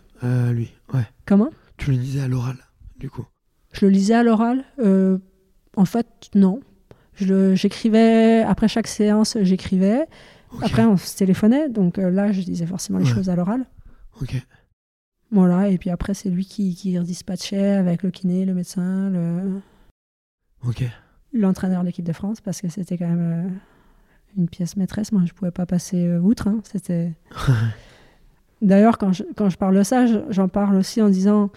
lui, 0.54 0.72
ouais. 0.94 1.06
Comment? 1.26 1.50
Tu 1.78 1.92
le 1.92 1.98
disais 1.98 2.22
à 2.22 2.28
l'oral, 2.28 2.58
du 3.00 3.10
coup. 3.10 3.26
Je 3.74 3.86
le 3.86 3.92
lisais 3.92 4.16
à 4.16 4.24
l'oral. 4.24 4.64
en 5.76 5.86
fait, 5.86 6.08
non. 6.36 6.60
J'écrivais, 7.16 8.44
après 8.44 8.68
chaque 8.68 8.88
séance, 8.88 9.38
j'écrivais. 9.42 10.06
Après, 10.62 10.86
on 10.86 10.98
se 10.98 11.16
téléphonait, 11.18 11.70
donc 11.70 12.00
euh, 12.00 12.10
là, 12.10 12.32
je 12.32 12.42
disais 12.42 12.66
forcément 12.66 13.00
les 13.00 13.06
choses 13.06 13.30
à 13.30 13.36
l'oral. 13.36 13.66
Ok. 14.22 14.36
Voilà, 15.32 15.70
et 15.70 15.78
puis 15.78 15.90
après, 15.92 16.14
c'est 16.14 16.30
lui 16.30 16.46
qui, 16.46 16.76
qui 16.76 16.98
redispatchait 16.98 17.76
avec 17.76 18.02
le 18.02 18.10
kiné, 18.10 18.46
le 18.46 18.54
médecin, 18.54 19.10
le. 19.10 19.62
Ok. 20.68 20.84
L'entraîneur 21.34 21.82
de 21.82 21.88
l'équipe 21.88 22.06
de 22.06 22.14
France, 22.14 22.42
parce 22.42 22.62
que 22.62 22.70
c'était 22.70 22.98
quand 22.98 23.08
même 23.08 23.48
euh, 23.48 23.50
une 24.38 24.50
pièce 24.50 24.76
maîtresse. 24.76 25.12
Moi, 25.12 25.22
je 25.26 25.34
pouvais 25.34 25.52
pas 25.52 25.68
passer 25.68 26.08
euh, 26.08 26.20
outre. 26.20 26.48
Hein. 26.48 26.62
C'était. 26.64 27.14
D'ailleurs, 28.62 28.98
quand 28.98 29.14
je, 29.14 29.24
quand 29.36 29.50
je 29.50 29.58
parle 29.58 29.78
de 29.78 29.84
ça, 29.84 30.06
j'en 30.30 30.48
parle 30.50 30.76
aussi 30.76 31.02
en 31.02 31.10
disant 31.10 31.52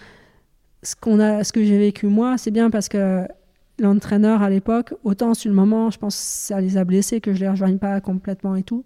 ce, 0.82 0.94
qu'on 0.94 1.18
a, 1.18 1.42
ce 1.42 1.52
que 1.52 1.64
j'ai 1.64 1.78
vécu 1.78 2.06
moi, 2.06 2.38
c'est 2.38 2.50
bien 2.50 2.70
parce 2.70 2.88
que 2.88 3.26
l'entraîneur 3.78 4.42
à 4.42 4.50
l'époque, 4.50 4.94
autant 5.04 5.34
sur 5.34 5.50
le 5.50 5.56
moment, 5.56 5.90
je 5.90 5.98
pense 5.98 6.14
que 6.14 6.22
ça 6.22 6.60
les 6.60 6.76
a 6.76 6.84
blessés, 6.84 7.20
que 7.20 7.32
je 7.32 7.40
les 7.40 7.48
rejoigne 7.48 7.78
pas 7.78 8.00
complètement 8.00 8.54
et 8.54 8.62
tout, 8.62 8.84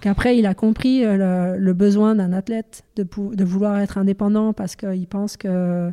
qu'après 0.00 0.36
il 0.38 0.46
a 0.46 0.54
compris 0.54 1.04
euh, 1.04 1.56
le, 1.56 1.72
besoin 1.72 2.14
d'un 2.14 2.32
athlète 2.32 2.84
de, 2.96 3.06
de, 3.34 3.44
vouloir 3.44 3.78
être 3.78 3.98
indépendant 3.98 4.52
parce 4.52 4.76
qu'il 4.76 5.06
pense 5.06 5.36
que 5.36 5.90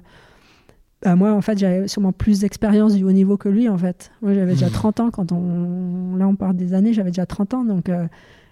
bah, 1.01 1.15
moi 1.15 1.31
en 1.33 1.41
fait 1.41 1.57
j'avais 1.57 1.87
sûrement 1.87 2.11
plus 2.11 2.41
d'expérience 2.41 2.95
du 2.95 3.03
haut 3.03 3.11
niveau 3.11 3.37
que 3.37 3.49
lui 3.49 3.69
en 3.69 3.77
fait. 3.77 4.11
Moi 4.21 4.33
j'avais 4.33 4.53
déjà 4.53 4.69
30 4.69 4.99
mmh. 4.99 5.03
ans 5.03 5.11
quand 5.11 5.31
on 5.31 6.15
là 6.15 6.27
on 6.27 6.35
parle 6.35 6.55
des 6.55 6.73
années, 6.73 6.93
j'avais 6.93 7.11
déjà 7.11 7.25
30 7.25 7.53
ans 7.53 7.63
donc 7.63 7.89
euh, 7.89 8.07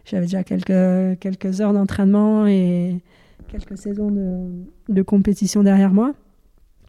j'avais 0.06 0.26
déjà 0.26 0.44
quelques, 0.44 1.20
quelques 1.20 1.62
heures 1.62 1.74
d'entraînement 1.74 2.48
et 2.48 3.02
quelques 3.48 3.78
saisons 3.78 4.12
de, 4.12 4.50
de 4.90 5.02
compétition 5.02 5.64
derrière 5.64 5.94
moi 5.94 6.14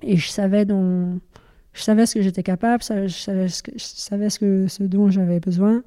et 0.02 0.16
je 0.16 0.28
savais 0.28 0.64
dont 0.64 1.20
je 1.80 1.84
savais 1.84 2.04
ce 2.04 2.14
que 2.14 2.20
j'étais 2.20 2.42
capable, 2.42 2.82
je 2.82 3.08
savais 3.08 3.48
ce, 3.48 3.62
que, 3.62 3.72
je 3.74 3.84
savais 3.84 4.28
ce, 4.28 4.38
que, 4.38 4.66
ce 4.68 4.82
dont 4.82 5.10
j'avais 5.10 5.40
besoin, 5.40 5.82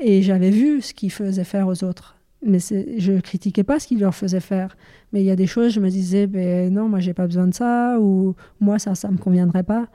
et 0.00 0.20
j'avais 0.20 0.50
vu 0.50 0.82
ce 0.82 0.92
qu'il 0.92 1.12
faisait 1.12 1.44
faire 1.44 1.68
aux 1.68 1.84
autres. 1.84 2.16
Mais 2.44 2.58
je 2.58 3.20
critiquais 3.20 3.62
pas 3.62 3.78
ce 3.78 3.86
qu'il 3.86 4.00
leur 4.00 4.16
faisait 4.16 4.40
faire. 4.40 4.76
Mais 5.12 5.20
il 5.20 5.26
y 5.26 5.30
a 5.30 5.36
des 5.36 5.46
choses, 5.46 5.72
je 5.72 5.78
me 5.78 5.88
disais, 5.90 6.26
ben 6.26 6.74
non, 6.74 6.88
moi 6.88 6.98
j'ai 6.98 7.14
pas 7.14 7.26
besoin 7.26 7.46
de 7.46 7.54
ça, 7.54 7.98
ou 8.00 8.34
moi 8.58 8.80
ça, 8.80 8.96
ça 8.96 9.12
me 9.12 9.16
conviendrait 9.16 9.62
pas. 9.62 9.86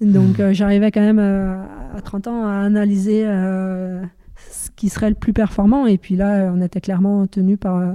Donc 0.00 0.38
hmm. 0.38 0.42
euh, 0.42 0.52
j'arrivais 0.52 0.90
quand 0.90 1.02
même 1.02 1.20
euh, 1.20 1.54
à 1.96 2.00
30 2.00 2.26
ans 2.26 2.46
à 2.46 2.54
analyser 2.54 3.22
euh, 3.24 4.02
ce 4.50 4.70
qui 4.74 4.88
serait 4.88 5.08
le 5.08 5.14
plus 5.14 5.32
performant. 5.32 5.86
Et 5.86 5.98
puis 5.98 6.16
là, 6.16 6.50
on 6.52 6.60
était 6.60 6.80
clairement 6.80 7.28
tenu 7.28 7.56
par, 7.56 7.94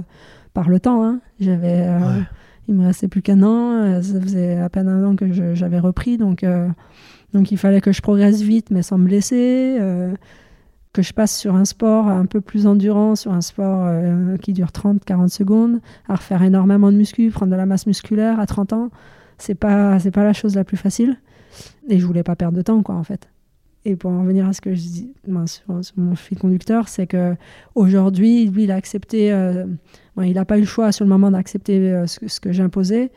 par 0.54 0.70
le 0.70 0.80
temps. 0.80 1.04
Hein. 1.04 1.20
J'avais 1.40 1.86
il 2.70 2.76
me 2.76 2.86
restait 2.86 3.08
plus 3.08 3.20
qu'un 3.20 3.42
an. 3.42 3.82
Euh, 3.82 4.00
ça 4.00 4.20
faisait 4.20 4.56
à 4.56 4.68
peine 4.70 4.88
un 4.88 5.04
an 5.04 5.16
que 5.16 5.54
j'avais 5.54 5.78
repris. 5.78 6.16
Donc, 6.16 6.44
euh, 6.44 6.68
donc 7.34 7.50
il 7.52 7.58
fallait 7.58 7.80
que 7.80 7.92
je 7.92 8.00
progresse 8.00 8.40
vite, 8.40 8.70
mais 8.70 8.82
sans 8.82 8.96
me 8.96 9.06
blesser. 9.06 9.76
Euh, 9.80 10.14
que 10.92 11.02
je 11.02 11.12
passe 11.12 11.38
sur 11.38 11.54
un 11.54 11.64
sport 11.64 12.08
un 12.08 12.26
peu 12.26 12.40
plus 12.40 12.66
endurant, 12.66 13.14
sur 13.14 13.32
un 13.32 13.42
sport 13.42 13.88
qui 14.42 14.52
dure 14.52 14.70
30-40 14.72 15.28
secondes, 15.28 15.78
à 16.08 16.16
refaire 16.16 16.42
énormément 16.42 16.90
de 16.90 16.96
muscu, 16.96 17.30
prendre 17.30 17.52
de 17.52 17.56
la 17.56 17.64
masse 17.64 17.86
musculaire 17.86 18.40
à 18.40 18.46
30 18.46 18.72
ans, 18.72 18.90
c'est 19.38 19.54
pas 19.54 20.00
c'est 20.00 20.10
pas 20.10 20.24
la 20.24 20.32
chose 20.32 20.56
la 20.56 20.64
plus 20.64 20.76
facile. 20.76 21.16
Et 21.88 22.00
je 22.00 22.06
voulais 22.06 22.24
pas 22.24 22.34
perdre 22.34 22.56
de 22.56 22.62
temps, 22.62 22.82
quoi, 22.82 22.96
en 22.96 23.04
fait. 23.04 23.28
Et 23.84 23.94
pour 23.94 24.10
en 24.10 24.22
revenir 24.22 24.48
à 24.48 24.52
ce 24.52 24.60
que 24.60 24.74
je 24.74 24.80
dis 24.80 25.12
ben, 25.28 25.46
sur, 25.46 25.62
mon 25.96 26.16
fil 26.16 26.36
conducteur, 26.36 26.88
c'est 26.88 27.06
que 27.06 27.36
aujourd'hui, 27.76 28.46
lui, 28.46 28.64
il 28.64 28.72
a 28.72 28.74
accepté 28.74 29.30
il 30.22 30.34
n'a 30.34 30.44
pas 30.44 30.56
eu 30.56 30.60
le 30.60 30.66
choix 30.66 30.92
sur 30.92 31.04
le 31.04 31.08
moment 31.08 31.30
d'accepter 31.30 31.92
euh, 31.92 32.06
ce, 32.06 32.40
que 32.40 32.52
j'imposais. 32.52 33.10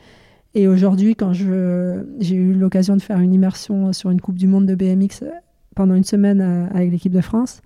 Et 0.54 0.68
aujourd'hui, 0.68 1.16
quand 1.16 1.32
j'ai 1.32 2.34
eu 2.34 2.54
l'occasion 2.54 2.96
de 2.96 3.02
faire 3.02 3.18
une 3.18 3.34
immersion 3.34 3.92
sur 3.92 4.10
une 4.10 4.20
Coupe 4.20 4.36
du 4.36 4.46
Monde 4.46 4.66
de 4.66 4.74
BMX 4.74 5.22
euh, 5.22 5.30
pendant 5.74 5.94
une 5.94 6.04
semaine 6.04 6.40
euh, 6.40 6.66
avec 6.74 6.90
l'équipe 6.90 7.12
de 7.12 7.20
France, 7.20 7.60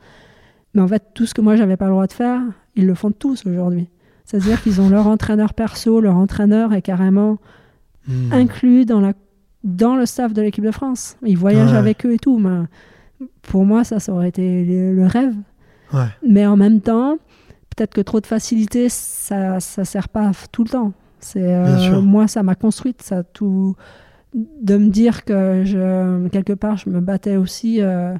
mais 0.74 0.82
en 0.82 0.88
fait, 0.88 1.02
tout 1.14 1.26
ce 1.26 1.34
que 1.34 1.40
moi, 1.40 1.56
j'avais 1.56 1.76
pas 1.76 1.86
le 1.86 1.92
droit 1.92 2.06
de 2.06 2.12
faire, 2.12 2.40
ils 2.76 2.86
le 2.86 2.94
font 2.94 3.10
tous 3.10 3.46
aujourd'hui. 3.46 3.88
C'est-à-dire 4.24 4.62
qu'ils 4.62 4.80
ont 4.80 4.90
leur 4.90 5.06
entraîneur 5.06 5.54
perso, 5.54 6.00
leur 6.00 6.16
entraîneur 6.16 6.74
est 6.74 6.82
carrément 6.82 7.38
hmm. 8.06 8.32
inclus 8.32 8.84
dans, 8.84 9.00
la, 9.00 9.14
dans 9.64 9.96
le 9.96 10.04
staff 10.04 10.34
de 10.34 10.42
l'équipe 10.42 10.64
de 10.64 10.70
France. 10.70 11.16
Ils 11.24 11.38
voyagent 11.38 11.72
avec 11.72 12.04
eux 12.04 12.12
et 12.12 12.18
tout. 12.18 12.38
Mais 12.38 12.66
pour 13.42 13.64
moi, 13.64 13.84
ça, 13.84 14.00
ça 14.00 14.12
aurait 14.12 14.28
été 14.28 14.64
le, 14.64 15.06
rêve. 15.06 15.34
Mais 16.26 16.46
en 16.46 16.56
même 16.56 16.82
temps, 16.82 17.16
peut-être 17.78 17.94
que 17.94 18.00
trop 18.00 18.20
de 18.20 18.26
facilité, 18.26 18.88
ça 18.88 19.54
ne 19.54 19.84
sert 19.84 20.08
pas 20.08 20.32
tout 20.50 20.64
le 20.64 20.70
temps. 20.70 20.92
C'est 21.20 21.54
euh, 21.54 22.00
moi, 22.00 22.26
ça 22.26 22.42
m'a 22.42 22.54
construite, 22.54 23.02
ça 23.02 23.22
tout 23.22 23.76
de 24.34 24.76
me 24.76 24.88
dire 24.88 25.24
que 25.24 25.62
je, 25.64 26.28
quelque 26.28 26.52
part, 26.52 26.76
je 26.76 26.90
me 26.90 27.00
battais 27.00 27.36
aussi 27.36 27.80
euh, 27.80 28.14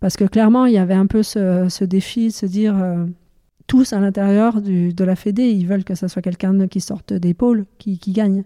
parce 0.00 0.16
que 0.16 0.24
clairement, 0.24 0.66
il 0.66 0.72
y 0.72 0.78
avait 0.78 0.94
un 0.94 1.06
peu 1.06 1.22
ce, 1.22 1.84
défi 1.84 2.28
de 2.28 2.32
se 2.32 2.46
dire 2.46 2.74
euh, 2.76 3.04
tous 3.66 3.92
à 3.92 4.00
l'intérieur 4.00 4.62
de 4.62 5.04
la 5.04 5.16
Fédé, 5.16 5.50
ils 5.50 5.66
veulent 5.66 5.84
que 5.84 5.94
ça 5.94 6.08
soit 6.08 6.22
quelqu'un 6.22 6.66
qui 6.68 6.80
sorte 6.80 7.12
des 7.12 7.34
pôles, 7.34 7.66
qui, 7.78 7.98
qui 7.98 8.12
gagne. 8.12 8.44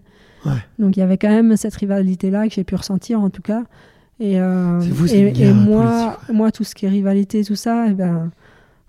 Donc 0.79 0.95
il 0.95 1.01
y 1.01 1.03
avait 1.03 1.17
quand 1.17 1.29
même 1.29 1.57
cette 1.57 1.75
rivalité-là 1.75 2.47
que 2.47 2.53
j'ai 2.53 2.63
pu 2.63 2.75
ressentir 2.75 3.19
en 3.21 3.29
tout 3.29 3.41
cas. 3.41 3.63
Et, 4.19 4.33
et, 4.33 5.53
moi, 5.53 6.19
moi, 6.31 6.51
tout 6.51 6.63
ce 6.63 6.73
qui 6.73 6.87
est 6.87 6.89
rivalité, 6.89 7.43
tout 7.43 7.55
ça, 7.55 7.85
eh 7.87 7.93
ben, 7.93 8.31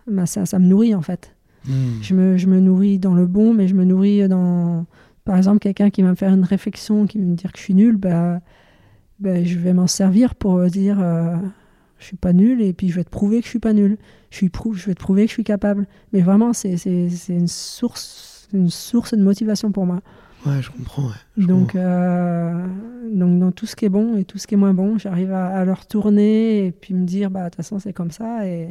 ben 0.06 0.24
ça, 0.24 0.46
ça 0.46 0.58
me 0.58 0.66
nourrit 0.66 0.94
en 0.94 1.02
fait. 1.02 1.34
Hmm. 1.68 2.02
Je, 2.02 2.14
me, 2.14 2.36
je, 2.36 2.46
me, 2.46 2.60
nourris 2.60 2.98
dans 2.98 3.14
le 3.14 3.26
bon, 3.26 3.54
mais 3.54 3.68
je 3.68 3.74
me 3.74 3.84
nourris 3.84 4.26
dans. 4.28 4.86
Par 5.24 5.36
exemple, 5.36 5.58
quelqu'un 5.58 5.90
qui 5.90 6.02
va 6.02 6.10
me 6.10 6.14
faire 6.14 6.32
une 6.32 6.44
réflexion, 6.44 7.06
qui 7.06 7.18
va 7.18 7.24
me 7.24 7.34
dire 7.34 7.52
que 7.52 7.58
je 7.58 7.64
suis 7.64 7.74
nul, 7.74 7.96
bah, 7.96 8.40
bah 9.20 9.44
je 9.44 9.58
vais 9.58 9.74
m'en 9.74 9.86
servir 9.86 10.34
pour 10.34 10.64
dire 10.66 10.98
euh, 11.00 11.36
je 11.98 12.04
suis 12.04 12.16
pas 12.16 12.32
nul 12.32 12.62
et 12.62 12.72
puis 12.72 12.88
je 12.88 12.94
vais 12.94 13.04
te 13.04 13.10
prouver 13.10 13.40
que 13.40 13.44
je 13.44 13.50
suis 13.50 13.58
pas 13.58 13.72
nul. 13.74 13.98
Je, 14.30 14.36
suis 14.36 14.50
je 14.74 14.86
vais 14.86 14.94
te 14.94 15.00
prouver 15.00 15.24
que 15.24 15.28
je 15.28 15.34
suis 15.34 15.44
capable. 15.44 15.86
Mais 16.12 16.20
vraiment, 16.20 16.52
c'est 16.52 16.76
une 17.28 17.48
source, 17.48 18.48
une 18.52 18.70
source 18.70 19.14
de 19.14 19.22
motivation 19.22 19.72
pour 19.72 19.86
moi. 19.86 20.00
Ouais, 20.46 20.62
je 20.62 20.70
comprends. 20.70 21.10
donc, 21.36 21.74
euh, 21.74 22.66
donc, 23.12 23.40
dans 23.40 23.50
tout 23.50 23.66
ce 23.66 23.74
qui 23.74 23.84
est 23.84 23.90
bon 23.90 24.16
et 24.16 24.24
tout 24.24 24.38
ce 24.38 24.46
qui 24.46 24.54
est 24.54 24.58
moins 24.58 24.72
bon, 24.72 24.96
j'arrive 24.96 25.32
à, 25.32 25.48
à, 25.48 25.64
le 25.64 25.72
retourner 25.72 26.66
et 26.66 26.70
puis 26.70 26.94
me 26.94 27.04
dire, 27.04 27.30
bah, 27.30 27.44
de 27.44 27.44
toute 27.46 27.56
façon, 27.56 27.80
c'est 27.80 27.92
comme 27.92 28.12
ça 28.12 28.46
et 28.46 28.68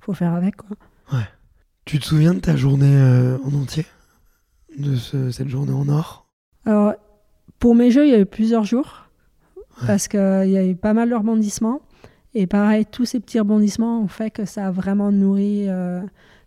faut 0.00 0.14
faire 0.14 0.32
avec. 0.32 0.56
Quoi. 0.56 0.76
Ouais. 1.12 1.24
Tu 1.90 1.98
te 1.98 2.04
souviens 2.04 2.34
de 2.34 2.38
ta 2.38 2.54
journée 2.54 2.86
euh, 2.86 3.36
en 3.42 3.52
entier? 3.52 3.84
De 4.78 4.94
cette 4.94 5.48
journée 5.48 5.72
en 5.72 5.88
or? 5.88 6.24
Alors, 6.64 6.94
pour 7.58 7.74
mes 7.74 7.90
jeux, 7.90 8.06
il 8.06 8.12
y 8.12 8.14
a 8.14 8.20
eu 8.20 8.26
plusieurs 8.26 8.62
jours. 8.62 9.08
Parce 9.88 10.06
qu'il 10.06 10.20
y 10.20 10.56
a 10.56 10.64
eu 10.64 10.76
pas 10.76 10.94
mal 10.94 11.10
de 11.10 11.16
rebondissements. 11.16 11.80
Et 12.32 12.46
pareil, 12.46 12.86
tous 12.86 13.06
ces 13.06 13.18
petits 13.18 13.40
rebondissements 13.40 14.02
ont 14.02 14.06
fait 14.06 14.30
que 14.30 14.44
ça 14.44 14.68
a 14.68 14.70
vraiment 14.70 15.10
nourri 15.10 15.68
euh, 15.68 16.00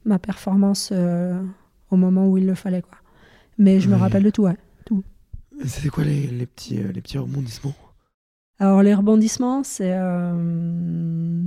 ma 0.06 0.18
performance 0.18 0.92
euh, 0.94 1.38
au 1.92 1.98
moment 1.98 2.30
où 2.30 2.38
il 2.38 2.46
le 2.46 2.56
fallait. 2.56 2.82
Quoi. 2.82 2.98
Mais 3.58 3.82
je 3.82 3.90
me 3.90 3.98
rappelle 3.98 4.24
de 4.24 4.30
tout, 4.30 4.44
ouais. 4.44 4.56
Tout. 4.86 5.04
C'était 5.66 5.90
quoi 5.90 6.06
les, 6.06 6.26
les, 6.28 6.46
petits, 6.46 6.78
les 6.78 7.02
petits 7.02 7.18
rebondissements? 7.18 7.76
Alors 8.60 8.82
les 8.82 8.96
rebondissements, 8.96 9.62
c'est 9.66 9.92
euh, 9.94 11.44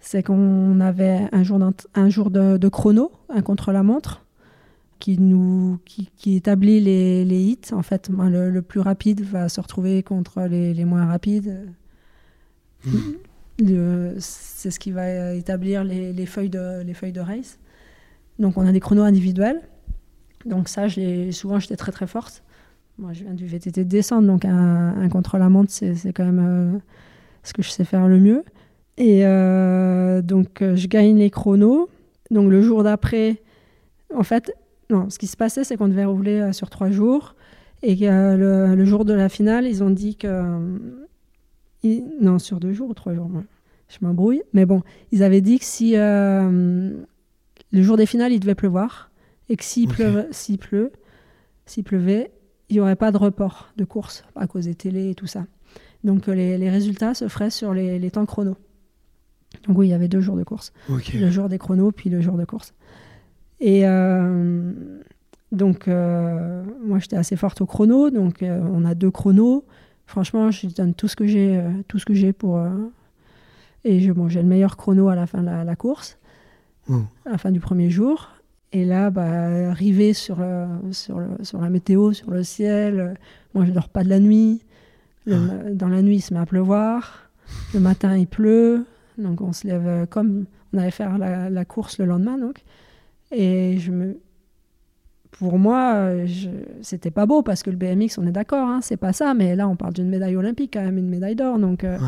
c'est 0.00 0.22
qu'on 0.22 0.80
avait 0.80 1.28
un 1.32 1.42
jour, 1.42 1.60
un 1.94 2.08
jour 2.08 2.30
de, 2.30 2.68
chrono, 2.68 3.12
un 3.28 3.42
contre-la-montre, 3.42 4.24
qui, 4.98 5.18
nous, 5.18 5.78
qui, 5.84 6.34
établit 6.34 6.80
les, 6.80 7.24
les, 7.24 7.40
hits. 7.42 7.72
En 7.72 7.82
fait, 7.82 8.10
le, 8.10 8.60
plus 8.60 8.80
rapide 8.80 9.22
va 9.22 9.48
se 9.48 9.60
retrouver 9.60 10.02
contre 10.02 10.42
les, 10.42 10.74
les 10.74 10.84
moins 10.84 11.06
rapides. 11.06 11.68
Hmm. 12.84 13.12
C'est 14.18 14.70
ce 14.70 14.78
qui 14.78 14.90
va 14.90 15.34
établir 15.34 15.84
les, 15.84 16.12
les, 16.12 16.26
feuilles 16.26 16.50
de, 16.50 16.82
les 16.82 16.94
feuilles 16.94 17.12
de 17.12 17.20
race. 17.20 17.58
Donc 18.38 18.56
on 18.56 18.66
a 18.66 18.72
des 18.72 18.80
chronos 18.80 19.02
individuels. 19.02 19.60
Donc 20.46 20.68
ça, 20.68 20.86
souvent 21.30 21.58
j'étais 21.58 21.76
très 21.76 21.92
très 21.92 22.06
forte. 22.06 22.42
Moi, 22.98 23.12
je 23.12 23.24
viens 23.24 23.34
du 23.34 23.46
VTT 23.46 23.84
de 23.84 23.88
descente, 23.88 24.26
donc 24.26 24.44
un, 24.44 24.94
un 25.00 25.08
contre-la-montre, 25.08 25.70
c'est 25.70 26.12
quand 26.12 26.24
même 26.24 26.74
euh, 26.74 26.78
ce 27.42 27.54
que 27.54 27.62
je 27.62 27.70
sais 27.70 27.84
faire 27.84 28.06
le 28.08 28.18
mieux. 28.18 28.44
Et 29.00 29.24
euh, 29.24 30.20
donc, 30.20 30.60
euh, 30.60 30.76
je 30.76 30.86
gagne 30.86 31.16
les 31.16 31.30
chronos. 31.30 31.88
Donc, 32.30 32.50
le 32.50 32.60
jour 32.60 32.84
d'après, 32.84 33.40
en 34.14 34.22
fait, 34.22 34.54
non, 34.90 35.08
ce 35.08 35.18
qui 35.18 35.26
se 35.26 35.38
passait, 35.38 35.64
c'est 35.64 35.78
qu'on 35.78 35.88
devait 35.88 36.04
rouler 36.04 36.52
sur 36.52 36.68
trois 36.68 36.90
jours. 36.90 37.34
Et 37.82 37.96
le, 37.96 38.74
le, 38.74 38.84
jour 38.84 39.06
de 39.06 39.14
la 39.14 39.30
finale, 39.30 39.66
ils 39.66 39.82
ont 39.82 39.88
dit 39.88 40.16
que. 40.16 40.60
non, 42.20 42.38
sur 42.38 42.60
deux 42.60 42.74
jours 42.74 42.90
ou 42.90 42.94
trois 42.94 43.14
jours, 43.14 43.30
je 43.88 43.96
m'embrouille. 44.02 44.42
Mais 44.52 44.66
bon, 44.66 44.82
ils 45.12 45.22
avaient 45.22 45.40
dit 45.40 45.58
que 45.58 45.64
si 45.64 45.94
le 45.94 46.92
jour 47.72 47.96
des 47.96 48.06
finales, 48.06 48.32
il 48.32 48.40
devait 48.40 48.54
pleuvoir. 48.54 49.10
Et 49.48 49.56
que 49.56 49.64
s'il 49.64 49.88
pleut, 49.88 50.28
pleut, 50.60 50.92
s'il 51.64 51.84
pleuvait, 51.84 52.30
il 52.68 52.74
n'y 52.74 52.80
aurait 52.80 52.96
pas 52.96 53.10
de 53.12 53.16
report 53.16 53.72
de 53.78 53.84
course 53.84 54.24
à 54.36 54.46
cause 54.46 54.66
des 54.66 54.74
télés 54.74 55.10
et 55.10 55.14
tout 55.14 55.26
ça. 55.26 55.46
Donc 56.04 56.26
les, 56.26 56.58
les 56.58 56.70
résultats 56.70 57.14
se 57.14 57.28
feraient 57.28 57.50
sur 57.50 57.72
les, 57.72 57.98
les, 57.98 58.10
temps 58.10 58.26
chrono. 58.26 58.56
Donc 59.66 59.78
oui, 59.78 59.88
il 59.88 59.90
y 59.90 59.94
avait 59.94 60.08
deux 60.08 60.20
jours 60.20 60.36
de 60.36 60.44
course. 60.44 60.72
Le 60.88 61.30
jour 61.30 61.48
des 61.48 61.58
chronos, 61.58 61.92
puis 61.92 62.10
le 62.10 62.20
jour 62.20 62.36
de 62.36 62.44
course. 62.44 62.72
Et 63.60 63.86
euh, 63.86 64.72
donc, 65.52 65.86
euh, 65.86 66.64
moi, 66.84 66.98
j'étais 66.98 67.16
assez 67.16 67.36
forte 67.36 67.60
au 67.60 67.66
chrono. 67.66 68.10
Donc, 68.10 68.42
euh, 68.42 68.60
on 68.72 68.84
a 68.84 68.94
deux 68.94 69.10
chronos. 69.10 69.64
Franchement, 70.06 70.50
je 70.50 70.66
donne 70.68 70.94
tout 70.94 71.08
ce 71.08 71.16
que 71.16 71.26
j'ai, 71.26 71.62
tout 71.86 71.98
ce 71.98 72.04
que 72.04 72.14
j'ai 72.14 72.32
pour. 72.32 72.60
et 73.84 74.00
je, 74.00 74.10
bon, 74.10 74.28
j'ai 74.28 74.42
le 74.42 74.48
meilleur 74.48 74.76
chrono 74.76 75.08
à 75.08 75.14
la 75.14 75.26
fin 75.26 75.42
de 75.42 75.46
la, 75.46 75.76
course, 75.76 76.18
à 76.88 77.30
la 77.30 77.38
fin 77.38 77.52
du 77.52 77.60
premier 77.60 77.90
jour. 77.90 78.30
Et 78.72 78.84
là, 78.84 79.10
bah, 79.10 79.70
arriver 79.70 80.12
sur, 80.12 80.38
sur, 80.90 81.20
sur, 81.42 81.60
la 81.60 81.70
météo, 81.70 82.12
sur 82.12 82.32
le 82.32 82.42
ciel, 82.42 83.14
moi 83.54 83.64
je 83.64 83.70
dors 83.70 83.88
pas 83.88 84.02
de 84.02 84.08
la 84.08 84.18
nuit. 84.18 84.62
Ah. 85.30 85.34
Dans 85.72 85.88
la 85.88 86.02
nuit, 86.02 86.16
il 86.16 86.20
se 86.20 86.34
met 86.34 86.40
à 86.40 86.46
pleuvoir. 86.46 87.30
Le 87.72 87.78
matin, 87.78 88.16
il 88.16 88.26
pleut. 88.26 88.84
Donc 89.20 89.40
on 89.40 89.52
se 89.52 89.66
lève 89.66 90.06
comme 90.08 90.46
on 90.72 90.78
allait 90.78 90.90
faire 90.90 91.18
la, 91.18 91.64
course 91.64 91.98
le 91.98 92.06
lendemain. 92.06 92.38
Donc. 92.38 92.62
Et 93.32 93.78
je 93.78 93.92
me... 93.92 94.18
pour 95.30 95.58
moi, 95.58 96.26
je... 96.26 96.48
c'était 96.82 97.12
pas 97.12 97.26
beau 97.26 97.42
parce 97.42 97.62
que 97.62 97.70
le 97.70 97.76
BMX, 97.76 98.18
on 98.18 98.26
est 98.26 98.32
d'accord, 98.32 98.68
hein, 98.68 98.80
c'est 98.82 98.96
pas 98.96 99.12
ça. 99.12 99.34
Mais 99.34 99.54
là, 99.54 99.68
on 99.68 99.76
parle 99.76 99.92
d'une 99.92 100.08
médaille 100.08 100.36
olympique, 100.36 100.72
quand 100.74 100.82
même, 100.82 100.98
une 100.98 101.08
médaille 101.08 101.36
d'or. 101.36 101.58
Donc. 101.58 101.84
Euh, 101.84 101.98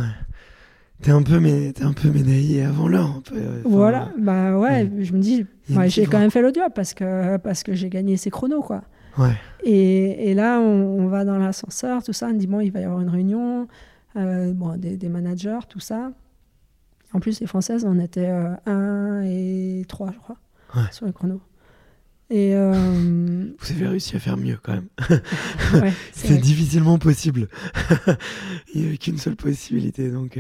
T'es 1.03 1.11
un 1.11 1.23
peu, 1.23 1.41
mais 1.41 1.73
un 1.83 1.93
peu 1.93 2.11
médaillé 2.11 2.63
avant 2.63 2.87
l'heure. 2.87 3.21
voilà, 3.65 4.13
bah 4.19 4.57
ouais, 4.57 4.89
je 5.01 5.13
me 5.13 5.19
dis, 5.19 5.47
j'ai 5.87 6.07
quand 6.07 6.21
même 6.21 6.31
fait 6.31 6.43
le 6.43 6.53
job 6.55 6.71
parce 6.75 6.95
que, 6.95 7.39
parce 7.39 7.65
que 7.65 7.75
j'ai 7.75 7.89
gagné 7.89 8.17
ces 8.17 8.31
chronos, 8.31 8.63
quoi. 8.63 8.83
Ouais. 9.19 9.35
Et, 9.65 10.31
et 10.31 10.35
là, 10.35 10.61
on, 10.61 11.07
va 11.07 11.25
dans 11.25 11.39
l'ascenseur, 11.39 12.03
tout 12.03 12.13
ça, 12.13 12.29
on 12.29 12.35
dit, 12.35 12.47
bon, 12.47 12.61
il 12.61 12.71
va 12.71 12.81
y 12.81 12.85
avoir 12.85 13.01
une 13.01 13.09
réunion, 13.09 13.67
euh, 14.17 14.53
bon, 14.53 14.77
des, 14.77 14.97
des, 14.97 15.09
managers, 15.09 15.59
tout 15.69 15.81
ça. 15.81 16.13
En 17.15 17.21
plus, 17.21 17.41
les 17.41 17.47
Françaises, 17.47 17.85
on 17.87 17.99
était 17.99 18.27
1 18.27 18.59
euh, 18.69 19.23
et 19.25 19.85
3, 19.87 20.13
je 20.13 20.19
crois, 20.19 20.37
sur 20.91 21.07
les 21.07 21.13
chronos. 21.13 21.41
Et 22.31 22.55
euh, 22.55 22.73
Vous 23.61 23.73
avez 23.73 23.87
réussi 23.89 24.17
à 24.17 24.19
faire 24.19 24.37
mieux 24.37 24.59
quand 24.63 24.73
même. 24.73 24.89
ouais, 25.83 25.93
c'est 26.13 26.39
difficilement 26.39 26.99
possible. 26.99 27.49
il 28.75 28.81
n'y 28.81 28.89
avait 28.89 28.99
qu'une 28.99 29.19
seule 29.19 29.37
possibilité, 29.37 30.11
donc... 30.11 30.39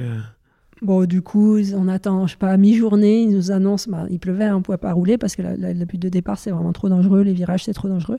Bon, 0.81 1.05
du 1.05 1.23
coup, 1.23 1.59
on 1.77 1.87
attend, 1.87 2.27
je 2.27 2.33
sais 2.33 2.39
pas, 2.39 2.57
mi-journée, 2.57 3.23
ils 3.23 3.31
nous 3.31 3.53
annoncent, 3.53 3.89
bah, 3.89 4.07
il 4.11 4.19
pleuvait, 4.19 4.51
on 4.51 4.59
ne 4.59 4.63
pouvait 4.63 4.79
pas 4.79 4.93
rouler 4.93 5.17
parce 5.17 5.37
que 5.37 5.43
la, 5.43 5.55
la, 5.55 5.85
but 5.85 5.99
de 5.99 6.09
départ, 6.09 6.39
c'est 6.39 6.51
vraiment 6.51 6.73
trop 6.73 6.89
dangereux, 6.89 7.23
les 7.23 7.35
virages, 7.35 7.65
c'est 7.65 7.73
trop 7.73 7.87
dangereux. 7.87 8.19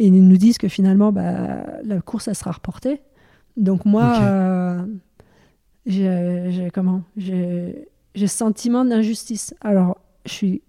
Et 0.00 0.06
ils 0.06 0.28
nous 0.28 0.36
disent 0.36 0.58
que 0.58 0.66
finalement, 0.66 1.12
bah, 1.12 1.64
la 1.84 2.00
course, 2.00 2.26
elle 2.26 2.34
sera 2.34 2.50
reportée. 2.50 3.02
Donc 3.56 3.84
moi, 3.84 4.18
euh, 4.20 4.82
j'ai 5.86 6.70
comment? 6.72 7.02
J'ai 7.16 7.86
ce 8.14 8.26
sentiment 8.26 8.84
d'injustice. 8.84 9.54
Alors, 9.60 9.98
je 10.26 10.32
suis, 10.32 10.62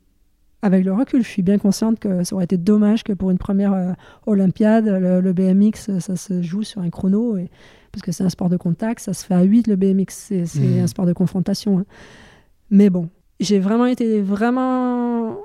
avec 0.62 0.86
le 0.86 0.94
recul, 0.94 1.24
je 1.24 1.28
suis 1.28 1.42
bien 1.42 1.58
consciente 1.58 2.00
que 2.00 2.24
ça 2.24 2.36
aurait 2.36 2.46
été 2.46 2.58
dommage 2.58 3.04
que 3.04 3.14
pour 3.14 3.32
une 3.32 3.38
première 3.38 3.74
euh, 3.74 3.94
Olympiade, 4.26 4.88
le, 4.88 5.22
le, 5.22 5.34
BMX, 5.34 6.00
ça 6.00 6.16
se 6.16 6.42
joue 6.42 6.64
sur 6.64 6.82
un 6.82 6.90
chrono. 6.90 7.38
Et, 7.38 7.50
parce 7.92 8.02
que 8.04 8.12
c'est 8.12 8.24
un 8.24 8.30
sport 8.30 8.50
de 8.50 8.58
contact, 8.58 9.02
ça 9.02 9.14
se 9.14 9.26
fait 9.26 9.34
à 9.34 9.44
8 9.44 9.68
le 9.68 9.76
BMX, 9.76 10.06
c'est 10.10 10.46
mmh. 10.56 10.84
un 10.84 10.88
sport 10.88 11.06
de 11.06 11.14
confrontation. 11.14 11.80
Hein. 11.80 11.86
Mais 12.70 12.90
bon, 12.90 13.10
j'ai 13.40 13.60
vraiment 13.60 13.86
été 13.86 14.22
vraiment 14.22 15.38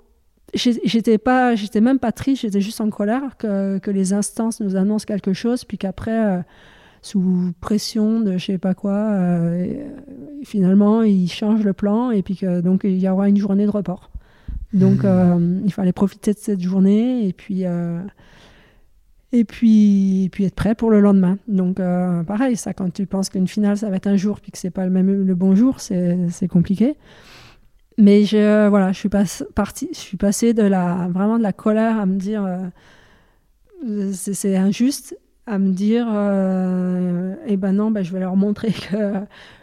j'étais 0.55 1.19
pas 1.19 1.57
j'étais 1.57 1.81
même 1.81 1.99
pas 1.99 2.13
triste 2.13 2.43
j'étais 2.43 2.61
juste 2.61 2.81
en 2.81 2.89
colère 2.89 3.37
que, 3.37 3.79
que, 3.79 3.91
les 3.91 4.13
instances 4.13 4.61
nous 4.61 4.77
annoncent 4.77 5.05
quelque 5.05 5.33
chose 5.33 5.65
puis 5.65 5.77
qu'après 5.77 6.25
euh, 6.25 6.39
sous 7.07 7.53
pression 7.61 8.21
de 8.21 8.37
je 8.37 8.45
sais 8.47 8.59
pas 8.59 8.75
quoi 8.75 8.95
euh, 8.95 9.67
finalement 10.45 11.03
ils 11.03 11.31
changent 11.31 11.65
le 11.65 11.73
plan 11.73 12.11
et 12.11 12.23
puis 12.23 12.37
que 12.37 12.61
donc 12.61 12.83
il 12.85 12.99
y 12.99 13.09
aura 13.09 13.29
une 13.29 13.37
journée 13.37 13.65
de 13.65 13.71
report 13.71 14.11
donc 14.73 15.05
mmh. 15.05 15.07
euh, 15.07 15.61
il 15.65 15.73
fallait 15.73 15.93
profiter 15.93 16.33
de 16.33 16.39
cette 16.39 16.61
journée 16.61 17.27
et 17.27 17.33
puis 17.33 17.65
et 19.33 19.45
puis, 19.45 20.29
puis 20.33 20.45
être 20.45 20.55
prêt 20.55 20.75
pour 20.75 20.91
le 20.91 21.01
lendemain. 21.01 21.39
Donc, 21.49 21.81
euh, 21.81 22.23
pareil, 22.23 22.57
ça, 22.57 22.73
quand 22.73 22.93
tu 22.93 23.07
penses 23.07 23.29
qu'une 23.29 23.49
finale, 23.49 23.77
ça 23.77 23.91
va 23.91 23.97
être 23.97 24.07
un 24.07 24.17
jour, 24.17 24.41
puis 24.41 24.53
que 24.53 24.59
c'est 24.59 24.71
pas 24.71 24.85
le 24.85 24.91
même 24.91 25.27
le 25.27 25.35
bon 25.35 25.55
jour, 25.55 25.81
c'est 25.81 26.49
compliqué. 26.49 26.97
Mais 27.99 28.25
je, 28.25 28.69
voilà, 28.69 28.93
je 28.93 28.99
suis 28.99 29.09
pas 29.09 29.25
partie, 29.55 29.89
je 29.93 29.99
suis 29.99 30.17
passée 30.17 30.55
de 30.55 30.63
la, 30.63 31.09
vraiment 31.11 31.39
de 31.39 31.43
la 31.43 31.53
colère 31.53 31.99
à 31.99 32.07
me 32.07 32.19
dire, 32.19 32.45
euh, 32.45 34.13
c'est 34.13 34.57
injuste, 34.57 35.19
à 35.47 35.59
me 35.59 35.73
dire, 35.73 36.07
euh, 36.11 37.35
eh 37.47 37.57
ben 37.57 37.73
non, 37.73 37.91
ben 37.91 38.03
je 38.03 38.13
vais 38.13 38.21
leur 38.21 38.37
montrer 38.37 38.73
que, 38.73 39.15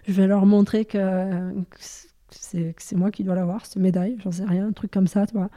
je 0.07 0.14
vais 0.14 0.27
leur 0.27 0.45
montrer 0.45 0.85
que, 0.85 1.61
que 1.61 1.76
c'est 2.77 2.95
moi 2.95 3.11
qui 3.11 3.23
dois 3.23 3.35
l'avoir, 3.35 3.65
cette 3.65 3.81
médaille, 3.81 4.18
j'en 4.23 4.31
sais 4.31 4.45
rien, 4.45 4.68
un 4.68 4.72
truc 4.72 4.91
comme 4.91 5.07
ça, 5.07 5.27
tu 5.27 5.34
vois. 5.34 5.49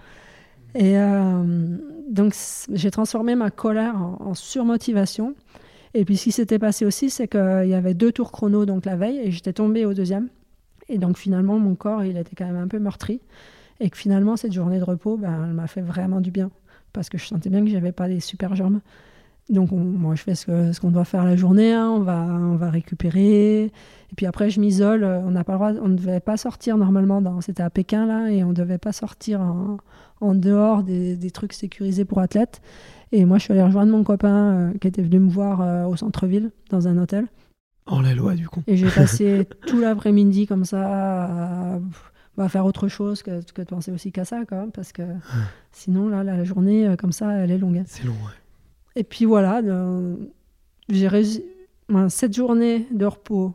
Et 0.74 0.98
euh, 0.98 1.76
donc, 2.10 2.34
j'ai 2.72 2.90
transformé 2.90 3.34
ma 3.34 3.50
colère 3.50 3.96
en, 3.96 4.34
surmotivation. 4.34 5.34
Et 5.94 6.04
puis, 6.04 6.18
ce 6.18 6.24
qui 6.24 6.32
s'était 6.32 6.58
passé 6.58 6.84
aussi, 6.84 7.08
c'est 7.08 7.28
qu'il 7.28 7.68
y 7.68 7.74
avait 7.74 7.94
deux 7.94 8.12
tours 8.12 8.30
chrono 8.30 8.66
donc 8.66 8.84
la 8.84 8.96
veille, 8.96 9.18
et 9.18 9.30
j'étais 9.30 9.54
tombée 9.54 9.86
au 9.86 9.94
deuxième. 9.94 10.28
Et 10.88 10.98
donc, 10.98 11.16
finalement, 11.16 11.58
mon 11.58 11.74
corps, 11.76 12.04
il 12.04 12.18
était 12.18 12.36
quand 12.36 12.44
même 12.44 12.56
un 12.56 12.68
peu 12.68 12.78
meurtri. 12.78 13.20
Et 13.80 13.88
que 13.88 13.96
finalement, 13.96 14.36
cette 14.36 14.52
journée 14.52 14.78
de 14.78 14.84
repos, 14.84 15.16
ben, 15.16 15.46
elle 15.48 15.54
m'a 15.54 15.66
fait 15.66 15.80
vraiment 15.80 16.20
du 16.20 16.30
bien. 16.30 16.50
Parce 16.92 17.08
que 17.08 17.16
je 17.16 17.26
sentais 17.26 17.48
bien 17.48 17.64
que 17.64 17.70
j'avais 17.70 17.92
pas 17.92 18.08
des 18.08 18.20
super 18.20 18.54
jambes. 18.54 18.80
Donc, 19.48 19.70
moi, 19.70 20.14
je 20.16 20.22
fais 20.22 20.34
ce, 20.34 20.80
qu'on 20.80 20.90
doit 20.90 21.04
faire 21.04 21.24
la 21.24 21.36
journée. 21.36 21.72
Hein. 21.72 21.88
On, 21.88 22.00
va, 22.00 22.20
on 22.20 22.56
va 22.56 22.70
récupérer. 22.70 23.64
Et 23.64 24.14
puis 24.16 24.26
après, 24.26 24.50
je 24.50 24.60
m'isole. 24.60 25.04
On 25.04 25.30
n'a 25.30 25.44
pas 25.44 25.52
le 25.52 25.58
droit, 25.58 25.72
on 25.82 25.88
ne 25.88 25.96
devait 25.96 26.20
pas 26.20 26.36
sortir 26.36 26.76
normalement. 26.76 27.40
C'était 27.40 27.62
à 27.62 27.70
Pékin, 27.70 28.06
là, 28.06 28.30
et 28.30 28.42
on 28.42 28.48
ne 28.48 28.54
devait 28.54 28.78
pas 28.78 28.92
sortir 28.92 29.40
en, 29.40 29.76
en 30.20 30.34
dehors 30.34 30.82
des, 30.82 31.16
des, 31.16 31.30
trucs 31.30 31.52
sécurisés 31.52 32.04
pour 32.04 32.18
athlètes. 32.18 32.60
Et 33.12 33.24
moi, 33.24 33.38
je 33.38 33.44
suis 33.44 33.52
allée 33.52 33.62
rejoindre 33.62 33.92
mon 33.92 34.04
copain 34.04 34.52
euh, 34.52 34.78
qui 34.78 34.88
était 34.88 35.02
venu 35.02 35.20
me 35.20 35.30
voir 35.30 35.60
euh, 35.60 35.84
au 35.84 35.96
centre-ville, 35.96 36.50
dans 36.70 36.88
un 36.88 36.98
hôtel. 36.98 37.26
En 37.86 38.00
la 38.00 38.14
loi, 38.14 38.34
du 38.34 38.48
coup. 38.48 38.62
Et 38.66 38.76
j'ai 38.76 38.90
passé 38.94 39.46
tout 39.66 39.80
l'après-midi 39.80 40.46
comme 40.46 40.64
ça 40.64 41.74
à, 41.74 41.78
bah, 42.36 42.48
faire 42.48 42.66
autre 42.66 42.88
chose 42.88 43.22
que, 43.22 43.40
que 43.52 43.62
de 43.62 43.66
penser 43.66 43.92
aussi 43.92 44.10
qu'à 44.10 44.24
ça, 44.24 44.42
même, 44.50 44.72
parce 44.72 44.92
que 44.92 45.02
sinon, 45.72 46.08
là, 46.08 46.24
la 46.24 46.42
journée, 46.44 46.86
euh, 46.86 46.96
comme 46.96 47.12
ça, 47.12 47.32
elle 47.32 47.50
est 47.50 47.58
longue. 47.58 47.78
Hein. 47.78 47.84
C'est 47.86 48.04
long, 48.04 48.12
ouais. 48.12 48.32
Et 48.96 49.04
puis 49.04 49.24
voilà, 49.24 49.62
j'ai 50.88 51.08
réussi 51.08 51.44
cette 52.08 52.34
journée 52.34 52.88
de 52.90 53.06
repos, 53.06 53.54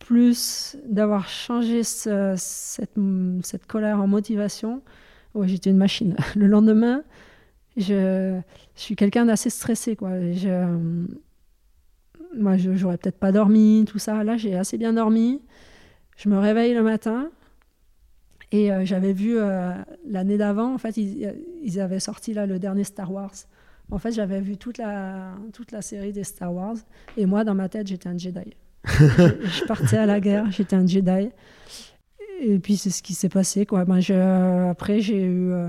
plus 0.00 0.76
d'avoir 0.88 1.28
changé 1.28 1.84
cette, 1.84 2.90
cette 3.42 3.66
colère 3.66 4.00
en 4.00 4.08
motivation, 4.08 4.82
Ouais, 5.34 5.48
j'étais 5.48 5.70
une 5.70 5.78
machine. 5.78 6.14
Le 6.36 6.46
lendemain, 6.46 7.02
je, 7.76 8.38
je 8.74 8.80
suis 8.80 8.96
quelqu'un 8.96 9.24
d'assez 9.24 9.50
stressé. 9.50 9.96
Quoi. 9.96 10.32
Je, 10.32 10.78
moi, 12.36 12.56
j'aurais 12.56 12.98
peut-être 12.98 13.18
pas 13.18 13.32
dormi, 13.32 13.84
tout 13.86 13.98
ça. 13.98 14.24
Là, 14.24 14.36
j'ai 14.36 14.56
assez 14.56 14.76
bien 14.78 14.92
dormi. 14.92 15.40
Je 16.16 16.28
me 16.28 16.38
réveille 16.38 16.74
le 16.74 16.82
matin. 16.82 17.30
Et 18.50 18.70
euh, 18.70 18.84
j'avais 18.84 19.14
vu 19.14 19.38
euh, 19.38 19.72
l'année 20.06 20.36
d'avant, 20.36 20.74
en 20.74 20.78
fait, 20.78 20.98
ils, 20.98 21.34
ils, 21.62 21.80
avaient 21.80 22.00
sorti 22.00 22.34
là 22.34 22.44
le 22.44 22.58
dernier 22.58 22.84
Star 22.84 23.10
Wars, 23.10 23.32
En 23.92 23.98
fait, 23.98 24.10
j'avais 24.12 24.40
vu 24.40 24.56
toute 24.56 24.78
la, 24.78 25.34
toute 25.52 25.70
la 25.70 25.82
série 25.82 26.12
des 26.12 26.24
Star 26.24 26.52
Wars. 26.52 26.76
Et 27.16 27.26
moi, 27.26 27.44
dans 27.44 27.54
ma 27.54 27.68
tête, 27.68 27.86
j'étais 27.86 28.08
un 28.08 28.16
Jedi. 28.18 28.54
je, 28.86 29.04
je 29.06 29.64
partais 29.66 29.98
à 29.98 30.06
la 30.06 30.18
guerre, 30.18 30.50
j'étais 30.50 30.74
un 30.74 30.86
Jedi. 30.86 31.28
Et 32.40 32.58
puis, 32.58 32.76
c'est 32.76 32.90
ce 32.90 33.02
qui 33.02 33.14
s'est 33.14 33.28
passé. 33.28 33.66
Quoi. 33.66 33.84
Ben, 33.84 34.00
je, 34.00 34.14
après, 34.70 35.00
j'ai 35.00 35.22
eu. 35.24 35.52
euh, 35.52 35.68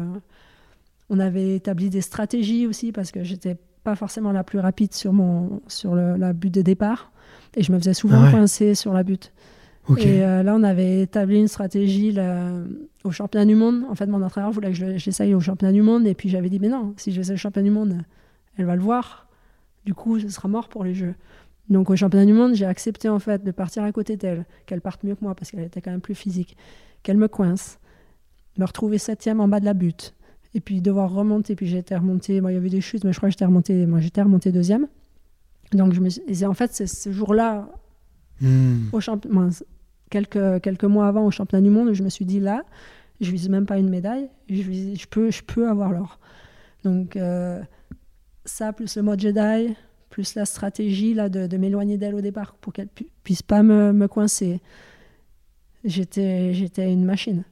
on 1.10 1.20
avait 1.20 1.58
établi 1.58 1.90
des 1.90 2.02
stratégies 2.02 2.66
aussi 2.66 2.92
parce 2.92 3.12
que 3.12 3.24
j'étais 3.24 3.58
pas 3.84 3.96
forcément 3.96 4.32
la 4.32 4.44
plus 4.44 4.60
rapide 4.60 4.94
sur, 4.94 5.14
mon, 5.14 5.62
sur 5.68 5.94
le, 5.94 6.16
la 6.16 6.34
butte 6.34 6.54
de 6.56 6.62
départ. 6.62 7.12
Et 7.56 7.62
je 7.62 7.72
me 7.72 7.78
faisais 7.78 7.94
souvent 7.94 8.22
Ah 8.22 8.26
ouais. 8.28 8.32
coincer 8.32 8.74
sur 8.74 8.94
la 8.94 9.04
butte. 9.04 9.32
Ok. 9.90 10.00
Et 10.06 10.24
euh, 10.24 10.44
là, 10.44 10.56
on 10.56 10.64
avait 10.64 11.02
établi 11.02 11.38
une 11.40 11.48
stratégie 11.48 12.12
là, 12.12 12.52
au 13.04 13.12
championnat 13.12 13.46
du 13.46 13.56
monde. 13.56 13.84
En 13.90 13.96
fait, 13.96 14.06
mon 14.06 14.22
entraîneur 14.22 14.52
voulait 14.52 14.70
que 14.70 14.76
je, 14.78 14.86
le- 14.86 14.98
je 14.98 15.34
au 15.36 15.40
championnat 15.42 15.74
du 15.74 15.82
monde. 15.82 16.08
Et 16.08 16.14
puis 16.14 16.30
j'avais 16.30 16.50
dit, 16.50 16.60
mais 16.60 16.70
non, 16.70 16.94
si 16.98 17.12
je 17.12 17.18
l'essaye 17.20 17.36
au 17.36 17.38
championnat 17.38 17.68
du 17.70 17.74
monde, 17.74 17.98
elle 18.58 18.66
va 18.66 18.76
le 18.76 18.82
voir. 18.82 19.28
Du 19.86 19.94
coup, 19.94 20.20
ce 20.20 20.30
sera 20.30 20.48
mort 20.48 20.70
pour 20.70 20.84
les 20.86 20.94
Jeux. 20.94 21.16
Donc 21.70 21.90
au 21.90 21.96
championnat 21.96 22.26
du 22.26 22.34
monde, 22.34 22.54
j'ai 22.56 22.66
accepté 22.66 23.10
en 23.10 23.20
fait 23.20 23.44
de 23.44 23.52
partir 23.52 23.84
à 23.84 23.92
côté 23.92 24.16
d'elle, 24.18 24.46
qu'elle 24.66 24.82
parte 24.82 25.04
mieux 25.04 25.16
que 25.16 25.24
moi 25.24 25.34
parce 25.36 25.50
qu'elle 25.52 25.64
était 25.64 25.82
quand 25.82 25.92
même 25.92 26.02
plus 26.02 26.16
physique, 26.16 26.56
qu'elle 27.04 27.18
me 27.18 27.28
coince, 27.30 27.80
me 28.58 28.66
retrouver 28.66 28.98
septième 28.98 29.40
en 29.40 29.48
bas 29.48 29.60
de 29.62 29.66
la 29.66 29.74
butte, 29.74 30.14
et 30.54 30.60
puis 30.60 30.82
devoir 30.82 31.12
remonter. 31.12 31.56
Puis 31.56 31.68
j'étais 31.68 31.96
remontée, 31.96 32.42
moi 32.42 32.52
il 32.52 32.56
y 32.56 32.58
avait 32.58 32.70
des 32.70 32.82
chutes, 32.82 33.04
mais 33.06 33.14
je 33.14 33.18
crois 33.18 33.28
que 33.30 33.32
j'étais 33.32 33.46
remontée, 33.46 33.86
moi 33.86 34.00
j'étais 34.02 34.22
remontée 34.22 34.52
deuxième. 34.52 34.88
Donc 35.72 35.94
je 35.94 36.02
me 36.02 36.10
et 36.28 36.46
en 36.46 36.54
fait, 36.54 36.72
c'est 36.74 36.88
ce 36.88 37.12
jour-là, 37.12 37.68
Hmm. 38.42 38.88
au 38.92 39.00
champ- 39.00 39.22
quelques, 40.14 40.62
quelques 40.62 40.84
mois 40.96 41.08
avant 41.08 41.26
au 41.26 41.32
championnat 41.32 41.64
du 41.64 41.72
monde, 41.72 41.94
je 41.94 42.04
me 42.04 42.10
suis 42.10 42.26
dit 42.26 42.40
là, 42.40 42.64
je 43.20 43.32
vise 43.32 43.50
même 43.50 43.66
pas 43.66 43.78
une 43.80 43.90
médaille, 43.90 44.30
je, 44.48 44.62
vise- 44.62 45.00
je, 45.02 45.08
peux, 45.08 45.32
je 45.32 45.42
peux 45.42 45.68
avoir 45.68 45.92
l'or. 45.92 46.20
Donc 46.84 47.16
euh, 47.16 47.62
ça, 48.46 48.74
plus 48.74 48.96
le 48.96 49.02
mode 49.02 49.20
Jedi, 49.20 49.76
plus 50.10 50.36
la 50.36 50.46
stratégie 50.46 51.14
là, 51.16 51.30
de, 51.30 51.48
de 51.48 51.58
m'éloigner 51.58 51.98
d'elle 51.98 52.16
au 52.16 52.22
départ 52.22 52.54
pour 52.62 52.72
qu'elle 52.74 52.90
pu- 52.90 53.08
puisse 53.24 53.42
pas 53.42 53.64
me, 53.64 53.92
me 53.92 54.08
coincer. 54.08 54.62
J'étais, 55.84 56.54
j'étais 56.54 56.94
une 56.94 57.06
machine. 57.06 57.44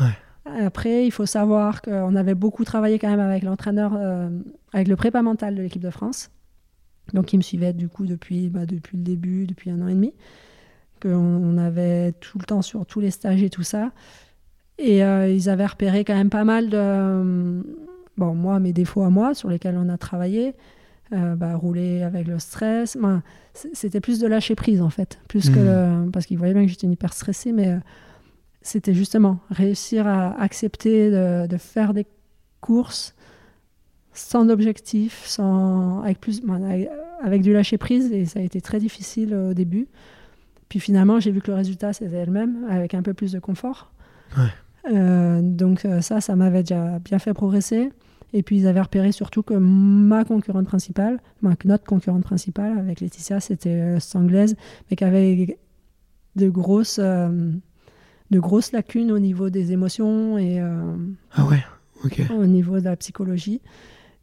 Ouais. 0.00 0.16
Après, 0.66 1.06
il 1.06 1.10
faut 1.12 1.26
savoir 1.26 1.82
qu'on 1.82 2.16
avait 2.16 2.34
beaucoup 2.34 2.64
travaillé 2.64 2.98
quand 2.98 3.10
même 3.10 3.20
avec 3.20 3.42
l'entraîneur, 3.42 3.92
euh, 3.94 4.30
avec 4.72 4.88
le 4.88 4.96
prépa 4.96 5.22
mental 5.22 5.54
de 5.54 5.62
l'équipe 5.62 5.82
de 5.82 5.90
France. 5.90 6.30
Donc, 7.12 7.32
il 7.32 7.36
me 7.36 7.42
suivait 7.42 7.72
du 7.72 7.88
coup 7.88 8.06
depuis, 8.06 8.48
bah, 8.48 8.66
depuis 8.66 8.96
le 8.96 9.02
début, 9.02 9.46
depuis 9.46 9.70
un 9.70 9.80
an 9.82 9.88
et 9.88 9.94
demi. 9.94 10.12
Qu'on 11.02 11.08
on 11.16 11.56
avait 11.58 12.12
tout 12.12 12.38
le 12.38 12.44
temps 12.44 12.62
sur 12.62 12.84
tous 12.86 13.00
les 13.00 13.10
stages 13.10 13.42
et 13.42 13.50
tout 13.50 13.62
ça. 13.62 13.92
Et 14.78 15.04
euh, 15.04 15.28
ils 15.28 15.48
avaient 15.48 15.66
repéré 15.66 16.04
quand 16.04 16.14
même 16.14 16.30
pas 16.30 16.44
mal 16.44 16.70
de. 16.70 16.76
euh, 16.76 17.62
bon, 18.16 18.34
moi, 18.34 18.58
mes 18.60 18.72
défauts 18.72 19.02
à 19.02 19.10
moi, 19.10 19.34
sur 19.34 19.48
lesquels 19.48 19.76
on 19.78 19.88
a 19.88 19.98
travaillé. 19.98 20.54
Euh, 21.12 21.34
bah, 21.34 21.56
rouler 21.56 22.02
avec 22.04 22.28
le 22.28 22.38
stress. 22.38 22.94
Enfin, 22.96 23.22
c'était 23.52 24.00
plus 24.00 24.20
de 24.20 24.28
lâcher 24.28 24.54
prise, 24.54 24.80
en 24.80 24.90
fait. 24.90 25.18
Plus 25.26 25.50
que 25.50 25.58
le- 25.58 26.10
Parce 26.12 26.24
qu'ils 26.24 26.38
voyaient 26.38 26.54
bien 26.54 26.62
que 26.64 26.70
j'étais 26.70 26.86
hyper 26.86 27.12
stressée, 27.12 27.50
mais 27.50 27.76
c'était 28.62 28.94
justement 28.94 29.40
réussir 29.50 30.06
à 30.06 30.40
accepter 30.40 31.10
de, 31.10 31.48
de 31.48 31.56
faire 31.56 31.94
des 31.94 32.06
courses 32.60 33.14
sans 34.12 34.48
objectif, 34.50 35.24
sans, 35.26 36.00
avec, 36.02 36.20
plus, 36.20 36.42
avec, 36.48 36.88
avec 37.22 37.42
du 37.42 37.52
lâcher 37.52 37.76
prise, 37.78 38.12
et 38.12 38.24
ça 38.26 38.38
a 38.38 38.42
été 38.42 38.60
très 38.60 38.78
difficile 38.78 39.34
au 39.34 39.52
début. 39.54 39.88
Puis 40.70 40.80
finalement, 40.80 41.20
j'ai 41.20 41.32
vu 41.32 41.42
que 41.42 41.50
le 41.50 41.56
résultat, 41.56 41.92
c'était 41.92 42.16
elle-même, 42.16 42.64
avec 42.70 42.94
un 42.94 43.02
peu 43.02 43.12
plus 43.12 43.32
de 43.32 43.40
confort. 43.40 43.92
Ouais. 44.38 44.94
Euh, 44.94 45.42
donc 45.42 45.84
euh, 45.84 46.00
ça, 46.00 46.22
ça 46.22 46.36
m'avait 46.36 46.62
déjà 46.62 46.98
bien 47.00 47.18
fait 47.18 47.34
progresser. 47.34 47.90
Et 48.32 48.42
puis 48.42 48.56
ils 48.56 48.66
avaient 48.66 48.80
repéré 48.80 49.12
surtout 49.12 49.42
que 49.42 49.54
ma 49.54 50.24
concurrente 50.24 50.66
principale, 50.66 51.20
que 51.58 51.68
notre 51.68 51.84
concurrente 51.84 52.22
principale 52.22 52.78
avec 52.78 53.00
Laetitia, 53.00 53.40
c'était 53.40 53.70
euh, 53.70 53.98
anglaise, 54.14 54.56
mais 54.88 54.96
qui 54.96 55.04
avait 55.04 55.58
de 56.36 56.48
grosses, 56.48 57.00
euh, 57.02 57.50
de 58.30 58.38
grosses 58.38 58.72
lacunes 58.72 59.10
au 59.10 59.18
niveau 59.18 59.50
des 59.50 59.72
émotions 59.72 60.38
et 60.38 60.60
euh, 60.60 60.94
Ah 61.32 61.44
ouais, 61.46 61.62
au 62.30 62.46
niveau 62.46 62.78
de 62.78 62.84
la 62.84 62.96
psychologie. 62.96 63.60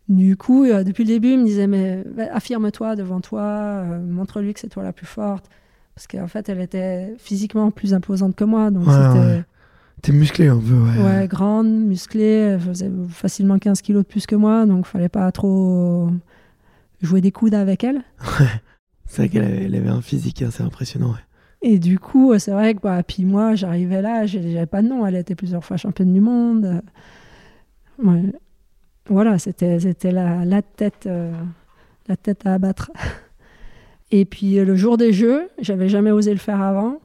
Du 0.07 0.37
coup, 0.37 0.65
depuis 0.65 1.03
le 1.03 1.09
début, 1.09 1.31
il 1.31 1.39
me 1.39 1.45
disait 1.45 1.67
mais 1.67 2.05
bah, 2.15 2.27
affirme-toi 2.31 2.95
devant 2.95 3.19
toi, 3.19 3.83
montre-lui 3.83 4.53
que 4.53 4.61
c'est 4.61 4.69
toi 4.69 4.83
la 4.83 4.93
plus 4.93 5.05
forte. 5.05 5.49
Parce 5.97 6.05
qu'en 6.05 6.27
fait, 6.27 6.47
elle 6.47 6.61
était 6.61 7.15
physiquement 7.17 7.71
plus 7.71 7.95
imposante 7.95 8.35
que 8.35 8.43
moi. 8.43 8.69
Donc 8.69 8.85
Ouais, 8.85 8.93
c'était 8.93 9.19
ouais. 9.25 9.43
T'es 10.03 10.11
musclé 10.11 10.47
un 10.47 10.59
peu, 10.59 10.75
ouais. 10.75 11.03
ouais, 11.03 11.27
grande, 11.27 11.71
musclée, 11.71 12.51
elle 12.53 12.59
faisait 12.59 12.91
facilement 13.09 13.57
15 13.57 13.81
kilos 13.81 14.03
de 14.03 14.07
plus 14.07 14.27
que 14.27 14.35
moi. 14.35 14.67
Donc 14.67 14.85
il 14.85 14.89
fallait 14.91 15.09
pas 15.09 15.31
trop 15.31 16.11
jouer 17.01 17.19
des 17.21 17.31
coudes 17.31 17.55
avec 17.55 17.83
elle. 17.83 18.03
C'est 19.07 19.23
vrai 19.23 19.29
qu'elle 19.29 19.43
avait, 19.43 19.63
elle 19.65 19.73
avait 19.73 19.89
un 19.89 20.01
physique 20.01 20.43
assez 20.43 20.61
impressionnant, 20.61 21.09
ouais. 21.13 21.25
Et 21.63 21.79
du 21.79 21.97
coup, 21.97 22.37
c'est 22.37 22.51
vrai 22.51 22.75
que 22.75 22.81
bah, 22.81 23.01
puis 23.01 23.25
moi, 23.25 23.55
j'arrivais 23.55 24.03
là, 24.03 24.27
j'avais 24.27 24.67
pas 24.67 24.83
de 24.83 24.87
nom. 24.89 25.03
Elle 25.03 25.15
était 25.15 25.33
plusieurs 25.33 25.65
fois 25.65 25.77
championne 25.77 26.13
du 26.13 26.21
monde. 26.21 26.83
Ouais. 28.03 28.21
Voilà, 29.09 29.39
c'était 29.39 29.79
c'était 29.79 30.11
la, 30.11 30.45
la 30.45 30.61
tête 30.61 31.07
euh, 31.07 31.33
la 32.07 32.15
tête 32.17 32.45
à 32.45 32.53
abattre. 32.53 32.91
Et 34.11 34.25
puis 34.25 34.57
euh, 34.59 34.65
le 34.65 34.75
jour 34.75 34.97
des 34.97 35.11
Jeux, 35.13 35.49
j'avais 35.59 35.89
jamais 35.89 36.11
osé 36.11 36.31
le 36.31 36.38
faire 36.39 36.61
avant. 36.61 36.99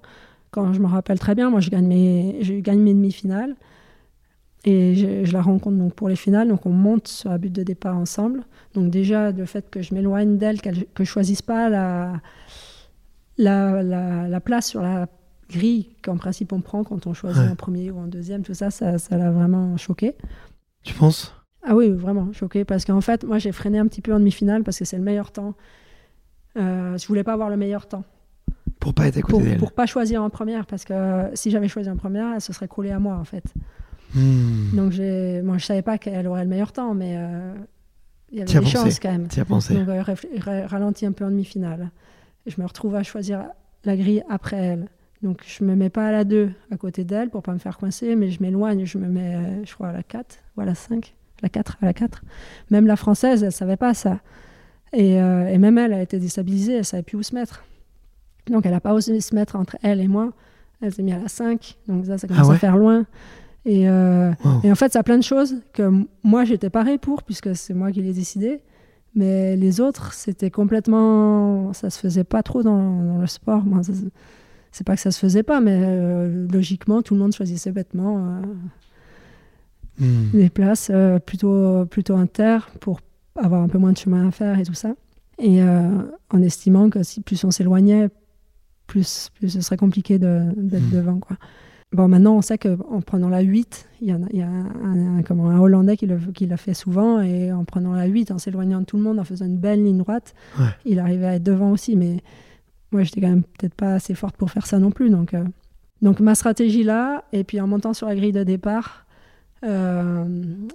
Quand 0.51 0.73
je 0.73 0.81
me 0.81 0.87
rappelle 0.87 1.19
très 1.19 1.35
bien, 1.35 1.51
moi 1.51 1.61
je 1.61 1.71
gagne 1.71 1.87
mes 1.87 2.39
je 2.43 2.55
gagne 2.55 2.81
mes 2.81 2.95
demi-finales 2.95 3.57
et 4.65 4.95
je, 4.95 5.25
je 5.25 5.33
la 5.33 5.43
rencontre 5.43 5.77
donc 5.77 5.95
pour 5.95 6.09
les 6.09 6.17
finales. 6.17 6.49
Donc 6.49 6.67
on 6.67 6.71
monte 6.71 7.09
sur 7.09 7.31
la 7.31 7.39
butte 7.39 7.55
de 7.55 7.63
départ 7.63 7.97
ensemble. 7.97 8.45
Donc 8.75 8.91
déjà 8.91 9.33
le 9.33 9.45
fait 9.47 9.69
que 9.71 9.83
je 9.83 9.95
m'éloigne 9.95 10.37
d'elle, 10.39 10.61
qu'elle- 10.61 10.87
que 10.95 11.05
je 11.05 11.11
choisisse 11.11 11.43
pas 11.43 11.69
la 11.69 12.21
la, 13.39 13.83
la, 13.83 14.29
la 14.29 14.41
place 14.41 14.69
sur 14.69 14.83
la 14.83 15.07
grille 15.49 15.89
qu'en 16.03 16.17
principe 16.17 16.53
on 16.53 16.61
prend 16.61 16.85
quand 16.85 17.07
on 17.07 17.15
choisit 17.15 17.43
Ouais. 17.43 17.51
en 17.51 17.57
premier 17.57 17.91
ou 17.91 17.99
en 17.99 18.07
deuxième, 18.07 18.43
tout 18.43 18.55
ça, 18.55 18.71
ça 18.71 18.99
ça 18.99 19.17
l'a 19.17 19.31
vraiment 19.31 19.77
choqué. 19.77 20.15
Tu 20.83 20.95
penses? 20.95 21.35
Ah 21.65 21.75
oui, 21.77 21.91
vraiment 21.91 22.33
choqué 22.33 22.65
parce 22.65 22.85
qu'en 22.85 23.01
fait, 23.01 23.25
moi 23.25 23.39
j'ai 23.39 23.53
freiné 23.53 23.79
un 23.79 23.87
petit 23.87 24.01
peu 24.03 24.13
en 24.13 24.19
demi-finale 24.19 24.65
parce 24.65 24.79
que 24.79 24.85
c'est 24.85 24.97
le 24.99 25.03
meilleur 25.03 25.31
temps. 25.33 25.55
Euh, 26.57 26.99
je 26.99 27.07
voulais 27.07 27.25
pas 27.25 27.33
avoir 27.33 27.49
le 27.49 27.57
meilleur 27.57 27.87
temps 27.87 28.05
Pour 28.79 28.95
pas 28.95 29.07
être 29.07 29.17
à 29.17 29.23
côté 29.23 29.33
pour, 29.33 29.41
d'elle. 29.43 29.59
pour 29.59 29.73
pas 29.73 29.87
choisir 29.87 30.23
en 30.23 30.31
première 30.31 30.67
parce 30.67 30.85
que 30.85 31.31
si 31.35 31.51
j'avais 31.51 31.69
choisi 31.69 31.89
en 31.89 31.97
première, 31.97 32.35
elle 32.35 32.41
se 32.41 32.53
serait 32.53 32.69
collée 32.69 32.91
à 32.91 32.99
moi 32.99 33.17
en 33.17 33.25
fait. 33.25 33.45
Hmm. 34.15 34.75
Donc 34.75 34.93
j'ai, 34.93 35.41
moi 35.43 35.59
je 35.59 35.65
savais 35.65 35.83
pas 35.83 35.99
qu'elle 35.99 36.27
aurait 36.27 36.45
le 36.45 36.51
meilleur 36.51 36.73
temps, 36.73 36.95
mais 36.95 37.15
euh, 37.17 37.55
il 38.31 38.39
y 38.39 38.43
avait 38.43 38.51
T'y 38.51 38.59
des 38.59 38.67
chances 38.67 38.99
quand 38.99 39.13
même. 39.13 39.29
T'y 39.29 39.43
pensé 39.45 39.75
Donc 39.75 39.89
euh, 39.89 40.67
ralentis 40.67 41.07
un 41.07 41.13
peu 41.13 41.25
en 41.25 41.31
demi-finale. 41.31 41.91
Je 42.47 42.61
me 42.61 42.67
retrouve 42.67 42.95
à 42.97 43.03
choisir 43.03 43.45
la 43.85 43.97
grille 43.97 44.23
après 44.29 44.57
elle. 44.57 44.89
Donc 45.23 45.43
je 45.47 45.65
me 45.65 45.75
mets 45.77 45.91
pas 45.91 46.09
à 46.09 46.13
la 46.13 46.25
2 46.25 46.51
à 46.71 46.77
côté 46.77 47.05
d'elle 47.05 47.31
pour 47.31 47.43
pas 47.43 47.53
me 47.53 47.59
faire 47.59 47.79
coincer, 47.79 48.17
mais 48.17 48.31
je 48.31 48.43
m'éloigne, 48.43 48.85
je 48.85 48.99
me 48.99 49.07
mets, 49.07 49.37
euh, 49.37 49.65
je 49.65 49.73
crois, 49.73 49.89
à 49.89 49.93
la 49.93 50.03
4 50.03 50.39
ou 50.57 50.61
à 50.61 50.65
la 50.65 50.75
5. 50.75 51.15
La 51.43 51.49
4, 51.49 51.79
à 51.81 51.87
la 51.87 51.93
4. 51.93 52.23
Même 52.71 52.87
la 52.87 52.97
française, 52.97 53.43
elle 53.43 53.53
savait 53.53 53.77
pas 53.77 53.95
ça. 53.95 54.21
Et, 54.93 55.21
euh, 55.21 55.49
et 55.49 55.59
même 55.59 55.79
elle, 55.79 55.93
a 55.93 56.03
été 56.03 56.19
déstabilisée, 56.19 56.75
elle 56.75 56.85
savait 56.85 57.03
plus 57.03 57.17
où 57.17 57.23
se 57.23 57.35
mettre. 57.35 57.65
Donc 58.51 58.67
elle 58.67 58.75
a 58.75 58.81
pas 58.81 58.93
osé 58.95 59.21
se 59.21 59.35
mettre 59.35 59.57
entre 59.57 59.77
elle 59.83 60.01
et 60.01 60.09
moi. 60.09 60.33
Elle 60.81 60.93
s'est 60.93 61.03
mise 61.03 61.15
à 61.15 61.19
la 61.19 61.29
5, 61.29 61.79
donc 61.89 62.07
ça, 62.07 62.19
ça 62.19 62.27
commence 62.27 62.45
Ah 62.47 62.49
ouais? 62.51 62.57
à 62.57 62.59
faire 62.59 62.77
loin. 62.77 63.07
Et, 63.65 63.89
euh, 63.89 64.33
Wow. 64.45 64.61
et 64.65 64.73
en 64.73 64.75
fait, 64.75 64.93
ça 64.93 64.99
a 64.99 65.03
plein 65.05 65.17
de 65.19 65.23
choses 65.23 65.57
que 65.73 65.91
moi, 66.25 66.45
j'étais 66.45 66.69
parée 66.71 66.99
pour, 66.99 67.23
puisque 67.23 67.55
c'est 67.55 67.73
moi 67.75 67.93
qui 67.93 68.03
l'ai 68.03 68.13
décidé. 68.13 68.61
Mais 69.15 69.57
les 69.57 69.81
autres, 69.81 70.13
c'était 70.15 70.51
complètement. 70.51 71.73
Ça 71.73 71.89
se 71.91 71.99
faisait 72.01 72.25
pas 72.25 72.43
trop 72.43 72.63
dans, 72.63 73.03
dans 73.05 73.19
le 73.19 73.27
sport. 73.29 73.63
Moi, 73.65 73.83
ça 73.85 73.93
se- 73.95 74.07
c'est 74.73 74.85
pas 74.87 74.95
que 74.97 75.01
ça 75.03 75.11
se 75.13 75.19
faisait 75.21 75.43
pas, 75.45 75.61
mais 75.61 75.79
euh, 75.85 76.49
logiquement, 76.51 77.03
tout 77.03 77.15
le 77.15 77.21
monde 77.21 77.33
choisissait 77.35 77.71
bêtement 77.73 78.19
euh, 78.19 78.41
Hmm. 80.01 80.31
des 80.33 80.49
places 80.49 80.89
euh, 80.91 81.19
plutôt, 81.19 81.85
plutôt 81.85 82.17
inter 82.17 82.59
pour 82.81 83.01
avoir 83.37 83.63
un 83.63 83.69
peu 83.69 83.79
moins 83.79 83.93
de 83.93 83.99
chemin 83.99 84.29
à 84.29 84.31
faire 84.31 84.59
et 84.59 84.65
tout 84.65 84.75
ça. 84.75 84.95
Et 85.39 85.63
euh, 85.63 85.89
en 86.31 86.43
estimant 86.43 86.91
que 86.91 87.03
si 87.03 87.21
plus 87.21 87.43
on 87.45 87.51
s'éloignait, 87.51 88.09
plus, 88.87 89.31
plus 89.35 89.49
ce 89.51 89.61
serait 89.61 89.77
compliqué 89.77 90.19
de- 90.19 90.51
d'être 90.57 90.83
Mhm. 90.85 90.91
devant. 90.91 91.19
Quoi. 91.19 91.37
Bon, 91.93 92.09
maintenant, 92.09 92.37
on 92.37 92.43
sait 92.43 92.59
qu'en 92.59 93.01
prenant 93.01 93.29
la 93.29 93.41
8, 93.41 93.89
il 94.01 94.09
y, 94.09 94.13
a, 94.13 94.19
y 94.33 94.43
a 94.43 94.49
un, 94.49 95.19
un- 95.19 95.23
comment, 95.23 95.51
un 95.51 95.59
Hollandais 95.59 95.97
qui 95.97 96.07
le- 96.07 96.19
qui 96.35 96.47
l'a 96.47 96.57
fait 96.57 96.75
souvent, 96.75 97.21
et 97.21 97.53
en 97.53 97.65
prenant 97.65 97.93
la 97.93 98.07
8, 98.07 98.31
en 98.31 98.39
s'éloignant 98.39 98.81
de 98.81 98.85
tout 98.87 98.97
le 98.97 99.03
monde, 99.03 99.19
en 99.19 99.25
faisant 99.25 99.47
une 99.47 99.59
belle 99.59 99.83
ligne 99.85 99.99
droite, 99.99 100.35
Ouais. 100.59 100.67
il 100.85 100.99
arrivait 100.99 101.27
à 101.27 101.35
être 101.35 101.43
devant 101.43 101.71
aussi. 101.71 101.97
Mais 101.97 102.19
moi, 102.93 103.03
j'étais 103.03 103.21
quand 103.21 103.29
même 103.29 103.43
peut-être 103.43 103.75
pas 103.75 103.95
assez 103.95 104.15
forte 104.15 104.37
pour 104.37 104.51
faire 104.51 104.67
ça 104.67 104.79
non 104.79 104.91
plus. 104.91 105.11
Donc, 105.11 105.35
euh, 105.35 105.45
donc 106.03 106.21
ma 106.21 106.35
stratégie 106.35 106.83
là, 106.83 107.25
et 107.33 107.45
puis 107.45 107.61
en 107.61 107.67
montant 107.67 107.93
sur 107.95 108.07
la 108.07 108.15
grille 108.17 108.33
de 108.33 108.43
départ, 108.45 109.02
euh, 109.65 110.25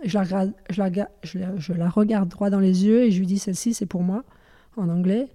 je, 0.04 0.14
la 0.18 0.24
regarde, 0.24 0.54
je, 0.70 0.82
la, 0.82 1.10
je, 1.24 1.40
je 1.58 1.74
la 1.74 1.90
regarde 1.90 2.30
droit 2.30 2.50
dans 2.50 2.60
les 2.60 2.86
yeux 2.86 3.04
et 3.04 3.12
je 3.12 3.20
lui 3.20 3.28
dis 3.28 3.40
celle-ci 3.40 3.74
c'est 3.74 3.86
pour 3.86 4.04
moi 4.04 4.24
en 4.78 4.90
anglais. 4.90 5.28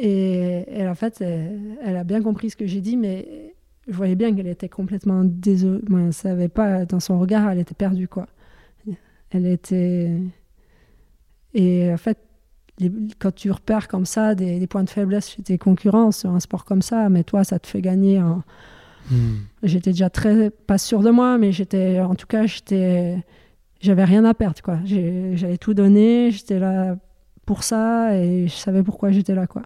Et 0.00 0.64
elle, 0.68 0.88
en 0.88 0.94
fait, 0.94 1.20
elle, 1.20 1.96
a 1.96 2.04
bien 2.04 2.22
compris 2.22 2.50
ce 2.50 2.56
que 2.56 2.66
j'ai 2.66 2.80
dit, 2.80 2.96
mais 2.96 3.54
je 3.88 3.92
voyais 3.92 4.14
bien 4.14 4.34
qu'elle 4.34 4.46
était 4.46 4.68
complètement 4.68 5.24
désolée. 5.24 5.82
Elle 5.90 6.12
savait 6.12 6.48
pas, 6.48 6.84
dans 6.84 7.00
son 7.00 7.18
regard, 7.18 7.50
elle 7.50 7.58
était 7.58 7.74
perdue, 7.74 8.06
quoi. 8.06 8.26
Elle 9.30 9.46
était. 9.46 10.12
Et 11.52 11.92
en 11.92 11.96
fait, 11.96 12.18
quand 13.18 13.34
tu 13.34 13.50
repères 13.50 13.88
comme 13.88 14.06
ça 14.06 14.34
des, 14.34 14.64
points 14.68 14.84
de 14.84 14.90
faiblesse 14.90 15.30
chez 15.30 15.42
tes 15.42 15.58
concurrents 15.58 16.12
sur 16.12 16.30
un 16.30 16.40
sport 16.40 16.64
comme 16.64 16.82
ça, 16.82 17.08
mais 17.08 17.24
toi, 17.24 17.42
ça 17.42 17.58
te 17.58 17.66
fait 17.66 17.82
gagner. 17.82 18.22
Hmm. 19.10 19.36
J'étais 19.62 19.90
déjà 19.90 20.10
très, 20.10 20.50
pas 20.50 20.78
sûr 20.78 21.00
de 21.00 21.10
moi, 21.10 21.38
mais 21.38 21.52
j'étais, 21.52 22.00
en 22.00 22.14
tout 22.14 22.26
cas, 22.26 22.46
j'étais, 22.46 23.24
j'avais 23.80 24.04
rien 24.04 24.24
à 24.24 24.34
perdre, 24.34 24.60
quoi. 24.62 24.78
J'avais 24.84 25.58
tout 25.58 25.74
donné, 25.74 26.30
j'étais 26.30 26.58
là 26.58 26.96
pour 27.46 27.62
ça 27.62 28.16
et 28.16 28.46
je 28.48 28.54
savais 28.54 28.82
pourquoi 28.82 29.10
j'étais 29.10 29.34
là, 29.34 29.46
quoi. 29.46 29.62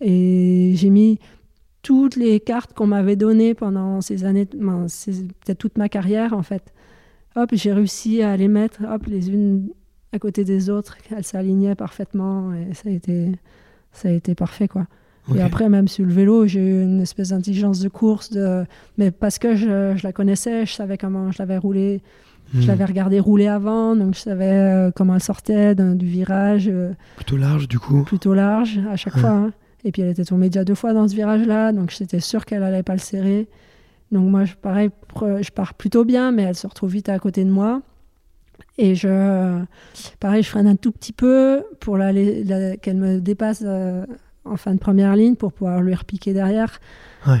Et 0.00 0.72
j'ai 0.76 0.90
mis 0.90 1.18
toutes 1.82 2.16
les 2.16 2.40
cartes 2.40 2.72
qu'on 2.74 2.86
m'avait 2.86 3.16
données 3.16 3.54
pendant 3.54 4.00
ces 4.00 4.24
années, 4.24 4.46
peut-être 4.46 5.58
toute 5.58 5.78
ma 5.78 5.88
carrière, 5.88 6.32
en 6.32 6.42
fait. 6.42 6.72
Hop, 7.36 7.50
j'ai 7.52 7.72
réussi 7.72 8.22
à 8.22 8.36
les 8.36 8.48
mettre, 8.48 8.82
hop, 8.84 9.06
les 9.06 9.30
unes 9.30 9.68
à 10.12 10.18
côté 10.18 10.44
des 10.44 10.70
autres, 10.70 10.96
elles 11.10 11.24
s'alignaient 11.24 11.74
parfaitement 11.74 12.52
et 12.52 12.74
ça 12.74 12.88
a 12.88 12.92
été, 12.92 13.32
ça 13.92 14.08
a 14.08 14.12
été 14.12 14.34
parfait 14.34 14.68
quoi. 14.68 14.86
Et 15.34 15.40
après, 15.40 15.68
même 15.68 15.86
sur 15.86 16.04
le 16.04 16.12
vélo, 16.12 16.46
j'ai 16.46 16.60
eu 16.60 16.82
une 16.82 17.00
espèce 17.00 17.28
d'intelligence 17.28 17.78
de 17.80 17.88
course, 17.88 18.30
de... 18.30 18.64
mais 18.98 19.10
parce 19.10 19.38
que 19.38 19.54
je, 19.54 19.94
je, 19.96 20.02
la 20.02 20.12
connaissais, 20.12 20.66
je 20.66 20.72
savais 20.72 20.98
comment 20.98 21.30
je 21.30 21.38
l'avais 21.38 21.56
roulé, 21.56 22.02
je 22.52 22.64
hmm. 22.64 22.66
l'avais 22.66 22.84
regardé 22.84 23.20
rouler 23.20 23.46
avant, 23.46 23.94
donc 23.94 24.14
je 24.14 24.20
savais 24.20 24.50
euh, 24.50 24.90
comment 24.94 25.14
elle 25.14 25.22
sortait 25.22 25.74
du 25.74 26.06
virage. 26.06 26.68
Euh, 26.68 26.92
plutôt 27.16 27.36
large 27.36 27.68
du 27.68 27.78
coup 27.78 28.02
Plutôt 28.02 28.34
large 28.34 28.80
à 28.90 28.96
chaque 28.96 29.16
fois. 29.18 29.30
Hein. 29.30 29.52
Et 29.84 29.92
puis 29.92 30.02
elle 30.02 30.08
était 30.08 30.24
tombée 30.24 30.50
déjà 30.50 30.64
deux 30.64 30.74
fois 30.74 30.92
dans 30.92 31.06
ce 31.06 31.14
virage-là, 31.14 31.72
donc 31.72 31.90
j'étais 31.96 32.20
sûre 32.20 32.44
qu'elle 32.44 32.62
allait 32.62 32.82
pas 32.82 32.94
le 32.94 32.98
serrer. 32.98 33.48
Donc 34.12 34.28
moi, 34.28 34.44
je, 34.44 34.54
pareil, 34.54 34.90
je 35.14 35.50
pars 35.50 35.74
plutôt 35.74 36.04
bien, 36.04 36.32
mais 36.32 36.42
elle 36.42 36.56
se 36.56 36.66
retrouve 36.66 36.90
vite 36.90 37.08
à 37.08 37.18
côté 37.18 37.44
de 37.44 37.50
moi. 37.50 37.82
Et 38.76 38.94
je, 38.94 39.62
pareil, 40.18 40.42
je 40.42 40.48
freine 40.48 40.66
un 40.66 40.76
tout 40.76 40.92
petit 40.92 41.12
peu 41.12 41.62
pour 41.78 41.96
la, 41.96 42.12
qu'elle 42.76 42.96
me 42.96 43.20
dépasse 43.20 43.62
euh, 43.64 44.04
en 44.50 44.56
fin 44.56 44.74
de 44.74 44.78
première 44.78 45.16
ligne 45.16 45.36
pour 45.36 45.52
pouvoir 45.52 45.80
lui 45.80 45.94
repiquer 45.94 46.32
derrière. 46.32 46.80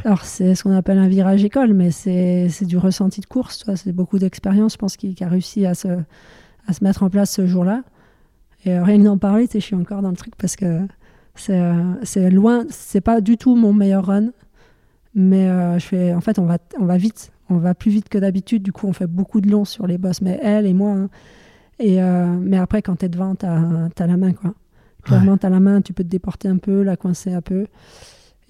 Alors, 0.04 0.24
c'est 0.24 0.54
ce 0.54 0.62
qu'on 0.62 0.74
appelle 0.74 0.98
un 0.98 1.08
virage 1.08 1.44
école, 1.44 1.72
mais 1.72 1.90
c'est 1.90 2.64
du 2.64 2.76
ressenti 2.76 3.20
de 3.20 3.26
course. 3.26 3.64
C'est 3.76 3.92
beaucoup 3.92 4.18
d'expérience, 4.18 4.74
je 4.74 4.78
pense, 4.78 4.96
qui, 4.96 5.16
a 5.22 5.28
réussi 5.28 5.66
à 5.66 5.74
se, 5.74 5.88
à 6.66 6.72
se 6.72 6.84
mettre 6.84 7.02
en 7.02 7.10
place 7.10 7.30
ce 7.30 7.46
jour-là. 7.46 7.82
Et 8.66 8.78
rien 8.78 8.98
que 8.98 9.04
d'en 9.04 9.18
parler, 9.18 9.48
je 9.52 9.58
suis 9.58 9.74
encore 9.74 10.02
dans 10.02 10.10
le 10.10 10.16
truc 10.16 10.36
parce 10.36 10.56
que 10.56 10.86
c'est 11.34 12.30
loin, 12.30 12.64
c'est 12.68 13.00
pas 13.00 13.20
du 13.20 13.38
tout 13.38 13.56
mon 13.56 13.72
meilleur 13.72 14.06
run. 14.06 14.28
Mais 15.14 15.48
euh, 15.48 15.78
je 15.78 15.86
fais, 15.86 16.14
en 16.14 16.20
fait, 16.20 16.38
on 16.38 16.44
va, 16.44 16.58
on 16.78 16.84
va 16.84 16.96
vite 16.96 17.32
on 17.50 17.58
va 17.58 17.74
plus 17.74 17.90
vite 17.90 18.08
que 18.08 18.18
d'habitude, 18.18 18.62
du 18.62 18.72
coup 18.72 18.86
on 18.86 18.92
fait 18.92 19.08
beaucoup 19.08 19.40
de 19.40 19.50
long 19.50 19.64
sur 19.64 19.86
les 19.86 19.98
bosses, 19.98 20.22
mais 20.22 20.38
elle 20.42 20.66
et 20.66 20.72
moi. 20.72 20.92
Hein. 20.92 21.10
Et, 21.78 22.02
euh, 22.02 22.26
mais 22.26 22.58
après, 22.58 22.82
quand 22.82 22.96
tu 22.96 23.06
es 23.06 23.08
devant, 23.08 23.34
tu 23.34 23.46
as, 23.46 24.06
la 24.06 24.16
main. 24.16 24.32
Quoi. 24.32 24.54
Clairement, 25.02 25.36
tu 25.36 25.46
as 25.46 25.50
la 25.50 25.60
main, 25.60 25.80
tu 25.80 25.92
peux 25.92 26.04
te 26.04 26.08
déporter 26.08 26.48
un 26.48 26.58
peu, 26.58 26.82
la 26.82 26.96
coincer 26.96 27.32
un 27.32 27.40
peu. 27.40 27.66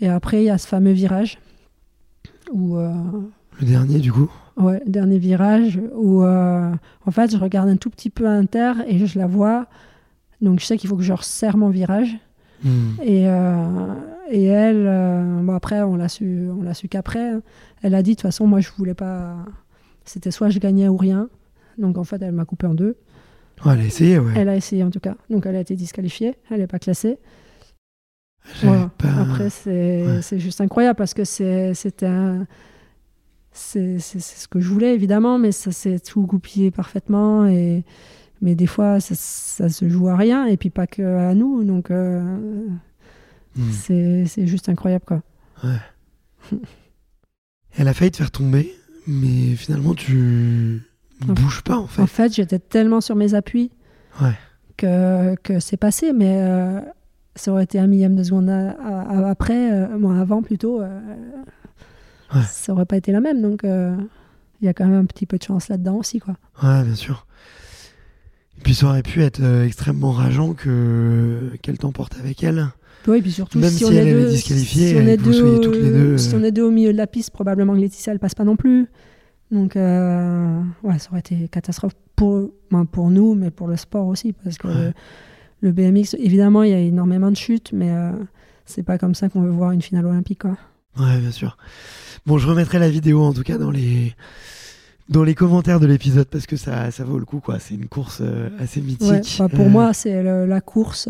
Et 0.01 0.09
après, 0.09 0.43
il 0.43 0.47
y 0.47 0.51
a 0.51 0.59
ce 0.59 0.67
fameux 0.67 0.93
virage. 0.93 1.39
Où, 2.53 2.77
euh, 2.77 2.93
le 3.61 3.67
dernier, 3.67 3.99
du 3.99 4.13
coup? 4.13 4.31
Ouais, 4.57 4.83
le 4.85 4.91
dernier 4.91 5.19
virage 5.19 5.81
où, 5.95 6.23
euh, 6.23 6.73
en 7.07 7.11
fait, 7.11 7.31
je 7.33 7.37
regarde 7.37 7.69
un 7.69 7.77
tout 7.77 7.91
petit 7.91 8.11
peu 8.11 8.29
à 8.29 8.45
terre 8.45 8.77
et 8.87 9.05
je 9.07 9.19
la 9.19 9.27
vois. 9.27 9.67
Donc, 10.41 10.61
je 10.61 10.65
sais 10.65 10.77
qu'il 10.77 10.89
faut 10.89 10.97
que 10.97 11.03
je 11.03 11.13
resserre 11.13 11.57
mon 11.57 11.71
virage. 11.71 12.19
Hmm. 12.65 12.93
Et, 13.03 13.25
et 14.31 14.45
elle, 14.45 15.43
bon, 15.43 15.55
après, 15.55 15.83
on 15.83 15.97
l'a 15.97 16.09
su, 16.09 16.49
on 16.51 16.75
su 16.75 16.89
qu'après. 16.89 17.31
Hein. 17.31 17.43
Elle 17.83 17.95
a 17.95 18.03
dit, 18.03 18.11
de 18.11 18.17
toute 18.17 18.23
façon, 18.23 18.47
moi, 18.47 18.61
je 18.61 18.71
voulais 18.77 18.95
pas. 18.95 19.37
C'était 20.05 20.31
soit 20.31 20.51
je 20.51 20.59
gagnais 20.59 20.89
ou 20.89 20.97
rien. 20.97 21.29
Donc, 21.79 21.97
en 21.97 22.05
fait, 22.05 22.21
elle 22.21 22.33
m'a 22.33 22.45
coupé 22.45 22.67
en 22.67 22.75
deux. 22.75 22.97
Elle 23.67 23.81
a 23.81 23.85
essayé, 23.85 24.19
ouais. 24.19 24.33
Elle 24.37 24.49
a 24.49 24.57
essayé, 24.57 24.83
en 24.83 24.91
tout 24.91 25.01
cas. 25.01 25.17
Donc, 25.29 25.47
elle 25.47 25.57
a 25.57 25.61
été 25.61 25.77
disqualifiée. 25.77 26.35
Elle 26.51 26.61
n'est 26.61 26.67
pas 26.67 26.79
classée. 26.79 27.19
Après, 29.03 29.51
c'est 29.51 30.39
juste 30.39 30.61
incroyable 30.61 30.97
parce 30.97 31.15
que 31.15 31.25
c'était 31.25 32.07
un. 32.07 32.47
C'est 33.53 33.99
ce 33.99 34.47
que 34.49 34.61
je 34.61 34.69
voulais, 34.69 34.95
évidemment, 34.95 35.39
mais 35.39 35.53
ça 35.53 35.73
s'est 35.73 35.99
tout 35.99 36.23
goupillé 36.23 36.71
parfaitement. 36.71 37.47
Et, 37.47 37.85
mais 38.41 38.55
des 38.55 38.67
fois, 38.67 39.01
ça, 39.01 39.15
ça, 39.17 39.69
se 39.69 39.89
joue 39.89 40.09
à 40.09 40.17
rien, 40.17 40.47
et 40.47 40.57
puis 40.57 40.71
pas 40.71 40.87
que 40.87 41.03
à 41.03 41.35
nous. 41.35 41.65
Donc, 41.65 41.91
euh, 41.91 42.39
hmm. 43.57 43.73
c'est 44.27 44.47
juste 44.47 44.69
incroyable, 44.69 45.05
quoi. 45.05 45.23
Ouais. 45.65 46.59
Elle 47.77 47.89
a 47.89 47.95
failli 47.95 48.13
te 48.13 48.17
faire 48.19 48.31
tomber, 48.31 48.73
mais 49.07 49.55
finalement, 49.57 49.95
tu 49.95 50.83
ne 51.27 51.33
bouges 51.33 51.63
pas, 51.63 51.77
en 51.77 51.87
fait. 51.87 52.03
En 52.03 52.07
fait, 52.07 52.35
j'étais 52.35 52.59
tellement 52.59 53.01
sur 53.01 53.17
mes 53.17 53.35
appuis 53.35 53.71
que, 54.77 55.35
que 55.37 55.61
c'est 55.61 55.77
passé, 55.77 56.13
mais 56.13 56.43
euh, 56.43 56.81
ça 57.37 57.53
aurait 57.53 57.65
été 57.65 57.79
un 57.79 57.87
millième 57.87 58.17
de 58.17 58.23
seconde 58.23 58.49
après, 58.49 59.73
euh, 59.73 59.99
moi 59.99 60.19
avant 60.19 60.43
plutôt, 60.43 60.81
euh, 60.81 61.01
ça 62.49 62.73
aurait 62.73 62.87
pas 62.87 62.97
été 62.97 63.13
la 63.13 63.21
même. 63.21 63.43
Donc, 63.43 63.63
il 63.65 64.67
y 64.67 64.69
a 64.69 64.75
quand 64.75 64.87
même 64.87 65.01
un 65.01 65.07
petit 65.07 65.27
peu 65.27 65.39
de 65.39 65.43
chance 65.43 65.69
là-dedans 65.69 65.97
aussi, 65.97 66.21
quoi. 66.21 66.35
Ouais, 66.63 66.83
bien 66.85 66.95
sûr. 66.95 67.27
Et 68.59 68.63
puis 68.63 68.75
ça 68.75 68.87
aurait 68.87 69.03
pu 69.03 69.23
être 69.23 69.43
extrêmement 69.65 70.13
rageant 70.13 70.53
que 70.53 71.51
qu'elle 71.63 71.79
t'emporte 71.79 72.19
avec 72.19 72.43
elle. 72.43 72.67
Oui, 73.09 73.23
puis 73.23 73.33
surtout, 73.33 73.63
si, 73.63 73.85
on 73.87 73.91
est 73.91 74.13
deux, 74.13 74.37
si 74.37 74.53
on 74.95 75.07
est 75.07 75.17
deux, 75.17 76.19
si 76.19 76.35
on 76.35 76.45
est 76.45 76.53
deux 76.53 76.65
au 76.65 76.71
milieu 76.71 76.93
de 76.93 76.99
la 76.99 77.07
piste, 77.07 77.31
probablement 77.31 77.75
que 77.75 77.81
Laetitia, 77.81 78.13
elle 78.13 78.19
passe 78.19 78.35
pas 78.35 78.45
non 78.45 78.57
plus. 78.57 78.89
Donc, 79.51 79.77
euh, 79.77 80.61
ouais, 80.83 80.99
ça 80.99 81.11
aurait 81.11 81.21
été 81.21 81.49
catastrophe 81.49 81.95
pour, 82.17 82.51
ben, 82.71 82.85
pour 82.85 83.11
nous, 83.11 83.35
mais 83.35 83.51
pour 83.51 83.67
le 83.67 83.77
sport 83.77 84.07
aussi, 84.07 84.33
parce 84.33 84.59
que 84.59 84.93
le, 85.63 85.73
BMX, 85.73 86.15
évidemment, 86.19 86.63
il 86.63 86.71
y 86.71 86.75
a 86.75 86.79
énormément 86.79 87.31
de 87.31 87.37
chutes, 87.37 87.73
mais 87.73 87.91
euh, 87.91 88.13
c'est 88.65 88.83
pas 88.83 88.99
comme 88.99 89.15
ça 89.15 89.29
qu'on 89.29 89.43
veut 89.43 89.51
voir 89.51 89.73
une 89.73 89.83
finale 89.83 90.07
olympique, 90.07 90.41
quoi. 90.43 90.57
Ouais, 90.99 91.19
bien 91.19 91.31
sûr. 91.31 91.57
Bon, 92.27 92.39
je 92.39 92.49
remettrai 92.49 92.79
la 92.79 92.91
vidéo, 92.91 93.23
en 93.23 93.33
tout 93.33 93.43
cas, 93.43 93.59
dans 93.59 93.71
les 93.71 94.15
dans 95.09 95.25
les 95.25 95.35
commentaires 95.35 95.81
de 95.81 95.89
l'épisode 95.89 96.29
parce 96.29 96.47
que 96.47 96.55
ça, 96.55 96.93
ça 96.93 97.03
vaut 97.03 97.19
le 97.19 97.25
coup 97.25 97.41
quoi 97.41 97.59
c'est 97.59 97.75
une 97.75 97.89
course 97.89 98.21
euh, 98.21 98.49
assez 98.61 98.81
mythique 98.81 99.39
bah, 99.41 99.49
pour 99.49 99.69
moi 99.69 99.93
c'est 99.93 100.23
la 100.23 100.61
course 100.61 101.09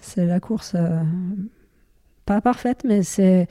c'est 0.00 0.24
la 0.24 0.40
course 0.40 0.72
euh, 0.74 1.02
pas 2.26 2.40
parfaite, 2.40 2.84
mais 2.86 3.02
c'est 3.02 3.48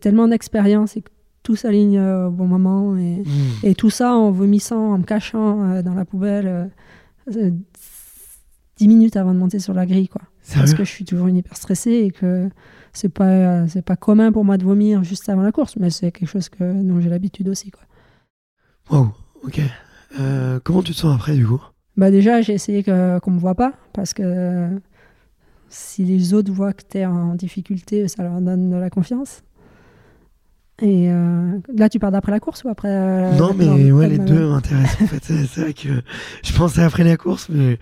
tellement 0.00 0.28
d'expérience 0.28 0.96
et 0.96 1.02
tout 1.48 1.56
s'aligne 1.56 1.98
euh, 1.98 2.26
au 2.26 2.30
bon 2.30 2.46
moment. 2.46 2.94
Et, 2.98 3.22
mm. 3.24 3.24
et, 3.62 3.74
tout 3.74 3.88
ça 3.88 4.12
en 4.12 4.30
vomissant, 4.30 4.92
en 4.92 4.98
me 4.98 5.04
cachant 5.04 5.64
euh, 5.64 5.82
dans 5.82 5.94
la 5.94 6.04
poubelle 6.04 6.70
dix 8.76 8.86
minutes 8.86 9.16
avant 9.16 9.32
de 9.32 9.38
monter 9.38 9.58
sur 9.58 9.72
la 9.72 9.86
grille. 9.86 10.08
Quoi. 10.08 10.20
Parce 10.54 10.74
que 10.74 10.84
je 10.84 10.90
suis 10.90 11.06
toujours 11.06 11.26
une 11.26 11.36
hyper 11.36 11.56
stressée 11.56 12.04
et 12.04 12.10
que 12.10 12.50
c'est 12.92 13.08
pas, 13.08 13.66
c'est 13.66 13.80
pas 13.80 13.96
commun 13.96 14.30
pour 14.30 14.44
moi 14.44 14.58
de 14.58 14.64
vomir 14.64 15.04
juste 15.04 15.26
avant 15.30 15.40
la 15.40 15.50
course, 15.50 15.76
mais 15.76 15.88
c'est 15.88 16.12
quelque 16.12 16.28
chose 16.28 16.50
que, 16.50 16.82
dont 16.82 17.00
j'ai 17.00 17.08
l'habitude 17.08 17.48
aussi. 17.48 17.70
Quoi. 17.70 17.82
Wow, 18.90 19.08
ok. 19.44 19.60
comment 20.64 20.82
tu 20.82 20.92
te 20.92 20.98
sens 20.98 21.14
après 21.14 21.34
du 21.34 21.46
coup? 21.46 21.62
Bah 21.96 22.10
déjà, 22.10 22.42
j'ai 22.42 22.52
essayé 22.52 22.82
qu'on 22.82 23.30
me 23.30 23.38
voit 23.38 23.54
pas 23.54 23.72
parce 23.94 24.12
que 24.12 24.68
si 25.70 26.04
les 26.04 26.34
autres 26.34 26.52
voient 26.52 26.74
que 26.74 26.84
tu 26.86 26.98
es 26.98 27.06
en 27.06 27.34
difficulté, 27.34 28.06
ça 28.06 28.22
leur 28.22 28.40
donne 28.42 28.68
de 28.68 28.76
la 28.76 28.90
confiance. 28.90 29.42
Et 30.80 31.10
euh, 31.10 31.58
là, 31.74 31.88
tu 31.88 31.98
pars 31.98 32.12
d'après 32.12 32.30
la 32.30 32.38
course 32.38 32.62
ou 32.62 32.68
après 32.68 32.88
euh, 32.88 33.32
Non, 33.32 33.52
mais 33.52 33.90
ouais, 33.90 34.08
les 34.08 34.18
deux 34.18 34.48
m'intéressent 34.48 35.02
en 35.02 35.06
fait. 35.06 35.24
C'est 35.52 35.60
vrai 35.60 35.72
que 35.72 35.88
je 36.44 36.52
pensais 36.52 36.82
après 36.82 37.02
la 37.02 37.16
course, 37.16 37.48
mais 37.48 37.78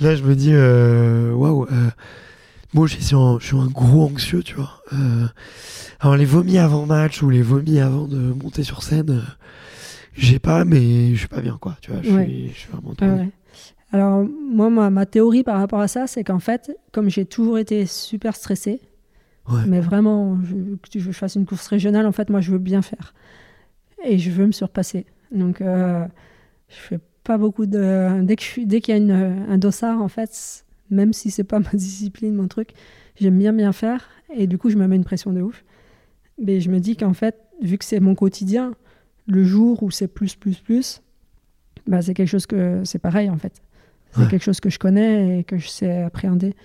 là, 0.00 0.14
je 0.14 0.22
me 0.22 0.34
dis, 0.34 0.52
euh, 0.52 1.32
waouh, 1.32 1.66
moi, 2.72 2.86
je 2.86 2.96
suis, 2.96 3.14
un, 3.14 3.38
je 3.40 3.46
suis 3.46 3.56
un 3.56 3.66
gros 3.66 4.06
anxieux, 4.06 4.42
tu 4.42 4.54
vois. 4.54 4.82
alors, 6.00 6.16
les 6.16 6.24
vomis 6.24 6.58
avant 6.58 6.86
match 6.86 7.22
ou 7.22 7.28
les 7.28 7.42
vomis 7.42 7.80
avant 7.80 8.06
de 8.06 8.18
monter 8.18 8.62
sur 8.62 8.82
scène, 8.82 9.22
j'ai 10.14 10.38
pas, 10.38 10.64
mais 10.64 11.12
je 11.12 11.18
suis 11.18 11.28
pas 11.28 11.42
bien, 11.42 11.58
quoi. 11.60 11.76
Tu 11.82 11.90
vois, 11.90 12.00
je, 12.02 12.08
suis, 12.08 12.48
je 12.54 12.58
suis 12.58 12.70
vraiment. 12.70 12.94
Alors, 13.92 14.24
moi, 14.24 14.70
ma, 14.90 15.04
théorie 15.04 15.42
par 15.42 15.58
rapport 15.58 15.80
à 15.80 15.88
ça, 15.88 16.06
c'est 16.06 16.24
qu'en 16.24 16.38
fait, 16.38 16.70
comme 16.92 17.10
j'ai 17.10 17.24
toujours 17.24 17.58
été 17.58 17.86
super 17.86 18.36
stressée, 18.36 18.80
mais 19.66 19.80
vraiment, 19.80 20.38
que 20.90 20.98
je, 20.98 21.12
fasse 21.12 21.34
une 21.34 21.46
course 21.46 21.66
régionale, 21.66 22.06
en 22.06 22.12
fait, 22.12 22.30
moi, 22.30 22.40
je 22.40 22.52
veux 22.52 22.58
bien 22.58 22.82
faire. 22.82 23.14
Et 24.04 24.18
je 24.18 24.30
veux 24.30 24.46
me 24.46 24.52
surpasser. 24.52 25.06
Donc, 25.32 25.60
euh, 25.60 26.06
je 26.68 26.76
fais 26.76 27.00
pas 27.24 27.38
beaucoup 27.38 27.66
de. 27.66 28.22
Dès 28.22 28.36
qu'il 28.36 28.88
y 28.88 28.92
a 28.92 28.96
une, 28.96 29.10
un 29.48 29.58
dossard, 29.58 30.00
en 30.00 30.08
fait, 30.08 30.64
même 30.90 31.12
si 31.12 31.30
c'est 31.30 31.44
pas 31.44 31.58
ma 31.60 31.70
discipline, 31.72 32.34
mon 32.34 32.48
truc, 32.48 32.70
j'aime 33.16 33.38
bien 33.38 33.52
bien 33.52 33.72
faire. 33.72 34.08
Et 34.34 34.46
du 34.46 34.58
coup, 34.58 34.70
je 34.70 34.76
me 34.76 34.86
mets 34.86 34.96
une 34.96 35.04
pression 35.04 35.32
de 35.32 35.40
ouf. 35.40 35.64
Mais 36.42 36.60
je 36.60 36.70
me 36.70 36.80
dis 36.80 36.96
qu'en 36.96 37.12
fait, 37.12 37.36
vu 37.62 37.76
que 37.76 37.84
c'est 37.84 38.00
mon 38.00 38.14
quotidien, 38.14 38.72
le 39.26 39.44
jour 39.44 39.82
où 39.82 39.90
c'est 39.90 40.08
plus, 40.08 40.34
plus, 40.34 40.58
plus, 40.60 41.02
bah, 41.86 42.02
c'est 42.02 42.14
quelque 42.14 42.28
chose 42.28 42.46
que 42.46 42.82
c'est 42.84 42.98
pareil 42.98 43.30
en 43.30 43.36
fait. 43.36 43.60
C'est 44.12 44.28
quelque 44.28 44.42
chose 44.42 44.58
que 44.58 44.70
je 44.70 44.78
connais 44.80 45.38
et 45.38 45.44
que 45.44 45.56
je 45.56 45.68
sais 45.68 46.02
appréhender. 46.02 46.56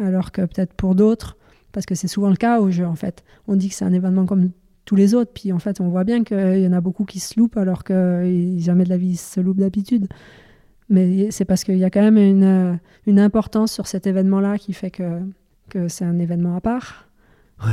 Alors 0.00 0.32
que 0.32 0.42
peut-être 0.42 0.72
pour 0.72 0.96
d'autres, 0.96 1.36
parce 1.74 1.84
que 1.84 1.94
c'est 1.94 2.08
souvent 2.08 2.30
le 2.30 2.36
cas 2.36 2.60
au 2.60 2.70
jeu, 2.70 2.86
en 2.86 2.94
fait, 2.94 3.24
on 3.48 3.56
dit 3.56 3.68
que 3.68 3.74
c'est 3.74 3.84
un 3.84 3.92
événement 3.92 4.24
comme 4.24 4.50
tous 4.84 4.96
les 4.96 5.14
autres, 5.14 5.32
puis 5.34 5.52
en 5.52 5.58
fait, 5.58 5.80
on 5.80 5.88
voit 5.88 6.04
bien 6.04 6.24
qu'il 6.24 6.60
y 6.60 6.66
en 6.66 6.72
a 6.72 6.80
beaucoup 6.80 7.04
qui 7.04 7.20
se 7.20 7.38
loupent 7.38 7.56
alors 7.56 7.84
que 7.84 8.54
jamais 8.58 8.84
de 8.84 8.90
la 8.90 8.96
vie 8.96 9.16
se 9.16 9.40
loupe 9.40 9.58
d'habitude. 9.58 10.08
Mais 10.88 11.30
c'est 11.30 11.44
parce 11.44 11.64
qu'il 11.64 11.78
y 11.78 11.84
a 11.84 11.90
quand 11.90 12.02
même 12.02 12.18
une, 12.18 12.78
une 13.06 13.18
importance 13.18 13.72
sur 13.72 13.86
cet 13.86 14.06
événement-là 14.06 14.58
qui 14.58 14.72
fait 14.72 14.90
que, 14.90 15.20
que 15.70 15.88
c'est 15.88 16.04
un 16.04 16.18
événement 16.18 16.56
à 16.56 16.60
part. 16.60 17.08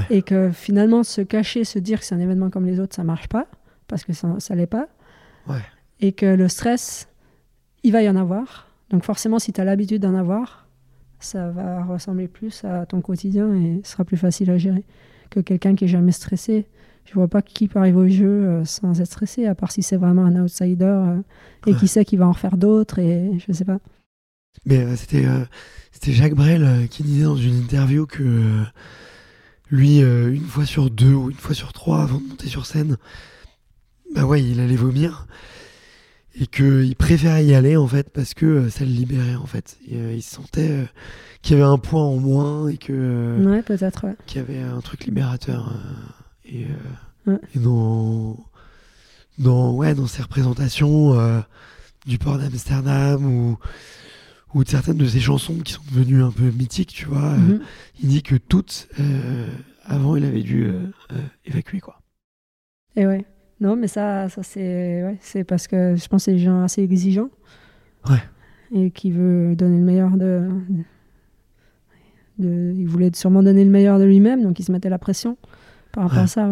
Et 0.09 0.21
que 0.21 0.51
finalement, 0.51 1.03
se 1.03 1.19
cacher, 1.19 1.65
se 1.65 1.77
dire 1.77 1.99
que 1.99 2.05
c'est 2.05 2.15
un 2.15 2.19
événement 2.19 2.49
comme 2.49 2.65
les 2.65 2.79
autres, 2.79 2.95
ça 2.95 3.03
marche 3.03 3.27
pas, 3.27 3.47
parce 3.87 4.05
que 4.05 4.13
ça 4.13 4.27
ne 4.27 4.55
l'est 4.55 4.65
pas. 4.65 4.87
Et 5.99 6.13
que 6.13 6.25
le 6.25 6.47
stress, 6.47 7.09
il 7.83 7.91
va 7.91 8.01
y 8.01 8.09
en 8.09 8.15
avoir. 8.15 8.67
Donc 8.89 9.03
forcément, 9.03 9.37
si 9.37 9.51
tu 9.51 9.59
as 9.59 9.65
l'habitude 9.65 10.01
d'en 10.01 10.15
avoir, 10.15 10.67
ça 11.26 11.49
va 11.49 11.84
ressembler 11.84 12.27
plus 12.27 12.64
à 12.64 12.85
ton 12.85 13.02
quotidien 13.02 13.53
et 13.53 13.81
ce 13.84 13.91
sera 13.91 14.06
plus 14.06 14.18
facile 14.18 14.49
à 14.52 14.57
gérer 14.57 14.84
que 15.30 15.39
quelqu'un 15.39 15.76
qui 15.76 15.85
est 15.85 15.89
jamais 15.89 16.11
stressé. 16.11 16.65
Je 17.06 17.14
vois 17.14 17.27
pas 17.27 17.41
qui 17.41 17.68
peut 17.68 17.80
arriver 17.80 17.98
au 17.98 18.07
jeu 18.07 18.27
euh, 18.27 18.65
sans 18.65 19.02
être 19.02 19.07
stressé, 19.07 19.48
à 19.48 19.56
part 19.56 19.72
si 19.72 19.81
c'est 19.81 19.98
vraiment 19.98 20.26
un 20.26 20.43
outsider 20.43 20.85
euh, 20.85 21.22
et 21.65 21.73
qui 21.73 21.88
sait 21.88 22.06
qu'il 22.06 22.19
va 22.19 22.27
en 22.27 22.34
faire 22.34 22.57
d'autres 22.57 22.99
et 22.99 23.31
je 23.45 23.52
sais 23.52 23.65
pas. 23.65 23.80
Mais 24.65 24.80
euh, 24.80 24.95
c'était 24.95 25.26
c'était 25.91 26.11
Jacques 26.11 26.35
Brel 26.35 26.88
qui 26.89 27.03
disait 27.03 27.23
dans 27.23 27.35
une 27.35 27.57
interview 27.57 28.06
que 28.06 28.64
lui, 29.69 29.99
une 29.99 30.45
fois 30.45 30.65
sur 30.65 30.89
deux 30.89 31.14
ou 31.14 31.30
une 31.30 31.38
fois 31.38 31.56
sur 31.56 31.73
trois 31.73 32.03
avant 32.03 32.19
de 32.19 32.27
monter 32.27 32.48
sur 32.48 32.65
scène, 32.65 32.98
bah 34.14 34.26
ouais, 34.26 34.43
il 34.43 34.60
allait 34.60 34.76
vomir 34.76 35.27
et 36.39 36.47
qu'il 36.47 36.95
préférait 36.95 37.45
y 37.45 37.53
aller 37.53 37.75
en 37.75 37.87
fait 37.87 38.09
parce 38.09 38.33
que 38.33 38.69
ça 38.69 38.85
le 38.85 38.91
libérait 38.91 39.35
en 39.35 39.45
fait. 39.45 39.77
il 39.87 40.21
se 40.21 40.35
sentait 40.35 40.87
qu'il 41.41 41.57
y 41.57 41.59
avait 41.61 41.69
un 41.69 41.77
point 41.77 42.03
en 42.03 42.17
moins 42.17 42.67
et 42.67 42.77
que 42.77 43.43
ouais 43.45 43.61
peut-être 43.61 44.05
qu'il 44.25 44.41
y 44.41 44.43
avait 44.43 44.61
un 44.61 44.79
truc 44.79 45.05
libérateur. 45.05 45.73
Et, 46.45 46.65
euh, 47.27 47.37
dans, 47.55 48.37
dans, 49.37 49.73
ouais, 49.73 49.93
dans 49.93 50.07
ces 50.07 50.21
représentations 50.21 51.19
euh, 51.19 51.39
du 52.05 52.17
port 52.17 52.37
d'Amsterdam 52.37 53.25
ou, 53.25 53.57
ou 54.53 54.63
de 54.63 54.69
certaines 54.69 54.97
de 54.97 55.05
ces 55.05 55.19
chansons 55.19 55.59
qui 55.59 55.73
sont 55.73 55.83
devenues 55.91 56.23
un 56.23 56.31
peu 56.31 56.49
mythiques, 56.51 56.93
tu 56.93 57.05
vois, 57.05 57.31
euh, 57.31 57.37
mhm. 57.37 57.61
il 58.01 58.09
dit 58.09 58.23
que 58.23 58.35
toutes, 58.35 58.87
avant, 59.85 60.15
il 60.15 60.25
avait 60.25 60.43
dû 60.43 60.71
évacuer, 61.45 61.79
quoi. 61.79 62.01
Et 62.95 63.05
ouais. 63.05 63.25
Non, 63.61 63.75
mais 63.75 63.88
ça, 63.88 64.27
ça 64.27 64.41
c'est 64.41 65.03
ouais, 65.03 65.17
c'est 65.21 65.43
parce 65.43 65.67
que 65.67 65.95
je 65.95 66.07
pense 66.07 66.23
que 66.23 66.25
c'est 66.25 66.33
des 66.33 66.39
gens 66.39 66.63
assez 66.63 66.81
exigeants. 66.81 67.29
Ouais. 68.09 68.21
Et 68.73 68.89
qui 68.89 69.11
veut 69.11 69.55
donner 69.55 69.77
le 69.77 69.83
meilleur 69.83 70.17
de, 70.17 70.49
de, 72.39 72.73
Il 72.75 72.88
voulait 72.88 73.11
sûrement 73.13 73.43
donner 73.43 73.63
le 73.63 73.69
meilleur 73.69 73.99
de 73.99 74.03
lui-même, 74.03 74.41
donc 74.41 74.59
il 74.59 74.63
se 74.63 74.71
mettait 74.71 74.89
la 74.89 74.97
pression 74.97 75.38
par 75.91 76.05
rapport 76.05 76.23
à 76.23 76.27
ça. 76.27 76.49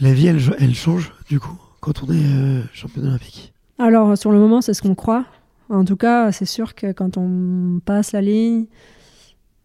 La 0.00 0.12
vie, 0.12 0.26
elle, 0.26 0.40
elle, 0.58 0.74
change 0.74 1.12
du 1.28 1.38
coup 1.38 1.56
quand 1.80 2.02
on 2.02 2.12
est 2.12 2.16
euh, 2.16 2.62
champion 2.72 3.02
olympique? 3.02 3.52
Alors, 3.78 4.18
sur 4.18 4.32
le 4.32 4.38
moment, 4.38 4.62
c'est 4.62 4.74
ce 4.74 4.82
qu'on 4.82 4.96
croit. 4.96 5.26
En 5.68 5.84
tout 5.84 5.96
cas, 5.96 6.32
c'est 6.32 6.46
sûr 6.46 6.74
que 6.74 6.90
quand 6.90 7.18
on 7.18 7.80
passe 7.84 8.12
la 8.12 8.20
ligne, 8.20 8.66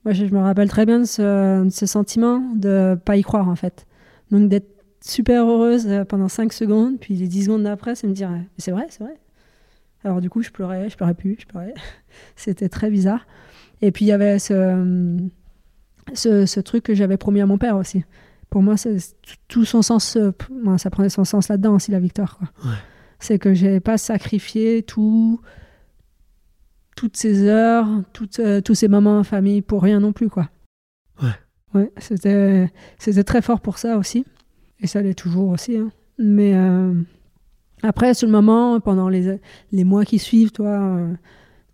moi, 0.06 0.14
je, 0.14 0.26
me 0.26 0.40
rappelle 0.40 0.69
très 0.69 0.86
bien 0.86 0.99
de 0.99 1.06
ce, 1.06 1.68
ce 1.72 1.86
sentiment 1.88 2.40
de 2.56 2.98
pas 3.03 3.18
y 3.18 3.24
croire 3.24 3.49
en 3.49 3.56
fait. 3.56 3.88
Donc 4.30 4.48
d'être 4.48 4.77
super 5.08 5.46
heureuse 5.46 5.88
euh, 5.88 6.06
pendant 6.06 6.28
5 6.28 6.54
secondes, 6.54 7.00
puis 7.00 7.16
les 7.16 7.28
10 7.28 7.46
secondes 7.46 7.64
d'après, 7.64 7.96
c'est 7.96 8.08
me 8.08 8.14
dire 8.14 8.32
c'est 8.58 8.72
vrai, 8.72 8.88
c'est 8.90 9.04
vrai. 9.04 9.18
Alors 10.04 10.22
du 10.22 10.30
coup, 10.30 10.42
je 10.42 10.52
pleurais, 10.52 10.90
je 10.90 10.96
pleurais 10.96 11.14
plus, 11.14 11.38
je 11.40 11.46
pleurais. 11.46 11.74
C'était 12.36 12.70
très 12.70 12.90
bizarre. 12.90 13.26
Et 13.82 13.92
puis 13.92 14.06
il 14.06 14.08
y 14.08 14.12
avait 14.12 14.40
ce, 14.40 15.30
ce, 16.14 16.60
truc 16.60 16.84
que 16.84 16.96
j'avais 16.96 17.18
promis 17.18 17.42
à 17.42 17.46
mon 17.46 17.58
père 17.58 17.78
aussi. 17.78 18.04
Pour 18.50 18.62
moi, 18.62 18.78
c'est 18.78 18.98
tout 19.48 19.66
son 19.66 19.82
sens, 19.82 20.16
euh, 20.16 20.32
ça 20.78 20.90
prenait 20.90 21.10
son 21.10 21.26
sens 21.26 21.50
là-dedans 21.50 21.76
aussi, 21.76 21.92
la 21.92 22.00
victoire. 22.00 22.40
C'est 23.20 23.40
que 23.40 23.54
j'ai 23.54 23.80
pas 23.80 23.98
sacrifié 23.98 24.84
tout, 24.84 25.42
toutes 26.96 27.18
ces 27.18 27.44
heures, 27.44 27.88
toutes, 28.14 28.40
euh, 28.40 28.62
tous 28.62 28.76
ces 28.76 28.88
moments 28.88 29.20
en 29.20 29.24
famille 29.24 29.62
pour 29.62 29.84
rien 29.84 30.00
non 30.00 30.14
plus. 30.14 30.30
Quoi. 30.30 30.50
Ouais. 31.22 31.30
Ouais, 31.74 31.92
c'était, 31.98 32.72
c'était 32.98 33.26
très 33.26 33.42
fort 33.42 33.60
pour 33.60 33.78
ça 33.78 33.98
aussi. 33.98 34.26
Et 34.82 34.88
ça 34.88 35.02
l'est 35.02 35.14
toujours 35.14 35.49
aussi. 35.49 35.78
Hein. 35.78 35.90
Mais 36.20 36.54
euh, 36.56 36.94
après, 37.84 38.14
sur 38.14 38.28
le 38.28 38.32
moment, 38.32 38.80
pendant 38.80 39.10
les, 39.10 39.40
les 39.72 39.84
mois 39.84 40.06
qui 40.06 40.20
suivent, 40.20 40.52
toi, 40.52 40.98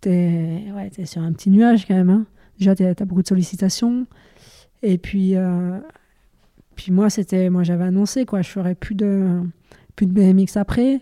t'es, 0.02 0.64
ouais, 0.76 0.92
es 0.98 1.06
sur 1.06 1.22
un 1.22 1.32
petit 1.34 1.50
nuage 1.50 1.86
quand 1.88 1.96
même. 1.96 2.10
Hein. 2.10 2.26
Déjà, 2.60 2.76
tu 2.76 2.86
as, 2.86 2.94
beaucoup 3.06 3.22
de 3.22 3.28
sollicitations. 3.28 4.06
Et 4.82 4.98
puis, 4.98 5.36
euh, 5.36 5.80
puis 6.76 6.92
moi, 6.92 7.10
c'était, 7.10 7.50
moi, 7.50 7.64
j'avais 7.64 7.86
annoncé, 7.86 8.26
quoi, 8.26 8.42
je 8.42 8.50
ferais 8.50 8.76
plus 8.76 8.96
de, 8.96 9.42
plus 9.96 10.06
de 10.06 10.12
BMX 10.12 10.58
après. 10.58 11.02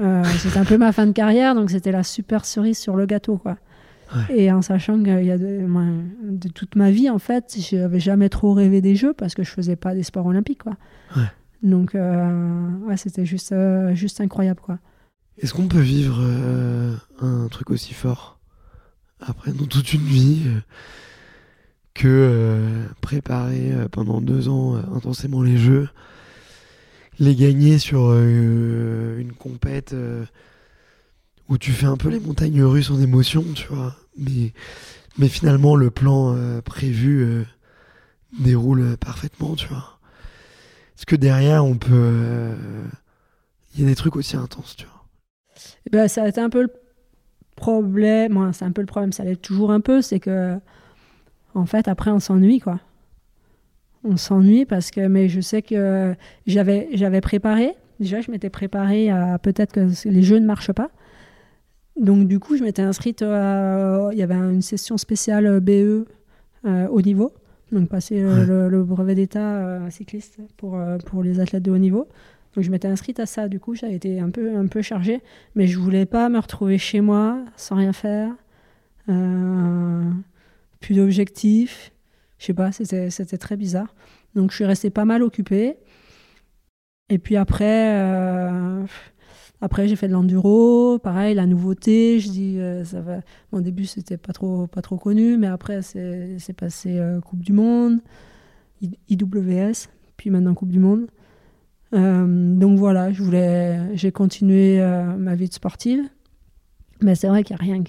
Euh, 0.00 0.24
c'était 0.38 0.58
un 0.58 0.64
peu 0.64 0.78
ma 0.78 0.92
fin 0.92 1.06
de 1.06 1.12
carrière, 1.12 1.54
donc 1.54 1.70
c'était 1.70 1.92
la 1.92 2.02
super 2.02 2.44
cerise 2.44 2.78
sur 2.78 2.96
le 2.96 3.06
gâteau, 3.06 3.36
quoi. 3.36 3.56
Et 4.30 4.50
en 4.52 4.62
sachant 4.62 5.02
qu'il 5.02 5.24
y 5.24 5.30
a 5.30 5.38
de, 5.38 5.66
de, 6.22 6.48
toute 6.48 6.76
ma 6.76 6.90
vie, 6.90 7.10
en 7.10 7.18
fait, 7.18 7.56
je 7.58 7.76
n'avais 7.76 8.00
jamais 8.00 8.28
trop 8.28 8.54
rêvé 8.54 8.80
des 8.80 8.96
Jeux 8.96 9.12
parce 9.12 9.34
que 9.34 9.42
je 9.42 9.50
faisais 9.50 9.76
pas 9.76 9.94
des 9.94 10.02
sports 10.02 10.26
olympiques, 10.26 10.62
quoi. 10.62 10.76
Donc, 11.62 11.94
euh, 11.94 12.68
ouais, 12.86 12.96
c'était 12.96 13.26
juste, 13.26 13.54
juste 13.94 14.20
incroyable, 14.20 14.60
quoi. 14.60 14.78
Est-ce 15.40 15.54
qu'on 15.54 15.68
peut 15.68 15.80
vivre 15.80 16.20
un 17.20 17.48
truc 17.48 17.70
aussi 17.70 17.94
fort 17.94 18.38
après 19.20 19.52
dans 19.52 19.66
toute 19.66 19.92
une 19.92 20.02
vie 20.02 20.42
que 21.98 22.06
euh, 22.06 22.86
préparer 23.00 23.72
euh, 23.72 23.88
pendant 23.88 24.20
deux 24.20 24.48
ans 24.48 24.76
euh, 24.76 24.80
intensément 24.94 25.42
les 25.42 25.58
jeux, 25.58 25.88
les 27.18 27.34
gagner 27.34 27.78
sur 27.78 28.12
une 28.14 29.32
compète 29.32 29.92
où 31.48 31.58
tu 31.58 31.72
fais 31.72 31.86
un 31.86 31.96
peu 31.96 32.08
les 32.08 32.20
montagnes 32.20 32.62
russes 32.62 32.90
en 32.90 33.00
émotion, 33.00 33.44
tu 33.54 33.66
vois, 33.68 33.94
mais, 34.16 35.28
finalement 35.28 35.76
le 35.76 35.90
plan 35.90 36.36
prévu 36.64 37.44
déroule 38.38 38.96
parfaitement, 38.98 39.54
tu 39.54 39.66
vois. 39.68 39.98
Est-ce 40.96 41.06
que 41.06 41.16
derrière 41.16 41.64
on 41.64 41.76
peut... 41.76 42.54
Il 43.74 43.82
y 43.82 43.84
a 43.84 43.88
des 43.88 43.94
trucs 43.94 44.16
aussi 44.16 44.36
intenses, 44.36 44.76
tu 44.76 44.86
vois. 44.86 45.04
Ben, 45.90 46.08
ça 46.08 46.24
a 46.24 46.28
été 46.28 46.40
un 46.40 46.50
peu 46.50 46.62
le 46.62 46.72
problème, 47.56 48.32
moi 48.32 48.52
c'est 48.52 48.64
un 48.64 48.72
peu 48.72 48.82
le 48.82 48.86
problème, 48.86 49.12
ça 49.12 49.24
l'est 49.24 49.36
toujours 49.36 49.72
un 49.72 49.80
peu, 49.80 50.02
c'est 50.02 50.20
que 50.20 50.58
en 51.54 51.66
fait, 51.66 51.88
après, 51.88 52.10
on 52.10 52.20
s'ennuie, 52.20 52.60
quoi. 52.60 52.80
On 54.04 54.16
s'ennuie 54.16 54.64
parce 54.64 54.90
que, 54.90 55.06
mais 55.06 55.28
je 55.28 55.40
sais 55.40 55.62
que 55.62 56.14
j'avais 56.46 57.20
préparé. 57.20 57.74
Déjà, 57.98 58.20
je 58.20 58.30
m'étais 58.30 58.50
préparé 58.50 59.10
à 59.10 59.38
peut-être 59.38 59.72
que 59.72 60.08
les 60.08 60.22
jeux 60.22 60.38
ne 60.38 60.46
marchent 60.46 60.72
pas. 60.72 60.90
Donc, 62.00 62.28
du 62.28 62.38
coup, 62.38 62.56
je 62.56 62.62
m'étais 62.62 62.82
inscrite 62.82 63.22
à, 63.22 64.10
il 64.12 64.18
y 64.18 64.22
avait 64.22 64.34
une 64.34 64.62
session 64.62 64.96
spéciale 64.96 65.60
BE 65.60 65.70
euh, 66.64 66.88
haut 66.88 67.02
niveau. 67.02 67.32
Donc, 67.72 67.88
passer 67.88 68.22
euh, 68.22 68.68
le, 68.68 68.84
brevet 68.84 69.14
d'état 69.14 69.56
euh, 69.56 69.90
cycliste 69.90 70.38
pour, 70.56 70.80
pour 71.06 71.22
les 71.22 71.40
athlètes 71.40 71.62
de 71.62 71.70
haut 71.70 71.78
niveau. 71.78 72.08
Donc, 72.54 72.64
je 72.64 72.70
m'étais 72.70 72.88
inscrite 72.88 73.20
à 73.20 73.26
ça. 73.26 73.48
Du 73.48 73.60
coup, 73.60 73.74
j'avais 73.74 73.94
été 73.94 74.20
un 74.20 74.30
peu, 74.30 74.56
un 74.56 74.66
peu 74.66 74.82
chargée. 74.82 75.20
Mais 75.54 75.66
je 75.66 75.78
voulais 75.78 76.06
pas 76.06 76.28
me 76.28 76.38
retrouver 76.38 76.78
chez 76.78 77.00
moi 77.00 77.44
sans 77.56 77.76
rien 77.76 77.92
faire 77.92 78.32
plus 80.80 80.94
d'objectifs. 80.94 81.92
Je 82.38 82.46
sais 82.46 82.54
pas, 82.54 82.72
c'était 82.72 83.38
très 83.38 83.56
bizarre. 83.56 83.94
Donc 84.34 84.50
je 84.50 84.56
suis 84.56 84.64
restée 84.64 84.90
pas 84.90 85.04
mal 85.04 85.22
occupée. 85.22 85.76
Et 87.08 87.18
puis 87.18 87.36
après, 87.36 87.96
euh, 87.96 88.84
après 89.60 89.88
j'ai 89.88 89.96
fait 89.96 90.08
de 90.08 90.12
l'enduro, 90.12 90.98
pareil, 90.98 91.34
la 91.34 91.46
nouveauté. 91.46 92.20
Je 92.20 92.30
dis, 92.30 92.58
euh, 92.58 92.84
ça 92.84 93.00
va. 93.00 93.20
Au 93.52 93.60
début, 93.60 93.86
c'était 93.86 94.16
pas 94.16 94.32
trop, 94.32 94.66
pas 94.66 94.82
trop 94.82 94.96
connu, 94.96 95.36
mais 95.36 95.48
après, 95.48 95.82
c'est 95.82 96.56
passé 96.56 96.98
euh, 96.98 97.20
Coupe 97.20 97.40
du 97.40 97.52
Monde, 97.52 98.00
IWS, 99.08 99.88
puis 100.16 100.30
maintenant 100.30 100.54
Coupe 100.54 100.70
du 100.70 100.78
Monde. 100.78 101.06
donc 101.92 102.78
voilà, 102.78 103.12
je 103.12 103.22
voulais, 103.22 103.96
j'ai 103.96 104.12
continué 104.12 104.80
ma 105.18 105.34
vie 105.34 105.48
de 105.48 105.54
sportive, 105.54 106.02
mais 107.00 107.14
c'est 107.14 107.28
vrai 107.28 107.42
qu'il 107.42 107.56
n'y 107.56 107.62
a 107.62 107.64
rien, 107.64 107.82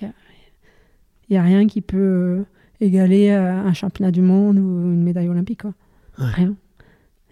il 1.29 1.33
y 1.35 1.37
a 1.37 1.43
rien 1.43 1.67
qui 1.67 1.81
peut 1.81 2.45
égaler 2.81 3.29
un 3.29 3.73
championnat 3.73 4.11
du 4.11 4.21
monde 4.21 4.57
ou 4.57 4.93
une 4.93 5.03
médaille 5.03 5.27
olympique. 5.27 5.61
Quoi. 5.61 5.73
Rien. 6.15 6.55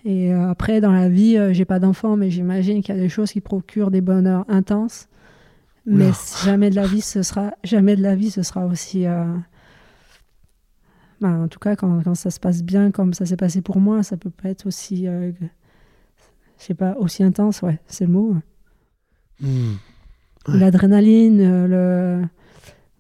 Et 0.08 0.34
euh, 0.34 0.50
après, 0.50 0.80
dans 0.80 0.94
la 0.94 1.10
vie, 1.10 1.38
euh, 1.38 1.52
j'ai 1.52 1.66
pas 1.66 1.80
d'enfant, 1.80 2.16
mais 2.16 2.30
j'imagine 2.30 2.82
qu'il 2.82 2.96
y 2.96 2.98
a 2.98 3.02
des 3.02 3.10
choses 3.10 3.30
qui 3.30 3.42
procurent 3.42 3.92
des 3.92 4.00
bonheurs 4.00 4.46
intenses. 4.48 5.10
Mais 5.86 6.12
jamais 6.46 6.70
de 6.70 6.76
la 6.76 6.88
vie, 6.88 7.02
ce 7.02 7.24
sera 7.24 7.52
jamais 7.66 7.98
de 7.98 8.02
la 8.02 8.16
vie, 8.16 8.32
ce 8.32 8.42
sera 8.42 8.66
aussi. 8.66 9.06
Euh, 9.06 9.26
bah, 11.20 11.30
en 11.30 11.50
tout 11.50 11.60
cas, 11.60 11.76
quand, 11.76 12.04
quand, 12.04 12.16
ça 12.16 12.30
se 12.30 12.40
passe 12.40 12.64
bien, 12.64 12.92
comme 12.92 13.14
ça 13.14 13.26
s'est 13.26 13.36
passé 13.36 13.62
pour 13.62 13.82
moi, 13.82 14.02
ça 14.02 14.16
peut 14.16 14.30
pas 14.30 14.48
être 14.48 14.66
aussi, 14.66 15.08
je 15.08 15.32
sais 16.58 16.74
pas, 16.74 16.96
aussi 17.00 17.22
intense. 17.24 17.62
Ouais, 17.62 17.80
c'est 17.88 18.06
le 18.06 18.12
mot. 18.12 18.36
Hmm. 19.42 19.74
L'adrénaline, 20.48 21.66
le 21.68 22.24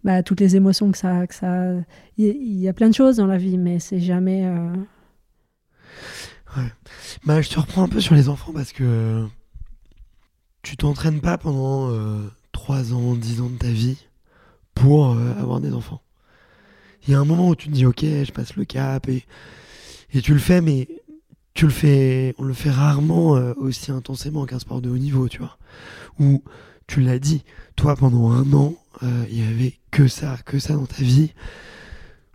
bah, 0.04 0.24
toutes 0.24 0.40
les 0.40 0.56
émotions 0.56 0.92
que 0.92 0.98
ça. 0.98 1.26
Que 1.28 1.36
ça... 1.36 1.74
Il 2.18 2.60
y, 2.60 2.68
a 2.68 2.74
plein 2.74 2.90
de 2.90 2.94
choses 2.94 3.18
dans 3.18 3.28
la 3.28 3.38
vie, 3.38 3.58
mais 3.58 3.80
c'est 3.80 4.00
jamais. 4.00 4.46
Euh, 4.46 4.74
ouais. 6.56 6.72
Bah, 7.26 7.42
je 7.42 7.50
te 7.50 7.60
reprends 7.60 7.84
un 7.84 7.90
peu 7.90 8.00
sur 8.00 8.16
les 8.16 8.30
enfants 8.30 8.54
parce 8.54 8.72
que 8.72 9.26
tu 10.62 10.78
t'entraînes 10.78 11.22
pas 11.22 11.38
pendant 11.38 11.92
3-4 11.92 12.30
3 12.52 12.94
ans, 12.94 13.16
10 13.16 13.42
ans 13.42 13.50
de 13.50 13.58
ta 13.58 13.70
vie 13.70 13.98
pour 14.74 15.12
euh, 15.12 15.34
avoir 15.40 15.60
des 15.60 15.74
enfants. 15.74 16.02
Il 17.08 17.12
y 17.12 17.16
a 17.16 17.20
un 17.20 17.26
moment 17.26 17.50
où 17.50 17.56
tu 17.56 17.68
te 17.68 17.74
dis 17.74 17.86
ok, 17.86 18.02
je 18.02 18.32
passe 18.32 18.56
le 18.56 18.66
cap 18.66 19.08
et, 19.10 19.26
tu 20.22 20.34
le 20.34 20.40
fais, 20.40 20.62
mais 20.62 20.88
tu 21.54 21.66
le 21.66 21.72
fais, 21.72 22.36
on 22.38 22.44
le 22.44 22.54
fait 22.54 22.70
rarement 22.70 23.36
euh, 23.36 23.54
aussi 23.58 23.92
intensément 23.92 24.46
qu'un 24.46 24.60
sport 24.60 24.82
de 24.82 24.90
haut 24.90 24.98
niveau, 24.98 25.28
tu 25.30 25.40
vois. 25.40 25.58
Où 26.20 26.44
tu 26.88 27.02
l'as 27.02 27.20
dit, 27.20 27.44
toi 27.76 27.96
pendant 27.96 28.32
un 28.32 28.52
an, 28.54 28.76
euh, 29.04 29.26
il 29.30 29.40
y 29.40 29.48
avait 29.48 29.74
que 29.92 30.08
ça, 30.08 30.38
que 30.46 30.60
ça 30.60 30.74
dans 30.74 30.86
ta 30.86 31.04
vie. 31.04 31.34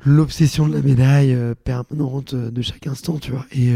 L'obsession 0.05 0.67
de 0.69 0.75
la 0.75 0.83
médaille 0.83 1.37
permanente 1.65 2.35
de 2.35 2.63
chaque 2.63 2.87
instant, 2.87 3.19
tu 3.19 3.31
vois. 3.31 3.47
Et 3.53 3.73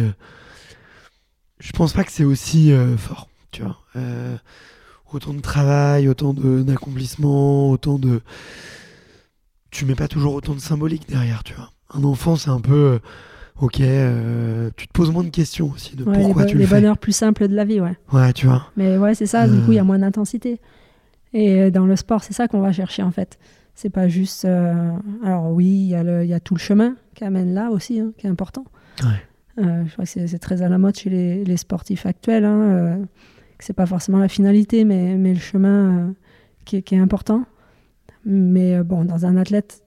je 1.61 1.73
pense 1.73 1.93
pas 1.93 2.05
que 2.05 2.11
c'est 2.11 2.25
aussi 2.25 2.73
fort, 2.97 3.29
tu 3.53 3.63
vois 3.63 3.79
autant 5.13 5.35
de 5.35 5.41
travail, 5.41 6.09
autant 6.09 6.33
d'accomplissement, 6.35 7.71
autant 7.71 7.99
de. 7.99 8.21
Tu 9.71 9.85
mets 9.85 9.95
pas 9.95 10.09
toujours 10.09 10.35
autant 10.35 10.55
de 10.55 10.61
symbolique 10.61 11.09
derrière, 11.09 11.45
tu 11.45 11.55
vois. 11.55 11.71
Un 11.93 12.05
enfant, 12.05 12.37
c'est 12.37 12.51
un 12.51 12.61
peu. 12.61 12.95
Euh, 12.95 12.99
ok, 13.61 13.81
euh, 13.81 14.71
tu 14.77 14.87
te 14.87 14.93
poses 14.93 15.11
moins 15.11 15.25
de 15.25 15.31
questions 15.31 15.73
aussi 15.75 15.97
de 15.97 16.05
pourquoi 16.05 16.45
tu 16.45 16.55
le 16.55 16.61
les 16.61 16.67
fais. 16.67 16.77
Les 16.77 16.81
bonheurs 16.81 16.99
plus 16.99 17.13
simples 17.13 17.49
de 17.49 17.55
la 17.55 17.65
vie, 17.65 17.81
ouais. 17.81 17.97
Ouais, 18.13 18.33
tu 18.33 18.47
vois. 18.47 18.71
Mais 18.77 18.97
ouais, 18.97 19.15
c'est 19.15 19.27
ça, 19.27 19.49
du 19.49 19.61
coup, 19.61 19.73
il 19.73 19.77
y 19.77 19.79
a 19.79 19.83
euh. 19.83 19.85
moins 19.85 19.99
d'intensité. 19.99 20.61
Et 21.33 21.71
dans 21.71 21.87
le 21.87 21.97
sport, 21.97 22.23
c'est 22.23 22.33
ça 22.33 22.49
qu'on 22.49 22.61
va 22.61 22.73
chercher, 22.73 23.03
en 23.03 23.11
fait. 23.11 23.39
C'est 23.77 23.91
pas 23.91 24.09
juste. 24.09 24.45
Alors, 24.45 25.53
oui, 25.53 25.67
il 25.67 25.87
y, 25.87 26.29
y, 26.29 26.35
a 26.35 26.41
tout 26.41 26.55
le 26.55 26.61
chemin 26.61 26.97
qui 27.15 27.23
amène 27.23 27.55
là 27.55 27.71
aussi, 27.71 28.01
hein, 28.01 28.13
qui 28.19 28.27
est 28.27 28.31
important. 28.31 28.65
Ouais. 29.05 29.23
je 29.59 29.93
crois 29.93 30.05
que 30.07 30.27
c'est 30.27 30.39
très 30.39 30.63
à 30.63 30.69
la 30.69 30.79
mode 30.79 30.97
chez 30.97 31.11
les, 31.11 31.45
les 31.45 31.57
sportifs 31.57 32.07
actuels. 32.07 32.45
Hein, 32.45 33.07
que 33.59 33.65
c'est 33.65 33.73
pas 33.73 33.87
forcément 33.87 34.19
la 34.19 34.29
finalité, 34.29 34.85
mais, 34.85 35.17
mais 35.17 35.33
le 35.33 35.41
chemin 35.41 35.99
euh, 35.99 36.13
qui, 36.65 36.77
est, 36.77 36.83
qui, 36.83 36.95
est, 36.95 36.99
important. 36.99 37.45
Mais 38.25 38.75
euh, 38.75 38.85
bon, 38.85 39.05
dans 39.05 39.27
un 39.27 39.37
athlète, 39.37 39.83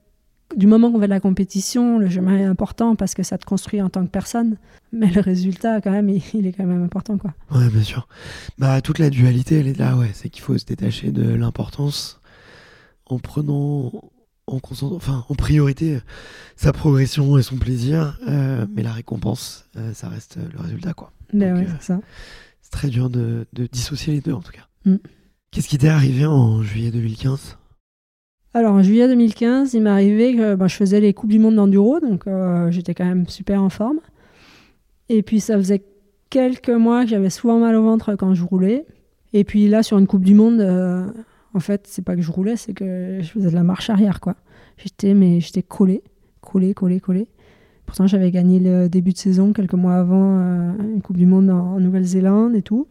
du 0.56 0.66
moment 0.66 0.90
qu'on 0.90 0.98
fait 0.98 1.06
de 1.06 1.10
la 1.10 1.20
compétition, 1.20 1.98
le 1.98 2.08
chemin 2.08 2.36
est 2.36 2.44
important 2.44 2.96
parce 2.96 3.14
que 3.14 3.22
ça 3.22 3.38
te 3.38 3.44
construit 3.44 3.80
en 3.80 3.88
tant 3.88 4.04
que 4.04 4.10
personne. 4.10 4.56
Mais 4.92 5.10
le 5.10 5.20
résultat, 5.20 5.80
quand 5.80 5.92
même, 5.92 6.08
il, 6.08 6.46
est 6.46 6.52
quand 6.52 6.66
même 6.66 6.82
important, 6.82 7.16
quoi. 7.16 7.32
Ouais, 7.52 7.68
bien 7.68 7.82
sûr. 7.82 8.08
Bah, 8.58 8.80
toute 8.80 8.98
la 8.98 9.10
dualité, 9.10 9.60
elle 9.60 9.68
est 9.68 9.78
là, 9.78 9.96
ouais. 9.96 10.10
C'est 10.12 10.28
qu'il 10.28 10.42
faut 10.42 10.58
se 10.58 10.64
détacher 10.64 11.12
de 11.12 11.32
l'importance 11.32 12.19
en 13.12 13.18
prenant 13.18 13.92
en, 14.46 14.60
enfin, 14.82 15.24
en 15.28 15.34
priorité 15.34 16.00
sa 16.56 16.72
progression 16.72 17.38
et 17.38 17.42
son 17.42 17.56
plaisir, 17.56 18.18
euh, 18.26 18.66
mais 18.74 18.82
la 18.82 18.92
récompense, 18.92 19.68
ça 19.94 20.08
reste 20.08 20.38
le 20.52 20.60
résultat, 20.60 20.92
quoi. 20.92 21.12
Ben 21.32 21.56
ouais, 21.56 21.66
c'est 21.78 21.94
ça 21.94 22.00
très 22.70 22.88
dur 22.88 23.10
de, 23.10 23.46
dissocier 23.70 24.14
les 24.14 24.20
deux 24.20 24.32
en 24.32 24.40
tout 24.40 24.52
cas. 24.52 24.66
Mm. 24.84 24.96
Qu'est-ce 25.50 25.68
qui 25.68 25.78
t'est 25.78 25.88
arrivé 25.88 26.24
en 26.24 26.62
juillet 26.62 26.90
2015 26.90 27.56
alors 28.52 28.72
en 28.72 28.82
juillet 28.82 29.06
2015, 29.06 29.74
il 29.74 29.82
m'est 29.82 29.90
arrivé 29.90 30.34
que 30.34 30.56
bah, 30.56 30.66
je 30.66 30.74
faisais 30.74 30.98
les 30.98 31.14
Coupes 31.14 31.30
du 31.30 31.38
Monde 31.38 31.54
d'enduro, 31.54 32.00
donc 32.00 32.26
euh, 32.26 32.68
j'étais 32.72 32.94
quand 32.94 33.04
même 33.04 33.28
super 33.28 33.62
en 33.62 33.68
forme. 33.68 34.00
Et 35.08 35.22
puis 35.22 35.38
ça 35.38 35.56
faisait 35.56 35.84
quelques 36.30 36.68
mois 36.68 37.04
que 37.04 37.10
j'avais 37.10 37.30
souvent 37.30 37.60
mal 37.60 37.76
au 37.76 37.84
ventre 37.84 38.16
quand 38.16 38.34
je 38.34 38.42
roulais. 38.42 38.86
Et 39.32 39.44
puis 39.44 39.68
là, 39.68 39.84
sur 39.84 39.98
une 39.98 40.08
Coupe 40.08 40.24
du 40.24 40.34
Monde, 40.34 40.60
euh, 40.60 41.06
en 41.54 41.60
fait, 41.60 41.86
c'est 41.86 42.02
pas 42.02 42.16
que 42.16 42.22
je 42.22 42.30
roulais, 42.30 42.56
c'est 42.56 42.72
que 42.72 43.18
je 43.20 43.28
faisais 43.28 43.50
de 43.50 43.54
la 43.54 43.62
marche 43.62 43.90
arrière, 43.90 44.20
quoi. 44.20 44.36
J'étais, 44.78 45.14
mais 45.14 45.40
j'étais 45.40 45.62
collé, 45.62 46.02
collé, 46.40 46.74
collé, 46.74 47.00
collé. 47.00 47.28
Pourtant, 47.86 48.06
j'avais 48.06 48.30
gagné 48.30 48.60
le 48.60 48.88
début 48.88 49.12
de 49.12 49.18
saison 49.18 49.52
quelques 49.52 49.74
mois 49.74 49.96
avant 49.96 50.38
euh, 50.38 50.72
une 50.94 51.02
Coupe 51.02 51.16
du 51.16 51.26
Monde 51.26 51.50
en, 51.50 51.80
Nouvelle-Zélande 51.80 52.54
et 52.54 52.62
tout. 52.62 52.86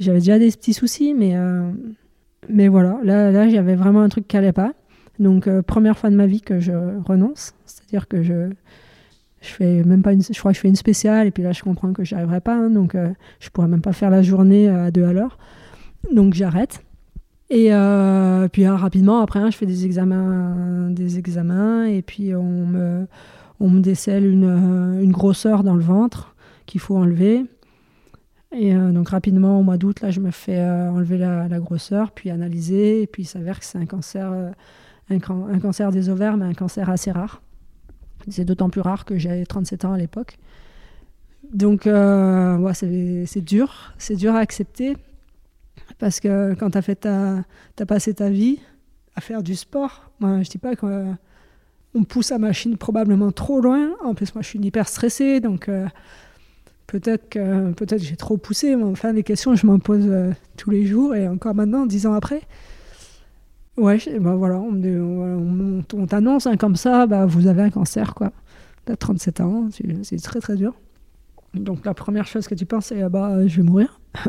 J'avais 0.00 0.18
déjà 0.18 0.38
des 0.40 0.50
petits 0.50 0.72
soucis, 0.72 1.14
mais, 1.14 1.36
euh, 1.36 1.70
mais 2.48 2.66
voilà, 2.66 2.98
là, 3.04 3.30
là 3.30 3.48
j'avais 3.48 3.76
vraiment 3.76 4.00
un 4.00 4.08
truc 4.08 4.26
qui 4.26 4.34
n'allait 4.34 4.52
pas. 4.52 4.72
Donc, 5.20 5.46
euh, 5.46 5.62
première 5.62 5.96
fois 5.96 6.10
de 6.10 6.16
ma 6.16 6.26
vie 6.26 6.40
que 6.40 6.58
je 6.58 6.72
renonce. 7.04 7.54
C'est-à-dire 7.64 8.08
que 8.08 8.22
je, 8.24 8.50
je 9.40 9.48
fais 9.48 9.84
même 9.84 10.02
pas 10.02 10.12
une, 10.12 10.22
je 10.22 10.36
crois 10.36 10.50
que 10.50 10.56
je 10.56 10.62
fais 10.62 10.68
une 10.68 10.74
spéciale 10.74 11.28
et 11.28 11.30
puis 11.30 11.44
là, 11.44 11.52
je 11.52 11.62
comprends 11.62 11.92
que 11.92 12.02
j'y 12.02 12.16
arriverai 12.16 12.40
pas. 12.40 12.56
Hein, 12.56 12.70
donc, 12.70 12.96
je 13.38 13.50
pourrais 13.50 13.68
même 13.68 13.82
pas 13.82 13.92
faire 13.92 14.10
la 14.10 14.22
journée 14.22 14.68
à 14.68 14.90
deux 14.90 15.04
à 15.04 15.12
l'heure. 15.12 15.38
Donc, 16.10 16.34
j'arrête. 16.34 16.82
Et 17.54 17.70
puis 18.50 18.66
rapidement, 18.66 19.20
après, 19.20 19.38
hein, 19.38 19.50
je 19.50 19.56
fais 19.56 19.66
des 19.66 19.84
examens, 19.84 20.88
des 20.90 21.18
examens 21.18 21.84
et 21.84 22.00
puis 22.00 22.34
on 22.34 22.66
me 22.66 23.06
on 23.62 23.70
me 23.70 23.80
décèle 23.80 24.26
une, 24.26 24.44
euh, 24.44 25.00
une 25.00 25.12
grosseur 25.12 25.62
dans 25.62 25.76
le 25.76 25.82
ventre 25.82 26.34
qu'il 26.66 26.80
faut 26.80 26.96
enlever. 26.96 27.44
Et 28.50 28.74
euh, 28.74 28.90
donc 28.90 29.10
rapidement, 29.10 29.60
au 29.60 29.62
mois 29.62 29.78
d'août, 29.78 30.00
là, 30.00 30.10
je 30.10 30.18
me 30.18 30.32
fais 30.32 30.58
euh, 30.58 30.90
enlever 30.90 31.16
la, 31.16 31.48
grosseur, 31.60 32.10
puis 32.10 32.30
analyser, 32.30 33.02
et 33.02 33.06
puis 33.06 33.22
il 33.22 33.26
s'avère 33.26 33.60
que 33.60 33.64
c'est 33.64 33.78
un 33.78 33.86
cancer, 33.86 34.32
un, 35.08 35.18
cancer 35.60 35.92
des 35.92 36.08
ovaires, 36.08 36.36
mais 36.36 36.44
un 36.44 36.54
cancer 36.54 36.90
assez 36.90 37.12
rare. 37.12 37.40
C'est 38.28 38.44
d'autant 38.44 38.68
plus 38.68 38.80
rare 38.80 39.04
que 39.04 39.16
j'avais 39.16 39.46
37 39.46 39.84
ans 39.84 39.92
à 39.92 39.98
l'époque. 39.98 40.38
Donc, 41.52 41.86
ouais, 41.86 42.74
c'est 42.74 43.44
dur, 43.44 43.94
c'est 43.96 44.16
dur 44.16 44.34
à 44.34 44.38
accepter, 44.38 44.96
parce 45.98 46.20
que 46.20 46.54
quand 46.54 46.70
tu 46.70 46.78
as, 47.08 47.44
as 47.78 47.86
passé 47.86 48.14
ta 48.14 48.30
vie 48.30 48.58
à 49.16 49.20
faire 49.20 49.42
du 49.42 49.54
sport, 49.54 50.10
moi, 50.20 50.42
je 50.42 50.50
dis 50.50 50.58
pas 50.58 50.76
que 50.76 51.12
on 51.94 52.04
pousse 52.04 52.30
la 52.30 52.38
machine 52.38 52.76
probablement 52.76 53.32
trop 53.32 53.60
loin. 53.60 53.90
En 54.02 54.14
plus, 54.14 54.34
moi, 54.34 54.42
je 54.42 54.48
suis 54.48 54.58
hyper 54.58 54.88
stressée, 54.88 55.40
donc 55.40 55.68
euh, 55.68 55.86
peut-être 56.86 57.28
que 57.28 57.72
peut-être 57.72 58.02
j'ai 58.02 58.16
trop 58.16 58.36
poussé. 58.36 58.76
Mais 58.76 58.84
enfin, 58.84 59.12
des 59.12 59.22
questions, 59.22 59.54
je 59.54 59.66
m'en 59.66 59.78
pose 59.78 60.06
euh, 60.06 60.32
tous 60.56 60.70
les 60.70 60.86
jours 60.86 61.14
et 61.14 61.28
encore 61.28 61.54
maintenant, 61.54 61.86
dix 61.86 62.06
ans 62.06 62.14
après. 62.14 62.42
Ouais, 63.76 63.98
ben 64.20 64.34
voilà, 64.34 64.58
on, 64.58 65.82
on, 65.94 66.06
t'annonce 66.06 66.46
hein, 66.46 66.56
comme 66.58 66.76
ça, 66.76 67.06
bah, 67.06 67.24
vous 67.24 67.46
avez 67.46 67.62
un 67.62 67.70
cancer, 67.70 68.14
quoi. 68.14 68.30
T'as 68.84 68.96
37 68.96 69.40
ans, 69.40 69.68
c'est 70.02 70.20
très 70.20 70.40
très 70.40 70.56
dur. 70.56 70.74
Donc 71.54 71.86
la 71.86 71.94
première 71.94 72.26
chose 72.26 72.48
que 72.48 72.54
tu 72.54 72.66
penses, 72.66 72.86
c'est 72.86 73.08
bah 73.08 73.46
je 73.46 73.56
vais 73.58 73.62
mourir. 73.62 74.00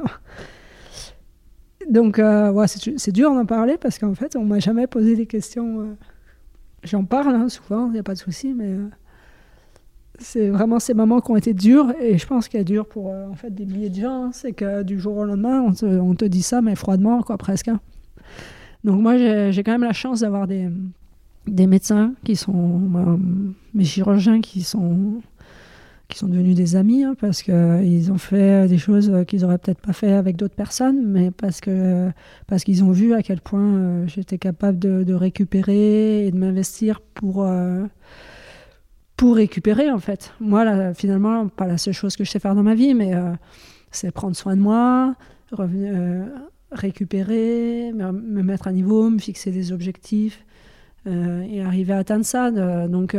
Donc 1.89 2.19
euh, 2.19 2.65
c'est 2.67 3.11
dur 3.11 3.33
d'en 3.33 3.45
parler 3.45 3.77
parce 3.77 3.99
qu'en 3.99 4.15
fait, 4.15 4.35
on 4.35 4.45
m'a 4.45 4.59
jamais 4.59 4.87
posé 4.87 5.15
des 5.15 5.25
questions 5.25 5.95
J'en 6.83 7.05
parle 7.05 7.35
hein, 7.35 7.47
souvent, 7.47 7.87
il 7.87 7.93
n'y 7.93 7.99
a 7.99 8.03
pas 8.03 8.13
de 8.13 8.19
souci, 8.19 8.53
mais 8.53 8.67
euh, 8.67 8.89
c'est 10.19 10.49
vraiment 10.49 10.79
ces 10.79 10.93
moments 10.93 11.21
qui 11.21 11.31
ont 11.31 11.37
été 11.37 11.53
durs 11.53 11.93
et 12.01 12.17
je 12.17 12.27
pense 12.27 12.49
qu'il 12.49 12.59
est 12.59 12.65
dur 12.65 12.85
pour 12.85 13.09
euh, 13.09 13.27
en 13.29 13.35
fait 13.35 13.51
des 13.51 13.65
milliers 13.65 13.89
de 13.89 13.95
gens. 13.95 14.25
Hein. 14.25 14.31
c'est 14.33 14.51
que 14.51 14.83
du 14.83 14.99
jour 14.99 15.15
au 15.17 15.23
lendemain, 15.23 15.61
on 15.61 15.71
te, 15.71 15.85
on 15.85 16.13
te, 16.13 16.25
dit 16.25 16.43
ça, 16.43 16.61
mais 16.61 16.75
froidement, 16.75 17.21
quoi, 17.21 17.37
presque. 17.37 17.69
Hein. 17.69 17.79
Donc 18.83 19.01
moi, 19.01 19.15
j'ai 19.17 19.63
quand 19.63 19.71
même 19.71 19.83
la 19.83 19.93
chance 19.93 20.19
d'avoir 20.19 20.45
des, 20.45 20.67
des 21.47 21.67
médecins 21.67 22.13
qui 22.25 22.35
sont 22.35 22.81
mes 23.73 23.85
chirurgiens 23.85 24.41
qui 24.41 24.61
sont 24.61 25.21
qui 26.07 26.17
sont 26.17 26.27
devenus 26.27 26.55
des 26.55 26.75
amis 26.75 27.03
hein, 27.03 27.15
parce 27.19 27.41
qu'ils 27.41 28.11
ont 28.11 28.17
fait 28.17 28.67
des 28.67 28.77
choses 28.77 29.11
qu'ils 29.27 29.41
n'auraient 29.41 29.57
peut-être 29.57 29.79
pas 29.79 29.93
fait 29.93 30.13
avec 30.13 30.35
d'autres 30.35 30.55
personnes, 30.55 31.05
mais 31.05 31.31
parce 31.31 31.61
que 31.61 32.11
parce 32.47 32.63
qu'ils 32.63 32.83
ont 32.83 32.91
vu 32.91 33.13
à 33.13 33.23
quel 33.23 33.41
point 33.41 33.61
euh, 33.61 34.07
j'étais 34.07 34.37
capable 34.37 34.79
de, 34.79 35.13
récupérer 35.13 36.27
et 36.27 36.31
de 36.31 36.37
m'investir 36.37 36.99
pour 37.01 37.43
euh, 37.43 37.85
pour 39.17 39.35
récupérer 39.35 39.89
en 39.89 39.99
fait. 39.99 40.33
Moi, 40.39 40.65
là, 40.65 40.93
finalement, 40.93 41.47
pas 41.47 41.67
la 41.67 41.77
seule 41.77 41.93
chose 41.93 42.15
que 42.15 42.23
je 42.23 42.31
sais 42.31 42.39
faire 42.39 42.55
dans 42.55 42.63
ma 42.63 42.75
vie, 42.75 42.93
mais 42.93 43.15
euh, 43.15 43.31
c'est 43.91 44.11
prendre 44.11 44.35
soin 44.35 44.55
de 44.55 44.61
moi, 44.61 45.15
revenir, 45.51 45.93
récupérer, 46.71 47.93
me, 47.93 48.41
mettre 48.41 48.67
à 48.67 48.71
niveau, 48.71 49.09
me 49.09 49.19
fixer 49.19 49.51
des 49.51 49.71
objectifs 49.71 50.43
et 51.05 51.61
arriver 51.61 51.93
à 51.93 51.97
atteindre 51.97 52.25
ça. 52.25 52.49
donc 52.87 53.15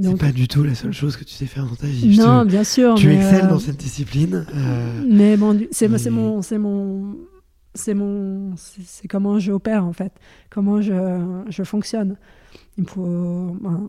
c'est 0.00 0.18
pas 0.18 0.32
du 0.32 0.48
tout 0.48 0.62
la 0.64 0.74
seule 0.74 0.92
chose 0.92 1.16
que 1.16 1.24
tu 1.24 1.34
sais 1.34 1.46
faire 1.46 1.66
dans 1.66 1.74
ta 1.74 1.86
vie. 1.86 2.18
Non, 2.18 2.44
bien 2.44 2.64
sûr. 2.64 2.94
Tu 2.94 3.12
excelles 3.12 3.48
dans 3.48 3.56
euh, 3.56 3.58
cette 3.58 3.76
discipline. 3.76 4.46
Euh, 4.54 5.04
mais 5.08 5.36
bon, 5.36 5.58
c'est 5.70 5.88
mon, 5.88 6.42
c'est 6.42 6.58
mon, 6.58 7.16
c'est 7.74 7.94
mon, 7.94 8.54
c'est 8.56 9.08
comment 9.08 9.38
je 9.38 9.52
opère 9.52 9.84
en 9.84 9.92
fait, 9.92 10.12
comment 10.50 10.80
je, 10.80 11.42
je 11.48 11.62
fonctionne. 11.62 12.16
Il 12.78 12.88
faut, 12.88 13.56
ben, 13.60 13.88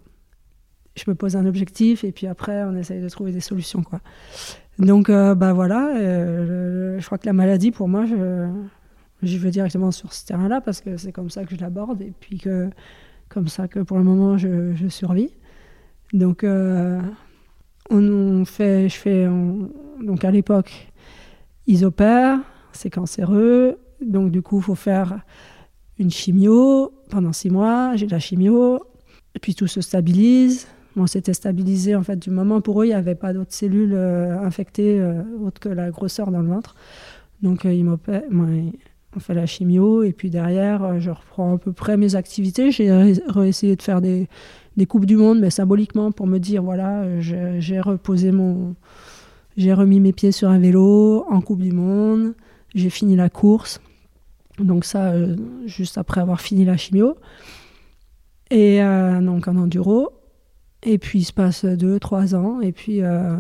je 0.96 1.04
me 1.08 1.16
pose 1.16 1.36
un 1.36 1.46
objectif 1.46 2.04
et 2.04 2.12
puis 2.12 2.28
après 2.28 2.64
on 2.64 2.76
essaye 2.76 3.02
de 3.02 3.10
trouver 3.10 3.32
des 3.32 3.40
solutions 3.40 3.84
quoi. 3.84 4.00
Donc 4.80 5.10
euh, 5.10 5.36
bah 5.36 5.54
voilà, 5.54 5.94
je 5.98 7.06
crois 7.06 7.18
que 7.18 7.26
la 7.26 7.34
maladie 7.34 7.72
pour 7.72 7.88
moi, 7.88 8.06
je, 8.06 8.50
j'y 9.22 9.38
vais 9.38 9.52
directement 9.52 9.92
sur 9.92 10.14
ce 10.14 10.26
terrain-là 10.26 10.62
parce 10.62 10.82
que 10.82 10.98
c'est 10.98 11.12
comme 11.12 11.30
ça 11.30 11.46
que 11.46 11.56
je 11.56 11.62
l'aborde 11.62 12.02
et 12.02 12.14
puis 12.20 12.40
que 12.40 12.70
comme 13.30 13.48
ça 13.48 13.68
que 13.68 13.80
pour 13.80 13.98
le 13.98 14.04
moment 14.04 14.38
je, 14.38 14.74
je 14.76 14.88
survis. 14.88 15.30
Donc, 16.14 16.44
euh, 16.44 17.02
on, 17.90 18.46
fait, 18.46 18.88
je 18.88 18.96
fais, 18.96 19.28
donc 20.02 20.24
à 20.24 20.32
l'époque, 20.32 20.92
ils 21.68 21.84
opèrent, 21.86 22.40
c'est 22.72 22.90
cancéreux, 22.90 23.80
donc 24.02 24.32
du 24.32 24.42
coup, 24.42 24.60
il 24.60 24.64
faut 24.64 24.76
faire 24.76 25.20
une 25.98 26.12
chimio 26.12 26.94
pendant 27.10 27.34
six 27.34 27.50
mois. 27.50 27.96
J'ai 27.96 28.06
de 28.06 28.12
la 28.12 28.20
chimio, 28.20 28.84
et 29.36 29.40
puis 29.40 29.56
tout 29.56 29.68
se 29.68 29.82
stabilise. 29.82 30.68
Bon, 30.96 31.08
c'était 31.08 31.34
stabilisé 31.34 31.96
en 31.96 32.04
fait 32.04 32.18
du 32.18 32.30
moment 32.30 32.62
pour 32.62 32.82
eux, 32.82 32.86
il 32.86 32.90
n'y 32.90 32.94
avait 32.94 33.16
pas 33.16 33.34
d'autres 33.34 33.54
cellules 33.54 33.96
euh, 33.96 34.40
infectées 34.40 35.00
euh, 35.00 35.24
autres 35.44 35.60
que 35.60 35.70
la 35.70 35.90
grosseur 35.90 36.30
dans 36.30 36.42
le 36.42 36.50
ventre. 36.50 36.76
Donc 37.42 37.64
ils 37.64 37.84
m'opèrent, 37.84 38.22
on 39.16 39.20
fait 39.20 39.34
la 39.34 39.46
chimio, 39.46 40.04
et 40.04 40.12
puis 40.12 40.30
derrière, 40.30 41.00
je 41.00 41.10
reprends 41.10 41.56
à 41.56 41.58
peu 41.58 41.72
près 41.72 41.98
mes 41.98 42.16
activités. 42.16 42.72
J'ai 42.72 43.16
essayé 43.44 43.76
de 43.76 43.82
faire 43.82 44.02
des, 44.02 44.28
des 44.78 44.86
Coupes 44.86 45.06
du 45.06 45.18
Monde, 45.18 45.40
mais 45.40 45.50
symboliquement 45.50 46.12
pour 46.12 46.28
me 46.28 46.40
dire, 46.40 46.64
voilà, 46.64 47.20
j'ai 47.20 47.80
reposé 47.80 48.32
mon... 48.32 48.76
J'ai 49.56 49.74
remis 49.74 50.00
mes 50.00 50.14
pieds 50.14 50.32
sur 50.32 50.50
un 50.50 50.58
vélo 50.58 51.26
en 51.30 51.40
Coupe 51.42 51.62
du 51.62 51.72
Monde, 51.72 52.34
j'ai 52.74 52.90
fini 52.90 53.16
la 53.16 53.30
course. 53.30 53.82
Donc 54.58 54.84
ça, 54.84 55.14
juste 55.66 56.00
après 56.00 56.22
avoir 56.22 56.42
fini 56.42 56.66
la 56.66 56.76
chimio. 56.76 57.18
Et 58.50 58.80
donc 59.22 59.48
en 59.48 59.56
enduro. 59.58 60.10
Et 60.86 60.98
puis 60.98 61.20
il 61.20 61.24
se 61.24 61.34
passe 61.34 61.66
deux, 61.66 62.00
trois 62.00 62.36
ans. 62.36 62.62
Et 62.62 62.72
puis, 62.72 63.02
euh, 63.02 63.36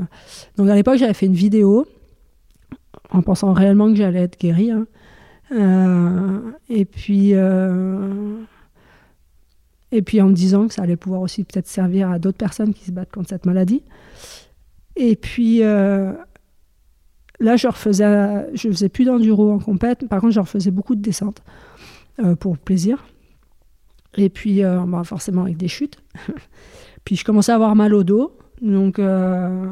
donc 0.57 0.69
à 0.69 0.75
l'époque, 0.75 0.97
j'avais 0.97 1.13
fait 1.13 1.25
une 1.25 1.33
vidéo 1.33 1.85
en 3.11 3.21
pensant 3.21 3.53
réellement 3.53 3.89
que 3.89 3.95
j'allais 3.95 4.21
être 4.21 4.39
guérie. 4.39 4.71
Hein. 4.71 4.87
Euh, 5.51 6.39
et 6.69 6.85
puis, 6.85 7.31
euh, 7.33 8.37
et 9.93 10.01
puis 10.01 10.21
en 10.21 10.27
me 10.27 10.33
disant 10.33 10.67
que 10.67 10.73
ça 10.73 10.81
allait 10.81 10.97
pouvoir 10.97 11.21
aussi 11.21 11.43
peut-être 11.43 11.67
servir 11.67 12.09
à 12.09 12.19
d'autres 12.19 12.37
personnes 12.37 12.73
qui 12.73 12.83
se 12.83 12.91
battent 12.91 13.11
contre 13.11 13.29
cette 13.29 13.45
maladie. 13.45 13.83
Et 14.95 15.15
puis 15.15 15.59
là, 15.59 16.15
je 17.39 17.67
refaisais, 17.67 18.47
je 18.53 18.69
faisais 18.69 18.89
plus 18.89 19.05
d'enduro 19.05 19.51
en 19.51 19.59
compète. 19.59 20.07
Par 20.07 20.19
contre, 20.19 20.33
je 20.33 20.39
refaisais 20.39 20.71
beaucoup 20.71 20.95
de 20.95 21.01
descentes 21.01 21.41
pour 22.39 22.57
plaisir. 22.57 23.05
Et 24.15 24.29
puis, 24.29 24.61
bah, 24.61 25.03
forcément 25.03 25.43
avec 25.43 25.57
des 25.57 25.67
chutes. 25.67 25.97
Puis 27.05 27.15
je 27.15 27.23
commençais 27.23 27.51
à 27.51 27.55
avoir 27.55 27.75
mal 27.75 27.93
au 27.93 28.03
dos. 28.03 28.37
Donc, 28.61 28.99
euh, 28.99 29.65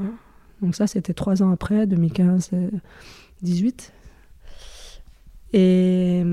donc 0.62 0.76
ça, 0.76 0.88
c'était 0.88 1.14
trois 1.14 1.42
ans 1.42 1.52
après, 1.52 1.86
2015-18. 1.86 3.92
Et, 5.54 6.24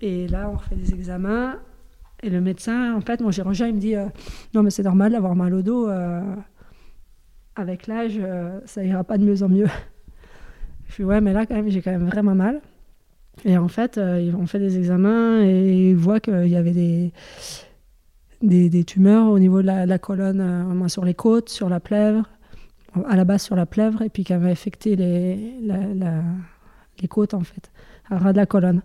et 0.00 0.28
là, 0.28 0.50
on 0.50 0.56
refait 0.56 0.76
des 0.76 0.94
examens. 0.94 1.58
Et 2.22 2.30
le 2.30 2.40
médecin, 2.40 2.94
en 2.94 3.00
fait, 3.00 3.20
mon 3.20 3.30
chirurgien, 3.30 3.66
il 3.68 3.74
me 3.74 3.80
dit 3.80 3.96
euh, 3.96 4.06
Non, 4.54 4.62
mais 4.62 4.70
c'est 4.70 4.82
normal 4.82 5.12
d'avoir 5.12 5.34
mal 5.34 5.54
au 5.54 5.62
dos. 5.62 5.88
Euh, 5.88 6.22
avec 7.56 7.86
l'âge, 7.86 8.18
ça 8.64 8.82
ira 8.82 9.04
pas 9.04 9.18
de 9.18 9.24
mieux 9.24 9.42
en 9.42 9.48
mieux. 9.48 9.68
Je 10.88 10.94
suis 10.94 11.04
Ouais, 11.04 11.20
mais 11.20 11.32
là, 11.32 11.46
quand 11.46 11.54
même, 11.54 11.68
j'ai 11.68 11.82
quand 11.82 11.90
même 11.90 12.06
vraiment 12.06 12.34
mal. 12.34 12.60
Et 13.44 13.56
en 13.56 13.68
fait, 13.68 13.98
ils 13.98 14.34
ont 14.34 14.46
fait 14.46 14.58
des 14.58 14.76
examens 14.76 15.42
et 15.42 15.90
ils 15.90 15.96
voient 15.96 16.20
qu'il 16.20 16.48
y 16.48 16.56
avait 16.56 16.72
des 16.72 17.12
des, 18.42 18.84
tumeurs 18.84 19.28
au 19.28 19.38
niveau 19.38 19.62
de 19.62 19.66
la, 19.66 19.98
colonne, 19.98 20.40
euh, 20.40 20.88
sur 20.88 21.04
les 21.04 21.14
côtes, 21.14 21.48
sur 21.48 21.68
la 21.68 21.80
plèvre, 21.80 22.28
à 23.08 23.16
la 23.16 23.24
base 23.24 23.42
sur 23.42 23.56
la 23.56 23.66
plèvre, 23.66 24.02
et 24.02 24.08
puis 24.08 24.24
qui 24.24 24.32
avait 24.32 24.50
affecté 24.50 24.96
les, 24.96 25.54
les 27.00 27.08
côtes 27.08 27.34
en 27.34 27.42
fait, 27.42 27.70
à 28.10 28.18
ras 28.18 28.32
de 28.32 28.38
la 28.38 28.46
colonne. 28.46 28.82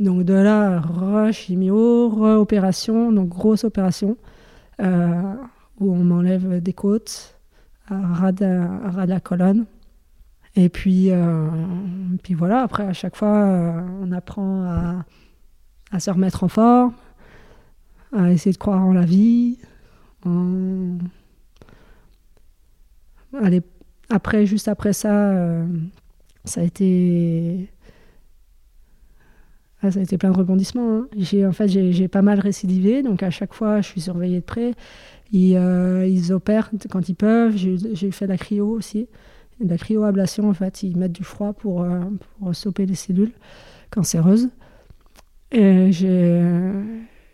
Donc 0.00 0.24
de 0.24 0.34
là, 0.34 0.80
re-chimio, 0.80 2.08
re-opération, 2.08 3.12
donc 3.12 3.28
grosse 3.28 3.64
opération, 3.64 4.16
euh, 4.80 5.34
où 5.78 5.92
on 5.92 6.04
m'enlève 6.04 6.60
des 6.60 6.72
côtes 6.72 7.36
à 7.88 7.96
ras 7.96 8.32
de, 8.32 9.06
la 9.06 9.20
colonne. 9.20 9.66
Et 10.56 10.68
puis, 10.68 11.10
euh, 11.10 11.48
puis 12.22 12.34
voilà, 12.34 12.62
après 12.62 12.84
à 12.84 12.92
chaque 12.92 13.16
fois, 13.16 13.84
on 14.00 14.12
apprend 14.12 14.64
à, 14.64 15.04
à 15.90 16.00
se 16.00 16.10
remettre 16.10 16.44
en 16.44 16.48
forme, 16.48 16.94
à 18.12 18.30
essayer 18.30 18.52
de 18.52 18.58
croire 18.58 18.82
en 18.82 18.92
la 18.92 19.04
vie. 19.04 19.58
Allez, 23.42 23.62
après, 24.10 24.46
juste 24.46 24.68
après 24.68 24.92
ça, 24.92 25.30
euh, 25.30 25.66
ça 26.44 26.60
a 26.60 26.64
été. 26.64 27.68
Ah, 29.82 29.90
ça 29.90 30.00
a 30.00 30.02
été 30.02 30.16
plein 30.16 30.30
de 30.30 30.36
rebondissements. 30.36 30.98
Hein. 30.98 31.08
J'ai, 31.16 31.46
en 31.46 31.52
fait, 31.52 31.68
j'ai, 31.68 32.08
pas 32.08 32.22
mal 32.22 32.40
récidivé, 32.40 33.02
donc 33.02 33.22
à 33.22 33.30
chaque 33.30 33.52
fois, 33.52 33.82
je 33.82 33.88
suis 33.88 34.00
surveillée 34.00 34.40
de 34.40 34.44
près. 34.44 34.72
Ils, 35.32 35.56
euh, 35.56 36.34
opèrent 36.34 36.70
quand 36.90 37.08
ils 37.08 37.14
peuvent. 37.14 37.56
J'ai, 37.56 38.10
fait 38.10 38.26
de 38.26 38.30
la 38.30 38.38
cryo 38.38 38.68
aussi, 38.68 39.08
de 39.60 39.68
la 39.68 39.76
cryoablation 39.76 40.48
en 40.48 40.54
fait. 40.54 40.82
Ils 40.82 40.96
mettent 40.96 41.12
du 41.12 41.24
froid 41.24 41.52
pour, 41.52 41.82
euh, 41.82 42.00
pour 42.38 42.54
stopper 42.54 42.86
les 42.86 42.94
cellules 42.94 43.32
cancéreuses. 43.90 44.48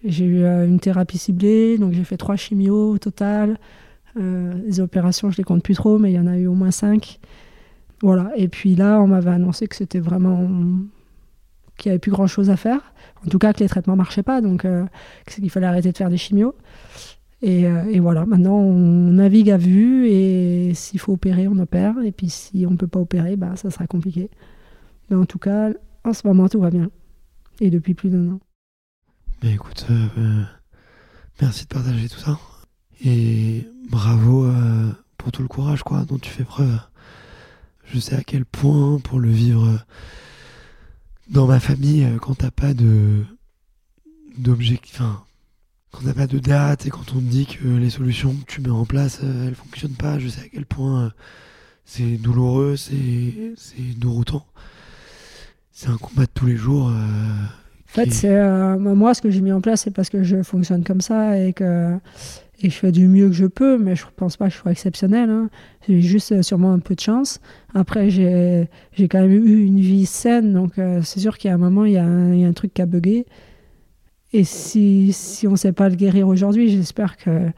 J'ai 0.05 0.25
eu 0.25 0.45
euh, 0.45 0.67
une 0.67 0.81
thérapie 0.81 1.19
ciblée, 1.19 1.77
donc 1.79 1.93
j'ai 1.93 2.05
fait 2.05 2.17
trois 2.17 2.37
chimios 2.37 2.93
au 2.93 2.99
total. 2.99 3.59
Euh, 4.19 4.55
les 4.67 4.81
opérations, 4.81 5.31
je 5.31 5.37
les 5.37 5.45
compte 5.45 5.63
plus 5.63 5.75
trop, 5.75 5.99
mais 5.99 6.11
il 6.11 6.15
y 6.15 6.19
en 6.19 6.27
a 6.27 6.37
eu 6.39 6.47
au 6.47 6.55
moins 6.55 6.71
cinq. 6.71 7.21
Voilà. 8.03 8.31
Et 8.37 8.49
puis 8.49 8.75
là, 8.75 9.01
on 9.01 9.07
m'avait 9.07 9.31
annoncé 9.31 9.67
que 9.67 9.77
c'était 9.77 10.01
vraiment 10.01 10.49
qu'il 11.77 11.91
n'y 11.91 11.93
avait 11.93 11.99
plus 11.99 12.11
grand 12.11 12.27
chose 12.27 12.51
à 12.51 12.57
faire. 12.57 12.93
En 13.25 13.29
tout 13.29 13.39
cas, 13.39 13.53
que 13.53 13.61
les 13.61 13.69
traitements 13.69 13.97
marchaient 13.97 14.23
pas, 14.23 14.41
donc 14.41 14.65
euh, 14.65 14.85
qu'il 15.27 15.51
fallait 15.51 15.67
arrêter 15.67 15.93
de 15.93 15.97
faire 15.97 16.11
des 16.11 16.17
chimios. 16.17 16.55
Et, 17.43 17.63
et, 17.63 18.01
voilà, 18.01 18.27
maintenant 18.27 18.59
on 18.59 19.13
navigue 19.13 19.51
à 19.51 19.57
vue 19.57 20.07
et 20.09 20.75
s'il 20.75 21.01
faut 21.01 21.15
opérer, 21.15 21.49
on 21.49 21.59
opère. 21.59 21.95
Et 22.05 22.13
puis 22.13 22.29
si 22.29 22.67
on 22.67 22.73
ne 22.73 22.77
peut 22.77 22.87
pas 22.87 23.01
opérer, 23.01 23.37
bah, 23.37 23.57
ça 23.57 23.71
sera 23.71 23.87
compliqué. 23.87 24.29
Mais 25.09 25.17
en 25.17 25.25
tout 25.25 25.39
cas, 25.39 25.71
en 26.05 26.13
ce 26.13 26.27
moment, 26.27 26.49
tout 26.49 26.61
va 26.61 26.71
bien. 26.71 26.91
Et 27.61 27.71
depuis 27.71 27.95
plus 27.95 28.11
d'un 28.11 28.33
an. 28.33 28.41
Mais 29.43 29.55
écoute, 29.55 29.87
euh, 29.91 30.07
euh, 30.19 30.43
merci 31.41 31.65
de 31.65 31.69
partager 31.69 32.09
tout 32.09 32.19
ça. 32.19 32.39
Et 33.05 33.67
bravo 33.91 34.45
euh, 34.45 34.93
pour 35.17 35.33
tout 35.33 35.43
le 35.43 35.49
courage 35.49 35.83
quoi, 35.83 36.05
dont 36.05 36.19
tu 36.19 36.31
fais 36.31 36.45
preuve. 36.45 36.79
Je 37.93 37.99
sais 37.99 38.15
à 38.15 38.23
quel 38.23 38.45
point 38.45 38.99
pour 39.01 39.19
le 39.19 39.31
vivre 39.31 39.79
dans 41.29 41.47
ma 41.47 41.61
famille, 41.61 42.09
quand 42.21 42.37
t'as 42.37 42.51
pas 42.51 42.75
de 42.75 43.25
quand 45.91 46.01
t'as 46.05 46.15
pas 46.15 46.27
de 46.27 46.39
date 46.39 46.87
et 46.87 46.91
quand 46.91 47.13
on 47.13 47.21
te 47.21 47.25
dit 47.25 47.47
que 47.47 47.67
les 47.67 47.91
solutions 47.91 48.35
que 48.35 48.53
tu 48.53 48.61
mets 48.61 48.71
en 48.71 48.85
place, 48.87 49.21
elles 49.23 49.55
fonctionnent 49.55 49.97
pas, 49.97 50.19
je 50.19 50.29
sais 50.29 50.43
à 50.43 50.49
quel 50.49 50.67
point 50.67 51.13
c'est 51.85 52.17
douloureux, 52.17 52.77
c'est 52.77 53.53
déroutant. 53.97 54.47
C'est 55.73 55.89
un 55.89 55.97
combat 55.97 56.27
de 56.27 56.31
tous 56.33 56.47
les 56.47 56.57
jours. 56.57 56.93
En 57.91 57.93
fait, 57.93 58.13
c'est 58.13 58.31
euh, 58.31 58.79
moi, 58.79 59.15
ce 59.15 59.21
que 59.21 59.31
j'ai 59.31 59.41
mis 59.41 59.51
en 59.51 59.61
place, 59.61 59.83
c'est 59.83 59.91
parce 59.91 60.11
que 60.11 60.23
je 60.23 60.45
fonctionne 60.45 60.85
comme 60.85 61.01
ça 61.01 61.37
et 61.39 61.53
que 61.53 61.99
et 62.63 62.71
je 62.71 62.77
fais 62.77 62.93
du 62.93 63.09
mieux 63.09 63.27
que 63.27 63.35
je 63.35 63.47
peux, 63.47 63.79
mais 63.79 63.97
je 63.97 64.05
pense 64.17 64.37
pas 64.37 64.49
que 64.49 64.55
je 64.55 64.59
sois 64.59 64.71
exceptionnel. 64.71 65.31
Hein. 65.31 65.49
J'ai 65.89 66.01
juste 66.01 66.31
euh, 66.33 66.43
sûrement 66.43 66.73
un 66.73 66.79
peu 66.79 66.95
de 66.95 67.01
chance. 67.01 67.41
Après, 67.75 68.11
j'ai 68.11 68.69
quand 69.09 69.21
même 69.21 69.33
eu 69.33 69.65
une 69.65 69.81
vie 69.81 70.07
saine, 70.07 70.53
donc 70.53 70.79
euh, 70.79 71.01
c'est 71.03 71.21
sûr 71.21 71.39
qu'il 71.39 71.49
y 71.49 71.51
a 71.51 71.55
un 71.55 71.59
moment, 71.59 71.85
il 71.85 71.93
y, 71.93 71.97
a 71.97 72.05
un, 72.05 72.53
truc 72.53 72.75
qui 72.75 72.83
a 72.83 72.87
bugué. 72.87 73.27
Et 74.33 74.45
si, 74.45 75.13
si 75.13 75.49
on 75.49 75.53
ne 75.53 75.57
sait 75.57 75.73
pas 75.73 75.89
le 75.89 75.97
guérir 75.97 76.29
aujourd'hui, 76.29 76.69
j'espère 76.69 77.17
que 77.17 77.51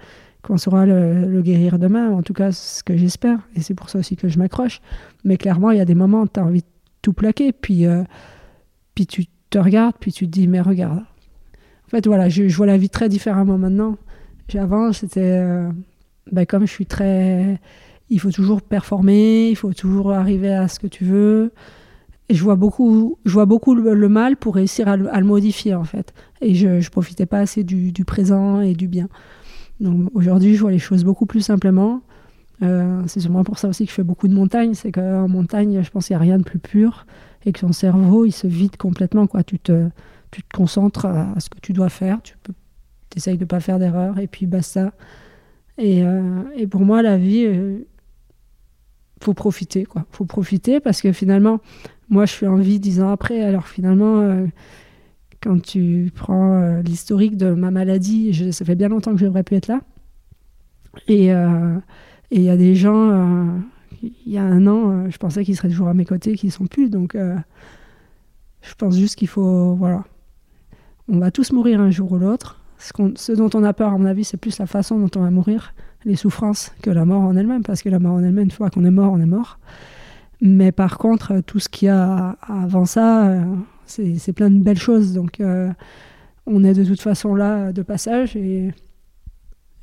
qu'on 0.42 0.56
saura 0.56 0.86
le, 0.86 1.40
guérir 1.42 1.78
demain. 1.78 2.10
En 2.10 2.22
tout 2.22 2.32
cas, 2.32 2.52
ce 2.52 2.82
que 2.82 2.96
j'espère. 2.96 3.38
Et 3.54 3.60
c'est 3.60 3.74
pour 3.74 3.90
ça 3.90 3.98
aussi 3.98 4.16
que 4.16 4.28
je 4.28 4.38
m'accroche. 4.38 4.80
Mais 5.24 5.36
clairement, 5.36 5.72
il 5.72 5.78
y 5.78 5.80
a 5.80 5.84
des 5.84 5.94
moments 5.94 6.22
où 6.22 6.28
tu 6.28 6.40
as 6.40 6.44
envie 6.44 6.62
de 6.62 6.66
tout 7.00 7.12
plaquer. 7.12 7.52
Puis, 7.52 7.86
puis 8.94 9.06
tu 9.06 9.26
te 9.52 9.58
regardes, 9.58 9.94
puis 10.00 10.12
tu 10.12 10.26
te 10.26 10.30
dis, 10.30 10.48
mais 10.48 10.60
regarde. 10.60 10.98
En 10.98 11.88
fait, 11.88 12.06
voilà, 12.06 12.28
je, 12.28 12.44
vois 12.54 12.66
la 12.66 12.78
vie 12.78 12.90
très 12.90 13.08
différemment 13.08 13.58
maintenant. 13.58 13.96
Avant, 14.54 14.92
c'était. 14.92 15.20
Euh, 15.20 15.70
ben, 16.30 16.46
comme 16.46 16.66
je 16.66 16.72
suis 16.72 16.86
très. 16.86 17.60
Il 18.10 18.20
faut 18.20 18.30
toujours 18.30 18.60
performer, 18.60 19.48
il 19.48 19.56
faut 19.56 19.72
toujours 19.72 20.12
arriver 20.12 20.52
à 20.52 20.68
ce 20.68 20.78
que 20.78 20.86
tu 20.86 21.04
veux. 21.04 21.52
Et 22.28 22.34
je 22.34 22.42
vois 22.42 22.56
beaucoup, 22.56 23.18
je 23.24 23.32
vois 23.32 23.46
beaucoup 23.46 23.74
le, 23.74 24.08
mal 24.08 24.36
pour 24.36 24.54
réussir 24.54 24.88
à 24.88 24.96
le, 24.96 25.24
modifier, 25.24 25.74
en 25.74 25.84
fait. 25.84 26.12
Et 26.40 26.54
je 26.54 26.68
ne 26.68 26.90
profitais 26.90 27.26
pas 27.26 27.38
assez 27.38 27.64
du, 27.64 28.04
présent 28.04 28.60
et 28.60 28.74
du 28.74 28.88
bien. 28.88 29.08
Donc 29.80 30.10
aujourd'hui, 30.14 30.54
je 30.54 30.60
vois 30.60 30.70
les 30.70 30.78
choses 30.78 31.04
beaucoup 31.04 31.26
plus 31.26 31.40
simplement. 31.40 32.02
Euh, 32.62 33.02
c'est 33.06 33.20
sûrement 33.20 33.44
pour 33.44 33.58
ça 33.58 33.68
aussi 33.68 33.84
que 33.84 33.90
je 33.90 33.94
fais 33.94 34.04
beaucoup 34.04 34.28
de 34.28 34.34
montagne. 34.34 34.74
C'est 34.74 34.92
qu'en 34.92 35.28
montagne, 35.28 35.82
je 35.82 35.90
pense 35.90 36.06
qu'il 36.06 36.14
n'y 36.14 36.20
a 36.20 36.22
rien 36.22 36.38
de 36.38 36.44
plus 36.44 36.58
pur 36.58 37.06
et 37.44 37.52
que 37.52 37.60
ton 37.60 37.72
cerveau, 37.72 38.24
il 38.24 38.32
se 38.32 38.46
vide 38.46 38.76
complètement. 38.76 39.26
Quoi. 39.26 39.42
Tu, 39.42 39.58
te, 39.58 39.88
tu 40.30 40.42
te 40.42 40.56
concentres 40.56 41.06
à, 41.06 41.34
ce 41.38 41.48
que 41.50 41.58
tu 41.60 41.72
dois 41.72 41.88
faire, 41.88 42.20
tu 42.22 42.34
essayes 43.16 43.36
de 43.36 43.44
ne 43.44 43.48
pas 43.48 43.60
faire 43.60 43.78
d'erreur, 43.78 44.18
et 44.18 44.26
puis 44.26 44.46
basta. 44.46 44.92
Et, 45.78 46.04
euh, 46.04 46.42
et 46.56 46.66
pour 46.66 46.82
moi, 46.82 47.02
la 47.02 47.16
vie, 47.16 47.44
euh, 47.46 47.86
faut 49.20 49.34
profiter. 49.34 49.84
quoi. 49.84 50.06
faut 50.10 50.24
profiter 50.24 50.80
parce 50.80 51.00
que 51.00 51.12
finalement, 51.12 51.60
moi, 52.08 52.26
je 52.26 52.32
suis 52.32 52.46
en 52.46 52.56
vie 52.56 52.78
dix 52.78 53.00
ans 53.00 53.10
après. 53.10 53.42
Alors 53.42 53.66
finalement, 53.66 54.20
euh, 54.20 54.46
quand 55.40 55.60
tu 55.60 56.12
prends 56.14 56.80
l'historique 56.84 57.36
de 57.36 57.52
ma 57.52 57.70
maladie, 57.70 58.52
ça 58.52 58.64
fait 58.64 58.76
bien 58.76 58.88
longtemps 58.88 59.12
que 59.12 59.18
j'aurais 59.18 59.42
pu 59.42 59.56
être 59.56 59.66
là. 59.66 59.80
Et 61.08 61.32
il 62.36 62.42
y 62.42 62.50
a 62.50 62.56
des 62.56 62.74
gens 62.74 63.62
il 64.02 64.32
y 64.32 64.38
a 64.38 64.44
un 64.44 64.66
an, 64.66 64.90
euh, 64.90 65.10
je 65.10 65.18
pensais 65.18 65.44
qu'ils 65.44 65.56
seraient 65.56 65.68
toujours 65.68 65.88
à 65.88 65.94
mes 65.94 66.04
côtés, 66.04 66.34
qu'ils 66.34 66.48
ne 66.48 66.52
sont 66.52 66.66
plus. 66.66 66.90
Donc, 66.90 67.14
euh, 67.14 67.36
je 68.62 68.74
pense 68.74 68.96
juste 68.96 69.16
qu'il 69.16 69.28
faut. 69.28 69.74
Voilà. 69.74 70.04
On 71.08 71.18
va 71.18 71.30
tous 71.30 71.52
mourir 71.52 71.80
un 71.80 71.90
jour 71.90 72.12
ou 72.12 72.18
l'autre. 72.18 72.60
Ce, 72.78 73.32
dont 73.32 73.50
on 73.54 73.62
a 73.62 73.72
peur, 73.72 73.92
à 73.92 73.98
mon 73.98 74.06
avis, 74.06 74.24
c'est 74.24 74.36
plus 74.36 74.58
la 74.58 74.66
façon 74.66 74.98
dont 74.98 75.10
on 75.16 75.22
va 75.22 75.30
mourir, 75.30 75.72
les 76.04 76.16
souffrances, 76.16 76.72
que 76.82 76.90
la 76.90 77.04
mort 77.04 77.22
en 77.22 77.36
elle-même. 77.36 77.62
Parce 77.62 77.82
que 77.82 77.88
la 77.88 78.00
mort 78.00 78.14
en 78.14 78.22
elle-même, 78.22 78.44
une 78.44 78.50
fois 78.50 78.70
qu'on 78.70 78.84
est 78.84 78.90
mort, 78.90 79.12
on 79.12 79.20
est 79.20 79.26
mort. 79.26 79.58
Mais 80.40 80.72
par 80.72 80.98
contre, 80.98 81.40
tout 81.40 81.60
ce 81.60 81.68
qu'il 81.68 81.86
y 81.86 81.90
a 81.90 82.36
avant 82.40 82.84
ça, 82.84 83.28
euh, 83.28 83.44
c'est 83.86 84.32
plein 84.32 84.50
de 84.50 84.58
belles 84.58 84.78
choses. 84.78 85.12
Donc, 85.12 85.40
euh, 85.40 85.70
on 86.46 86.64
est 86.64 86.74
de 86.74 86.84
toute 86.84 87.00
façon 87.00 87.36
là 87.36 87.72
de 87.72 87.82
passage 87.82 88.34
et 88.34 88.72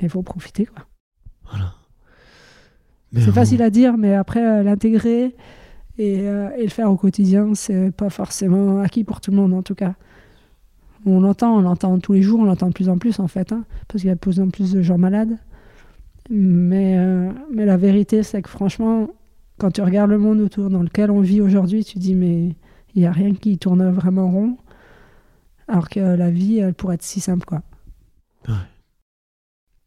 il 0.01 0.09
faut 0.09 0.23
profiter. 0.23 0.65
Quoi. 0.65 0.85
Voilà. 1.49 1.78
C'est 3.13 3.31
facile 3.31 3.61
à 3.61 3.69
dire, 3.69 3.97
mais 3.97 4.13
après, 4.13 4.45
euh, 4.45 4.63
l'intégrer 4.63 5.35
et, 5.97 6.21
euh, 6.27 6.49
et, 6.57 6.63
le 6.63 6.69
faire 6.69 6.91
au 6.91 6.95
quotidien, 6.95 7.55
c'est 7.55 7.91
pas 7.91 8.09
forcément 8.09 8.79
acquis 8.79 9.03
pour 9.03 9.19
tout 9.19 9.31
le 9.31 9.37
monde 9.37 9.53
en 9.53 9.63
tout 9.63 9.75
cas. 9.75 9.95
On 11.05 11.19
l'entend, 11.21 11.57
on 11.57 11.61
l'entend 11.61 11.97
tous 11.99 12.13
les 12.13 12.21
jours, 12.21 12.41
on 12.41 12.43
l'entend 12.43 12.67
de 12.67 12.73
plus 12.73 12.89
en 12.89 12.97
plus 12.97 13.19
en 13.19 13.27
fait, 13.27 13.51
hein, 13.51 13.63
parce 13.87 14.01
qu'il 14.01 14.09
y 14.09 14.11
a 14.11 14.15
de 14.15 14.19
plus 14.19 14.39
en 14.39 14.49
plus 14.49 14.73
de 14.73 14.81
gens 14.81 14.97
malades. 14.97 15.37
Mais, 16.29 16.95
mais 17.51 17.65
la 17.65 17.77
vérité, 17.77 18.21
c'est 18.21 18.43
que 18.43 18.49
franchement, 18.49 19.07
quand 19.57 19.71
tu 19.71 19.81
regardes 19.81 20.11
le 20.11 20.19
monde 20.19 20.39
autour 20.41 20.69
dans 20.69 20.83
lequel 20.83 21.09
on 21.09 21.21
vit 21.21 21.41
aujourd'hui, 21.41 21.83
tu 21.83 21.97
dis 21.97 22.13
mais 22.13 22.55
il 22.95 23.01
n'y 23.01 23.07
a 23.07 23.11
rien 23.11 23.33
qui 23.33 23.57
tourne 23.57 23.89
vraiment 23.89 24.29
rond. 24.29 24.57
Alors 25.67 25.89
que 25.89 25.99
la 25.99 26.29
vie, 26.31 26.59
elle 26.59 26.73
pourrait 26.73 26.95
être 26.95 27.03
si 27.03 27.19
simple, 27.19 27.45
quoi. 27.45 27.61
Ouais. 28.47 28.55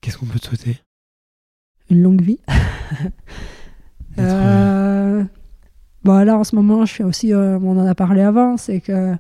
Qu'est-ce 0.01 0.19
qu'on 0.19 0.27
peut 0.27 0.39
te 0.39 0.47
souhaiter? 0.47 0.79
Une 1.93 2.03
longue 2.03 2.23
vie. 2.23 2.39
euh... 4.19 5.25
Bon, 6.05 6.25
là, 6.25 6.37
en 6.37 6.45
ce 6.45 6.57
moment, 6.57 6.85
je 6.85 6.95
fais 6.95 7.05
aussi, 7.05 7.33
euh, 7.33 7.59
on 7.63 7.79
en 7.79 7.87
a 7.87 7.95
parlé 7.95 8.23
avant, 8.23 8.57
c'est 8.57 8.81
que 8.81 9.15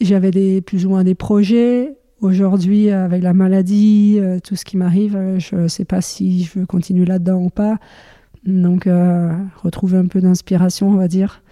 j'avais 0.00 0.30
des, 0.30 0.62
plus 0.62 0.86
ou 0.86 0.90
moins 0.90 1.04
des 1.04 1.14
projets. 1.14 1.94
Aujourd'hui, 2.20 2.90
avec 2.90 3.22
la 3.22 3.34
maladie, 3.34 4.18
euh, 4.18 4.38
tout 4.38 4.56
ce 4.56 4.64
qui 4.64 4.78
m'arrive, 4.78 5.14
euh, 5.14 5.38
je 5.38 5.56
ne 5.56 5.68
sais 5.68 5.84
pas 5.84 6.00
si 6.00 6.44
je 6.44 6.58
veux 6.58 6.66
continuer 6.66 7.04
là-dedans 7.04 7.42
ou 7.42 7.50
pas. 7.50 7.76
Donc, 8.46 8.86
retrouver 9.62 9.96
un 9.96 10.06
peu 10.06 10.20
d'inspiration, 10.20 10.88
on 10.88 10.96
va 10.96 11.08
dire 11.08 11.42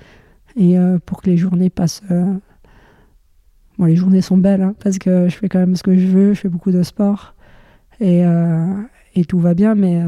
et 0.57 0.78
euh, 0.78 0.99
pour 1.05 1.23
que 1.23 1.31
les 1.31 1.36
journées 1.36 1.70
passent. 1.70 2.03
Euh, 2.11 2.35
bon, 3.78 3.85
les 3.86 3.97
journées 3.97 4.20
sont 4.20 4.36
belles 4.36 4.62
hein, 4.62 4.74
parce 4.82 4.99
que 4.99 5.28
je 5.28 5.36
fais 5.36 5.49
quand 5.49 5.59
même 5.59 5.77
ce 5.77 5.82
que 5.82 5.97
je 5.97 6.07
veux, 6.07 6.35
je 6.35 6.40
fais 6.40 6.49
beaucoup 6.49 6.70
de 6.70 6.82
sport 6.82 7.35
et, 8.01 8.24
euh, 8.24 8.66
et 9.14 9.24
tout 9.24 9.39
va 9.39 9.55
bien, 9.55 9.74
mais, 9.74 10.02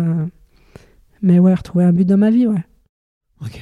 mais 1.22 1.38
ouais, 1.38 1.54
retrouver 1.54 1.84
un 1.84 1.92
but 1.92 2.04
dans 2.04 2.16
ma 2.16 2.30
vie, 2.30 2.46
ouais. 2.46 2.64
Ok. 3.40 3.60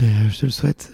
Mais 0.00 0.28
je 0.30 0.40
te 0.40 0.46
le 0.46 0.52
souhaite 0.52 0.92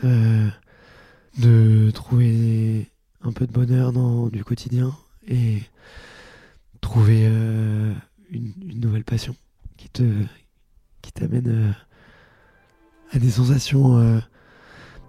de 1.38 1.90
trouver 1.90 2.88
un 3.22 3.32
peu 3.32 3.46
de 3.46 3.52
bonheur 3.52 3.92
dans 3.92 4.28
du 4.28 4.44
quotidien 4.44 4.94
et 5.26 5.58
trouver 6.80 7.26
une, 7.26 7.96
une, 8.30 8.80
nouvelle 8.80 9.04
passion 9.04 9.34
qui 9.76 9.88
te 9.88 10.02
qui 11.00 11.12
t'amène 11.12 11.74
à 13.12 13.18
des 13.18 13.30
sensations 13.30 14.20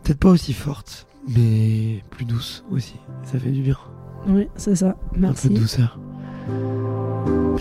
Peut-être 0.03 0.19
pas 0.19 0.29
aussi 0.29 0.51
forte, 0.51 1.07
mais 1.29 2.03
plus 2.09 2.25
douce 2.25 2.65
aussi. 2.69 2.95
Ça 3.23 3.39
fait 3.39 3.51
du 3.51 3.61
bien. 3.61 3.77
Oui, 4.27 4.49
c'est 4.57 4.75
ça. 4.75 4.97
Merci. 5.15 5.47
Un 5.47 5.49
peu 5.49 5.55
de 5.55 5.59
douceur. 5.61 5.99